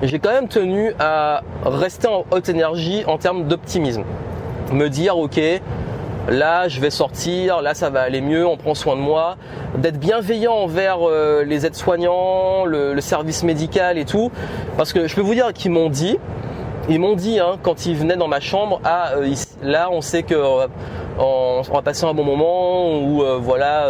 j'ai 0.04 0.20
quand 0.20 0.32
même 0.32 0.50
tenu 0.50 0.94
à 1.00 1.44
rester 1.64 2.10
en 2.10 2.26
haute 2.30 2.50
énergie 2.50 3.06
en 3.08 3.18
termes 3.18 3.46
d'optimisme. 3.48 4.04
Me 4.74 4.90
dire, 4.90 5.18
ok, 5.18 5.40
là 6.28 6.68
je 6.68 6.82
vais 6.82 6.90
sortir, 6.90 7.62
là 7.62 7.74
ça 7.74 7.90
va 7.90 8.02
aller 8.02 8.20
mieux, 8.20 8.46
on 8.46 8.58
prend 8.58 8.76
soin 8.76 8.98
de 8.98 9.02
moi, 9.02 9.38
d'être 9.78 9.98
bienveillant 9.98 10.56
envers 10.56 11.08
euh, 11.08 11.46
les 11.46 11.66
aides-soignants, 11.66 12.66
le, 12.66 13.00
service 13.00 13.44
médical 13.44 13.98
et 13.98 14.04
tout, 14.04 14.30
parce 14.76 14.92
que 14.92 15.08
je 15.08 15.16
peux 15.16 15.22
vous 15.22 15.36
dire 15.36 15.54
qu'ils 15.54 15.72
m'ont 15.72 15.90
dit, 15.90 16.18
ils 16.90 17.00
m'ont 17.00 17.16
dit 17.16 17.40
hein, 17.40 17.58
quand 17.62 17.86
ils 17.86 17.96
venaient 17.96 18.18
dans 18.18 18.28
ma 18.28 18.40
chambre, 18.40 18.82
ah 18.84 19.12
euh, 19.16 19.34
là 19.62 19.90
on 19.92 20.02
sait 20.02 20.24
que 20.24 20.34
euh, 20.34 20.68
on, 21.20 21.62
va 21.72 21.82
passer 21.82 22.06
un 22.06 22.14
bon 22.14 22.24
moment 22.24 23.00
ou 23.00 23.22
euh, 23.22 23.38
voilà 23.40 23.88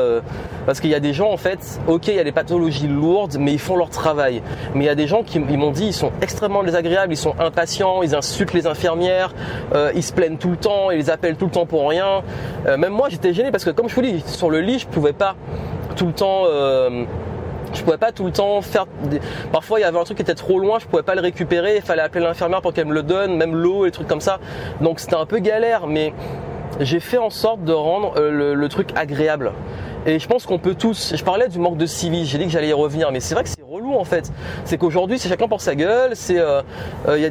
parce 0.66 0.80
qu'il 0.82 0.90
y 0.90 0.96
a 0.96 1.00
des 1.00 1.14
gens 1.14 1.32
en 1.32 1.38
fait, 1.38 1.80
ok 1.88 2.08
il 2.08 2.16
y 2.16 2.20
a 2.20 2.24
des 2.24 2.32
pathologies 2.32 2.88
lourdes 2.88 3.38
mais 3.40 3.54
ils 3.54 3.60
font 3.60 3.78
leur 3.78 3.90
travail. 3.90 4.42
Mais 4.74 4.84
il 4.84 4.88
y 4.88 4.90
a 4.90 4.96
des 4.96 5.08
gens 5.08 5.24
qui 5.24 5.40
m'ont 5.40 5.72
dit 5.72 5.88
ils 5.88 5.94
sont 5.94 6.12
extrêmement 6.22 6.64
désagréables, 6.64 7.14
ils 7.14 7.18
sont 7.18 7.36
impatients, 7.40 8.04
ils 8.04 8.16
insultent 8.16 8.54
les 8.54 8.68
infirmières, 8.68 9.34
ils 9.96 10.04
se 10.04 10.12
plaignent 10.12 10.38
tout 10.38 10.52
le 10.52 10.58
temps, 10.58 10.92
ils 10.92 10.98
les 10.98 11.10
appellent 11.10 11.38
tout 11.38 11.46
le 11.46 11.52
temps 11.52 11.66
pour 11.66 11.88
rien. 11.90 12.22
même 12.66 12.94
moi 12.94 13.08
j'étais 13.10 13.34
gêné 13.34 13.52
parce 13.52 13.64
que 13.64 13.70
comme 13.70 13.88
je 13.88 13.96
vous 13.96 14.02
dis 14.02 14.24
sur 14.26 14.50
le 14.50 14.60
lit 14.60 14.80
je 14.80 14.88
pouvais 14.88 15.14
pas 15.14 15.36
tout 15.96 16.08
le 16.08 16.14
temps 16.14 16.44
je 17.74 17.84
pouvais 17.84 17.98
pas 17.98 18.12
tout 18.12 18.26
le 18.26 18.32
temps 18.32 18.62
faire 18.62 18.86
parfois 19.52 19.80
il 19.80 19.84
y 19.84 19.86
avait 19.86 19.98
un 19.98 20.04
truc 20.04 20.18
qui 20.18 20.24
était 20.24 20.36
trop 20.36 20.60
loin 20.60 20.80
je 20.80 20.86
pouvais 20.86 21.04
pas 21.04 21.16
le 21.16 21.22
récupérer 21.22 21.78
il 21.78 21.82
fallait 21.82 22.02
appeler 22.02 22.24
l'infirmière 22.24 22.62
pour 22.62 22.74
qu'elle 22.74 22.88
me 22.88 22.94
le 22.94 23.04
donne 23.04 23.36
même 23.36 23.56
l'eau 23.56 23.86
et 23.86 23.90
des 23.90 23.92
trucs 23.92 24.08
comme 24.08 24.22
ça. 24.22 24.40
Donc 24.82 25.00
c'était 25.00 25.16
un 25.16 25.26
peu 25.26 25.40
galère 25.40 25.88
mais 25.88 26.14
j'ai 26.80 27.00
fait 27.00 27.18
en 27.18 27.30
sorte 27.30 27.64
de 27.64 27.74
rendre 27.74 28.14
euh, 28.18 28.54
le, 28.54 28.70
truc 28.70 28.90
agréable. 28.96 29.52
Et 30.06 30.20
je 30.20 30.28
pense 30.28 30.46
qu'on 30.46 30.60
peut 30.60 30.76
tous 30.76 31.14
je 31.16 31.24
parlais 31.24 31.50
du 31.50 31.60
manque 31.60 31.78
de 31.78 31.86
civisme 31.86 32.26
j'ai 32.26 32.38
dit 32.38 32.46
que 32.46 32.52
j'allais 32.52 32.70
y 32.70 32.74
revenir 32.74 33.12
mais 33.12 33.20
c'est 33.20 33.34
vrai 33.34 33.44
que 33.44 33.50
c'est 33.50 33.64
relou 33.64 33.96
en 33.96 34.06
fait. 34.06 34.32
C'est 34.66 34.78
qu'aujourd'hui 34.78 35.20
c'est 35.20 35.30
chacun 35.30 35.48
pour 35.48 35.62
sa 35.62 35.76
gueule 35.76 36.12
c'est 36.14 36.40
euh, 36.40 36.62
euh, 37.08 37.30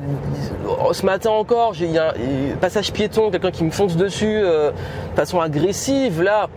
a, 0.88 0.92
ce 0.92 1.06
matin 1.06 1.30
encore 1.30 1.74
j'ai 1.74 1.96
un 1.98 2.12
passage 2.60 2.92
piéton 2.92 3.30
quelqu'un 3.30 3.50
qui 3.50 3.64
me 3.64 3.70
fonce 3.70 3.96
dessus 3.96 4.40
de 4.40 4.72
façon 5.14 5.40
agressive 5.40 6.22
là 6.22 6.48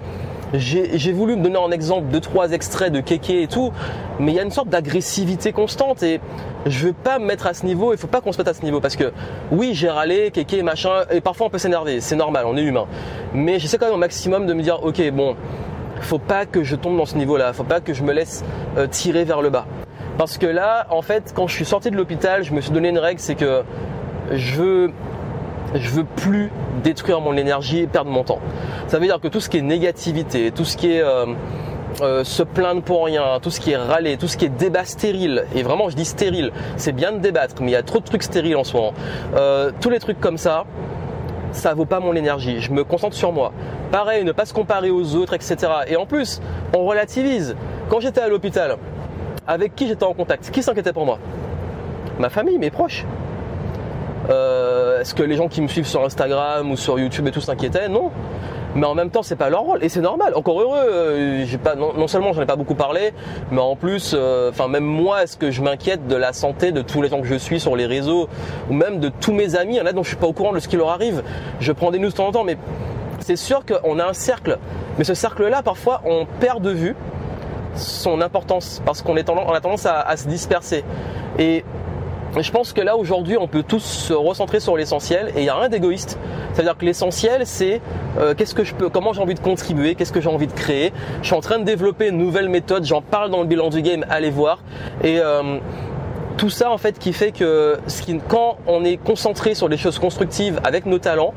j'ai 0.53 1.11
voulu 1.13 1.35
me 1.35 1.43
donner 1.43 1.57
en 1.57 1.71
exemple 1.71 2.07
deux 2.07 2.19
trois 2.19 2.51
extraits 2.51 2.91
de 2.91 2.99
Kéké 2.99 3.43
et 3.43 3.47
tout, 3.47 3.71
mais 4.19 4.31
il 4.31 4.35
y 4.35 4.39
a 4.39 4.43
une 4.43 4.51
sorte 4.51 4.69
d'agressivité 4.69 5.53
constante 5.53 6.03
et 6.03 6.19
je 6.65 6.87
veux 6.87 6.93
pas 6.93 7.19
me 7.19 7.25
mettre 7.25 7.47
à 7.47 7.53
ce 7.53 7.65
niveau. 7.65 7.93
Il 7.93 7.97
faut 7.97 8.07
pas 8.07 8.21
qu'on 8.21 8.31
se 8.31 8.37
mette 8.37 8.47
à 8.47 8.53
ce 8.53 8.63
niveau 8.63 8.79
parce 8.79 8.95
que 8.95 9.11
oui, 9.51 9.71
j'ai 9.73 9.89
râlé, 9.89 10.31
Kéké, 10.31 10.61
machin, 10.63 11.03
et 11.09 11.21
parfois 11.21 11.47
on 11.47 11.49
peut 11.49 11.57
s'énerver, 11.57 12.01
c'est 12.01 12.15
normal, 12.15 12.45
on 12.47 12.57
est 12.57 12.63
humain. 12.63 12.85
Mais 13.33 13.59
j'essaie 13.59 13.77
quand 13.77 13.85
même 13.85 13.95
au 13.95 13.99
maximum 13.99 14.45
de 14.45 14.53
me 14.53 14.61
dire, 14.61 14.83
ok, 14.83 15.11
bon, 15.11 15.35
faut 16.01 16.19
pas 16.19 16.45
que 16.45 16.63
je 16.63 16.75
tombe 16.75 16.97
dans 16.97 17.05
ce 17.05 17.15
niveau-là, 17.15 17.53
faut 17.53 17.63
pas 17.63 17.79
que 17.79 17.93
je 17.93 18.03
me 18.03 18.11
laisse 18.11 18.43
euh, 18.77 18.87
tirer 18.87 19.23
vers 19.23 19.41
le 19.41 19.49
bas. 19.49 19.65
Parce 20.17 20.37
que 20.37 20.45
là, 20.45 20.85
en 20.89 21.01
fait, 21.01 21.33
quand 21.35 21.47
je 21.47 21.55
suis 21.55 21.65
sorti 21.65 21.89
de 21.89 21.95
l'hôpital, 21.95 22.43
je 22.43 22.53
me 22.53 22.61
suis 22.61 22.71
donné 22.71 22.89
une 22.89 22.99
règle, 22.99 23.19
c'est 23.19 23.35
que 23.35 23.63
je 24.31 24.55
veux 24.55 24.91
je 25.76 25.89
veux 25.89 26.03
plus 26.03 26.51
détruire 26.84 27.22
mon 27.22 27.36
énergie 27.38 27.80
et 27.80 27.88
perdre 27.88 28.11
mon 28.11 28.24
temps. 28.24 28.39
Ça 28.88 28.99
veut 28.99 29.05
dire 29.05 29.19
que 29.19 29.28
tout 29.28 29.39
ce 29.39 29.49
qui 29.49 29.57
est 29.57 29.61
négativité, 29.61 30.51
tout 30.51 30.65
ce 30.65 30.78
qui 30.78 30.93
est 30.93 31.01
euh, 31.01 31.26
euh, 32.01 32.24
se 32.24 32.43
plaindre 32.43 32.82
pour 32.82 33.05
rien, 33.05 33.39
tout 33.41 33.49
ce 33.49 33.59
qui 33.59 33.72
est 33.72 33.78
râler, 33.78 34.17
tout 34.17 34.28
ce 34.28 34.38
qui 34.38 34.45
est 34.45 34.49
débat 34.49 34.86
stérile, 34.86 35.45
et 35.55 35.63
vraiment 35.63 35.89
je 35.89 35.95
dis 35.95 36.05
stérile, 36.05 36.51
c'est 36.78 36.93
bien 36.93 37.11
de 37.11 37.19
débattre, 37.19 37.61
mais 37.61 37.67
il 37.67 37.74
y 37.74 37.78
a 37.78 37.84
trop 37.84 37.99
de 37.99 38.05
trucs 38.05 38.24
stériles 38.24 38.55
en 38.55 38.63
ce 38.63 38.76
moment. 38.76 38.93
Euh, 39.36 39.72
tous 39.82 39.89
les 39.89 39.99
trucs 39.99 40.19
comme 40.19 40.38
ça, 40.38 40.65
ça 41.51 41.74
vaut 41.74 41.86
pas 41.86 41.99
mon 41.99 42.15
énergie. 42.15 42.61
Je 42.61 42.72
me 42.72 42.84
concentre 42.84 43.15
sur 43.15 43.32
moi. 43.32 43.51
Pareil, 43.91 44.24
ne 44.24 44.32
pas 44.32 44.45
se 44.45 44.53
comparer 44.53 44.89
aux 44.89 45.15
autres, 45.15 45.34
etc. 45.34 45.57
Et 45.88 45.97
en 45.97 46.05
plus, 46.05 46.41
on 46.74 46.86
relativise. 46.86 47.55
Quand 47.89 47.99
j'étais 47.99 48.22
à 48.22 48.30
l'hôpital, 48.30 48.78
avec 49.47 49.76
qui 49.76 49.88
j'étais 49.88 50.05
en 50.05 50.13
contact 50.13 50.49
Qui 50.51 50.63
s'inquiétait 50.63 50.93
pour 50.93 51.05
moi? 51.05 51.19
Ma 52.19 52.30
famille, 52.30 52.57
mes 52.57 52.72
proches. 52.72 53.05
Euh, 54.30 55.01
est-ce 55.01 55.15
que 55.15 55.24
les 55.24 55.36
gens 55.36 55.47
qui 55.47 55.61
me 55.61 55.67
suivent 55.67 55.88
sur 55.88 56.03
Instagram 56.03 56.72
ou 56.72 56.78
sur 56.78 56.99
YouTube 56.99 57.28
et 57.28 57.32
tout 57.32 57.41
s'inquiétaient 57.41 57.89
Non. 57.89 58.11
Mais 58.74 58.86
en 58.86 58.95
même 58.95 59.09
temps, 59.09 59.24
c'est 59.24 59.36
pas 59.36 59.49
leur 59.49 59.61
rôle 59.61 59.84
et 59.84 59.89
c'est 59.89 60.01
normal. 60.01 60.34
Encore 60.36 60.61
heureux. 60.61 60.80
Euh, 60.80 61.45
pas 61.61 61.76
non, 61.76 62.07
seulement 62.07 62.32
j'en 62.32 62.41
ai 62.41 62.45
pas 62.45 62.55
beaucoup 62.55 62.76
parlé, 62.76 63.13
mais 63.51 63.59
en 63.59 63.76
plus, 63.76 64.13
euh, 64.13 64.49
enfin 64.49 64.67
même 64.67 64.86
moi, 64.86 65.24
est-ce 65.24 65.38
que 65.38 65.51
je 65.51 65.61
m'inquiète 65.61 66.07
de 66.07 66.15
la 66.15 66.32
santé 66.32 66.72
de 66.72 66.82
tous 66.82 67.01
les 67.01 67.09
gens 67.09 67.22
que 67.22 67.28
je 67.28 67.36
suis 67.36 67.59
sur 67.59 67.76
les 67.76 67.86
réseaux 67.86 68.30
ou 68.69 68.74
même 68.74 68.99
de 68.99 69.09
tous 69.09 69.34
mes 69.34 69.55
amis 69.55 69.76
Il 69.76 69.78
y 69.80 69.82
en 69.82 69.86
a 69.86 69.91
dont 69.91 70.03
je 70.03 70.09
suis 70.09 70.17
pas 70.17 70.28
au 70.28 70.34
courant 70.34 70.53
de 70.53 70.59
ce 70.59 70.67
qui 70.67 70.78
leur 70.78 70.89
arrive. 70.89 71.22
Je 71.59 71.72
prends 71.74 71.91
des 71.91 71.99
news 71.99 72.09
de 72.09 72.13
temps 72.13 72.28
en 72.28 72.32
temps, 72.32 72.43
mais 72.43 72.57
c'est 73.19 73.36
sûr 73.36 73.63
qu'on 73.65 73.99
a 73.99 74.05
un 74.05 74.13
cercle. 74.13 74.57
Mais 74.97 75.03
ce 75.03 75.13
cercle-là, 75.13 75.63
parfois, 75.63 76.01
on 76.05 76.26
perd 76.39 76.61
de 76.61 76.72
vue 76.72 76.95
son 77.76 78.22
importance 78.22 78.82
parce 78.86 79.01
qu'on 79.01 79.17
a 79.17 79.24
tendance 79.24 79.86
à, 79.86 79.99
à 79.99 80.15
se 80.15 80.28
disperser. 80.28 80.84
Et 81.39 81.63
je 82.39 82.51
pense 82.51 82.71
que 82.71 82.82
là 82.82 82.95
aujourd'hui 82.95 83.38
on 83.38 83.47
peut 83.47 83.63
tous 83.63 83.84
se 83.84 84.13
recentrer 84.13 84.59
sur 84.59 84.77
l'essentiel 84.77 85.32
et 85.36 85.39
il 85.39 85.43
n'y 85.43 85.49
a 85.49 85.55
rien 85.55 85.69
d'égoïste. 85.69 86.17
C'est-à-dire 86.53 86.77
que 86.77 86.86
l'essentiel 86.86 87.45
c'est 87.45 87.82
euh, 88.19 88.34
qu'est-ce 88.34 88.55
que 88.55 88.63
je 88.63 88.73
peux, 88.73 88.89
comment 88.89 89.11
j'ai 89.11 89.21
envie 89.21 89.34
de 89.34 89.39
contribuer, 89.39 89.95
qu'est-ce 89.95 90.13
que 90.13 90.21
j'ai 90.21 90.29
envie 90.29 90.47
de 90.47 90.53
créer. 90.53 90.93
Je 91.21 91.27
suis 91.27 91.36
en 91.36 91.41
train 91.41 91.59
de 91.59 91.65
développer 91.65 92.07
une 92.07 92.17
nouvelle 92.17 92.47
méthode, 92.47 92.86
j'en 92.86 93.01
parle 93.01 93.32
dans 93.32 93.41
le 93.41 93.47
bilan 93.47 93.69
du 93.69 93.82
game, 93.82 94.05
allez 94.09 94.29
voir. 94.29 94.59
Et 95.03 95.19
euh, 95.19 95.59
tout 96.38 96.49
ça 96.49 96.71
en 96.71 96.77
fait 96.77 96.97
qui 96.97 97.11
fait 97.11 97.32
que 97.32 97.77
quand 98.29 98.57
on 98.65 98.86
est 98.86 98.97
concentré 98.97 99.53
sur 99.53 99.67
des 99.67 99.77
choses 99.77 99.99
constructives 99.99 100.59
avec 100.63 100.86
nos 100.86 100.99
talents, 100.99 101.34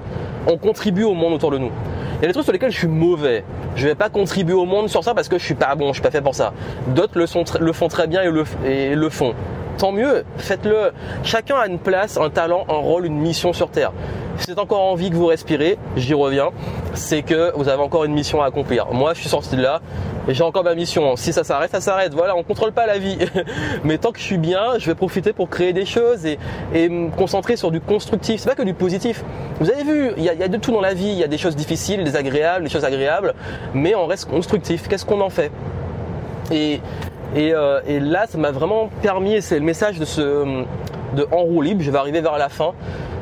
on 0.46 0.58
contribue 0.58 1.04
au 1.04 1.14
monde 1.14 1.32
autour 1.32 1.50
de 1.50 1.58
nous. 1.58 1.72
Il 2.18 2.22
y 2.22 2.24
a 2.24 2.28
des 2.28 2.32
trucs 2.32 2.44
sur 2.44 2.52
lesquels 2.52 2.70
je 2.70 2.78
suis 2.78 2.86
mauvais. 2.86 3.44
Je 3.74 3.88
vais 3.88 3.96
pas 3.96 4.08
contribuer 4.08 4.54
au 4.54 4.66
monde 4.66 4.88
sur 4.88 5.02
ça 5.02 5.14
parce 5.14 5.28
que 5.28 5.38
je 5.38 5.44
suis 5.44 5.54
pas 5.54 5.74
bon, 5.74 5.88
je 5.88 5.94
suis 5.94 6.02
pas 6.02 6.12
fait 6.12 6.22
pour 6.22 6.36
ça. 6.36 6.52
D'autres 6.86 7.18
le, 7.18 7.72
font 7.72 7.88
très 7.88 8.06
bien 8.06 8.22
et 8.64 8.94
le 8.94 9.08
font 9.10 9.34
tant 9.78 9.92
mieux, 9.92 10.24
faites-le. 10.38 10.92
Chacun 11.22 11.56
a 11.56 11.66
une 11.66 11.78
place, 11.78 12.16
un 12.16 12.30
talent, 12.30 12.64
un 12.68 12.78
rôle, 12.78 13.06
une 13.06 13.18
mission 13.18 13.52
sur 13.52 13.70
Terre. 13.70 13.92
Si 14.38 14.46
c'est 14.46 14.58
encore 14.58 14.82
envie 14.82 15.10
que 15.10 15.14
vous 15.14 15.26
respirez, 15.26 15.78
j'y 15.96 16.12
reviens, 16.12 16.50
c'est 16.94 17.22
que 17.22 17.52
vous 17.56 17.68
avez 17.68 17.82
encore 17.82 18.04
une 18.04 18.12
mission 18.12 18.42
à 18.42 18.46
accomplir. 18.46 18.86
Moi, 18.92 19.14
je 19.14 19.20
suis 19.20 19.28
sorti 19.28 19.56
de 19.56 19.62
là 19.62 19.80
et 20.26 20.34
j'ai 20.34 20.42
encore 20.42 20.64
ma 20.64 20.74
mission. 20.74 21.14
Si 21.16 21.32
ça 21.32 21.44
s'arrête, 21.44 21.70
ça 21.70 21.80
s'arrête. 21.80 22.14
Voilà, 22.14 22.34
on 22.34 22.42
contrôle 22.42 22.72
pas 22.72 22.86
la 22.86 22.98
vie. 22.98 23.18
Mais 23.84 23.98
tant 23.98 24.10
que 24.10 24.18
je 24.18 24.24
suis 24.24 24.38
bien, 24.38 24.78
je 24.78 24.86
vais 24.86 24.94
profiter 24.94 25.32
pour 25.32 25.48
créer 25.48 25.72
des 25.72 25.86
choses 25.86 26.26
et, 26.26 26.38
me 26.88 27.10
concentrer 27.10 27.56
sur 27.56 27.70
du 27.70 27.80
constructif. 27.80 28.40
C'est 28.40 28.48
pas 28.48 28.56
que 28.56 28.62
du 28.62 28.74
positif. 28.74 29.24
Vous 29.60 29.70
avez 29.70 29.84
vu, 29.84 30.12
il 30.16 30.24
y, 30.24 30.28
a, 30.28 30.48
de 30.48 30.56
tout 30.56 30.72
dans 30.72 30.80
la 30.80 30.94
vie. 30.94 31.08
Il 31.08 31.18
y 31.18 31.24
a 31.24 31.28
des 31.28 31.38
choses 31.38 31.56
difficiles, 31.56 32.02
des 32.02 32.16
agréables, 32.16 32.64
des 32.64 32.70
choses 32.70 32.84
agréables, 32.84 33.34
mais 33.72 33.94
on 33.94 34.06
reste 34.06 34.28
constructif. 34.28 34.88
Qu'est-ce 34.88 35.04
qu'on 35.04 35.20
en 35.20 35.30
fait? 35.30 35.52
Et 36.50 36.80
euh, 37.36 37.80
et, 37.86 38.00
là, 38.00 38.26
ça 38.28 38.38
m'a 38.38 38.50
vraiment 38.50 38.88
permis, 39.02 39.42
c'est 39.42 39.58
le 39.58 39.64
message 39.64 39.98
de 39.98 40.04
ce 40.04 40.64
de 41.14 41.26
En 41.30 41.42
roue 41.42 41.62
libre, 41.62 41.80
je 41.80 41.92
vais 41.92 41.98
arriver 41.98 42.20
vers 42.20 42.38
la 42.38 42.48
fin, 42.48 42.72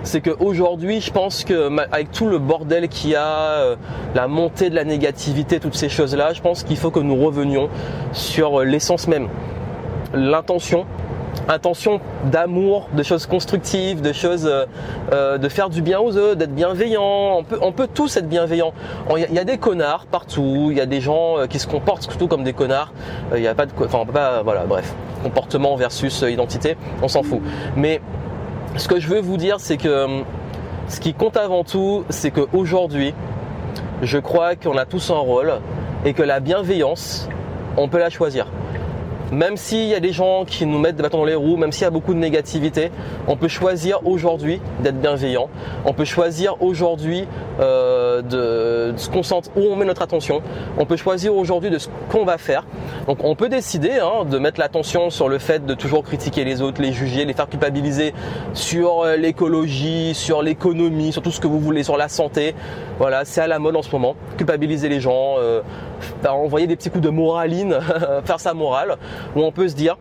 c'est 0.03 0.23
qu'aujourd'hui, 0.23 1.03
je 1.03 1.11
pense 1.11 1.45
que 1.45 1.71
avec 1.93 2.11
tout 2.11 2.27
le 2.27 2.39
bordel 2.39 2.89
qu'il 2.89 3.11
y 3.11 3.15
a, 3.15 3.27
euh, 3.27 3.77
la 4.15 4.29
montée 4.29 4.71
de 4.71 4.75
la 4.75 4.85
négativité, 4.85 5.61
toutes 5.61 5.75
ces 5.75 5.91
choses-là, 5.91 6.33
je 6.33 6.41
pense 6.41 6.63
qu'il 6.63 6.79
faut 6.79 6.91
que 6.91 7.01
nous 7.01 7.17
revenions 7.17 7.69
sur 8.13 8.61
l'essence 8.61 9.09
même, 9.09 9.29
l'intention, 10.15 10.87
intention 11.49 12.01
d'amour, 12.24 12.89
de 12.93 13.03
choses 13.03 13.26
constructives, 13.26 14.01
de 14.01 14.12
choses 14.12 14.47
euh, 14.47 14.66
euh, 15.12 15.39
de 15.39 15.49
faire 15.49 15.70
du 15.70 15.83
bien 15.83 16.01
aux 16.01 16.16
autres, 16.16 16.35
d'être 16.35 16.55
bienveillant. 16.55 17.43
On 17.61 17.72
peut, 17.72 17.89
tous 17.93 18.16
être 18.16 18.28
bienveillants. 18.28 18.72
Il 19.16 19.35
y, 19.35 19.39
a 19.39 19.45
des 19.45 19.59
connards 19.59 20.07
partout. 20.07 20.68
Il 20.70 20.76
y 20.76 20.80
a 20.80 20.87
des 20.87 21.01
gens 21.01 21.39
euh, 21.39 21.47
qui 21.47 21.59
se 21.59 21.66
comportent 21.66 22.03
surtout 22.03 22.28
comme 22.28 22.45
des 22.45 22.53
connards. 22.53 22.93
Il 23.35 23.41
n'y 23.41 23.49
a 23.49 23.55
pas 23.55 23.66
de, 23.66 23.72
enfin, 23.78 23.99
on 24.01 24.07
peut 24.07 24.12
pas, 24.12 24.43
voilà, 24.43 24.64
bref, 24.64 24.95
comportement 25.22 25.76
versus 25.76 26.22
identité, 26.22 26.76
on 27.03 27.09
s'en 27.09 27.22
fout. 27.22 27.41
Mais 27.76 28.01
ce 28.76 28.89
que 28.89 29.01
je 29.01 29.09
veux 29.09 29.20
vous 29.20 29.37
dire, 29.37 29.61
c'est 29.61 29.76
que 29.76 30.22
ce 30.89 31.01
qui 31.01 31.14
compte 31.14 31.37
avant 31.37 31.64
tout, 31.64 32.05
c'est 32.09 32.30
qu'aujourd'hui, 32.30 33.14
je 34.03 34.18
crois 34.18 34.57
qu'on 34.57 34.76
a 34.76 34.85
tous 34.85 35.11
un 35.11 35.18
rôle 35.18 35.53
et 36.05 36.12
que 36.12 36.22
la 36.22 36.41
bienveillance, 36.41 37.28
on 37.76 37.89
peut 37.89 37.99
la 37.99 38.11
choisir. 38.11 38.47
Même 39.33 39.57
s'il 39.57 39.87
y 39.87 39.95
a 39.95 40.01
des 40.01 40.12
gens 40.12 40.45
qui 40.45 40.66
nous 40.66 40.78
mettent 40.78 40.97
des 40.97 41.03
bâtons 41.03 41.16
dans 41.16 41.24
les 41.24 41.35
roues, 41.35 41.57
même 41.57 41.72
s'il 41.72 41.85
y 41.85 41.87
a 41.87 41.91
beaucoup 41.91 42.12
de 42.12 42.18
négativité, 42.18 42.91
on 43.26 43.37
peut 43.37 43.49
choisir 43.49 44.07
aujourd'hui 44.07 44.61
d'être 44.80 45.01
bienveillant. 45.01 45.49
On 45.87 45.95
peut 45.95 46.05
choisir 46.05 46.61
aujourd'hui 46.61 47.26
euh, 47.59 48.20
de, 48.20 48.95
se 48.99 49.09
concentrer 49.09 49.51
où 49.57 49.62
on 49.62 49.76
met 49.76 49.87
notre 49.87 50.03
attention. 50.03 50.43
On 50.76 50.85
peut 50.85 50.97
choisir 50.97 51.35
aujourd'hui 51.35 51.70
de 51.70 51.78
ce 51.78 51.89
qu'on 52.11 52.26
va 52.26 52.37
faire. 52.37 52.66
Donc 53.07 53.24
on 53.24 53.35
peut 53.35 53.49
décider 53.49 53.93
hein, 54.03 54.26
de 54.26 54.39
mettre 54.39 54.61
l'attention 54.61 55.09
sur 55.09 55.30
le 55.30 55.39
fait 55.39 55.64
de 55.64 55.72
toujours 55.72 56.03
critiquer 56.03 56.45
les 56.45 56.61
autres, 56.61 56.83
les 56.83 56.93
juger, 56.93 57.24
les 57.24 57.33
faire 57.33 57.49
culpabiliser 57.49 58.12
sur 58.53 59.01
euh, 59.01 59.16
l'écologie, 59.16 60.12
sur 60.12 60.43
l'économie, 60.43 61.11
sur 61.11 61.22
tout 61.22 61.30
ce 61.30 61.41
que 61.41 61.47
vous 61.47 61.59
voulez, 61.59 61.85
sur 61.85 61.97
la 61.97 62.11
santé. 62.11 62.55
Voilà, 62.99 63.24
c'est 63.24 63.41
à 63.41 63.47
la 63.47 63.59
mode 63.59 63.76
en 63.76 63.83
ce 63.83 63.91
moment. 63.93 64.14
Culpabiliser 64.37 64.91
les 64.91 65.01
gens, 65.01 65.37
euh, 65.39 65.62
envoyer 66.28 66.66
des 66.66 66.76
petits 66.76 66.91
coups 66.91 67.05
de 67.05 67.11
moraline, 67.11 67.78
faire 68.24 68.41
sa 68.41 68.53
morale, 68.53 68.99
où 69.37 69.43
on 69.43 69.53
peut 69.53 69.68
se 69.68 69.75
dire 69.75 69.97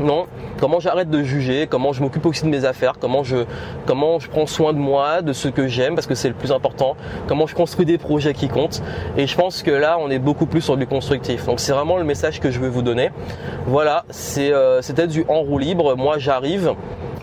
non, 0.00 0.26
comment 0.58 0.80
j'arrête 0.80 1.10
de 1.10 1.22
juger, 1.22 1.66
comment 1.68 1.92
je 1.92 2.02
m'occupe 2.02 2.24
aussi 2.24 2.44
de 2.44 2.48
mes 2.48 2.64
affaires, 2.64 2.94
comment 2.98 3.22
je, 3.22 3.44
prends 3.86 4.46
soin 4.46 4.72
de 4.72 4.78
moi, 4.78 5.22
de 5.22 5.32
ce 5.32 5.48
que 5.48 5.68
j'aime, 5.68 5.94
parce 5.94 6.06
que 6.06 6.14
c'est 6.14 6.28
le 6.28 6.34
plus 6.34 6.52
important, 6.52 6.96
comment 7.28 7.46
je 7.46 7.54
construis 7.54 7.84
des 7.84 7.98
projets 7.98 8.32
qui 8.32 8.48
comptent. 8.48 8.82
Et 9.16 9.26
je 9.26 9.36
pense 9.36 9.62
que 9.62 9.70
là, 9.70 9.98
on 10.00 10.10
est 10.10 10.18
beaucoup 10.18 10.46
plus 10.46 10.62
sur 10.62 10.76
du 10.76 10.86
constructif. 10.86 11.46
Donc 11.46 11.60
c'est 11.60 11.72
vraiment 11.72 11.98
le 11.98 12.04
message 12.04 12.40
que 12.40 12.50
je 12.50 12.60
veux 12.60 12.68
vous 12.68 12.82
donner. 12.82 13.10
Voilà, 13.66 14.04
c'est 14.10 14.52
euh, 14.52 14.80
c'était 14.80 15.06
du 15.06 15.24
en 15.28 15.40
roue 15.40 15.58
libre. 15.58 15.96
Moi, 15.96 16.18
j'arrive. 16.18 16.74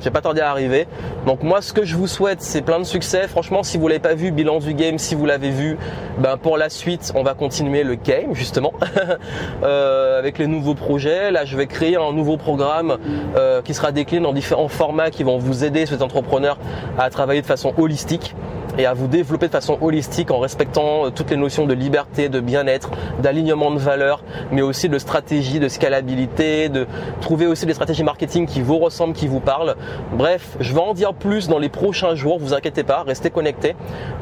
J'ai 0.01 0.11
pas 0.11 0.21
tardé 0.21 0.41
à 0.41 0.51
arriver. 0.51 0.87
Donc 1.25 1.43
moi, 1.43 1.61
ce 1.61 1.73
que 1.73 1.83
je 1.83 1.95
vous 1.95 2.07
souhaite, 2.07 2.41
c'est 2.41 2.61
plein 2.61 2.79
de 2.79 2.83
succès. 2.83 3.27
Franchement, 3.27 3.63
si 3.63 3.77
vous 3.77 3.87
l'avez 3.87 3.99
pas 3.99 4.13
vu, 4.13 4.31
bilan 4.31 4.59
du 4.59 4.73
game, 4.73 4.97
si 4.97 5.15
vous 5.15 5.25
l'avez 5.25 5.49
vu, 5.49 5.77
ben 6.19 6.37
pour 6.37 6.57
la 6.57 6.69
suite, 6.69 7.11
on 7.15 7.23
va 7.23 7.33
continuer 7.33 7.83
le 7.83 7.95
game 7.95 8.33
justement 8.33 8.73
euh, 9.63 10.19
avec 10.19 10.37
les 10.37 10.47
nouveaux 10.47 10.75
projets. 10.75 11.31
Là, 11.31 11.45
je 11.45 11.57
vais 11.57 11.67
créer 11.67 11.95
un 11.95 12.13
nouveau 12.13 12.37
programme 12.37 12.97
euh, 13.35 13.61
qui 13.61 13.73
sera 13.73 13.91
décliné 13.91 14.23
dans 14.23 14.33
différents 14.33 14.67
formats 14.67 15.09
qui 15.09 15.23
vont 15.23 15.37
vous 15.37 15.63
aider, 15.63 15.85
cet 15.85 16.01
entrepreneur, 16.01 16.57
à 16.97 17.09
travailler 17.09 17.41
de 17.41 17.47
façon 17.47 17.73
holistique 17.77 18.35
et 18.77 18.85
à 18.85 18.93
vous 18.93 19.07
développer 19.07 19.47
de 19.47 19.51
façon 19.51 19.77
holistique 19.81 20.31
en 20.31 20.39
respectant 20.39 21.05
euh, 21.05 21.09
toutes 21.09 21.29
les 21.29 21.37
notions 21.37 21.65
de 21.65 21.73
liberté, 21.73 22.29
de 22.29 22.39
bien-être, 22.39 22.91
d'alignement 23.21 23.71
de 23.71 23.79
valeurs, 23.79 24.23
mais 24.51 24.61
aussi 24.61 24.89
de 24.89 24.99
stratégie, 24.99 25.59
de 25.59 25.67
scalabilité, 25.67 26.69
de 26.69 26.87
trouver 27.21 27.47
aussi 27.47 27.65
des 27.65 27.73
stratégies 27.73 28.03
marketing 28.03 28.45
qui 28.45 28.61
vous 28.61 28.77
ressemblent, 28.77 29.13
qui 29.13 29.27
vous 29.27 29.39
parlent. 29.39 29.75
Bref, 30.13 30.57
je 30.59 30.73
vais 30.73 30.79
en 30.79 30.93
dire 30.93 31.13
plus 31.13 31.47
dans 31.47 31.59
les 31.59 31.69
prochains 31.69 32.15
jours, 32.15 32.39
vous 32.39 32.53
inquiétez 32.53 32.83
pas, 32.83 33.03
restez 33.03 33.29
connectés. 33.29 33.75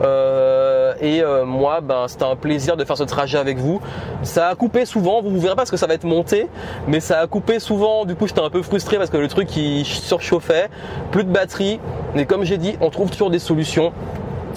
Euh, 0.04 0.94
et 1.02 1.22
euh, 1.22 1.46
moi, 1.46 1.82
ben, 1.82 2.08
c'était 2.08 2.26
un 2.26 2.36
plaisir 2.36 2.78
de 2.78 2.86
faire 2.86 2.98
ce 2.98 3.04
trajet 3.04 3.38
avec 3.38 3.58
vous. 3.58 3.82
Ça 4.24 4.48
a 4.48 4.56
coupé 4.56 4.86
souvent, 4.86 5.22
vous, 5.22 5.30
vous 5.30 5.40
verrez 5.40 5.56
pas 5.56 5.62
parce 5.62 5.72
que 5.72 5.78
ça 5.78 5.88
va 5.88 5.94
être 5.94 6.04
monté, 6.04 6.48
mais 6.88 7.00
ça 7.00 7.20
a 7.20 7.28
coupé 7.28 7.60
souvent, 7.60 8.06
du 8.06 8.16
coup 8.16 8.28
j'étais 8.28 8.42
un 8.42 8.50
peu 8.50 8.62
frustré 8.62 8.98
parce 8.98 9.10
que 9.10 9.18
le 9.18 9.28
truc 9.28 9.56
il 9.58 9.86
surchauffait, 9.86 10.70
plus 11.12 11.24
de 11.24 11.32
batterie, 11.32 11.80
mais 12.14 12.26
comme 12.26 12.44
j'ai 12.44 12.58
dit, 12.58 12.76
on 12.82 12.90
trouve 12.90 13.10
toujours 13.10 13.30
des 13.30 13.40
solutions. 13.40 13.92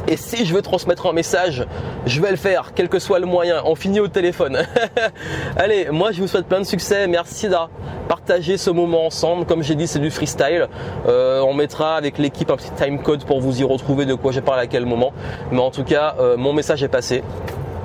Et 0.08 0.16
si 0.16 0.46
je 0.46 0.54
veux 0.54 0.62
transmettre 0.62 1.06
un 1.06 1.12
message, 1.12 1.66
je 2.06 2.20
vais 2.22 2.30
le 2.30 2.38
faire, 2.38 2.72
quel 2.74 2.88
que 2.88 2.98
soit 2.98 3.18
le 3.18 3.26
moyen. 3.26 3.60
On 3.66 3.74
finit 3.74 4.00
au 4.00 4.08
téléphone. 4.08 4.62
Allez, 5.56 5.88
moi 5.90 6.12
je 6.12 6.22
vous 6.22 6.26
souhaite 6.26 6.46
plein 6.46 6.60
de 6.60 6.66
succès. 6.66 7.06
Merci 7.06 7.50
d'avoir 7.50 7.68
partagé 8.08 8.56
ce 8.56 8.70
moment 8.70 9.04
ensemble. 9.04 9.44
Comme 9.44 9.62
j'ai 9.62 9.74
dit, 9.74 9.86
c'est 9.86 9.98
du 9.98 10.10
freestyle. 10.10 10.68
Euh, 11.06 11.42
on 11.42 11.52
mettra 11.52 11.94
avec 11.94 12.16
l'équipe 12.16 12.50
un 12.50 12.56
petit 12.56 12.70
time 12.70 13.02
code 13.02 13.24
pour 13.24 13.42
vous 13.42 13.60
y 13.60 13.64
retrouver 13.64 14.06
de 14.06 14.14
quoi 14.14 14.32
j'ai 14.32 14.40
parlé 14.40 14.62
à 14.62 14.66
quel 14.66 14.86
moment. 14.86 15.12
Mais 15.52 15.60
en 15.60 15.70
tout 15.70 15.84
cas, 15.84 16.14
euh, 16.18 16.38
mon 16.38 16.54
message 16.54 16.82
est 16.82 16.88
passé 16.88 17.22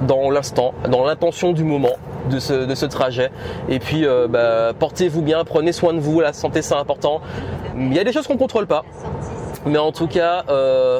dans 0.07 0.29
l'instant, 0.29 0.73
dans 0.89 1.03
l'intention 1.03 1.51
du 1.51 1.65
moment. 1.65 1.97
De 2.29 2.39
ce, 2.39 2.85
trajet. 2.85 3.31
Et 3.67 3.79
puis, 3.79 4.05
euh, 4.05 4.29
bah, 4.29 4.71
portez-vous 4.79 5.21
bien, 5.21 5.43
prenez 5.43 5.73
soin 5.73 5.93
de 5.93 5.99
vous, 5.99 6.21
la 6.21 6.31
santé 6.31 6.61
c'est 6.61 6.73
important. 6.73 7.19
Il 7.75 7.93
y 7.93 7.99
a 7.99 8.05
des 8.05 8.13
choses 8.13 8.27
qu'on 8.27 8.35
ne 8.35 8.39
contrôle 8.39 8.65
pas. 8.65 8.85
Mais 9.65 9.77
en 9.79 9.91
tout 9.91 10.07
cas, 10.07 10.43
euh, 10.49 10.99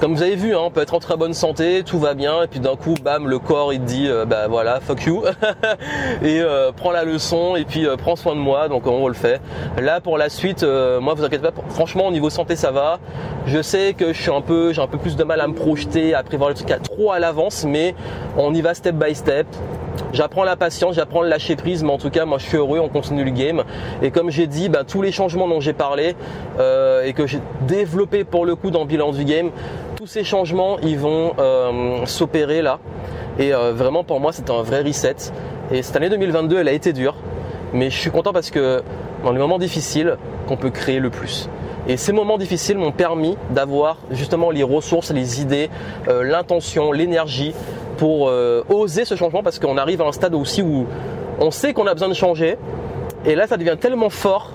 comme 0.00 0.14
vous 0.14 0.22
avez 0.22 0.36
vu, 0.36 0.54
hein, 0.54 0.60
on 0.64 0.70
peut 0.70 0.82
être 0.82 0.94
en 0.94 1.00
très 1.00 1.16
bonne 1.16 1.34
santé, 1.34 1.82
tout 1.84 1.98
va 1.98 2.14
bien, 2.14 2.42
et 2.42 2.46
puis 2.46 2.60
d'un 2.60 2.76
coup, 2.76 2.94
bam, 3.02 3.28
le 3.28 3.38
corps 3.38 3.72
il 3.72 3.80
te 3.80 3.86
dit, 3.86 4.06
euh, 4.08 4.24
bah 4.24 4.46
voilà, 4.48 4.78
fuck 4.80 5.04
you, 5.04 5.24
et 6.22 6.40
euh, 6.40 6.70
prends 6.70 6.92
la 6.92 7.04
leçon, 7.04 7.56
et 7.56 7.64
puis 7.64 7.86
prends 7.98 8.14
soin 8.14 8.36
de 8.36 8.40
moi, 8.40 8.68
donc 8.68 8.86
on 8.86 9.08
le 9.08 9.14
fait. 9.14 9.40
Là 9.80 10.00
pour 10.00 10.16
la 10.16 10.28
suite, 10.28 10.62
moi 10.62 11.14
vous 11.14 11.24
inquiétez 11.24 11.50
pas, 11.50 11.62
franchement 11.70 12.06
au 12.06 12.12
niveau 12.12 12.30
santé 12.30 12.54
ça 12.54 12.70
va. 12.70 13.00
Je 13.46 13.60
sais 13.60 13.94
que 13.94 14.12
je 14.12 14.20
suis 14.20 14.32
un 14.32 14.40
peu, 14.40 14.72
j'ai 14.72 14.80
un 14.80 14.86
peu 14.86 14.98
plus 14.98 15.16
de 15.16 15.24
mal 15.24 15.40
à 15.40 15.48
me 15.48 15.54
projeter, 15.54 16.14
à 16.14 16.22
prévoir 16.22 16.50
le 16.50 16.54
truc 16.54 16.70
à 16.70 16.78
trop 16.78 17.10
à 17.10 17.18
l'avance, 17.18 17.64
mais 17.66 17.94
on 18.38 18.54
y 18.54 18.62
va 18.62 18.74
step 18.74 18.94
by 18.94 19.14
step 19.14 19.46
j'apprends 20.12 20.44
la 20.44 20.56
patience, 20.56 20.94
j'apprends 20.94 21.22
le 21.22 21.28
lâcher 21.28 21.56
prise, 21.56 21.82
mais 21.82 21.90
en 21.90 21.98
tout 21.98 22.10
cas, 22.10 22.24
moi, 22.24 22.38
je 22.38 22.44
suis 22.44 22.56
heureux, 22.56 22.78
on 22.78 22.88
continue 22.88 23.24
le 23.24 23.30
game. 23.30 23.64
Et 24.02 24.10
comme 24.10 24.30
j'ai 24.30 24.46
dit, 24.46 24.68
bah, 24.68 24.84
tous 24.86 25.02
les 25.02 25.12
changements 25.12 25.48
dont 25.48 25.60
j'ai 25.60 25.72
parlé 25.72 26.14
euh, 26.58 27.04
et 27.04 27.12
que 27.12 27.26
j'ai 27.26 27.40
développé 27.62 28.24
pour 28.24 28.46
le 28.46 28.54
coup 28.56 28.70
dans 28.70 28.80
le 28.80 28.86
bilan 28.86 29.12
du 29.12 29.24
game, 29.24 29.50
tous 29.96 30.06
ces 30.06 30.24
changements, 30.24 30.78
ils 30.82 30.98
vont 30.98 31.32
euh, 31.38 32.06
s'opérer 32.06 32.62
là. 32.62 32.78
Et 33.38 33.52
euh, 33.52 33.72
vraiment, 33.72 34.04
pour 34.04 34.20
moi, 34.20 34.32
c'est 34.32 34.50
un 34.50 34.62
vrai 34.62 34.82
reset. 34.82 35.16
Et 35.70 35.82
cette 35.82 35.96
année 35.96 36.08
2022, 36.08 36.58
elle 36.58 36.68
a 36.68 36.72
été 36.72 36.92
dure, 36.92 37.16
mais 37.72 37.90
je 37.90 37.98
suis 37.98 38.10
content 38.10 38.32
parce 38.32 38.50
que 38.50 38.82
dans 39.24 39.32
les 39.32 39.38
moments 39.38 39.58
difficiles, 39.58 40.16
qu'on 40.46 40.56
peut 40.56 40.70
créer 40.70 41.00
le 41.00 41.10
plus. 41.10 41.48
Et 41.88 41.96
ces 41.96 42.12
moments 42.12 42.38
difficiles 42.38 42.78
m'ont 42.78 42.92
permis 42.92 43.36
d'avoir 43.50 43.98
justement 44.10 44.50
les 44.50 44.62
ressources, 44.62 45.10
les 45.10 45.40
idées, 45.40 45.70
l'intention, 46.06 46.92
l'énergie 46.92 47.54
pour 47.96 48.28
euh, 48.28 48.62
oser 48.68 49.04
ce 49.04 49.14
changement 49.14 49.42
parce 49.42 49.58
qu'on 49.58 49.76
arrive 49.76 50.02
à 50.02 50.06
un 50.06 50.12
stade 50.12 50.34
aussi 50.34 50.62
où 50.62 50.86
on 51.40 51.50
sait 51.50 51.72
qu'on 51.72 51.86
a 51.86 51.94
besoin 51.94 52.08
de 52.08 52.14
changer. 52.14 52.56
Et 53.24 53.34
là, 53.34 53.46
ça 53.46 53.56
devient 53.56 53.76
tellement 53.80 54.10
fort, 54.10 54.50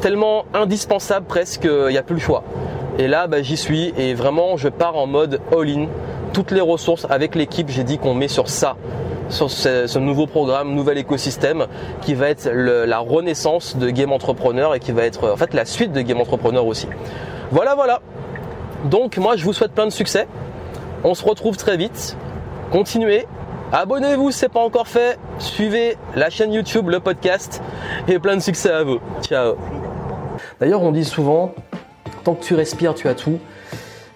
tellement 0.00 0.44
indispensable 0.52 1.26
presque, 1.26 1.64
il 1.64 1.90
n'y 1.90 1.98
a 1.98 2.02
plus 2.02 2.14
le 2.14 2.20
choix. 2.20 2.44
Et 2.98 3.08
là, 3.08 3.26
bah, 3.26 3.42
j'y 3.42 3.56
suis 3.56 3.92
et 3.98 4.14
vraiment, 4.14 4.56
je 4.56 4.68
pars 4.68 4.96
en 4.96 5.06
mode 5.06 5.40
all-in. 5.52 5.86
Toutes 6.32 6.50
les 6.50 6.60
ressources 6.60 7.06
avec 7.08 7.34
l'équipe, 7.34 7.68
j'ai 7.70 7.84
dit 7.84 7.98
qu'on 7.98 8.14
met 8.14 8.28
sur 8.28 8.48
ça, 8.48 8.76
sur 9.28 9.50
ce, 9.50 9.98
nouveau 9.98 10.26
programme, 10.26 10.74
nouvel 10.74 10.98
écosystème 10.98 11.66
qui 12.02 12.14
va 12.14 12.28
être 12.28 12.48
la 12.50 12.98
renaissance 12.98 13.76
de 13.76 13.90
Game 13.90 14.12
Entrepreneur 14.12 14.74
et 14.74 14.80
qui 14.80 14.92
va 14.92 15.04
être 15.04 15.30
en 15.30 15.36
fait 15.36 15.54
la 15.54 15.64
suite 15.64 15.92
de 15.92 16.00
Game 16.02 16.20
Entrepreneur 16.20 16.66
aussi. 16.66 16.88
Voilà, 17.50 17.74
voilà. 17.74 18.00
Donc 18.84 19.16
moi, 19.16 19.36
je 19.36 19.44
vous 19.44 19.52
souhaite 19.52 19.72
plein 19.72 19.86
de 19.86 19.92
succès. 19.92 20.26
On 21.04 21.14
se 21.14 21.24
retrouve 21.24 21.56
très 21.56 21.76
vite 21.76 22.16
continuez. 22.70 23.26
Abonnez-vous 23.72 24.30
si 24.30 24.38
ce 24.38 24.44
n'est 24.44 24.48
pas 24.50 24.60
encore 24.60 24.88
fait. 24.88 25.18
Suivez 25.38 25.96
la 26.14 26.30
chaîne 26.30 26.52
YouTube, 26.52 26.88
le 26.88 27.00
podcast 27.00 27.62
et 28.08 28.18
plein 28.18 28.36
de 28.36 28.40
succès 28.40 28.70
à 28.70 28.84
vous. 28.84 29.00
Ciao. 29.22 29.56
D'ailleurs, 30.60 30.82
on 30.82 30.92
dit 30.92 31.04
souvent, 31.04 31.54
tant 32.24 32.34
que 32.34 32.44
tu 32.44 32.54
respires, 32.54 32.94
tu 32.94 33.08
as 33.08 33.14
tout. 33.14 33.38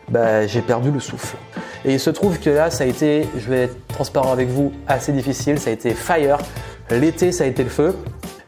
Bah, 0.08 0.46
j'ai 0.46 0.62
perdu 0.62 0.90
le 0.90 1.00
souffle. 1.00 1.36
Et 1.84 1.94
il 1.94 2.00
se 2.00 2.10
trouve 2.10 2.38
que 2.38 2.50
là, 2.50 2.70
ça 2.70 2.84
a 2.84 2.86
été, 2.86 3.26
je 3.36 3.48
vais 3.48 3.62
être 3.62 3.86
transparent 3.88 4.32
avec 4.32 4.48
vous, 4.48 4.72
assez 4.86 5.12
difficile. 5.12 5.58
Ça 5.58 5.70
a 5.70 5.72
été 5.72 5.94
fire. 5.94 6.38
L'été, 6.90 7.32
ça 7.32 7.44
a 7.44 7.46
été 7.46 7.62
le 7.62 7.70
feu, 7.70 7.96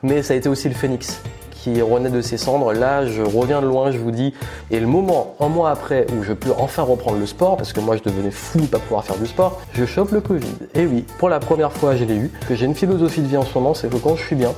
mais 0.03 0.23
ça 0.23 0.35
a 0.35 0.37
été 0.37 0.49
aussi 0.49 0.69
le 0.69 0.75
phénix 0.75 1.23
qui 1.63 1.81
renaît 1.81 2.11
de 2.11 2.21
ses 2.21 2.37
cendres. 2.37 2.73
Là, 2.73 3.07
je 3.07 3.23
reviens 3.23 3.63
de 3.63 3.67
loin, 3.67 3.93
je 3.93 3.99
vous 3.99 4.11
dis. 4.11 4.35
Et 4.71 4.81
le 4.81 4.87
moment, 4.87 5.35
un 5.41 5.49
mois 5.49 5.71
après, 5.71 6.07
où 6.19 6.23
je 6.23 6.33
peux 6.33 6.51
enfin 6.59 6.83
reprendre 6.83 7.19
le 7.19 7.27
sport, 7.27 7.57
parce 7.57 7.73
que 7.73 7.81
moi 7.81 7.97
je 7.97 8.03
devenais 8.03 8.31
fou 8.31 8.61
de 8.61 8.67
pas 8.67 8.79
pouvoir 8.79 9.05
faire 9.05 9.17
du 9.17 9.27
sport, 9.27 9.61
je 9.75 9.85
chope 9.85 10.11
le 10.11 10.21
Covid. 10.21 10.55
Et 10.75 10.87
oui, 10.87 11.05
pour 11.19 11.29
la 11.29 11.39
première 11.39 11.73
fois, 11.73 11.95
je 11.95 12.05
l'ai 12.05 12.17
eu. 12.17 12.31
Que 12.49 12.55
j'ai 12.55 12.67
une 12.67 12.75
philosophie 12.75 13.21
de 13.21 13.29
vie 13.29 13.37
en 13.37 13.45
ce 13.45 13.55
moment, 13.55 13.75
c'est 13.75 13.89
que 13.89 13.97
quand 13.97 14.17
je 14.17 14.25
suis 14.25 14.37
bien, 14.37 14.53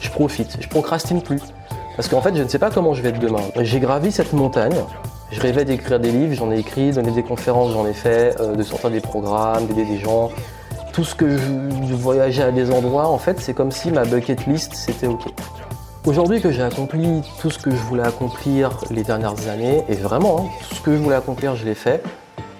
je 0.00 0.10
profite, 0.10 0.58
je 0.60 0.68
procrastine 0.68 1.22
plus. 1.22 1.40
Parce 1.96 2.08
qu'en 2.08 2.20
fait, 2.20 2.34
je 2.34 2.42
ne 2.42 2.48
sais 2.48 2.58
pas 2.58 2.70
comment 2.70 2.94
je 2.94 3.02
vais 3.02 3.10
être 3.10 3.18
demain. 3.18 3.42
J'ai 3.60 3.80
gravi 3.80 4.12
cette 4.12 4.32
montagne. 4.32 4.76
Je 5.30 5.40
rêvais 5.40 5.64
d'écrire 5.64 6.00
des 6.00 6.10
livres, 6.10 6.34
j'en 6.34 6.50
ai 6.50 6.58
écrit, 6.58 6.90
donner 6.92 7.10
des 7.10 7.22
conférences, 7.22 7.72
j'en 7.72 7.86
ai 7.86 7.92
fait, 7.92 8.34
euh, 8.40 8.56
de 8.56 8.62
sortir 8.62 8.90
des 8.90 9.00
programmes, 9.00 9.66
d'aider 9.66 9.84
des 9.84 9.98
gens. 9.98 10.30
Tout 10.92 11.04
ce 11.04 11.14
que 11.14 11.36
je, 11.36 11.42
je 11.88 11.94
voyageais 11.94 12.44
à 12.44 12.50
des 12.50 12.70
endroits, 12.70 13.08
en 13.08 13.18
fait, 13.18 13.38
c'est 13.40 13.52
comme 13.52 13.70
si 13.70 13.90
ma 13.90 14.04
bucket 14.04 14.46
list, 14.46 14.72
c'était 14.74 15.06
OK. 15.06 15.26
Aujourd'hui 16.08 16.40
que 16.40 16.50
j'ai 16.50 16.62
accompli 16.62 17.20
tout 17.38 17.50
ce 17.50 17.58
que 17.58 17.70
je 17.70 17.76
voulais 17.76 18.02
accomplir 18.02 18.70
les 18.90 19.02
dernières 19.02 19.46
années, 19.50 19.84
et 19.90 19.94
vraiment, 19.94 20.40
hein, 20.40 20.64
tout 20.66 20.76
ce 20.76 20.80
que 20.80 20.96
je 20.96 21.02
voulais 21.02 21.16
accomplir, 21.16 21.54
je 21.54 21.66
l'ai 21.66 21.74
fait, 21.74 22.02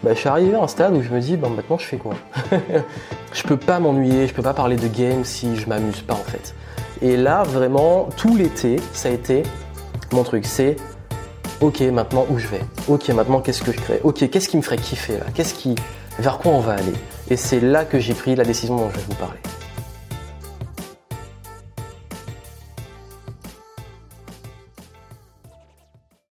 bah, 0.02 0.10
je 0.12 0.18
suis 0.18 0.28
arrivé 0.28 0.54
à 0.54 0.62
un 0.62 0.68
stade 0.68 0.94
où 0.94 1.00
je 1.00 1.08
me 1.08 1.18
dis, 1.18 1.38
maintenant 1.38 1.78
je 1.78 1.86
fais 1.86 1.96
quoi? 1.96 2.12
Je 3.32 3.42
peux 3.44 3.56
pas 3.56 3.78
m'ennuyer, 3.78 4.26
je 4.26 4.34
peux 4.34 4.42
pas 4.42 4.52
parler 4.52 4.76
de 4.76 4.86
game 4.86 5.24
si 5.24 5.56
je 5.56 5.66
m'amuse 5.66 6.00
pas 6.00 6.12
en 6.12 6.24
fait. 6.30 6.54
Et 7.00 7.16
là, 7.16 7.42
vraiment, 7.42 8.08
tout 8.18 8.36
l'été, 8.36 8.80
ça 8.92 9.08
a 9.08 9.12
été 9.12 9.44
mon 10.12 10.24
truc, 10.24 10.44
c'est 10.44 10.76
ok, 11.62 11.80
maintenant 11.92 12.26
où 12.28 12.38
je 12.38 12.48
vais? 12.48 12.60
Ok, 12.86 13.08
maintenant 13.08 13.40
qu'est-ce 13.40 13.62
que 13.62 13.72
je 13.72 13.78
crée? 13.78 14.00
Ok, 14.04 14.28
qu'est-ce 14.28 14.48
qui 14.50 14.58
me 14.58 14.62
ferait 14.62 14.76
kiffer 14.76 15.14
là? 15.14 15.26
Qui, 15.34 15.74
vers 16.18 16.36
quoi 16.36 16.52
on 16.52 16.60
va 16.60 16.72
aller? 16.72 16.94
Et 17.30 17.36
c'est 17.36 17.60
là 17.60 17.86
que 17.86 17.98
j'ai 17.98 18.14
pris 18.14 18.36
la 18.36 18.44
décision 18.44 18.76
dont 18.76 18.90
je 18.90 18.96
vais 18.96 19.04
vous 19.08 19.14
parler. 19.14 19.40